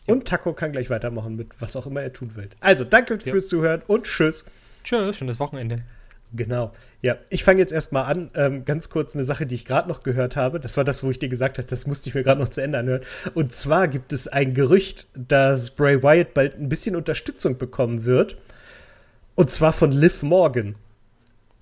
Und 0.05 0.25
Taco 0.27 0.53
kann 0.53 0.71
gleich 0.71 0.89
weitermachen 0.91 1.35
mit 1.35 1.49
was 1.59 1.75
auch 1.75 1.87
immer 1.87 2.01
er 2.01 2.13
tun 2.13 2.31
will. 2.35 2.49
Also, 2.59 2.83
danke 2.83 3.15
Ja. 3.15 3.31
fürs 3.31 3.47
Zuhören 3.47 3.81
und 3.87 4.05
tschüss. 4.05 4.45
Tschüss, 4.83 5.17
schönes 5.17 5.39
Wochenende. 5.39 5.77
Genau. 6.33 6.71
Ja, 7.01 7.17
ich 7.29 7.43
fange 7.43 7.59
jetzt 7.59 7.71
erstmal 7.71 8.05
an. 8.05 8.29
Ähm, 8.35 8.65
ganz 8.65 8.89
kurz 8.89 9.15
eine 9.15 9.23
Sache, 9.23 9.45
die 9.45 9.55
ich 9.55 9.65
gerade 9.65 9.87
noch 9.87 10.01
gehört 10.01 10.35
habe. 10.35 10.59
Das 10.59 10.77
war 10.77 10.83
das, 10.83 11.03
wo 11.03 11.09
ich 11.09 11.19
dir 11.19 11.29
gesagt 11.29 11.57
habe, 11.57 11.67
das 11.67 11.87
musste 11.87 12.09
ich 12.09 12.15
mir 12.15 12.23
gerade 12.23 12.41
noch 12.41 12.49
zu 12.49 12.61
Ende 12.61 12.77
anhören. 12.77 13.01
Und 13.33 13.53
zwar 13.53 13.87
gibt 13.87 14.13
es 14.13 14.27
ein 14.27 14.53
Gerücht, 14.53 15.07
dass 15.15 15.71
Bray 15.71 16.03
Wyatt 16.03 16.33
bald 16.33 16.59
ein 16.59 16.69
bisschen 16.69 16.95
Unterstützung 16.95 17.57
bekommen 17.57 18.05
wird. 18.05 18.37
Und 19.35 19.49
zwar 19.49 19.73
von 19.73 19.91
Liv 19.91 20.21
Morgan. 20.21 20.75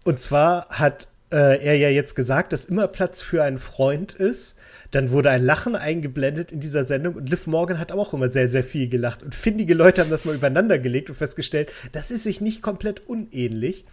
Und 0.04 0.20
zwar 0.20 0.68
hat 0.70 1.08
äh, 1.32 1.64
er 1.64 1.76
ja 1.76 1.90
jetzt 1.90 2.16
gesagt, 2.16 2.54
dass 2.54 2.66
immer 2.66 2.88
Platz 2.88 3.22
für 3.22 3.44
einen 3.44 3.60
Freund 3.60 4.14
ist. 4.14 4.56
Dann 4.92 5.12
wurde 5.12 5.30
ein 5.30 5.44
Lachen 5.44 5.76
eingeblendet 5.76 6.52
in 6.52 6.62
dieser 6.62 6.86
Sendung 6.86 7.16
und 7.16 7.30
Liv 7.30 7.46
Morgan 7.48 7.78
hat 7.78 7.92
auch 7.92 8.14
immer 8.14 8.30
sehr, 8.30 8.50
sehr 8.50 8.64
viel 8.64 8.88
gelacht. 8.88 9.22
Und 9.22 9.36
findige 9.36 9.74
Leute 9.74 10.02
haben 10.02 10.10
das 10.10 10.24
mal 10.24 10.36
übereinander 10.36 10.80
gelegt 10.80 11.10
und 11.10 11.18
festgestellt, 11.18 11.72
das 11.92 12.10
ist 12.10 12.24
sich 12.24 12.40
nicht 12.40 12.62
komplett 12.62 13.08
unähnlich. 13.08 13.86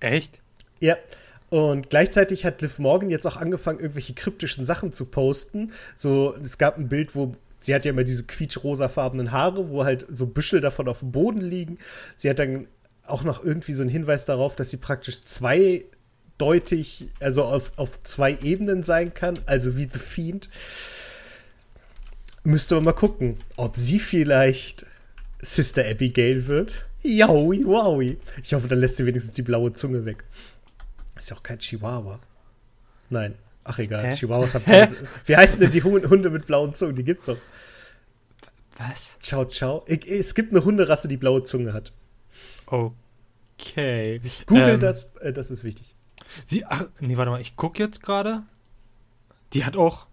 Echt? 0.00 0.40
Ja. 0.80 0.96
Und 1.50 1.88
gleichzeitig 1.88 2.44
hat 2.44 2.60
Liv 2.60 2.78
Morgan 2.78 3.08
jetzt 3.08 3.26
auch 3.26 3.36
angefangen, 3.36 3.80
irgendwelche 3.80 4.12
kryptischen 4.12 4.66
Sachen 4.66 4.92
zu 4.92 5.06
posten. 5.06 5.72
So, 5.96 6.36
es 6.42 6.58
gab 6.58 6.76
ein 6.76 6.88
Bild, 6.88 7.14
wo 7.14 7.34
sie 7.58 7.74
hat 7.74 7.84
ja 7.84 7.90
immer 7.90 8.04
diese 8.04 8.24
quietsch-rosafarbenen 8.24 9.32
Haare, 9.32 9.70
wo 9.70 9.84
halt 9.84 10.06
so 10.08 10.26
Büschel 10.26 10.60
davon 10.60 10.88
auf 10.88 11.00
dem 11.00 11.12
Boden 11.12 11.40
liegen. 11.40 11.78
Sie 12.16 12.28
hat 12.28 12.38
dann 12.38 12.66
auch 13.06 13.24
noch 13.24 13.42
irgendwie 13.42 13.72
so 13.72 13.82
einen 13.82 13.90
Hinweis 13.90 14.26
darauf, 14.26 14.54
dass 14.56 14.70
sie 14.70 14.76
praktisch 14.76 15.22
zweideutig, 15.22 17.06
also 17.20 17.44
auf, 17.44 17.72
auf 17.76 18.02
zwei 18.02 18.36
Ebenen 18.42 18.82
sein 18.82 19.14
kann, 19.14 19.38
also 19.46 19.76
wie 19.76 19.88
The 19.90 19.98
Fiend. 19.98 20.50
Müsste 22.44 22.76
man 22.76 22.84
mal 22.84 22.92
gucken, 22.92 23.38
ob 23.56 23.76
sie 23.76 23.98
vielleicht 23.98 24.86
Sister 25.40 25.84
Abigail 25.86 26.46
wird. 26.46 26.87
Yowie, 27.02 27.64
wowie. 27.64 28.18
Ich 28.42 28.52
hoffe, 28.54 28.68
dann 28.68 28.80
lässt 28.80 28.96
sie 28.96 29.06
wenigstens 29.06 29.34
die 29.34 29.42
blaue 29.42 29.72
Zunge 29.72 30.04
weg. 30.04 30.24
Ist 31.16 31.30
ja 31.30 31.36
auch 31.36 31.42
kein 31.42 31.58
Chihuahua. 31.58 32.18
Nein. 33.10 33.34
Ach 33.64 33.78
egal, 33.78 34.06
Hä? 34.06 34.14
Chihuahuas 34.16 34.54
haben. 34.54 34.96
Wie 35.26 35.36
heißen 35.36 35.60
denn 35.60 35.70
die 35.70 35.82
Hun- 35.82 36.08
Hunde 36.08 36.30
mit 36.30 36.46
blauen 36.46 36.74
Zungen? 36.74 36.96
Die 36.96 37.04
gibt's 37.04 37.26
doch. 37.26 37.36
Was? 38.78 39.18
Ciao, 39.20 39.44
ciao. 39.44 39.84
Es 39.86 40.34
gibt 40.34 40.52
eine 40.52 40.64
Hunderasse, 40.64 41.08
die 41.08 41.16
blaue 41.16 41.42
Zunge 41.42 41.72
hat. 41.72 41.92
Okay. 42.66 44.20
Google 44.46 44.68
Ähm, 44.70 44.80
das, 44.80 45.14
äh, 45.16 45.32
das 45.32 45.50
ist 45.50 45.64
wichtig. 45.64 45.94
Sie, 46.44 46.64
ach, 46.64 46.86
nee, 47.00 47.16
warte 47.16 47.30
mal, 47.30 47.40
ich 47.40 47.56
gucke 47.56 47.82
jetzt 47.82 48.02
gerade. 48.02 48.42
Die 49.52 49.64
hat 49.64 49.76
auch, 49.76 50.06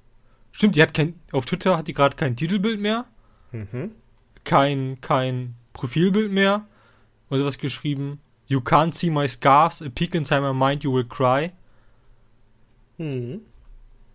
stimmt, 0.52 0.76
die 0.76 0.82
hat 0.82 0.94
kein, 0.94 1.20
auf 1.32 1.46
Twitter 1.46 1.78
hat 1.78 1.88
die 1.88 1.94
gerade 1.94 2.16
kein 2.16 2.36
Titelbild 2.36 2.80
mehr, 2.80 3.06
Mhm. 3.52 3.92
kein, 4.44 5.00
kein 5.02 5.56
Profilbild 5.74 6.32
mehr. 6.32 6.66
Oder 7.30 7.46
was 7.46 7.58
geschrieben? 7.58 8.20
You 8.48 8.60
can't 8.60 8.94
see 8.94 9.10
my 9.10 9.28
scars, 9.28 9.82
a 9.82 9.90
peek 9.90 10.14
inside 10.14 10.42
my 10.42 10.54
mind, 10.54 10.84
you 10.84 10.94
will 10.94 11.06
cry. 11.06 11.52
Mhm. 12.98 13.42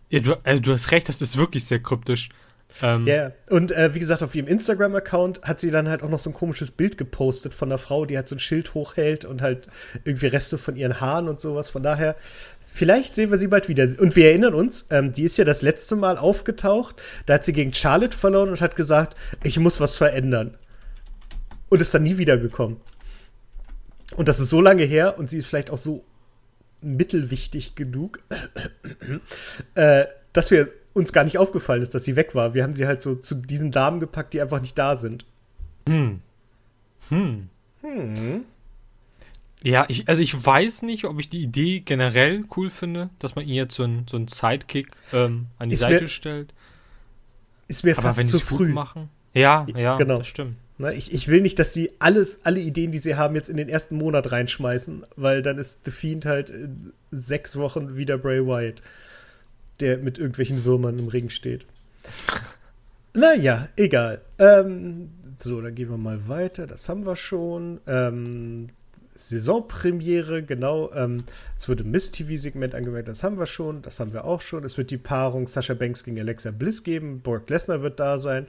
Ja, 0.09 0.21
du, 0.21 0.33
äh, 0.45 0.61
du 0.61 0.73
hast 0.73 0.91
recht, 0.91 1.09
das 1.09 1.21
ist 1.21 1.37
wirklich 1.37 1.65
sehr 1.65 1.81
kryptisch. 1.81 2.29
Ähm, 2.83 3.07
Ja, 3.07 3.33
und 3.49 3.73
äh, 3.73 3.95
wie 3.95 3.99
gesagt, 3.99 4.23
auf 4.23 4.35
ihrem 4.35 4.47
Instagram-Account 4.47 5.43
hat 5.43 5.61
sie 5.61 5.71
dann 5.71 5.89
halt 5.89 6.03
auch 6.03 6.09
noch 6.09 6.19
so 6.19 6.31
ein 6.31 6.35
komisches 6.35 6.71
Bild 6.71 6.99
gepostet 6.99 7.55
von 7.55 7.69
einer 7.69 7.79
Frau, 7.79 8.07
die 8.07 8.17
halt 8.17 8.29
so 8.29 8.37
ein 8.37 8.41
Schild 8.41 8.75
hochhält 8.75 9.25
und 9.25 9.43
halt 9.43 9.69
irgendwie 10.05 10.27
Reste 10.27 10.59
von 10.59 10.77
ihren 10.77 11.01
Haaren 11.01 11.29
und 11.29 11.41
sowas. 11.41 11.69
Von 11.69 11.83
daher, 11.83 12.17
vielleicht 12.67 13.17
sehen 13.17 13.31
wir 13.31 13.39
sie 13.39 13.49
bald 13.49 13.69
wieder. 13.69 13.89
Und 13.99 14.15
wir 14.15 14.27
erinnern 14.27 14.55
uns, 14.55 14.87
ähm, 14.91 15.13
die 15.13 15.25
ist 15.25 15.37
ja 15.37 15.45
das 15.45 15.63
letzte 15.63 15.97
Mal 15.97 16.17
aufgetaucht. 16.17 17.03
Da 17.27 17.35
hat 17.35 17.45
sie 17.45 17.53
gegen 17.53 17.73
Charlotte 17.73 18.17
verloren 18.17 18.51
und 18.51 18.61
hat 18.61 18.77
gesagt, 18.77 19.17
ich 19.43 19.59
muss 19.59 19.81
was 19.81 19.97
verändern. 19.97 20.57
Und 21.71 21.81
ist 21.83 21.95
dann 21.95 22.03
nie 22.03 22.19
wiedergekommen. 22.19 22.79
Und 24.17 24.29
das 24.29 24.41
ist 24.41 24.51
so 24.51 24.61
lange 24.61 24.85
her 24.85 25.19
und 25.19 25.31
sie 25.31 25.39
ist 25.39 25.47
vielleicht 25.47 25.71
auch 25.71 25.79
so 25.79 26.05
mittelwichtig 26.83 27.75
genug, 27.75 28.21
äh, 29.75 30.07
dass 30.33 30.51
wir 30.51 30.69
uns 30.93 31.13
gar 31.13 31.25
nicht 31.25 31.39
aufgefallen 31.39 31.83
ist, 31.83 31.95
dass 31.95 32.05
sie 32.05 32.17
weg 32.17 32.35
war. 32.35 32.55
Wir 32.55 32.63
haben 32.63 32.75
sie 32.75 32.87
halt 32.87 33.01
so 33.03 33.15
zu 33.15 33.35
diesen 33.37 33.71
Damen 33.71 34.01
gepackt, 34.01 34.35
die 34.35 34.41
einfach 34.41 34.61
nicht 34.61 34.77
da 34.79 34.97
sind. 34.97 35.25
Hm. 35.89 36.21
Hm. 37.09 37.49
Hm. 37.83 38.45
Ja, 39.63 39.85
ich, 39.89 40.09
also 40.09 40.23
ich 40.23 40.45
weiß 40.45 40.83
nicht, 40.83 41.05
ob 41.05 41.21
ich 41.21 41.29
die 41.29 41.43
Idee 41.43 41.81
generell 41.81 42.45
cool 42.57 42.71
finde, 42.71 43.11
dass 43.19 43.35
man 43.35 43.47
ihn 43.47 43.55
jetzt 43.55 43.75
so 43.75 43.85
ein, 43.85 44.07
so 44.11 44.17
ein 44.17 44.27
Sidekick 44.27 44.89
ähm, 45.13 45.47
an 45.59 45.69
die 45.69 45.75
Ist 45.75 45.81
Seite 45.81 46.05
mir 46.05 46.09
stellt. 46.09 46.53
Ist 47.69 47.85
mir 47.85 47.93
Aber 47.93 48.03
fast 48.03 48.19
wenn 48.19 48.27
zu 48.27 48.41
früh. 48.41 48.69
machen. 48.73 49.11
Ja, 49.35 49.67
ja, 49.77 49.97
Genau. 49.97 50.19
das 50.19 50.27
stimmt. 50.27 50.57
Ne, 50.81 50.95
ich, 50.95 51.13
ich 51.13 51.29
will 51.29 51.43
nicht, 51.43 51.59
dass 51.59 51.75
sie 51.75 51.93
alles, 51.99 52.41
alle 52.45 52.59
Ideen, 52.59 52.91
die 52.91 53.01
sie 53.01 53.15
haben, 53.15 53.35
jetzt 53.35 53.51
in 53.51 53.59
den 53.59 53.69
ersten 53.69 53.97
Monat 53.97 54.33
reinschmeißen, 54.33 55.05
weil 55.15 55.43
dann 55.43 55.59
ist 55.59 55.81
The 55.85 55.91
Fiend 55.91 56.25
halt 56.25 56.49
in 56.49 56.95
sechs 57.11 57.57
Wochen 57.57 57.97
wieder 57.97 58.17
Bray 58.17 58.47
Wyatt, 58.47 58.81
der 59.81 59.99
mit 59.99 60.17
irgendwelchen 60.17 60.65
Würmern 60.65 60.99
im 60.99 61.09
Ring 61.09 61.29
steht. 61.29 61.67
Naja, 63.13 63.69
egal. 63.77 64.23
Ähm, 64.39 65.11
so, 65.39 65.61
dann 65.61 65.75
gehen 65.75 65.91
wir 65.91 65.99
mal 65.99 66.29
weiter. 66.29 66.67
Das 66.67 66.89
haben 66.89 67.05
wir 67.05 67.17
schon. 67.17 67.83
Ähm, 67.87 68.69
Saisonpremiere, 69.15 70.43
genau. 70.43 70.91
Ähm, 70.95 71.25
es 71.57 71.69
wird 71.69 71.81
ein 71.81 71.91
Miss-TV-Segment 71.91 72.75
angemerkt, 72.75 73.09
das 73.09 73.23
haben 73.23 73.39
wir 73.39 73.45
schon. 73.45 73.83
Das 73.83 74.01
haben 74.01 74.15
wir 74.15 74.25
auch 74.25 74.41
schon. 74.41 74.65
Es 74.65 74.79
wird 74.79 74.91
die 74.91 74.97
Paarung 74.97 75.47
Sasha 75.47 75.75
Banks 75.75 76.05
gegen 76.05 76.19
Alexa 76.19 76.53
Bliss 76.53 76.85
geben. 76.85 77.21
Borg 77.21 77.51
Lesnar 77.51 77.83
wird 77.83 78.01
da 78.01 78.19
sein. 78.19 78.47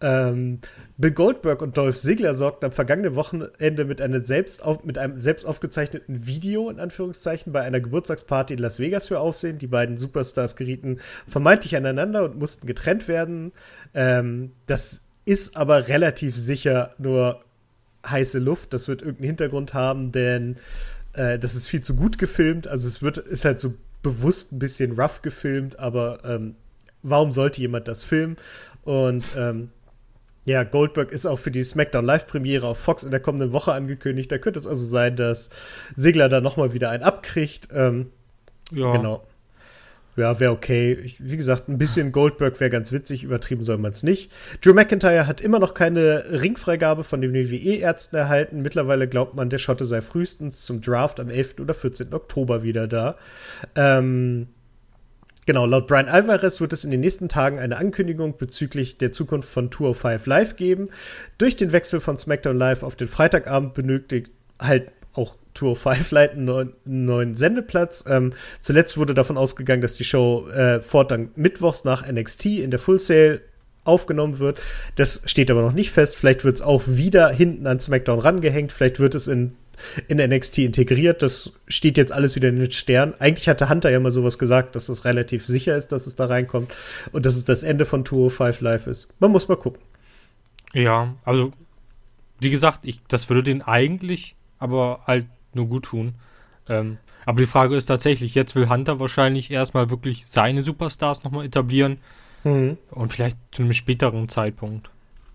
Ähm, 0.00 0.60
Bill 0.98 1.12
Goldberg 1.12 1.62
und 1.62 1.76
Dolph 1.76 1.96
Ziggler 1.96 2.34
sorgten 2.34 2.66
am 2.66 2.72
vergangenen 2.72 3.14
Wochenende 3.14 3.84
mit, 3.84 4.00
einer 4.00 4.20
selbst 4.20 4.62
auf, 4.62 4.84
mit 4.84 4.98
einem 4.98 5.18
selbst 5.18 5.46
aufgezeichneten 5.46 6.26
Video, 6.26 6.68
in 6.68 6.80
Anführungszeichen, 6.80 7.52
bei 7.52 7.62
einer 7.62 7.80
Geburtstagsparty 7.80 8.54
in 8.54 8.60
Las 8.60 8.78
Vegas 8.78 9.08
für 9.08 9.20
Aufsehen. 9.20 9.58
Die 9.58 9.66
beiden 9.66 9.96
Superstars 9.96 10.56
gerieten 10.56 10.98
vermeintlich 11.26 11.76
aneinander 11.76 12.24
und 12.24 12.38
mussten 12.38 12.66
getrennt 12.66 13.08
werden. 13.08 13.52
Ähm, 13.94 14.52
das 14.66 15.00
ist 15.24 15.56
aber 15.56 15.88
relativ 15.88 16.36
sicher 16.36 16.94
nur 16.98 17.40
heiße 18.06 18.38
Luft. 18.38 18.72
Das 18.72 18.88
wird 18.88 19.02
irgendeinen 19.02 19.28
Hintergrund 19.28 19.74
haben, 19.74 20.12
denn 20.12 20.56
äh, 21.14 21.38
das 21.38 21.54
ist 21.54 21.68
viel 21.68 21.82
zu 21.82 21.96
gut 21.96 22.18
gefilmt. 22.18 22.68
Also 22.68 22.86
es 22.86 23.02
wird, 23.02 23.18
ist 23.18 23.44
halt 23.44 23.60
so 23.60 23.74
bewusst 24.02 24.52
ein 24.52 24.58
bisschen 24.58 24.92
rough 24.92 25.22
gefilmt, 25.22 25.78
aber 25.78 26.20
ähm, 26.24 26.54
warum 27.02 27.32
sollte 27.32 27.60
jemand 27.60 27.88
das 27.88 28.04
filmen? 28.04 28.36
Und 28.84 29.24
ähm, 29.36 29.70
ja, 30.46 30.62
Goldberg 30.62 31.10
ist 31.10 31.26
auch 31.26 31.38
für 31.38 31.50
die 31.50 31.64
SmackDown 31.64 32.04
Live-Premiere 32.04 32.66
auf 32.66 32.78
Fox 32.78 33.02
in 33.02 33.10
der 33.10 33.20
kommenden 33.20 33.52
Woche 33.52 33.72
angekündigt. 33.72 34.30
Da 34.30 34.38
könnte 34.38 34.60
es 34.60 34.66
also 34.66 34.84
sein, 34.86 35.16
dass 35.16 35.50
Sigler 35.96 36.28
da 36.28 36.40
nochmal 36.40 36.72
wieder 36.72 36.88
einen 36.90 37.02
abkriegt. 37.02 37.68
Ähm, 37.74 38.12
Ja. 38.70 38.92
Genau. 38.92 39.26
Ja, 40.16 40.40
wäre 40.40 40.52
okay. 40.52 40.94
Ich, 40.94 41.22
wie 41.22 41.36
gesagt, 41.36 41.68
ein 41.68 41.76
bisschen 41.76 42.10
Goldberg 42.10 42.58
wäre 42.58 42.70
ganz 42.70 42.90
witzig, 42.90 43.22
übertrieben 43.22 43.62
soll 43.62 43.76
man 43.76 43.92
es 43.92 44.02
nicht. 44.02 44.32
Drew 44.62 44.72
McIntyre 44.72 45.26
hat 45.26 45.42
immer 45.42 45.58
noch 45.58 45.74
keine 45.74 46.24
Ringfreigabe 46.30 47.04
von 47.04 47.20
den 47.20 47.34
WWE-Ärzten 47.34 48.16
erhalten. 48.16 48.62
Mittlerweile 48.62 49.08
glaubt 49.08 49.34
man, 49.34 49.50
der 49.50 49.58
Schotte 49.58 49.84
sei 49.84 50.00
frühestens 50.00 50.64
zum 50.64 50.80
Draft 50.80 51.20
am 51.20 51.28
11. 51.28 51.56
oder 51.60 51.74
14. 51.74 52.14
Oktober 52.14 52.62
wieder 52.62 52.88
da. 52.88 53.16
Ähm, 53.74 54.46
Genau, 55.46 55.64
laut 55.64 55.86
Brian 55.86 56.08
Alvarez 56.08 56.60
wird 56.60 56.72
es 56.72 56.84
in 56.84 56.90
den 56.90 57.00
nächsten 57.00 57.28
Tagen 57.28 57.60
eine 57.60 57.76
Ankündigung 57.76 58.36
bezüglich 58.36 58.98
der 58.98 59.12
Zukunft 59.12 59.48
von 59.48 59.70
205 59.70 60.26
Live 60.26 60.56
geben. 60.56 60.88
Durch 61.38 61.56
den 61.56 61.70
Wechsel 61.70 62.00
von 62.00 62.18
SmackDown 62.18 62.58
Live 62.58 62.82
auf 62.82 62.96
den 62.96 63.06
Freitagabend 63.06 63.72
benötigt 63.72 64.32
halt 64.60 64.90
auch 65.14 65.36
205 65.54 66.10
Light 66.10 66.32
einen 66.32 66.46
neuen, 66.46 66.72
neuen 66.84 67.36
Sendeplatz. 67.36 68.04
Ähm, 68.08 68.32
zuletzt 68.60 68.98
wurde 68.98 69.14
davon 69.14 69.38
ausgegangen, 69.38 69.82
dass 69.82 69.94
die 69.94 70.04
Show 70.04 70.48
äh, 70.48 70.80
fortan 70.80 71.30
mittwochs 71.36 71.84
nach 71.84 72.10
NXT 72.10 72.46
in 72.46 72.72
der 72.72 72.80
Full 72.80 72.98
Sail 72.98 73.40
aufgenommen 73.84 74.40
wird. 74.40 74.60
Das 74.96 75.22
steht 75.26 75.48
aber 75.52 75.62
noch 75.62 75.72
nicht 75.72 75.92
fest. 75.92 76.16
Vielleicht 76.16 76.44
wird 76.44 76.56
es 76.56 76.62
auch 76.62 76.82
wieder 76.86 77.28
hinten 77.30 77.68
an 77.68 77.78
SmackDown 77.78 78.18
rangehängt. 78.18 78.72
Vielleicht 78.72 78.98
wird 78.98 79.14
es 79.14 79.28
in 79.28 79.54
in 80.08 80.18
NXT 80.18 80.58
integriert. 80.58 81.22
Das 81.22 81.52
steht 81.68 81.96
jetzt 81.96 82.12
alles 82.12 82.36
wieder 82.36 82.48
in 82.48 82.58
den 82.58 82.70
Sternen. 82.70 83.14
Eigentlich 83.18 83.48
hatte 83.48 83.68
Hunter 83.68 83.90
ja 83.90 84.00
mal 84.00 84.10
sowas 84.10 84.38
gesagt, 84.38 84.74
dass 84.76 84.88
es 84.88 85.04
relativ 85.04 85.46
sicher 85.46 85.76
ist, 85.76 85.88
dass 85.92 86.06
es 86.06 86.16
da 86.16 86.26
reinkommt 86.26 86.72
und 87.12 87.26
dass 87.26 87.36
es 87.36 87.44
das 87.44 87.62
Ende 87.62 87.84
von 87.84 88.04
205 88.04 88.60
Live 88.60 88.86
ist. 88.86 89.12
Man 89.20 89.30
muss 89.32 89.48
mal 89.48 89.56
gucken. 89.56 89.80
Ja, 90.74 91.14
also, 91.24 91.52
wie 92.40 92.50
gesagt, 92.50 92.80
ich, 92.84 93.00
das 93.08 93.28
würde 93.28 93.42
den 93.42 93.62
eigentlich 93.62 94.34
aber 94.58 95.00
halt 95.06 95.26
nur 95.54 95.66
gut 95.66 95.84
tun. 95.86 96.14
Ähm, 96.68 96.98
aber 97.24 97.40
die 97.40 97.46
Frage 97.46 97.76
ist 97.76 97.86
tatsächlich, 97.86 98.34
jetzt 98.34 98.54
will 98.54 98.68
Hunter 98.68 99.00
wahrscheinlich 99.00 99.50
erstmal 99.50 99.90
wirklich 99.90 100.26
seine 100.26 100.62
Superstars 100.64 101.24
nochmal 101.24 101.44
etablieren 101.46 101.98
Mhm. 102.44 102.76
und 102.90 103.12
vielleicht 103.12 103.36
zu 103.52 103.62
einem 103.62 103.72
späteren 103.72 104.28
Zeitpunkt. 104.28 104.90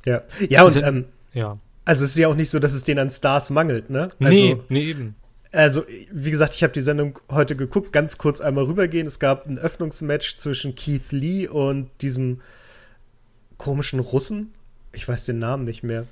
Ja, 0.06 0.22
ja 0.50 0.62
und 0.62 0.68
Also- 0.76 0.82
ähm, 0.82 1.06
Ja. 1.34 1.58
Also 1.92 2.06
es 2.06 2.12
ist 2.12 2.18
ja 2.18 2.30
auch 2.30 2.36
nicht 2.36 2.50
so, 2.50 2.60
dass 2.60 2.72
es 2.72 2.86
denen 2.86 3.00
an 3.00 3.12
Stars 3.12 3.50
mangelt, 3.50 3.90
ne? 3.90 4.04
Also, 4.22 4.30
nee, 4.30 4.58
nee, 4.70 4.84
eben. 4.92 5.16
Also, 5.52 5.84
wie 6.10 6.32
gesagt, 6.32 6.56
ich 6.56 6.64
habe 6.64 6.72
die 6.72 6.80
Sendung 6.80 7.20
heute 7.30 7.58
geguckt, 7.58 7.92
ganz 7.92 8.18
kurz 8.18 8.40
einmal 8.40 8.64
rübergehen. 8.64 9.06
Es 9.06 9.20
gab 9.20 9.46
ein 9.46 9.60
Öffnungsmatch 9.60 10.38
zwischen 10.38 10.74
Keith 10.76 11.12
Lee 11.12 11.50
und 11.50 11.90
diesem 12.00 12.40
komischen 13.58 14.00
Russen. 14.00 14.54
Ich 14.94 15.06
weiß 15.06 15.26
den 15.26 15.40
Namen 15.40 15.66
nicht 15.66 15.84
mehr. 15.84 16.06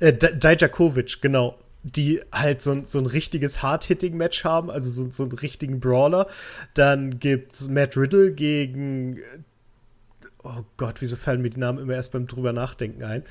Äh, 0.00 0.12
Dijakovic, 0.12 1.22
genau. 1.22 1.58
Die 1.82 2.20
halt 2.30 2.60
so 2.60 2.72
ein, 2.72 2.84
so 2.84 2.98
ein 2.98 3.06
richtiges 3.06 3.62
Hard-Hitting-Match 3.62 4.44
haben, 4.44 4.70
also 4.70 4.90
so, 4.90 5.10
so 5.10 5.22
einen 5.22 5.32
richtigen 5.32 5.80
Brawler. 5.80 6.26
Dann 6.74 7.18
gibt's 7.20 7.68
Matt 7.68 7.96
Riddle 7.96 8.32
gegen. 8.32 9.18
Oh 10.42 10.62
Gott, 10.76 11.00
wieso 11.00 11.16
fallen 11.16 11.40
mir 11.40 11.48
die 11.48 11.60
Namen 11.60 11.78
immer 11.78 11.94
erst 11.94 12.12
beim 12.12 12.26
drüber 12.26 12.52
nachdenken 12.52 13.02
ein? 13.02 13.22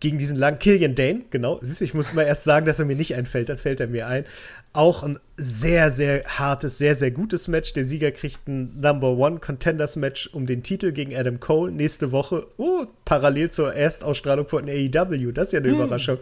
Gegen 0.00 0.16
diesen 0.16 0.36
langen 0.36 0.58
Killian 0.58 0.94
Dane, 0.94 1.22
genau. 1.30 1.58
Siehst 1.60 1.80
du, 1.80 1.84
ich 1.84 1.94
muss 1.94 2.10
immer 2.10 2.24
erst 2.24 2.44
sagen, 2.44 2.64
dass 2.64 2.78
er 2.78 2.86
mir 2.86 2.96
nicht 2.96 3.14
einfällt, 3.14 3.50
dann 3.50 3.58
fällt 3.58 3.80
er 3.80 3.86
mir 3.86 4.06
ein. 4.06 4.24
Auch 4.72 5.02
ein 5.02 5.18
sehr, 5.36 5.90
sehr 5.90 6.24
hartes, 6.24 6.78
sehr, 6.78 6.94
sehr 6.94 7.10
gutes 7.10 7.48
Match. 7.48 7.74
Der 7.74 7.84
Sieger 7.84 8.10
kriegt 8.10 8.48
ein 8.48 8.80
Number 8.80 9.10
One 9.10 9.38
Contenders 9.38 9.96
Match 9.96 10.30
um 10.32 10.46
den 10.46 10.62
Titel 10.62 10.92
gegen 10.92 11.14
Adam 11.14 11.38
Cole 11.38 11.70
nächste 11.70 12.12
Woche. 12.12 12.46
Oh, 12.56 12.86
parallel 13.04 13.50
zur 13.50 13.74
Erstausstrahlung 13.74 14.48
von 14.48 14.68
AEW. 14.68 15.32
Das 15.32 15.48
ist 15.48 15.52
ja 15.52 15.60
eine 15.60 15.68
Überraschung. 15.68 16.18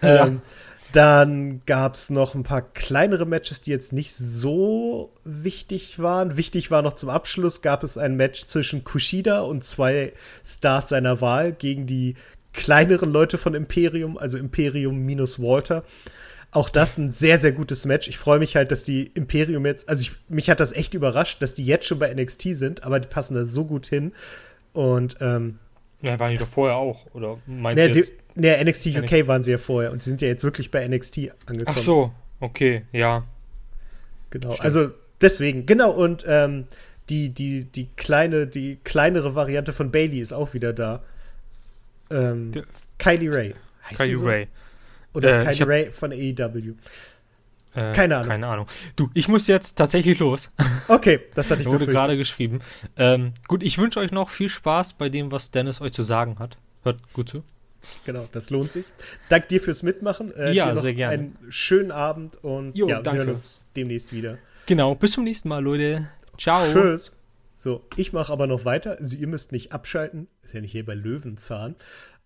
Ja. 0.00 0.26
Ähm, 0.26 0.42
dann 0.92 1.60
gab 1.66 1.96
es 1.96 2.08
noch 2.08 2.34
ein 2.34 2.44
paar 2.44 2.62
kleinere 2.62 3.26
Matches, 3.26 3.60
die 3.60 3.70
jetzt 3.70 3.92
nicht 3.92 4.14
so 4.14 5.12
wichtig 5.24 5.98
waren. 5.98 6.38
Wichtig 6.38 6.70
war 6.70 6.80
noch 6.80 6.94
zum 6.94 7.10
Abschluss, 7.10 7.60
gab 7.60 7.84
es 7.84 7.98
ein 7.98 8.16
Match 8.16 8.46
zwischen 8.46 8.84
Kushida 8.84 9.40
und 9.40 9.64
zwei 9.64 10.12
Stars 10.46 10.88
seiner 10.88 11.20
Wahl 11.20 11.52
gegen 11.52 11.86
die 11.86 12.14
kleineren 12.58 13.12
Leute 13.12 13.38
von 13.38 13.54
Imperium, 13.54 14.18
also 14.18 14.36
Imperium 14.36 14.98
minus 14.98 15.40
Walter. 15.40 15.84
Auch 16.50 16.68
das 16.70 16.98
ein 16.98 17.10
sehr, 17.10 17.38
sehr 17.38 17.52
gutes 17.52 17.84
Match. 17.84 18.08
Ich 18.08 18.18
freue 18.18 18.38
mich 18.40 18.56
halt, 18.56 18.72
dass 18.72 18.82
die 18.82 19.12
Imperium 19.14 19.64
jetzt, 19.64 19.88
also 19.88 20.02
ich, 20.02 20.12
mich 20.28 20.50
hat 20.50 20.60
das 20.60 20.72
echt 20.72 20.94
überrascht, 20.94 21.40
dass 21.40 21.54
die 21.54 21.64
jetzt 21.64 21.86
schon 21.86 21.98
bei 21.98 22.12
NXT 22.12 22.56
sind, 22.56 22.84
aber 22.84 22.98
die 23.00 23.08
passen 23.08 23.34
da 23.34 23.44
so 23.44 23.64
gut 23.64 23.86
hin. 23.86 24.12
Und 24.72 25.16
ähm, 25.20 25.58
Ja, 26.02 26.18
waren 26.18 26.32
die 26.32 26.38
doch 26.38 26.48
vorher 26.48 26.76
auch, 26.76 27.06
oder 27.14 27.38
meinst 27.46 27.80
ne, 27.80 27.88
du 27.88 27.92
die, 27.92 27.98
jetzt? 28.00 28.12
ne, 28.34 28.64
NXT 28.64 28.86
UK 28.96 29.28
waren 29.28 29.42
sie 29.42 29.52
ja 29.52 29.58
vorher 29.58 29.92
und 29.92 30.02
sie 30.02 30.10
sind 30.10 30.20
ja 30.20 30.28
jetzt 30.28 30.42
wirklich 30.42 30.70
bei 30.70 30.86
NXT 30.86 31.18
angekommen. 31.46 31.64
Ach 31.66 31.78
so, 31.78 32.12
okay, 32.40 32.82
ja. 32.92 33.24
Genau, 34.30 34.50
Stimmt. 34.52 34.64
also 34.64 34.90
deswegen, 35.20 35.64
genau, 35.66 35.90
und 35.90 36.24
ähm, 36.26 36.66
die, 37.08 37.28
die, 37.32 37.66
die 37.66 37.88
kleine, 37.96 38.46
die 38.46 38.78
kleinere 38.84 39.34
Variante 39.34 39.72
von 39.72 39.90
Bailey 39.90 40.20
ist 40.20 40.32
auch 40.32 40.54
wieder 40.54 40.72
da. 40.72 41.02
Ähm, 42.10 42.52
Kylie 42.98 43.32
Ray. 43.34 43.54
Heißt 43.84 43.96
Kylie 44.00 44.16
so? 44.16 44.26
Ray. 44.26 44.48
Oder 45.14 45.28
ist 45.28 45.36
Äh, 45.36 45.40
ich 45.52 45.58
Kylie 45.58 45.60
hab- 45.60 45.68
Ray 45.68 45.92
von 45.92 46.12
AEW? 46.12 46.74
Äh, 47.74 47.92
keine 47.92 48.16
Ahnung. 48.16 48.28
Keine 48.28 48.46
Ahnung. 48.46 48.66
Du, 48.96 49.10
ich 49.14 49.28
muss 49.28 49.46
jetzt 49.46 49.76
tatsächlich 49.76 50.18
los. 50.18 50.50
Okay, 50.88 51.20
das 51.34 51.50
hatte 51.50 51.60
ich 51.62 51.68
Wurde 51.68 51.86
gerade 51.86 52.16
geschrieben. 52.16 52.60
Ähm, 52.96 53.32
gut, 53.46 53.62
ich 53.62 53.76
wünsche 53.78 54.00
euch 54.00 54.10
noch 54.10 54.30
viel 54.30 54.48
Spaß 54.48 54.94
bei 54.94 55.10
dem, 55.10 55.30
was 55.30 55.50
Dennis 55.50 55.82
euch 55.82 55.92
zu 55.92 56.02
sagen 56.02 56.38
hat. 56.38 56.56
Hört 56.82 57.12
gut 57.12 57.28
zu. 57.28 57.44
Genau, 58.06 58.26
das 58.32 58.48
lohnt 58.50 58.72
sich. 58.72 58.86
Dank 59.28 59.48
dir 59.48 59.60
fürs 59.60 59.82
Mitmachen. 59.82 60.34
Äh, 60.34 60.52
ja, 60.52 60.74
sehr 60.74 60.94
gerne. 60.94 61.12
Einen 61.14 61.38
schönen 61.50 61.90
Abend 61.92 62.42
und 62.42 62.74
jo, 62.74 62.88
ja, 62.88 63.02
danke. 63.02 63.20
wir 63.20 63.26
hören 63.26 63.34
uns 63.36 63.62
demnächst 63.76 64.12
wieder. 64.12 64.38
Genau, 64.66 64.94
bis 64.94 65.12
zum 65.12 65.24
nächsten 65.24 65.48
Mal, 65.50 65.62
Leute. 65.62 66.08
Ciao. 66.38 66.64
Tschüss. 66.72 67.12
So, 67.58 67.84
ich 67.96 68.12
mache 68.12 68.32
aber 68.32 68.46
noch 68.46 68.64
weiter. 68.64 69.00
Also 69.00 69.16
ihr 69.16 69.26
müsst 69.26 69.50
nicht 69.50 69.72
abschalten. 69.72 70.28
Ist 70.42 70.54
ja 70.54 70.60
nicht 70.60 70.70
hier 70.70 70.86
bei 70.86 70.94
Löwenzahn. 70.94 71.74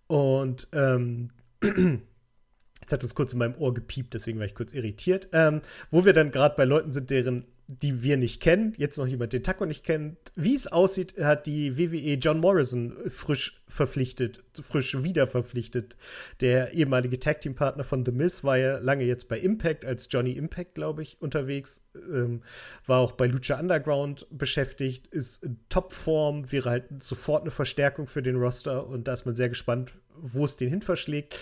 Und 0.06 0.68
ähm, 0.74 1.30
jetzt 1.62 2.92
hat 2.92 3.02
es 3.02 3.14
kurz 3.14 3.32
in 3.32 3.38
meinem 3.38 3.54
Ohr 3.54 3.72
gepiept, 3.72 4.12
deswegen 4.12 4.38
war 4.38 4.44
ich 4.44 4.54
kurz 4.54 4.74
irritiert. 4.74 5.28
Ähm, 5.32 5.62
wo 5.90 6.04
wir 6.04 6.12
dann 6.12 6.32
gerade 6.32 6.54
bei 6.54 6.66
Leuten 6.66 6.92
sind, 6.92 7.09
deren 7.09 7.46
die 7.66 8.02
wir 8.02 8.16
nicht 8.16 8.43
kennen, 8.43 8.74
jetzt 8.76 8.98
noch 8.98 9.06
jemand 9.06 9.32
den 9.32 9.43
Taco 9.43 9.64
nicht 9.64 9.84
kennt. 9.84 10.18
Wie 10.34 10.55
es 10.55 10.66
aussieht, 10.66 11.14
hat 11.18 11.47
die 11.47 11.78
WWE 11.78 12.14
John 12.14 12.40
Morrison 12.40 12.97
frisch 13.09 13.62
verpflichtet, 13.68 14.44
frisch 14.60 15.02
wieder 15.02 15.26
verpflichtet. 15.26 15.97
Der 16.40 16.74
ehemalige 16.74 17.18
Tag 17.18 17.40
Team 17.40 17.55
Partner 17.55 17.84
von 17.84 18.05
The 18.05 18.12
Miz 18.12 18.44
war 18.44 18.59
ja 18.59 18.78
lange 18.78 19.05
jetzt 19.05 19.28
bei 19.28 19.39
Impact 19.39 19.84
als 19.84 20.09
Johnny 20.10 20.32
Impact, 20.32 20.74
glaube 20.74 21.02
ich, 21.02 21.16
unterwegs. 21.20 21.89
Ähm, 21.94 22.43
war 22.86 23.01
auch 23.01 23.12
bei 23.12 23.26
Lucha 23.26 23.59
Underground 23.59 24.26
beschäftigt, 24.30 25.06
ist 25.06 25.43
in 25.43 25.59
Topform, 25.68 26.51
wäre 26.52 26.70
halt 26.70 27.02
sofort 27.02 27.43
eine 27.43 27.51
Verstärkung 27.51 28.06
für 28.06 28.22
den 28.22 28.36
Roster 28.36 28.86
und 28.86 29.09
da 29.09 29.14
ist 29.14 29.24
man 29.24 29.36
sehr 29.36 29.48
gespannt, 29.48 29.94
wo 30.20 30.44
es 30.44 30.56
den 30.56 30.68
hin 30.68 30.82
verschlägt. 30.82 31.39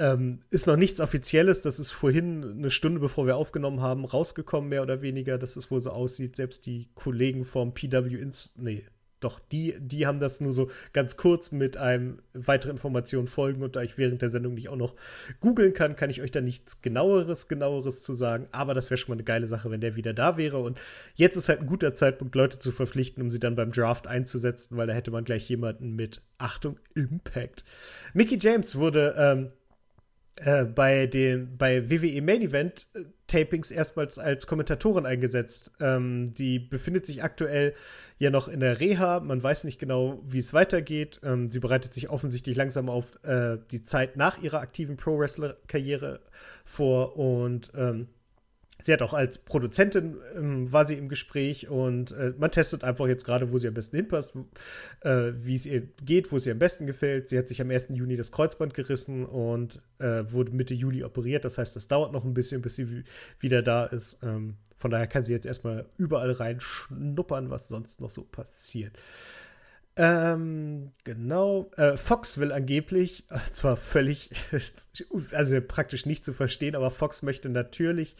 Ähm, 0.00 0.42
ist 0.50 0.68
noch 0.68 0.76
nichts 0.76 1.00
Offizielles, 1.00 1.60
das 1.60 1.80
ist 1.80 1.90
vorhin 1.90 2.44
eine 2.58 2.70
Stunde 2.70 3.00
bevor 3.00 3.26
wir 3.26 3.36
aufgenommen 3.36 3.80
haben, 3.80 4.04
rausgekommen, 4.04 4.68
mehr 4.68 4.82
oder 4.82 5.02
weniger, 5.02 5.38
dass 5.38 5.56
es 5.56 5.70
wohl 5.70 5.80
so 5.80 5.90
aussieht. 5.90 6.36
Selbst 6.36 6.66
die 6.66 6.88
Kollegen 6.94 7.44
vom 7.44 7.74
PW 7.74 8.14
Ins, 8.14 8.54
nee, 8.56 8.84
doch, 9.20 9.40
die, 9.40 9.74
die 9.80 10.06
haben 10.06 10.20
das 10.20 10.40
nur 10.40 10.52
so 10.52 10.70
ganz 10.92 11.16
kurz 11.16 11.50
mit 11.50 11.76
einem 11.76 12.22
weitere 12.34 12.70
Informationen 12.70 13.26
folgen 13.26 13.62
und 13.62 13.74
da 13.74 13.82
ich 13.82 13.98
während 13.98 14.22
der 14.22 14.30
Sendung 14.30 14.54
nicht 14.54 14.68
auch 14.68 14.76
noch 14.76 14.94
googeln 15.40 15.74
kann, 15.74 15.96
kann 15.96 16.10
ich 16.10 16.22
euch 16.22 16.30
da 16.30 16.40
nichts 16.40 16.82
genaueres, 16.82 17.48
genaueres 17.48 18.04
zu 18.04 18.12
sagen. 18.12 18.46
Aber 18.52 18.74
das 18.74 18.90
wäre 18.90 18.98
schon 18.98 19.10
mal 19.10 19.16
eine 19.16 19.24
geile 19.24 19.48
Sache, 19.48 19.70
wenn 19.70 19.80
der 19.80 19.96
wieder 19.96 20.14
da 20.14 20.36
wäre. 20.36 20.58
Und 20.58 20.78
jetzt 21.16 21.36
ist 21.36 21.48
halt 21.48 21.60
ein 21.60 21.66
guter 21.66 21.94
Zeitpunkt, 21.94 22.36
Leute 22.36 22.60
zu 22.60 22.70
verpflichten, 22.70 23.22
um 23.22 23.30
sie 23.30 23.40
dann 23.40 23.56
beim 23.56 23.72
Draft 23.72 24.06
einzusetzen, 24.06 24.76
weil 24.76 24.86
da 24.86 24.92
hätte 24.92 25.10
man 25.10 25.24
gleich 25.24 25.48
jemanden 25.48 25.96
mit 25.96 26.22
Achtung, 26.38 26.78
Impact. 26.94 27.64
Mickey 28.14 28.38
James 28.40 28.76
wurde 28.76 29.16
ähm, 29.18 29.50
äh, 30.44 30.64
bei 30.64 31.06
den 31.06 31.56
bei 31.56 31.90
WWE 31.90 32.22
Main 32.22 32.42
Event 32.42 32.86
äh, 32.94 33.04
Tapings 33.26 33.70
erstmals 33.70 34.18
als 34.18 34.46
Kommentatorin 34.46 35.06
eingesetzt. 35.06 35.72
Ähm, 35.80 36.32
die 36.34 36.58
befindet 36.58 37.06
sich 37.06 37.22
aktuell 37.22 37.74
ja 38.18 38.30
noch 38.30 38.48
in 38.48 38.60
der 38.60 38.80
Reha. 38.80 39.20
Man 39.20 39.42
weiß 39.42 39.64
nicht 39.64 39.78
genau, 39.78 40.20
wie 40.24 40.38
es 40.38 40.52
weitergeht. 40.52 41.20
Ähm, 41.22 41.48
sie 41.48 41.60
bereitet 41.60 41.92
sich 41.94 42.08
offensichtlich 42.08 42.56
langsam 42.56 42.88
auf 42.88 43.22
äh, 43.24 43.58
die 43.70 43.84
Zeit 43.84 44.16
nach 44.16 44.42
ihrer 44.42 44.60
aktiven 44.60 44.96
Pro-Wrestler-Karriere 44.96 46.20
vor 46.64 47.16
und 47.16 47.70
ähm, 47.76 48.08
Sie 48.80 48.92
hat 48.92 49.02
auch 49.02 49.12
als 49.12 49.38
Produzentin 49.38 50.18
ähm, 50.36 50.70
war 50.72 50.86
sie 50.86 50.94
im 50.94 51.08
Gespräch 51.08 51.68
und 51.68 52.12
äh, 52.12 52.32
man 52.38 52.52
testet 52.52 52.84
einfach 52.84 53.08
jetzt 53.08 53.24
gerade, 53.24 53.50
wo 53.50 53.58
sie 53.58 53.66
am 53.66 53.74
besten 53.74 53.96
hinpasst, 53.96 54.36
äh, 55.00 55.32
wie 55.34 55.54
es 55.54 55.66
ihr 55.66 55.82
geht, 56.04 56.30
wo 56.30 56.36
ihr 56.36 56.52
am 56.52 56.60
besten 56.60 56.86
gefällt. 56.86 57.28
Sie 57.28 57.36
hat 57.36 57.48
sich 57.48 57.60
am 57.60 57.70
1. 57.70 57.88
Juni 57.90 58.14
das 58.14 58.30
Kreuzband 58.30 58.74
gerissen 58.74 59.26
und 59.26 59.82
äh, 59.98 60.22
wurde 60.30 60.52
Mitte 60.52 60.74
Juli 60.74 61.02
operiert. 61.02 61.44
Das 61.44 61.58
heißt, 61.58 61.74
das 61.74 61.88
dauert 61.88 62.12
noch 62.12 62.24
ein 62.24 62.34
bisschen, 62.34 62.62
bis 62.62 62.76
sie 62.76 63.02
wieder 63.40 63.62
da 63.62 63.84
ist. 63.84 64.18
Ähm, 64.22 64.58
von 64.76 64.92
daher 64.92 65.08
kann 65.08 65.24
sie 65.24 65.32
jetzt 65.32 65.46
erstmal 65.46 65.86
überall 65.96 66.30
reinschnuppern, 66.30 67.50
was 67.50 67.66
sonst 67.66 68.00
noch 68.00 68.10
so 68.10 68.22
passiert. 68.22 68.92
Ähm, 70.00 70.92
genau. 71.02 71.70
Äh, 71.76 71.96
Fox 71.96 72.38
will 72.38 72.52
angeblich, 72.52 73.24
zwar 73.52 73.76
völlig, 73.76 74.30
also 75.32 75.60
praktisch 75.60 76.06
nicht 76.06 76.24
zu 76.24 76.32
verstehen, 76.32 76.76
aber 76.76 76.92
Fox 76.92 77.22
möchte 77.22 77.48
natürlich 77.48 78.14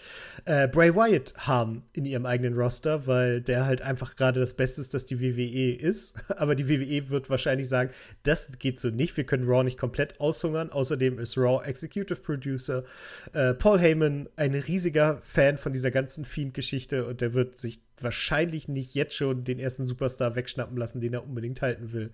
äh, 0.45 0.67
Bray 0.67 0.95
Wyatt 0.95 1.35
haben 1.37 1.85
in 1.93 2.05
ihrem 2.05 2.27
eigenen 2.27 2.55
Roster, 2.55 3.07
weil 3.07 3.41
der 3.41 3.65
halt 3.65 3.81
einfach 3.83 4.17
gerade 4.17 4.41
das 4.41 4.55
Beste 4.55 4.81
ist, 4.81 4.93
dass 4.93 5.07
die 5.07 5.21
WWE 5.21 5.77
ist. 5.77 6.17
Aber 6.29 6.55
die 6.55 6.69
WWE 6.69 7.11
wird 7.11 7.31
wahrscheinlich 7.31 7.69
sagen, 7.69 7.91
das 8.25 8.59
geht 8.59 8.81
so 8.81 8.91
nicht. 8.91 9.17
Wir 9.17 9.25
können 9.25 9.49
Raw 9.49 9.63
nicht 9.63 9.79
komplett 9.79 10.21
aushungern. 10.21 10.71
Außerdem 10.71 11.19
ist 11.19 11.37
Raw 11.39 11.65
Executive 11.65 12.21
Producer 12.21 12.85
äh, 13.33 13.55
Paul 13.55 13.79
Heyman 13.79 14.29
ein 14.37 14.55
riesiger 14.55 15.21
Fan 15.23 15.59
von 15.59 15.73
dieser 15.73 15.91
ganzen 15.91 16.25
Fiend-Geschichte 16.25 17.07
und 17.07 17.21
der 17.21 17.35
wird 17.35 17.59
sich 17.59 17.81
wahrscheinlich 18.03 18.69
nicht 18.69 18.95
jetzt 18.95 19.15
schon 19.15 19.45
den 19.45 19.59
ersten 19.59 19.85
Superstar 19.85 20.37
wegschnappen 20.37 20.77
lassen, 20.77 21.01
den 21.01 21.15
er 21.15 21.25
unbedingt 21.25 21.63
halten 21.63 21.93
will. 21.93 22.11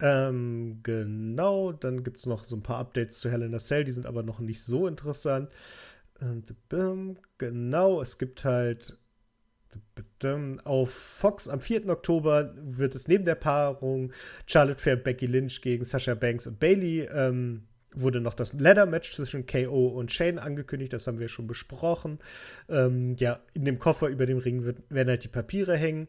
Ähm, 0.00 0.80
genau, 0.82 1.72
dann 1.72 2.02
gibt 2.02 2.18
es 2.18 2.26
noch 2.26 2.44
so 2.44 2.56
ein 2.56 2.62
paar 2.62 2.78
Updates 2.78 3.20
zu 3.20 3.30
Helena 3.30 3.58
Cell, 3.58 3.84
die 3.84 3.92
sind 3.92 4.06
aber 4.06 4.22
noch 4.22 4.40
nicht 4.40 4.62
so 4.62 4.86
interessant. 4.86 5.50
Ähm, 6.20 7.16
genau, 7.38 8.00
es 8.00 8.18
gibt 8.18 8.44
halt 8.44 8.98
auf 10.64 10.90
Fox 10.90 11.48
am 11.48 11.60
4. 11.60 11.88
Oktober 11.88 12.54
wird 12.56 12.94
es 12.94 13.08
neben 13.08 13.24
der 13.24 13.34
Paarung 13.34 14.12
Charlotte 14.46 14.80
Fair, 14.80 14.96
Becky 14.96 15.26
Lynch 15.26 15.60
gegen 15.62 15.84
Sasha 15.84 16.14
Banks 16.14 16.46
und 16.46 16.60
Bailey 16.60 17.08
ähm, 17.12 17.64
wurde 17.94 18.20
noch 18.20 18.34
das 18.34 18.52
Ladder-Match 18.52 19.12
zwischen 19.12 19.46
KO 19.46 19.88
und 19.88 20.12
Shane 20.12 20.38
angekündigt, 20.38 20.92
das 20.92 21.06
haben 21.06 21.18
wir 21.18 21.28
schon 21.28 21.46
besprochen. 21.46 22.18
Ähm, 22.68 23.16
ja, 23.18 23.40
in 23.54 23.64
dem 23.64 23.78
Koffer 23.78 24.08
über 24.08 24.26
dem 24.26 24.38
Ring 24.38 24.64
wird, 24.64 24.78
werden 24.90 25.08
halt 25.08 25.24
die 25.24 25.28
Papiere 25.28 25.76
hängen. 25.76 26.08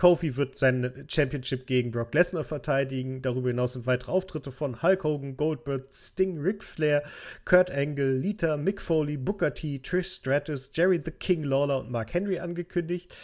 Kofi 0.00 0.38
wird 0.38 0.56
seine 0.56 1.04
Championship 1.08 1.66
gegen 1.66 1.90
Brock 1.90 2.14
Lesnar 2.14 2.44
verteidigen. 2.44 3.20
Darüber 3.20 3.48
hinaus 3.48 3.74
sind 3.74 3.84
weitere 3.84 4.12
Auftritte 4.12 4.50
von 4.50 4.82
Hulk 4.82 5.04
Hogan, 5.04 5.36
Goldberg, 5.36 5.92
Sting, 5.92 6.38
Ric 6.38 6.64
Flair, 6.64 7.02
Kurt 7.44 7.70
Angle, 7.70 8.16
Lita, 8.16 8.56
Mick 8.56 8.80
Foley, 8.80 9.18
Booker 9.18 9.52
T, 9.52 9.78
Trish 9.80 10.14
Stratus, 10.14 10.70
Jerry 10.72 11.02
the 11.04 11.10
King 11.10 11.42
Lawler 11.44 11.80
und 11.80 11.90
Mark 11.90 12.14
Henry 12.14 12.38
angekündigt. 12.38 13.14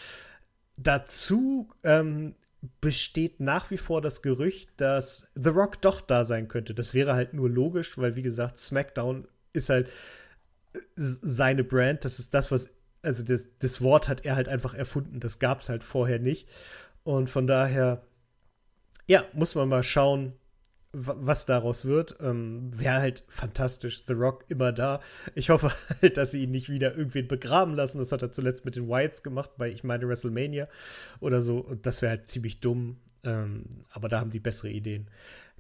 Dazu 0.77 1.71
ähm, 1.83 2.35
besteht 2.81 3.41
nach 3.41 3.71
wie 3.71 3.77
vor 3.77 4.01
das 4.01 4.23
Gerücht, 4.23 4.71
dass 4.79 5.31
The 5.35 5.51
Rock 5.51 5.81
doch 5.83 6.01
da 6.01 6.25
sein 6.25 6.49
könnte. 6.49 6.75
Das 6.75 6.95
wäre 6.95 7.15
halt 7.15 7.35
nur 7.35 7.49
logisch, 7.49 7.99
weil 7.99 8.17
wie 8.17 8.23
gesagt, 8.23 8.59
SmackDown 8.59 9.27
ist 9.53 9.69
halt 9.69 9.89
äh, 10.75 10.81
seine 10.97 11.65
Brand. 11.65 12.05
Das 12.05 12.19
ist 12.19 12.35
das, 12.35 12.51
was, 12.51 12.71
also 13.03 13.23
das, 13.23 13.49
das 13.59 13.81
Wort 13.81 14.09
hat 14.09 14.25
er 14.25 14.37
halt 14.37 14.49
einfach 14.49 14.75
erfunden. 14.75 15.21
Das 15.21 15.39
gab 15.39 15.61
es 15.61 15.69
halt 15.69 15.83
vorher 15.83 16.19
nicht. 16.19 16.49
Und 17.05 17.31
von 17.31 17.47
daher, 17.47 18.03
ja, 19.07 19.25
muss 19.33 19.55
man 19.55 19.69
mal 19.69 19.83
schauen, 19.83 20.33
was 20.97 21.47
daraus 21.47 21.85
wird. 21.85 22.17
Ähm, 22.21 22.71
Wäre 22.75 23.01
halt 23.01 23.25
fantastisch. 23.29 24.05
The 24.07 24.15
Rock 24.15 24.45
immer 24.49 24.73
da. 24.73 25.01
Ich 25.35 25.51
hoffe 25.51 25.71
halt, 26.03 26.17
dass 26.17 26.31
sie 26.33 26.45
ihn 26.45 26.51
nicht 26.51 26.69
wieder 26.69 26.97
irgendwen 26.97 27.29
begraben 27.29 27.75
lassen. 27.75 27.99
Das 27.99 28.13
hat 28.13 28.23
er 28.23 28.33
zuletzt 28.33 28.65
mit 28.65 28.77
den 28.77 28.89
Whites 28.89 29.23
gemacht, 29.23 29.51
bei, 29.59 29.69
ich 29.69 29.85
meine, 29.85 30.09
WrestleMania 30.09 30.69
oder 31.21 31.43
so. 31.43 31.59
Und 31.59 31.87
das 31.87 32.03
wäre 32.03 32.11
halt 32.11 32.29
ziemlich 32.29 32.61
dumm. 32.61 32.97
Ähm, 33.25 33.65
aber 33.91 34.09
da 34.09 34.21
haben 34.21 34.31
die 34.31 34.41
bessere 34.41 34.71
Ideen. 34.71 35.09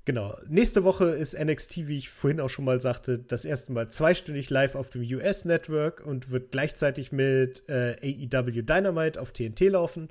Genau. 0.06 0.38
Nächste 0.48 0.84
Woche 0.84 1.06
ist 1.06 1.36
NXT, 1.36 1.88
wie 1.88 1.98
ich 1.98 2.10
vorhin 2.10 2.38
auch 2.38 2.48
schon 2.48 2.64
mal 2.64 2.80
sagte, 2.80 3.18
das 3.18 3.44
erste 3.44 3.72
Mal 3.72 3.90
zweistündig 3.90 4.50
live 4.50 4.76
auf 4.76 4.88
dem 4.88 5.02
US 5.02 5.44
Network 5.44 6.06
und 6.06 6.30
wird 6.30 6.52
gleichzeitig 6.52 7.10
mit 7.10 7.68
äh, 7.68 7.96
AEW 8.00 8.62
Dynamite 8.62 9.20
auf 9.20 9.32
TNT 9.32 9.62
laufen. 9.62 10.08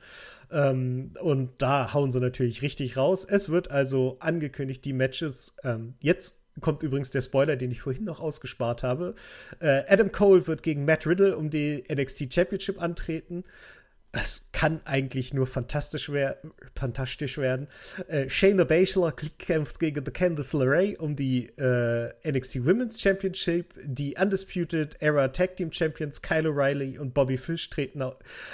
Ähm, 0.52 1.14
und 1.22 1.52
da 1.60 1.94
hauen 1.94 2.12
sie 2.12 2.20
natürlich 2.20 2.62
richtig 2.62 2.98
raus. 2.98 3.24
Es 3.24 3.48
wird 3.48 3.72
also 3.72 4.18
angekündigt, 4.20 4.84
die 4.84 4.92
Matches 4.92 5.56
ähm, 5.64 5.94
jetzt 6.02 6.42
kommt 6.62 6.84
übrigens 6.84 7.12
der 7.12 7.22
Spoiler, 7.22 7.56
den 7.56 7.72
ich 7.72 7.82
vorhin 7.82 8.06
noch 8.06 8.20
ausgespart 8.20 8.84
habe. 8.84 9.16
Äh, 9.60 9.84
Adam 9.88 10.12
Cole 10.12 10.48
wird 10.48 10.64
gegen 10.64 10.86
Matt 10.86 11.06
Riddle 11.06 11.38
um 11.38 11.50
die 11.50 11.84
NXT 11.94 12.34
Championship 12.34 12.82
antreten 12.82 13.44
es 14.16 14.48
kann 14.54 14.82
eigentlich 14.86 15.34
nur 15.34 15.46
fantastisch, 15.46 16.10
wer 16.12 16.38
fantastisch 16.76 17.38
werden. 17.38 17.68
Äh, 18.08 18.30
Shayna 18.30 18.64
Baszler 18.64 19.12
kämpft 19.12 19.80
gegen 19.80 20.06
The 20.06 20.12
Candice 20.12 20.54
LeRae 20.54 20.96
um 20.98 21.16
die 21.16 21.48
äh, 21.58 22.10
NXT 22.26 22.66
Women's 22.66 23.00
Championship. 23.00 23.74
Die 23.84 24.16
Undisputed 24.20 24.96
Era 25.02 25.28
Tag 25.28 25.58
Team 25.58 25.72
Champions 25.72 26.22
Kyle 26.22 26.48
O'Reilly 26.48 26.98
und 26.98 27.14
Bobby 27.14 27.38
Fish 27.38 27.70
treten 27.70 28.02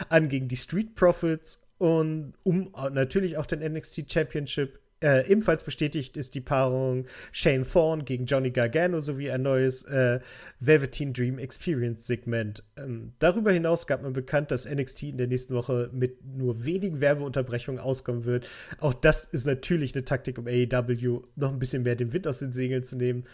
an 0.09 0.29
gegen 0.29 0.47
die 0.47 0.57
Street 0.57 0.95
Profits 0.95 1.61
und 1.77 2.33
um 2.43 2.71
natürlich 2.91 3.37
auch 3.37 3.45
den 3.45 3.59
NXT 3.59 4.11
Championship 4.11 4.80
äh, 5.03 5.27
ebenfalls 5.27 5.63
bestätigt 5.63 6.15
ist 6.15 6.35
die 6.35 6.41
Paarung 6.41 7.05
Shane 7.31 7.65
Thorne 7.65 8.03
gegen 8.03 8.25
Johnny 8.25 8.51
Gargano 8.51 8.99
sowie 8.99 9.31
ein 9.31 9.41
neues 9.41 9.83
äh, 9.83 10.19
Velveteen 10.59 11.13
Dream 11.13 11.39
Experience 11.39 12.05
Segment. 12.05 12.63
Ähm, 12.77 13.13
darüber 13.19 13.51
hinaus 13.51 13.87
gab 13.87 14.03
man 14.03 14.13
bekannt, 14.13 14.51
dass 14.51 14.69
NXT 14.69 15.03
in 15.03 15.17
der 15.17 15.27
nächsten 15.27 15.55
Woche 15.55 15.89
mit 15.91 16.23
nur 16.23 16.65
wenigen 16.65 17.01
Werbeunterbrechungen 17.01 17.81
auskommen 17.81 18.25
wird. 18.25 18.47
Auch 18.79 18.93
das 18.93 19.23
ist 19.23 19.45
natürlich 19.45 19.95
eine 19.95 20.05
Taktik, 20.05 20.37
um 20.37 20.47
AEW 20.47 21.21
noch 21.35 21.51
ein 21.51 21.59
bisschen 21.59 21.83
mehr 21.83 21.95
den 21.95 22.13
Wind 22.13 22.27
aus 22.27 22.39
den 22.39 22.53
Segeln 22.53 22.83
zu 22.83 22.95
nehmen. 22.95 23.25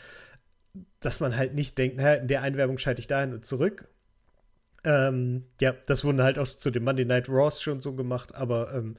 dass 1.00 1.20
man 1.20 1.36
halt 1.36 1.56
nicht 1.56 1.78
denkt, 1.78 1.98
naja, 1.98 2.16
in 2.16 2.28
der 2.28 2.42
Einwerbung 2.44 2.78
schalte 2.78 3.02
ich 3.02 3.08
dahin 3.08 3.34
und 3.34 3.46
zurück. 3.46 3.88
Ähm, 4.84 5.44
ja, 5.60 5.74
das 5.86 6.04
wurde 6.04 6.24
halt 6.24 6.40
auch 6.40 6.48
zu 6.48 6.72
dem 6.72 6.84
Monday 6.84 7.06
Night 7.06 7.30
Raws 7.30 7.62
schon 7.62 7.82
so 7.82 7.94
gemacht, 7.94 8.36
aber 8.36 8.74
ähm, 8.74 8.96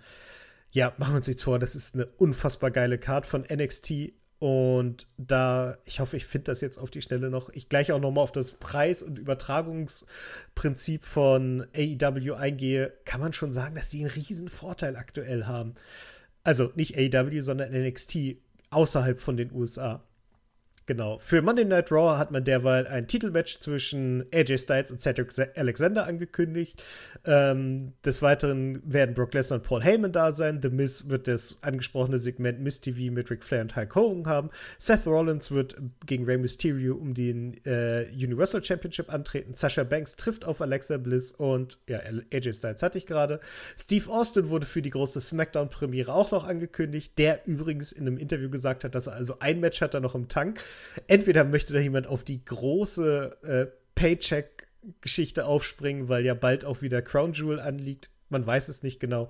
ja, 0.70 0.92
machen 0.98 1.14
wir 1.14 1.18
uns 1.18 1.26
nichts 1.26 1.42
vor, 1.42 1.58
das 1.58 1.74
ist 1.74 1.94
eine 1.94 2.06
unfassbar 2.06 2.70
geile 2.70 2.98
Card 2.98 3.26
von 3.26 3.42
NXT 3.42 4.12
und 4.38 5.08
da, 5.16 5.78
ich 5.84 5.98
hoffe, 5.98 6.16
ich 6.16 6.26
finde 6.26 6.44
das 6.44 6.60
jetzt 6.60 6.78
auf 6.78 6.90
die 6.90 7.02
Schnelle 7.02 7.28
noch. 7.28 7.50
Ich 7.50 7.68
gleich 7.68 7.90
auch 7.90 7.98
noch 7.98 8.12
mal 8.12 8.20
auf 8.20 8.30
das 8.30 8.52
Preis- 8.52 9.02
und 9.02 9.18
Übertragungsprinzip 9.18 11.04
von 11.04 11.66
AEW 11.74 12.34
eingehe, 12.34 12.92
kann 13.04 13.20
man 13.20 13.32
schon 13.32 13.52
sagen, 13.52 13.74
dass 13.74 13.88
die 13.88 14.00
einen 14.00 14.10
riesen 14.10 14.48
Vorteil 14.48 14.96
aktuell 14.96 15.46
haben. 15.46 15.74
Also 16.44 16.70
nicht 16.76 16.96
AEW, 16.96 17.40
sondern 17.40 17.72
NXT 17.72 18.36
außerhalb 18.70 19.20
von 19.20 19.36
den 19.36 19.52
USA. 19.52 20.04
Genau. 20.88 21.18
Für 21.18 21.42
Monday 21.42 21.66
Night 21.66 21.92
Raw 21.92 22.16
hat 22.16 22.30
man 22.30 22.44
derweil 22.44 22.86
ein 22.86 23.06
Titelmatch 23.06 23.58
zwischen 23.58 24.24
AJ 24.32 24.56
Styles 24.56 24.90
und 24.90 25.02
Cedric 25.02 25.34
Alexander 25.54 26.06
angekündigt. 26.06 26.82
Ähm, 27.26 27.92
des 28.06 28.22
Weiteren 28.22 28.80
werden 28.90 29.14
Brock 29.14 29.34
Lesnar 29.34 29.58
und 29.58 29.66
Paul 29.66 29.82
Heyman 29.82 30.12
da 30.12 30.32
sein. 30.32 30.60
The 30.62 30.70
Miz 30.70 31.10
wird 31.10 31.28
das 31.28 31.58
angesprochene 31.60 32.18
Segment 32.18 32.60
Miz 32.60 32.80
TV 32.80 33.12
mit 33.12 33.30
Ric 33.30 33.44
Flair 33.44 33.60
und 33.60 33.76
Hulk 33.76 33.94
Hogan 33.94 34.26
haben. 34.26 34.48
Seth 34.78 35.06
Rollins 35.06 35.50
wird 35.50 35.76
gegen 36.06 36.24
Rey 36.24 36.38
Mysterio 36.38 36.94
um 36.94 37.12
den 37.12 37.62
äh, 37.66 38.06
Universal 38.10 38.64
Championship 38.64 39.12
antreten. 39.12 39.56
Sasha 39.56 39.84
Banks 39.84 40.16
trifft 40.16 40.46
auf 40.46 40.62
Alexa 40.62 40.96
Bliss 40.96 41.32
und 41.32 41.76
ja, 41.86 41.98
AJ 42.32 42.54
Styles 42.54 42.82
hatte 42.82 42.96
ich 42.96 43.04
gerade. 43.04 43.40
Steve 43.76 44.10
Austin 44.10 44.48
wurde 44.48 44.64
für 44.64 44.80
die 44.80 44.88
große 44.88 45.20
SmackDown-Premiere 45.20 46.14
auch 46.14 46.30
noch 46.30 46.48
angekündigt, 46.48 47.12
der 47.18 47.46
übrigens 47.46 47.92
in 47.92 48.06
einem 48.06 48.16
Interview 48.16 48.48
gesagt 48.48 48.84
hat, 48.84 48.94
dass 48.94 49.06
er 49.06 49.16
also 49.16 49.38
ein 49.40 49.60
Match 49.60 49.82
hat 49.82 49.92
er 49.92 50.00
noch 50.00 50.14
im 50.14 50.28
Tank 50.28 50.62
entweder 51.06 51.44
möchte 51.44 51.72
da 51.72 51.80
jemand 51.80 52.06
auf 52.06 52.24
die 52.24 52.44
große 52.44 53.36
äh, 53.42 53.66
Paycheck-Geschichte 53.94 55.46
aufspringen, 55.46 56.08
weil 56.08 56.24
ja 56.24 56.34
bald 56.34 56.64
auch 56.64 56.82
wieder 56.82 57.02
Crown 57.02 57.32
Jewel 57.32 57.60
anliegt. 57.60 58.10
Man 58.28 58.46
weiß 58.46 58.68
es 58.68 58.82
nicht 58.82 59.00
genau. 59.00 59.28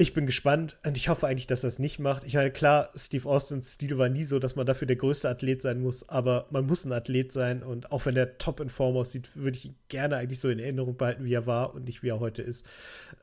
Ich 0.00 0.14
bin 0.14 0.24
gespannt 0.24 0.76
und 0.86 0.96
ich 0.96 1.10
hoffe 1.10 1.26
eigentlich, 1.26 1.46
dass 1.46 1.62
es 1.62 1.78
nicht 1.78 1.98
macht. 1.98 2.24
Ich 2.24 2.32
meine, 2.32 2.50
klar, 2.50 2.88
Steve 2.96 3.28
Austins 3.28 3.74
Stil 3.74 3.98
war 3.98 4.08
nie 4.08 4.24
so, 4.24 4.38
dass 4.38 4.56
man 4.56 4.64
dafür 4.64 4.86
der 4.86 4.96
größte 4.96 5.28
Athlet 5.28 5.60
sein 5.60 5.82
muss, 5.82 6.08
aber 6.08 6.46
man 6.48 6.64
muss 6.64 6.86
ein 6.86 6.92
Athlet 6.92 7.32
sein 7.32 7.62
und 7.62 7.92
auch 7.92 8.06
wenn 8.06 8.16
er 8.16 8.38
top 8.38 8.60
in 8.60 8.70
Form 8.70 8.96
aussieht, 8.96 9.36
würde 9.36 9.58
ich 9.58 9.66
ihn 9.66 9.74
gerne 9.88 10.16
eigentlich 10.16 10.40
so 10.40 10.48
in 10.48 10.58
Erinnerung 10.58 10.96
behalten, 10.96 11.26
wie 11.26 11.34
er 11.34 11.46
war 11.46 11.74
und 11.74 11.84
nicht 11.84 12.02
wie 12.02 12.08
er 12.08 12.18
heute 12.18 12.40
ist. 12.40 12.64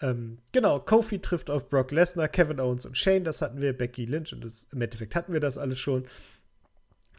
Ähm, 0.02 0.38
genau, 0.52 0.80
Kofi 0.80 1.18
trifft 1.18 1.49
auf 1.49 1.68
Brock 1.68 1.91
Lesnar, 1.91 2.28
Kevin 2.28 2.60
Owens 2.60 2.86
und 2.86 2.95
Shane, 2.95 3.24
das 3.24 3.41
hatten 3.41 3.60
wir, 3.60 3.76
Becky 3.76 4.06
Lynch 4.06 4.32
und 4.34 4.45
das, 4.45 4.68
im 4.72 4.80
Endeffekt 4.80 5.16
hatten 5.16 5.34
wir 5.34 5.40
das 5.40 5.58
alles 5.58 5.80
schon 5.80 6.06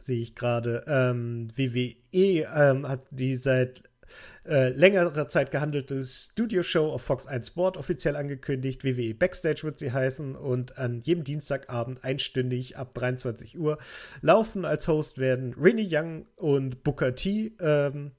sehe 0.01 0.21
ich 0.21 0.35
gerade. 0.35 0.83
Ähm, 0.87 1.49
WWE 1.55 2.03
ähm, 2.13 2.87
hat 2.87 3.07
die 3.11 3.35
seit 3.35 3.83
äh, 4.45 4.69
längerer 4.69 5.27
Zeit 5.29 5.51
gehandelte 5.51 6.03
Studio-Show 6.03 6.87
auf 6.87 7.03
Fox 7.03 7.27
1 7.27 7.47
Sport 7.47 7.77
offiziell 7.77 8.15
angekündigt. 8.15 8.83
WWE 8.83 9.13
Backstage 9.13 9.63
wird 9.63 9.79
sie 9.79 9.91
heißen 9.91 10.35
und 10.35 10.77
an 10.77 11.01
jedem 11.01 11.23
Dienstagabend 11.23 12.03
einstündig 12.03 12.77
ab 12.77 12.93
23 12.95 13.59
Uhr 13.59 13.77
laufen. 14.21 14.65
Als 14.65 14.87
Host 14.87 15.17
werden 15.17 15.53
Renee 15.53 15.87
Young 15.89 16.25
und 16.35 16.83
Booker 16.83 17.15
T 17.15 17.55
ähm, 17.59 18.11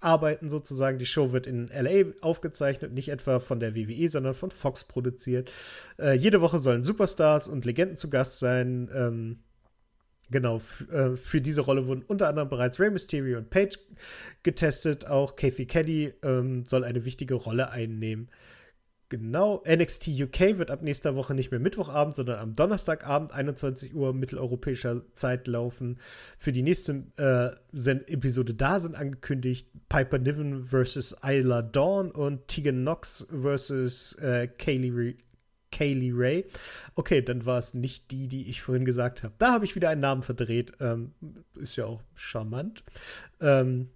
arbeiten 0.00 0.50
sozusagen. 0.50 0.98
Die 0.98 1.06
Show 1.06 1.32
wird 1.32 1.46
in 1.46 1.68
LA 1.68 2.12
aufgezeichnet, 2.20 2.92
nicht 2.92 3.08
etwa 3.08 3.40
von 3.40 3.60
der 3.60 3.74
WWE, 3.74 4.08
sondern 4.08 4.34
von 4.34 4.50
Fox 4.50 4.84
produziert. 4.84 5.52
Äh, 5.98 6.14
jede 6.14 6.40
Woche 6.40 6.58
sollen 6.58 6.84
Superstars 6.84 7.48
und 7.48 7.64
Legenden 7.64 7.96
zu 7.96 8.10
Gast 8.10 8.38
sein. 8.38 8.90
Ähm, 8.94 9.38
Genau, 10.30 10.60
äh, 10.90 11.16
für 11.16 11.40
diese 11.40 11.60
Rolle 11.60 11.86
wurden 11.86 12.02
unter 12.02 12.28
anderem 12.28 12.48
bereits 12.48 12.80
Rey 12.80 12.90
Mysterio 12.90 13.38
und 13.38 13.50
Paige 13.50 13.78
getestet. 14.42 15.06
Auch 15.06 15.36
Kathy 15.36 15.66
Kelly 15.66 16.14
ähm, 16.22 16.66
soll 16.66 16.84
eine 16.84 17.04
wichtige 17.04 17.34
Rolle 17.34 17.70
einnehmen. 17.70 18.28
Genau, 19.08 19.62
NXT 19.64 20.08
UK 20.20 20.58
wird 20.58 20.72
ab 20.72 20.82
nächster 20.82 21.14
Woche 21.14 21.32
nicht 21.32 21.52
mehr 21.52 21.60
Mittwochabend, 21.60 22.16
sondern 22.16 22.40
am 22.40 22.54
Donnerstagabend, 22.54 23.30
21 23.30 23.94
Uhr 23.94 24.12
mitteleuropäischer 24.12 25.02
Zeit 25.12 25.46
laufen. 25.46 26.00
Für 26.38 26.50
die 26.50 26.62
nächste 26.62 27.04
äh, 27.16 27.90
Episode 28.12 28.54
da 28.54 28.80
sind 28.80 28.96
angekündigt 28.96 29.70
Piper 29.88 30.18
Niven 30.18 30.64
versus 30.64 31.16
Isla 31.22 31.62
Dawn 31.62 32.10
und 32.10 32.48
Tegan 32.48 32.80
Knox 32.80 33.28
versus 33.30 34.14
äh, 34.14 34.48
Kaylee 34.48 35.14
Kaylee 35.76 36.12
Ray. 36.14 36.46
Okay, 36.94 37.20
dann 37.20 37.44
war 37.44 37.58
es 37.58 37.74
nicht 37.74 38.10
die, 38.10 38.28
die 38.28 38.48
ich 38.48 38.62
vorhin 38.62 38.86
gesagt 38.86 39.22
habe. 39.22 39.34
Da 39.38 39.52
habe 39.52 39.66
ich 39.66 39.74
wieder 39.76 39.90
einen 39.90 40.00
Namen 40.00 40.22
verdreht. 40.22 40.72
Ähm, 40.80 41.12
ist 41.54 41.76
ja 41.76 41.84
auch 41.84 42.02
charmant. 42.14 42.82
Ähm, 43.42 43.90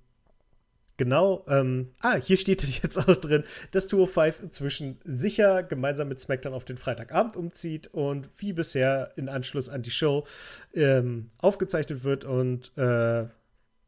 genau. 0.99 1.47
Ähm, 1.49 1.93
ah, 2.01 2.17
hier 2.17 2.37
steht 2.37 2.63
jetzt 2.83 2.99
auch 2.99 3.17
drin, 3.17 3.45
dass 3.71 3.89
205 3.89 4.43
inzwischen 4.43 4.99
sicher 5.05 5.63
gemeinsam 5.63 6.09
mit 6.09 6.21
SmackDown 6.21 6.53
auf 6.53 6.67
den 6.67 6.77
Freitagabend 6.77 7.37
umzieht 7.37 7.87
und 7.95 8.29
wie 8.39 8.53
bisher 8.53 9.13
in 9.17 9.31
Anschluss 9.31 9.71
an 9.71 9.81
die 9.81 9.91
Show 9.91 10.27
ähm, 10.75 11.31
aufgezeichnet 11.39 12.05
wird 12.05 12.27
und 12.27 12.77
äh, 12.77 13.25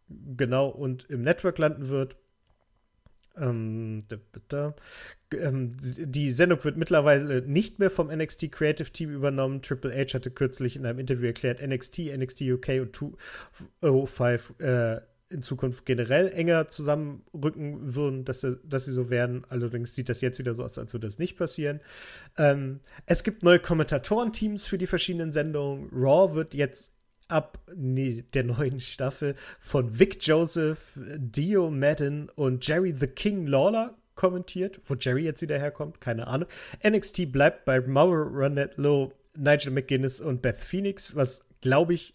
genau 0.08 0.68
und 0.68 1.10
im 1.10 1.20
Network 1.20 1.58
landen 1.58 1.90
wird. 1.90 2.16
Ähm, 3.36 4.00
ähm, 5.34 5.70
die 5.78 6.30
Sendung 6.30 6.62
wird 6.64 6.76
mittlerweile 6.76 7.42
nicht 7.42 7.78
mehr 7.78 7.90
vom 7.90 8.08
NXT 8.08 8.52
Creative 8.52 8.90
Team 8.90 9.10
übernommen. 9.10 9.62
Triple 9.62 9.92
H 9.92 10.14
hatte 10.14 10.30
kürzlich 10.30 10.76
in 10.76 10.86
einem 10.86 10.98
Interview 10.98 11.26
erklärt, 11.26 11.60
NXT, 11.66 12.16
NXT 12.16 12.42
UK 12.42 12.68
und 12.80 12.96
205 13.80 14.54
äh, 14.60 15.00
in 15.32 15.42
Zukunft 15.42 15.86
generell 15.86 16.28
enger 16.28 16.68
zusammenrücken 16.68 17.94
würden, 17.94 18.24
dass, 18.24 18.46
dass 18.64 18.84
sie 18.84 18.92
so 18.92 19.10
werden. 19.10 19.44
Allerdings 19.48 19.94
sieht 19.94 20.08
das 20.08 20.20
jetzt 20.20 20.38
wieder 20.38 20.54
so 20.54 20.62
aus, 20.62 20.78
als 20.78 20.92
würde 20.92 21.06
das 21.06 21.18
nicht 21.18 21.36
passieren. 21.36 21.80
Ähm, 22.36 22.80
es 23.06 23.24
gibt 23.24 23.42
neue 23.42 23.58
Kommentatorenteams 23.58 24.66
für 24.66 24.78
die 24.78 24.86
verschiedenen 24.86 25.32
Sendungen. 25.32 25.88
Raw 25.92 26.34
wird 26.34 26.54
jetzt 26.54 26.92
ab 27.28 27.58
nee, 27.74 28.24
der 28.34 28.44
neuen 28.44 28.78
Staffel 28.80 29.34
von 29.58 29.98
Vic 29.98 30.18
Joseph, 30.20 30.98
Dio 31.16 31.70
Madden 31.70 32.28
und 32.34 32.66
Jerry 32.66 32.92
the 32.92 33.06
King 33.06 33.46
Lawler 33.46 33.96
kommentiert. 34.22 34.80
Wo 34.84 34.94
Jerry 34.94 35.24
jetzt 35.24 35.42
wieder 35.42 35.58
herkommt, 35.58 36.00
keine 36.00 36.28
Ahnung. 36.28 36.48
NXT 36.86 37.32
bleibt 37.32 37.64
bei 37.64 37.80
Mauro 37.80 38.22
Ranetlo, 38.30 39.12
Nigel 39.36 39.72
McGuinness 39.72 40.20
und 40.20 40.42
Beth 40.42 40.60
Phoenix, 40.60 41.16
was, 41.16 41.44
glaube 41.60 41.94
ich, 41.94 42.14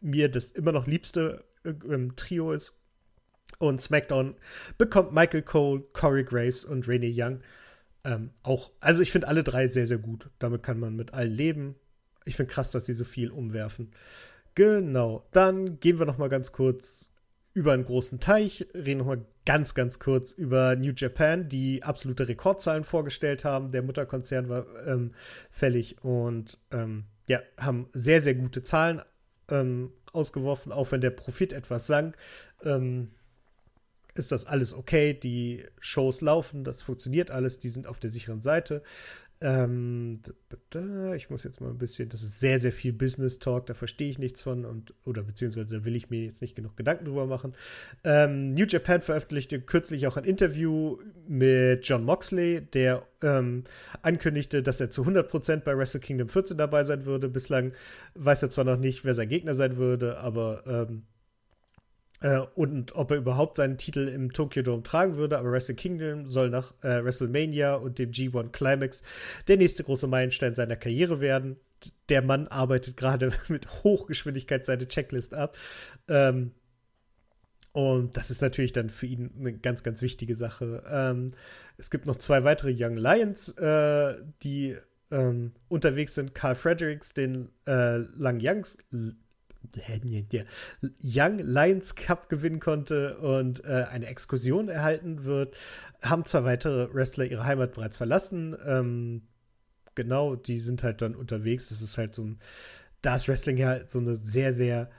mir 0.00 0.28
das 0.28 0.50
immer 0.50 0.70
noch 0.70 0.86
liebste 0.86 1.42
äh, 1.64 1.72
Trio 2.14 2.52
ist. 2.52 2.78
Und 3.58 3.80
SmackDown 3.80 4.36
bekommt 4.76 5.12
Michael 5.12 5.42
Cole, 5.42 5.82
Corey 5.92 6.22
Graves 6.22 6.64
und 6.64 6.86
Renee 6.86 7.12
Young. 7.12 7.40
Ähm, 8.04 8.30
auch, 8.44 8.70
also 8.78 9.02
ich 9.02 9.10
finde 9.10 9.26
alle 9.26 9.42
drei 9.42 9.66
sehr, 9.66 9.86
sehr 9.86 9.98
gut. 9.98 10.30
Damit 10.38 10.62
kann 10.62 10.78
man 10.78 10.94
mit 10.94 11.12
allen 11.12 11.32
leben. 11.32 11.74
Ich 12.24 12.36
finde 12.36 12.52
krass, 12.52 12.70
dass 12.70 12.86
sie 12.86 12.92
so 12.92 13.04
viel 13.04 13.32
umwerfen. 13.32 13.90
Genau. 14.54 15.26
Dann 15.32 15.80
gehen 15.80 15.98
wir 15.98 16.06
noch 16.06 16.18
mal 16.18 16.28
ganz 16.28 16.52
kurz 16.52 17.07
über 17.58 17.72
einen 17.72 17.84
großen 17.84 18.20
Teich, 18.20 18.68
reden 18.72 19.04
mal 19.04 19.24
ganz, 19.44 19.74
ganz 19.74 19.98
kurz 19.98 20.30
über 20.30 20.76
New 20.76 20.92
Japan, 20.94 21.48
die 21.48 21.82
absolute 21.82 22.28
Rekordzahlen 22.28 22.84
vorgestellt 22.84 23.44
haben. 23.44 23.72
Der 23.72 23.82
Mutterkonzern 23.82 24.48
war 24.48 24.64
ähm, 24.86 25.12
fällig 25.50 25.96
und 26.04 26.56
ähm, 26.70 27.06
ja, 27.26 27.40
haben 27.58 27.88
sehr, 27.92 28.22
sehr 28.22 28.36
gute 28.36 28.62
Zahlen 28.62 29.02
ähm, 29.50 29.90
ausgeworfen, 30.12 30.70
auch 30.70 30.92
wenn 30.92 31.00
der 31.00 31.10
Profit 31.10 31.52
etwas 31.52 31.88
sank. 31.88 32.16
Ähm, 32.62 33.10
ist 34.14 34.30
das 34.30 34.46
alles 34.46 34.72
okay? 34.72 35.12
Die 35.12 35.64
Shows 35.80 36.20
laufen, 36.20 36.62
das 36.62 36.80
funktioniert 36.80 37.32
alles, 37.32 37.58
die 37.58 37.70
sind 37.70 37.88
auf 37.88 37.98
der 37.98 38.10
sicheren 38.10 38.40
Seite. 38.40 38.84
Ähm, 39.40 40.20
ich 41.14 41.30
muss 41.30 41.44
jetzt 41.44 41.60
mal 41.60 41.70
ein 41.70 41.78
bisschen, 41.78 42.08
das 42.08 42.22
ist 42.22 42.40
sehr, 42.40 42.58
sehr 42.58 42.72
viel 42.72 42.92
Business 42.92 43.38
Talk, 43.38 43.66
da 43.66 43.74
verstehe 43.74 44.10
ich 44.10 44.18
nichts 44.18 44.42
von 44.42 44.64
und 44.64 44.94
oder 45.04 45.22
beziehungsweise 45.22 45.78
da 45.78 45.84
will 45.84 45.94
ich 45.94 46.10
mir 46.10 46.24
jetzt 46.24 46.42
nicht 46.42 46.56
genug 46.56 46.76
Gedanken 46.76 47.04
drüber 47.04 47.26
machen. 47.26 47.54
Ähm, 48.04 48.54
New 48.54 48.66
Japan 48.66 49.00
veröffentlichte 49.00 49.60
kürzlich 49.60 50.06
auch 50.06 50.16
ein 50.16 50.24
Interview 50.24 50.98
mit 51.28 51.86
John 51.86 52.04
Moxley, 52.04 52.62
der 52.62 53.06
ähm, 53.22 53.64
ankündigte, 54.02 54.62
dass 54.62 54.80
er 54.80 54.90
zu 54.90 55.04
100% 55.04 55.60
bei 55.60 55.76
Wrestle 55.76 56.00
Kingdom 56.00 56.28
14 56.28 56.58
dabei 56.58 56.82
sein 56.82 57.04
würde. 57.06 57.28
Bislang 57.28 57.72
weiß 58.14 58.42
er 58.42 58.50
zwar 58.50 58.64
noch 58.64 58.78
nicht, 58.78 59.04
wer 59.04 59.14
sein 59.14 59.28
Gegner 59.28 59.54
sein 59.54 59.76
würde, 59.76 60.18
aber 60.18 60.64
ähm, 60.66 61.04
äh, 62.20 62.38
und 62.54 62.94
ob 62.96 63.10
er 63.10 63.18
überhaupt 63.18 63.56
seinen 63.56 63.78
Titel 63.78 64.08
im 64.08 64.32
Tokyo 64.32 64.62
Dome 64.62 64.82
tragen 64.82 65.16
würde, 65.16 65.38
aber 65.38 65.52
Wrestle 65.52 65.74
Kingdom 65.74 66.28
soll 66.28 66.50
nach 66.50 66.72
äh, 66.82 67.04
WrestleMania 67.04 67.74
und 67.74 67.98
dem 67.98 68.10
G1 68.10 68.50
Climax 68.50 69.02
der 69.46 69.56
nächste 69.56 69.84
große 69.84 70.06
Meilenstein 70.06 70.54
seiner 70.54 70.76
Karriere 70.76 71.20
werden. 71.20 71.56
Der 72.08 72.22
Mann 72.22 72.48
arbeitet 72.48 72.96
gerade 72.96 73.30
mit 73.48 73.84
Hochgeschwindigkeit 73.84 74.66
seine 74.66 74.88
Checklist 74.88 75.34
ab. 75.34 75.56
Ähm, 76.08 76.52
und 77.72 78.16
das 78.16 78.30
ist 78.30 78.42
natürlich 78.42 78.72
dann 78.72 78.90
für 78.90 79.06
ihn 79.06 79.30
eine 79.38 79.52
ganz, 79.52 79.84
ganz 79.84 80.02
wichtige 80.02 80.34
Sache. 80.34 80.82
Ähm, 80.90 81.32
es 81.76 81.90
gibt 81.90 82.06
noch 82.06 82.16
zwei 82.16 82.42
weitere 82.42 82.74
Young 82.76 82.96
Lions, 82.96 83.50
äh, 83.50 84.16
die 84.42 84.76
ähm, 85.12 85.52
unterwegs 85.68 86.14
sind. 86.14 86.34
Carl 86.34 86.56
Fredericks, 86.56 87.14
den 87.14 87.50
äh, 87.66 87.98
Lang 87.98 88.40
Youngs 88.42 88.78
Young 91.02 91.38
Lions 91.38 91.94
Cup 91.94 92.28
gewinnen 92.28 92.60
konnte 92.60 93.18
und 93.18 93.64
äh, 93.64 93.84
eine 93.90 94.06
Exkursion 94.06 94.68
erhalten 94.68 95.24
wird, 95.24 95.56
haben 96.02 96.24
zwei 96.24 96.44
weitere 96.44 96.92
Wrestler 96.94 97.24
ihre 97.24 97.44
Heimat 97.44 97.72
bereits 97.74 97.96
verlassen. 97.96 98.56
Ähm, 98.66 99.22
genau, 99.94 100.36
die 100.36 100.60
sind 100.60 100.82
halt 100.82 101.02
dann 101.02 101.14
unterwegs. 101.14 101.68
Das 101.68 101.82
ist 101.82 101.98
halt 101.98 102.14
so 102.14 102.22
ein, 102.22 102.38
da 103.02 103.16
ist 103.16 103.28
Wrestling 103.28 103.56
ja 103.56 103.86
so 103.86 103.98
eine 103.98 104.16
sehr, 104.16 104.54
sehr 104.54 104.90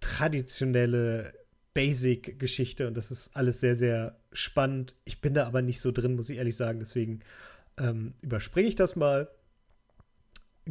traditionelle 0.00 1.32
Basic-Geschichte 1.74 2.88
und 2.88 2.96
das 2.96 3.10
ist 3.10 3.36
alles 3.36 3.60
sehr, 3.60 3.76
sehr 3.76 4.16
spannend. 4.32 4.96
Ich 5.04 5.20
bin 5.20 5.34
da 5.34 5.46
aber 5.46 5.62
nicht 5.62 5.80
so 5.80 5.92
drin, 5.92 6.16
muss 6.16 6.30
ich 6.30 6.38
ehrlich 6.38 6.56
sagen. 6.56 6.80
Deswegen 6.80 7.20
ähm, 7.78 8.14
überspringe 8.22 8.68
ich 8.68 8.76
das 8.76 8.96
mal. 8.96 9.28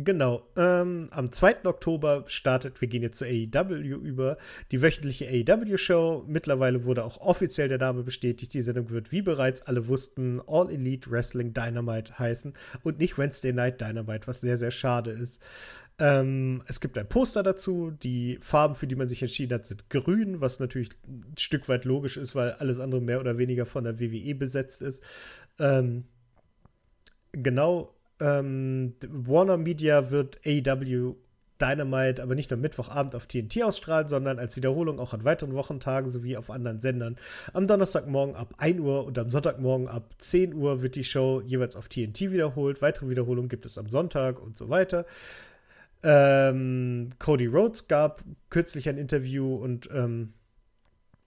Genau. 0.02 0.48
Ähm, 0.56 1.10
am 1.12 1.30
2. 1.30 1.66
Oktober 1.66 2.24
startet, 2.28 2.80
wir 2.80 2.88
gehen 2.88 3.02
jetzt 3.02 3.18
zur 3.18 3.28
AEW 3.28 3.98
über, 3.98 4.38
die 4.72 4.82
wöchentliche 4.82 5.28
AEW-Show. 5.28 6.24
Mittlerweile 6.26 6.86
wurde 6.86 7.04
auch 7.04 7.20
offiziell 7.20 7.68
der 7.68 7.80
Name 7.80 8.04
bestätigt. 8.04 8.54
Die 8.54 8.62
Sendung 8.62 8.92
wird, 8.92 9.12
wie 9.12 9.22
bereits 9.22 9.62
alle 9.64 9.90
wussten, 9.90 10.42
All 10.48 10.72
Elite 10.72 11.12
Wrestling 11.12 11.54
Dynamite 11.54 12.18
heißen 12.18 12.54
und 12.84 13.00
nicht 13.00 13.18
Wednesday 13.18 13.52
Night 13.52 13.82
Dynamite, 13.82 14.26
was 14.26 14.40
sehr, 14.40 14.56
sehr 14.56 14.72
schade 14.72 15.12
ist. 15.12 15.42
Ähm, 16.00 16.64
es 16.68 16.80
gibt 16.80 16.98
ein 16.98 17.10
Poster 17.10 17.44
dazu. 17.44 17.92
Die 17.92 18.40
Farben, 18.42 18.76
für 18.76 18.88
die 18.88 18.96
man 18.96 19.10
sich 19.10 19.22
entschieden 19.22 19.56
hat, 19.56 19.66
sind 19.66 19.90
grün, 19.90 20.40
was 20.40 20.62
natürlich 20.62 20.92
ein 21.10 21.36
Stück 21.38 21.68
weit 21.68 21.84
logisch 21.84 22.16
ist, 22.16 22.36
weil 22.36 22.54
alles 22.54 22.80
andere 22.80 23.02
mehr 23.02 23.20
oder 23.20 23.38
weniger 23.38 23.66
von 23.66 23.84
der 23.84 24.00
WWE 24.00 24.34
besetzt 24.34 24.82
ist. 24.82 25.04
Ähm, 25.60 26.06
genau 27.34 27.99
ähm, 28.20 28.96
Warner 29.08 29.58
Media 29.58 30.12
wird 30.12 30.40
AEW 30.46 31.16
Dynamite 31.62 32.24
aber 32.24 32.36
nicht 32.36 32.50
nur 32.50 32.60
Mittwochabend 32.60 33.16
auf 33.16 33.28
TNT 33.28 33.64
ausstrahlen, 33.64 34.08
sondern 34.08 34.40
als 34.40 34.56
Wiederholung 34.56 35.00
auch 35.00 35.14
an 35.14 35.24
weiteren 35.24 35.54
Wochentagen 35.54 36.10
sowie 36.10 36.38
auf 36.38 36.50
anderen 36.50 36.82
Sendern. 36.82 37.18
Am 37.54 37.68
Donnerstagmorgen 37.68 38.36
ab 38.36 38.54
1 38.58 38.80
Uhr 38.80 39.06
und 39.06 39.20
am 39.20 39.30
Sonntagmorgen 39.30 39.88
ab 39.88 40.16
10 40.20 40.54
Uhr 40.54 40.82
wird 40.82 40.96
die 40.96 41.04
Show 41.04 41.42
jeweils 41.46 41.76
auf 41.76 41.90
TNT 41.90 42.32
wiederholt. 42.32 42.82
Weitere 42.82 43.10
Wiederholungen 43.10 43.50
gibt 43.50 43.66
es 43.66 43.78
am 43.78 43.90
Sonntag 43.90 44.42
und 44.42 44.58
so 44.58 44.70
weiter. 44.70 45.06
Ähm, 46.02 47.10
Cody 47.20 47.48
Rhodes 47.48 47.90
gab 47.90 48.24
kürzlich 48.50 48.88
ein 48.88 48.98
Interview 48.98 49.56
und 49.56 49.90
ähm, 49.94 50.34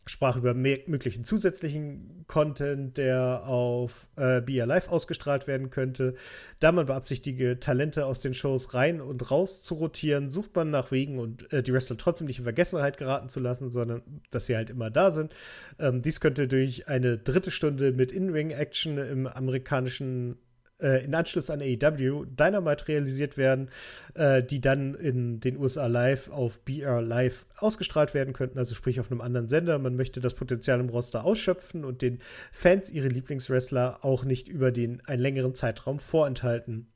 sprach 0.06 0.36
über 0.36 0.52
möglichen 0.52 1.24
zusätzlichen 1.24 2.24
Content, 2.26 2.96
der 2.98 3.46
auf 3.46 4.08
äh, 4.16 4.40
Be 4.40 4.60
Alive 4.60 4.90
ausgestrahlt 4.90 5.46
werden 5.46 5.70
könnte. 5.70 6.14
Da 6.58 6.72
man 6.72 6.86
beabsichtige, 6.86 7.60
Talente 7.60 8.06
aus 8.06 8.18
den 8.18 8.34
Shows 8.34 8.74
rein 8.74 9.00
und 9.00 9.30
raus 9.30 9.62
zu 9.62 9.74
rotieren, 9.74 10.28
sucht 10.28 10.56
man 10.56 10.70
nach 10.70 10.90
Wegen 10.90 11.18
und 11.18 11.52
äh, 11.52 11.62
die 11.62 11.72
Wrestler 11.72 11.96
trotzdem 11.96 12.26
nicht 12.26 12.38
in 12.38 12.44
Vergessenheit 12.44 12.96
geraten 12.96 13.28
zu 13.28 13.38
lassen, 13.38 13.70
sondern 13.70 14.02
dass 14.30 14.46
sie 14.46 14.56
halt 14.56 14.70
immer 14.70 14.90
da 14.90 15.12
sind. 15.12 15.34
Ähm, 15.78 16.02
dies 16.02 16.20
könnte 16.20 16.48
durch 16.48 16.88
eine 16.88 17.18
dritte 17.18 17.52
Stunde 17.52 17.92
mit 17.92 18.10
In-Ring-Action 18.10 18.98
im 18.98 19.26
amerikanischen 19.28 20.36
äh, 20.82 21.04
in 21.04 21.14
Anschluss 21.14 21.50
an 21.50 21.60
AEW 21.60 22.24
Dynamite 22.26 22.88
realisiert 22.88 23.36
werden, 23.36 23.70
äh, 24.14 24.42
die 24.42 24.60
dann 24.60 24.94
in 24.94 25.40
den 25.40 25.56
USA 25.56 25.86
live 25.86 26.30
auf 26.30 26.60
BR 26.60 27.00
Live 27.00 27.46
ausgestrahlt 27.58 28.14
werden 28.14 28.34
könnten, 28.34 28.58
also 28.58 28.74
sprich 28.74 29.00
auf 29.00 29.10
einem 29.10 29.20
anderen 29.20 29.48
Sender. 29.48 29.78
Man 29.78 29.96
möchte 29.96 30.20
das 30.20 30.34
Potenzial 30.34 30.80
im 30.80 30.88
Roster 30.88 31.24
ausschöpfen 31.24 31.84
und 31.84 32.02
den 32.02 32.18
Fans 32.50 32.90
ihre 32.90 33.08
Lieblingswrestler 33.08 34.04
auch 34.04 34.24
nicht 34.24 34.48
über 34.48 34.72
den 34.72 35.00
einen 35.06 35.22
längeren 35.22 35.54
Zeitraum 35.54 35.98
vorenthalten. 35.98 36.91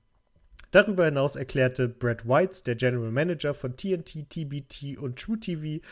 Darüber 0.76 1.06
hinaus 1.06 1.36
erklärte 1.36 1.88
Brad 1.88 2.28
Whites, 2.28 2.62
der 2.62 2.74
General 2.74 3.10
Manager 3.10 3.54
von 3.54 3.78
TNT, 3.78 4.28
TBT 4.28 4.98
und 4.98 5.18
True 5.18 5.40
TV, 5.40 5.82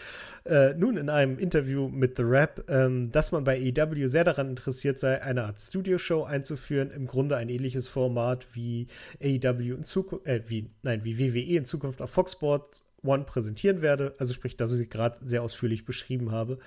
äh, 0.44 0.74
nun 0.74 0.98
in 0.98 1.08
einem 1.08 1.38
Interview 1.38 1.88
mit 1.88 2.18
The 2.18 2.22
Rap, 2.22 2.66
ähm, 2.68 3.10
dass 3.10 3.32
man 3.32 3.44
bei 3.44 3.56
AEW 3.56 4.08
sehr 4.08 4.24
daran 4.24 4.50
interessiert 4.50 4.98
sei, 4.98 5.22
eine 5.22 5.44
Art 5.44 5.58
Studio-Show 5.58 6.24
einzuführen, 6.24 6.90
im 6.90 7.06
Grunde 7.06 7.38
ein 7.38 7.48
ähnliches 7.48 7.88
Format 7.88 8.46
wie 8.52 8.88
AEW 9.22 9.72
in 9.74 9.84
Zukunft, 9.84 10.26
äh, 10.26 10.42
wie, 10.48 10.68
nein, 10.82 11.02
wie 11.02 11.18
WWE 11.18 11.56
in 11.56 11.64
Zukunft 11.64 12.02
auf 12.02 12.10
Fox 12.10 12.32
Sports 12.32 12.84
One 13.04 13.24
präsentieren 13.24 13.82
werde, 13.82 14.14
also 14.18 14.32
sprich, 14.32 14.56
das, 14.56 14.70
was 14.70 14.78
ich 14.78 14.90
gerade 14.90 15.18
sehr 15.26 15.42
ausführlich 15.42 15.84
beschrieben 15.84 16.32
habe. 16.32 16.58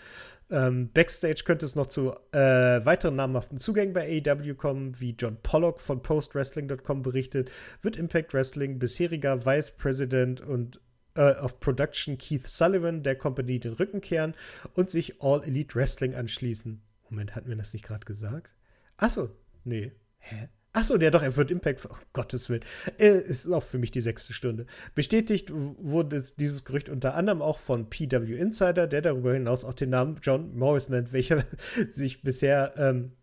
Ähm, 0.50 0.92
Backstage 0.94 1.44
könnte 1.44 1.66
es 1.66 1.76
noch 1.76 1.88
zu 1.88 2.12
äh, 2.32 2.86
weiteren 2.86 3.16
namhaften 3.16 3.60
Zugängen 3.60 3.94
bei 3.94 4.22
AEW 4.26 4.56
kommen, 4.56 5.00
wie 5.00 5.16
John 5.18 5.38
Pollock 5.44 5.82
von 5.82 6.02
PostWrestling.com 6.02 7.02
berichtet, 7.02 7.52
wird 7.82 7.98
Impact 7.98 8.34
Wrestling 8.34 8.80
bisheriger 8.80 9.46
Vice 9.46 9.72
President 9.72 10.42
und 10.42 10.80
äh, 11.16 11.32
of 11.32 11.60
Production 11.60 12.18
Keith 12.18 12.48
Sullivan 12.48 13.04
der 13.04 13.18
Company 13.18 13.60
den 13.60 13.74
Rücken 13.74 14.00
kehren 14.00 14.36
und 14.74 14.90
sich 14.90 15.22
All 15.22 15.44
Elite 15.44 15.76
Wrestling 15.76 16.16
anschließen. 16.16 16.82
Moment, 17.10 17.36
hatten 17.36 17.50
wir 17.50 17.56
das 17.56 17.74
nicht 17.74 17.86
gerade 17.86 18.06
gesagt? 18.06 18.56
Achso, 18.96 19.30
nee. 19.64 19.92
Hä? 20.20 20.50
Achso, 20.78 20.96
ja 20.96 21.10
doch, 21.10 21.24
er 21.24 21.36
wird 21.36 21.50
Impact, 21.50 21.88
oh 21.90 21.96
Gottes 22.14 22.50
Willen, 22.50 22.64
äh, 23.00 23.18
ist 23.18 23.52
auch 23.52 23.64
für 23.64 23.80
mich 23.80 23.90
die 23.90 24.00
sechste 24.00 24.32
Stunde. 24.34 24.68
Bestätigt 24.94 25.52
wurde 25.52 26.24
dieses 26.38 26.66
Gerücht 26.66 26.90
unter 26.90 27.16
anderem 27.16 27.42
auch 27.42 27.58
von 27.58 27.90
PW 27.90 28.36
Insider, 28.36 28.86
der 28.86 29.02
darüber 29.02 29.34
hinaus 29.34 29.66
auch 29.66 29.74
den 29.74 29.90
Namen 29.90 30.18
John 30.22 30.56
Morris 30.56 30.88
nennt, 30.88 31.14
welcher 31.14 31.44
sich 31.90 32.22
bisher, 32.22 32.76
ähm, 32.78 33.14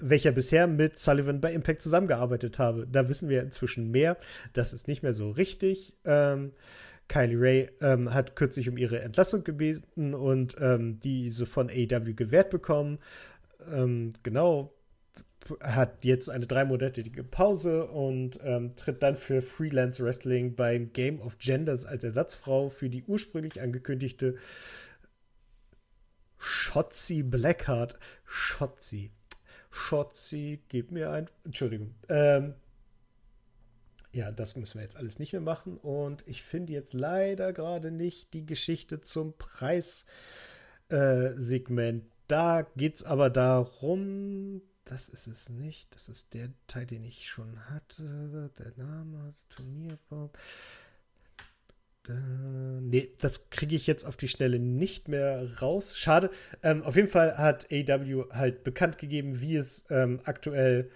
welcher 0.00 0.32
bisher 0.32 0.66
mit 0.66 0.98
Sullivan 0.98 1.40
bei 1.40 1.52
Impact 1.52 1.82
zusammengearbeitet 1.82 2.58
habe. 2.58 2.88
Da 2.90 3.08
wissen 3.08 3.28
wir 3.28 3.42
inzwischen 3.42 3.92
mehr. 3.92 4.16
Das 4.52 4.72
ist 4.72 4.88
nicht 4.88 5.04
mehr 5.04 5.12
so 5.12 5.30
richtig. 5.30 5.94
Ähm, 6.04 6.50
Kylie 7.06 7.40
Ray 7.40 7.70
ähm, 7.80 8.12
hat 8.12 8.34
kürzlich 8.34 8.68
um 8.68 8.76
ihre 8.76 8.98
Entlassung 9.02 9.44
gebeten 9.44 10.14
und 10.14 10.56
ähm, 10.58 10.98
diese 10.98 11.46
von 11.46 11.70
AW 11.70 12.12
gewährt 12.14 12.50
bekommen. 12.50 12.98
Ähm, 13.72 14.14
genau, 14.24 14.74
hat 15.60 16.04
jetzt 16.04 16.30
eine 16.30 16.46
dreimonatige 16.46 17.24
Pause 17.24 17.86
und 17.86 18.38
ähm, 18.42 18.76
tritt 18.76 19.02
dann 19.02 19.16
für 19.16 19.42
Freelance 19.42 20.04
Wrestling 20.04 20.54
beim 20.54 20.92
Game 20.92 21.20
of 21.20 21.38
Genders 21.38 21.86
als 21.86 22.04
Ersatzfrau 22.04 22.68
für 22.68 22.88
die 22.88 23.04
ursprünglich 23.04 23.60
angekündigte 23.60 24.36
Shotzi 26.38 27.22
Blackheart. 27.22 27.98
Shotzi. 28.24 29.12
Shotzi, 29.70 30.62
gib 30.68 30.90
mir 30.90 31.10
ein. 31.10 31.26
Entschuldigung. 31.44 31.94
Ähm, 32.08 32.54
ja, 34.12 34.30
das 34.30 34.56
müssen 34.56 34.74
wir 34.74 34.82
jetzt 34.82 34.96
alles 34.96 35.18
nicht 35.18 35.32
mehr 35.32 35.40
machen. 35.40 35.78
Und 35.78 36.22
ich 36.26 36.42
finde 36.42 36.72
jetzt 36.72 36.92
leider 36.92 37.52
gerade 37.52 37.90
nicht 37.90 38.34
die 38.34 38.44
Geschichte 38.44 39.00
zum 39.00 39.34
Preissegment. 39.38 42.04
Äh, 42.04 42.08
da 42.28 42.62
geht 42.76 42.96
es 42.96 43.04
aber 43.04 43.30
darum, 43.30 44.60
das 44.84 45.08
ist 45.08 45.26
es 45.26 45.48
nicht. 45.48 45.92
Das 45.94 46.08
ist 46.08 46.34
der 46.34 46.48
Teil, 46.66 46.86
den 46.86 47.04
ich 47.04 47.28
schon 47.28 47.68
hatte. 47.70 48.50
Der 48.58 48.72
Name, 48.76 49.34
Turnierbaum. 49.48 50.30
Da, 52.04 52.14
nee, 52.80 53.12
das 53.20 53.48
kriege 53.50 53.76
ich 53.76 53.86
jetzt 53.86 54.04
auf 54.04 54.16
die 54.16 54.26
Schnelle 54.26 54.58
nicht 54.58 55.06
mehr 55.08 55.60
raus. 55.60 55.96
Schade. 55.96 56.30
Ähm, 56.62 56.82
auf 56.82 56.96
jeden 56.96 57.08
Fall 57.08 57.38
hat 57.38 57.72
AW 57.72 58.24
halt 58.32 58.64
bekannt 58.64 58.98
gegeben, 58.98 59.40
wie 59.40 59.54
es 59.56 59.84
ähm, 59.88 60.20
aktuell 60.24 60.90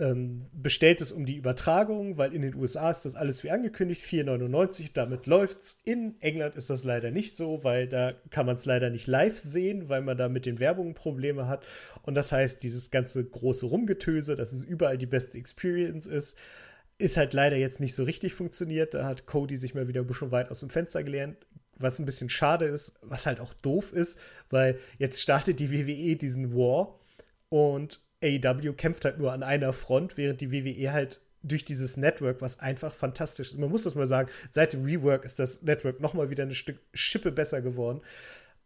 ähm, 0.00 0.42
bestellt 0.52 1.00
es 1.00 1.12
um 1.12 1.26
die 1.26 1.36
Übertragung, 1.36 2.16
weil 2.16 2.34
in 2.34 2.42
den 2.42 2.54
USA 2.54 2.90
ist 2.90 3.04
das 3.04 3.14
alles 3.14 3.44
wie 3.44 3.50
angekündigt, 3.50 4.02
4,99, 4.02 4.90
damit 4.94 5.26
läuft's. 5.26 5.80
In 5.84 6.20
England 6.20 6.56
ist 6.56 6.70
das 6.70 6.84
leider 6.84 7.10
nicht 7.10 7.36
so, 7.36 7.62
weil 7.62 7.86
da 7.86 8.14
kann 8.30 8.46
man 8.46 8.56
es 8.56 8.64
leider 8.64 8.90
nicht 8.90 9.06
live 9.06 9.38
sehen, 9.38 9.88
weil 9.88 10.00
man 10.00 10.16
da 10.16 10.28
mit 10.28 10.46
den 10.46 10.58
Werbungen 10.58 10.94
Probleme 10.94 11.46
hat. 11.46 11.64
Und 12.02 12.14
das 12.14 12.32
heißt, 12.32 12.62
dieses 12.62 12.90
ganze 12.90 13.24
große 13.24 13.66
Rumgetöse, 13.66 14.34
dass 14.34 14.52
es 14.52 14.64
überall 14.64 14.98
die 14.98 15.06
beste 15.06 15.38
Experience 15.38 16.06
ist, 16.06 16.36
ist 16.98 17.16
halt 17.16 17.32
leider 17.32 17.56
jetzt 17.56 17.80
nicht 17.80 17.94
so 17.94 18.04
richtig 18.04 18.34
funktioniert. 18.34 18.94
Da 18.94 19.04
hat 19.04 19.26
Cody 19.26 19.56
sich 19.56 19.74
mal 19.74 19.88
wieder 19.88 20.00
ein 20.00 20.06
bisschen 20.06 20.30
weit 20.30 20.50
aus 20.50 20.60
dem 20.60 20.70
Fenster 20.70 21.04
gelernt, 21.04 21.36
was 21.76 21.98
ein 21.98 22.06
bisschen 22.06 22.28
schade 22.28 22.66
ist, 22.66 22.94
was 23.02 23.26
halt 23.26 23.40
auch 23.40 23.54
doof 23.54 23.92
ist, 23.92 24.18
weil 24.50 24.78
jetzt 24.98 25.20
startet 25.20 25.60
die 25.60 25.72
WWE 25.72 26.16
diesen 26.16 26.54
War 26.54 26.98
und 27.48 28.00
AEW 28.22 28.72
kämpft 28.74 29.04
halt 29.04 29.18
nur 29.18 29.32
an 29.32 29.42
einer 29.42 29.72
Front, 29.72 30.16
während 30.16 30.40
die 30.40 30.52
WWE 30.52 30.92
halt 30.92 31.20
durch 31.42 31.64
dieses 31.64 31.96
Network, 31.96 32.42
was 32.42 32.60
einfach 32.60 32.92
fantastisch 32.92 33.52
ist. 33.52 33.58
Man 33.58 33.70
muss 33.70 33.84
das 33.84 33.94
mal 33.94 34.06
sagen, 34.06 34.30
seit 34.50 34.72
dem 34.72 34.84
Rework 34.84 35.24
ist 35.24 35.38
das 35.38 35.62
Network 35.62 36.00
noch 36.00 36.12
mal 36.14 36.30
wieder 36.30 36.44
ein 36.44 36.54
Stück 36.54 36.78
Schippe 36.92 37.32
besser 37.32 37.62
geworden. 37.62 38.02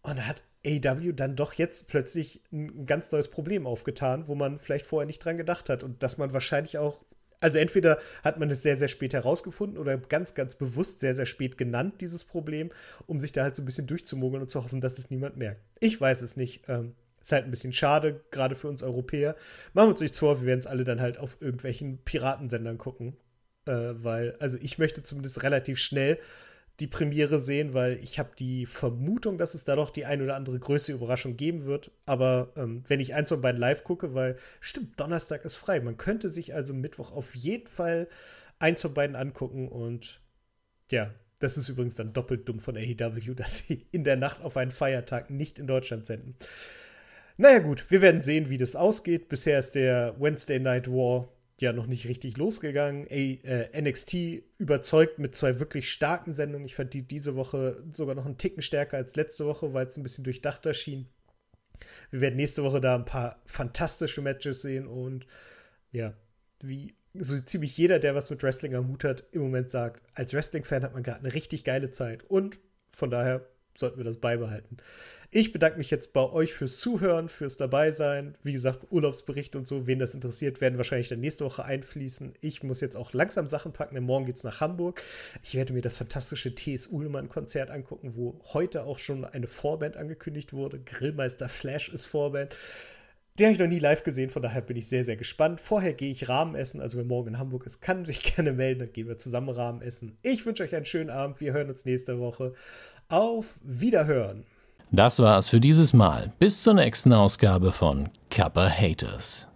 Und 0.03 0.27
hat 0.27 0.43
AEW 0.67 1.13
dann 1.13 1.37
doch 1.37 1.55
jetzt 1.55 1.89
plötzlich 1.89 2.43
ein 2.53 2.85
ganz 2.85 3.13
neues 3.13 3.29
Problem 3.29 3.67
aufgetan, 3.67 4.29
wo 4.29 4.35
man 4.35 4.59
vielleicht 4.59 4.87
vorher 4.87 5.07
nicht 5.07 5.25
dran 5.25 5.37
gedacht 5.37 5.71
hat 5.71 5.83
und 5.83 6.03
dass 6.03 6.19
man 6.19 6.33
wahrscheinlich 6.33 6.79
auch 6.79 7.05
also 7.41 7.59
entweder 7.59 7.99
hat 8.23 8.39
man 8.39 8.49
es 8.49 8.63
sehr, 8.63 8.79
sehr 8.79 8.89
spät 8.89 9.13
herausgefunden 9.13 9.77
oder 9.77 9.99
ganz, 9.99 10.35
ganz 10.35 10.55
bewusst 10.55 11.01
sehr, 11.01 11.15
sehr 11.15 11.27
spät 11.27 11.59
genannt, 11.59 12.01
dieses 12.01 12.25
Problem, 12.25 12.71
um 13.07 13.21
sich 13.21 13.33
da 13.33 13.43
halt 13.43 13.55
so 13.55 13.61
ein 13.61 13.67
bisschen 13.67 13.87
durchzumogeln 13.87 14.43
und 14.43 14.49
zu 14.49 14.65
hoffen, 14.65 14.81
dass 14.81 14.99
es 14.99 15.11
niemand 15.11 15.37
merkt. 15.37 15.61
Ich 15.79 16.01
weiß 16.01 16.23
es 16.23 16.37
nicht. 16.37 16.63
Ähm, 16.69 16.95
ist 17.25 17.33
halt 17.33 17.47
ein 17.47 17.51
bisschen 17.51 17.73
schade, 17.73 18.21
gerade 18.31 18.55
für 18.55 18.69
uns 18.69 18.83
Europäer. 18.83 19.35
Machen 19.73 19.87
wir 19.89 19.93
uns 19.93 20.01
nichts 20.01 20.19
vor, 20.19 20.41
wir 20.41 20.47
werden 20.47 20.61
es 20.61 20.67
alle 20.67 20.85
dann 20.85 21.01
halt 21.01 21.19
auf 21.19 21.39
irgendwelchen 21.41 21.99
Piratensendern 22.05 22.77
gucken. 22.77 23.17
Äh, 23.67 23.95
weil, 23.95 24.37
also 24.41 24.59
ich 24.61 24.77
möchte 24.79 25.03
zumindest 25.03 25.43
relativ 25.43 25.79
schnell 25.79 26.19
die 26.81 26.87
Premiere 26.87 27.39
sehen, 27.39 27.73
weil 27.73 27.99
ich 28.03 28.19
habe 28.19 28.31
die 28.39 28.67
Vermutung, 28.67 29.39
dass 29.39 29.55
es 29.55 29.65
da 29.65 29.75
doch 29.75 29.91
die 29.91 30.05
ein 30.05 30.21
oder 30.21 30.35
andere 30.35 30.59
größere 30.59 30.97
Überraschung 30.97 31.37
geben 31.37 31.65
wird. 31.65 31.93
Aber 32.05 32.53
ähm, 32.57 32.85
wenn 32.89 33.01
ich 33.01 33.15
eins 33.15 33.31
von 33.31 33.41
beiden 33.41 33.61
live 33.61 33.85
gucke, 33.85 34.13
weil 34.13 34.37
stimmt, 34.61 35.01
Donnerstag 35.01 35.45
ist 35.45 35.57
frei. 35.57 35.81
Man 35.81 35.97
könnte 35.97 36.29
sich 36.29 36.53
also 36.53 36.75
Mittwoch 36.75 37.13
auf 37.13 37.35
jeden 37.35 37.69
Fall 37.69 38.09
eins 38.59 38.83
von 38.83 38.93
beiden 38.93 39.17
angucken 39.17 39.69
und 39.69 40.21
ja, 40.91 41.15
das 41.41 41.57
ist 41.57 41.69
übrigens 41.71 41.95
dann 41.95 42.13
doppelt 42.13 42.49
dumm 42.49 42.61
von 42.61 42.77
AEW, 42.77 43.35
dass 43.35 43.59
sie 43.59 43.87
in 43.93 44.05
der 44.05 44.17
Nacht 44.17 44.43
auf 44.43 44.57
einen 44.59 44.71
Feiertag 44.71 45.31
nicht 45.31 45.59
in 45.59 45.67
Deutschland 45.67 46.05
senden. 46.05 46.37
Naja 47.37 47.59
gut, 47.59 47.91
wir 47.91 48.01
werden 48.01 48.23
sehen, 48.23 48.49
wie 48.49 48.59
das 48.59 48.77
ausgeht. 48.77 49.29
Bisher 49.29 49.59
ist 49.59 49.75
der 49.75 50.15
Wednesday 50.21 50.61
Night 50.61 50.89
War 50.89 51.29
ja 51.61 51.73
noch 51.73 51.87
nicht 51.87 52.07
richtig 52.07 52.37
losgegangen. 52.37 53.07
A 53.11 53.15
äh, 53.15 53.81
NXT 53.81 54.43
überzeugt 54.59 55.19
mit 55.19 55.35
zwei 55.35 55.59
wirklich 55.59 55.91
starken 55.91 56.33
Sendungen. 56.33 56.67
Ich 56.67 56.75
fand 56.75 56.95
die 56.95 57.07
diese 57.07 57.35
Woche 57.37 57.83
sogar 57.93 58.15
noch 58.15 58.27
einen 58.27 58.39
Ticken 58.39 58.63
stärker 58.63 58.97
als 58.97 59.17
letzte 59.17 59.47
Woche, 59.47 59.73
weil 59.73 59.87
es 59.87 59.97
ein 59.97 60.03
bisschen 60.03 60.25
durchdachter 60.25 60.75
schien. 60.75 61.09
Wir 62.11 62.21
werden 62.21 62.37
nächste 62.37 62.63
Woche 62.63 62.81
da 62.81 62.95
ein 62.95 63.05
paar 63.05 63.43
fantastische 63.47 64.23
Matches 64.23 64.63
sehen 64.63 64.87
und 64.87 65.27
ja, 65.91 66.15
wie 66.63 66.95
so 67.15 67.39
ziemlich 67.39 67.77
jeder, 67.77 67.99
der 67.99 68.15
was 68.15 68.31
mit 68.31 68.43
Wrestling 68.43 68.75
am 68.75 68.89
Hut 68.89 69.05
hat, 69.05 69.25
im 69.33 69.43
Moment 69.43 69.71
sagt, 69.71 70.03
als 70.15 70.35
Wrestling-Fan 70.35 70.83
hat 70.83 70.95
man 70.95 71.03
gerade 71.03 71.21
eine 71.21 71.35
richtig 71.35 71.65
geile 71.65 71.91
Zeit 71.91 72.25
und 72.25 72.59
von 72.89 73.11
daher 73.11 73.49
sollten 73.77 73.99
wir 73.99 74.05
das 74.05 74.17
beibehalten. 74.17 74.77
Ich 75.37 75.53
bedanke 75.53 75.79
mich 75.79 75.91
jetzt 75.91 76.13
bei 76.13 76.23
euch 76.23 76.55
fürs 76.55 76.79
Zuhören, 76.79 77.29
fürs 77.29 77.57
Dabeisein. 77.57 78.37
Wie 78.45 78.53
gesagt, 78.53 78.87
Urlaubsbericht 78.91 79.57
und 79.57 79.67
so, 79.67 79.89
wen 79.89 79.99
das 79.99 80.15
interessiert, 80.15 80.61
werden 80.61 80.77
wahrscheinlich 80.77 81.09
dann 81.09 81.19
nächste 81.19 81.45
Woche 81.45 81.65
einfließen. 81.65 82.35
Ich 82.41 82.63
muss 82.63 82.81
jetzt 82.81 82.97
auch 82.97 83.13
langsam 83.13 83.49
Sachen 83.49 83.73
packen, 83.73 83.97
denn 83.97 84.05
morgen 84.05 84.27
geht 84.27 84.37
es 84.37 84.45
nach 84.45 84.61
Hamburg. 84.61 85.03
Ich 85.43 85.57
werde 85.57 85.73
mir 85.73 85.83
das 85.83 85.97
fantastische 85.97 86.55
T.S. 86.55 86.87
Ullmann-Konzert 86.87 87.73
angucken, 87.73 88.15
wo 88.15 88.41
heute 88.53 88.85
auch 88.85 89.01
schon 89.01 89.25
eine 89.25 89.49
Vorband 89.49 89.97
angekündigt 89.97 90.53
wurde. 90.53 90.79
Grillmeister 90.79 91.49
Flash 91.49 91.89
ist 91.89 92.07
Vorband. 92.07 92.55
Den 93.37 93.47
habe 93.47 93.55
ich 93.55 93.59
noch 93.59 93.67
nie 93.67 93.81
live 93.81 94.05
gesehen, 94.05 94.31
von 94.31 94.43
daher 94.43 94.63
bin 94.63 94.77
ich 94.77 94.89
sehr, 94.89 95.05
sehr 95.05 95.17
gespannt. 95.17 95.61
Vorher 95.61 95.93
gehe 95.93 96.13
ich 96.13 96.29
Rahmen 96.29 96.55
essen, 96.55 96.81
also 96.81 96.99
wer 96.99 97.05
morgen 97.05 97.31
in 97.31 97.39
Hamburg 97.39 97.67
ist, 97.67 97.81
kann 97.81 98.05
sich 98.05 98.23
gerne 98.37 98.53
melden, 98.53 98.79
dann 98.79 98.93
gehen 98.93 99.09
wir 99.09 99.19
zusammen 99.19 99.49
Rahmen 99.49 99.83
essen. 99.83 100.17
Ich 100.23 100.47
wünsche 100.47 100.63
euch 100.63 100.77
einen 100.77 100.85
schönen 100.85 101.11
Abend, 101.11 101.41
wir 101.41 101.53
hören 101.53 101.69
uns 101.69 101.85
nächste 101.85 102.21
Woche. 102.21 102.53
Auf 103.15 103.55
Wiederhören. 103.63 104.43
Das 104.91 105.21
war's 105.21 105.49
für 105.49 105.61
dieses 105.61 105.93
Mal. 105.93 106.33
Bis 106.41 106.65
zur 106.65 106.75
nächsten 106.75 107.13
Ausgabe 107.13 107.71
von 107.71 108.09
Kappa 108.29 108.69
Haters. 108.69 109.47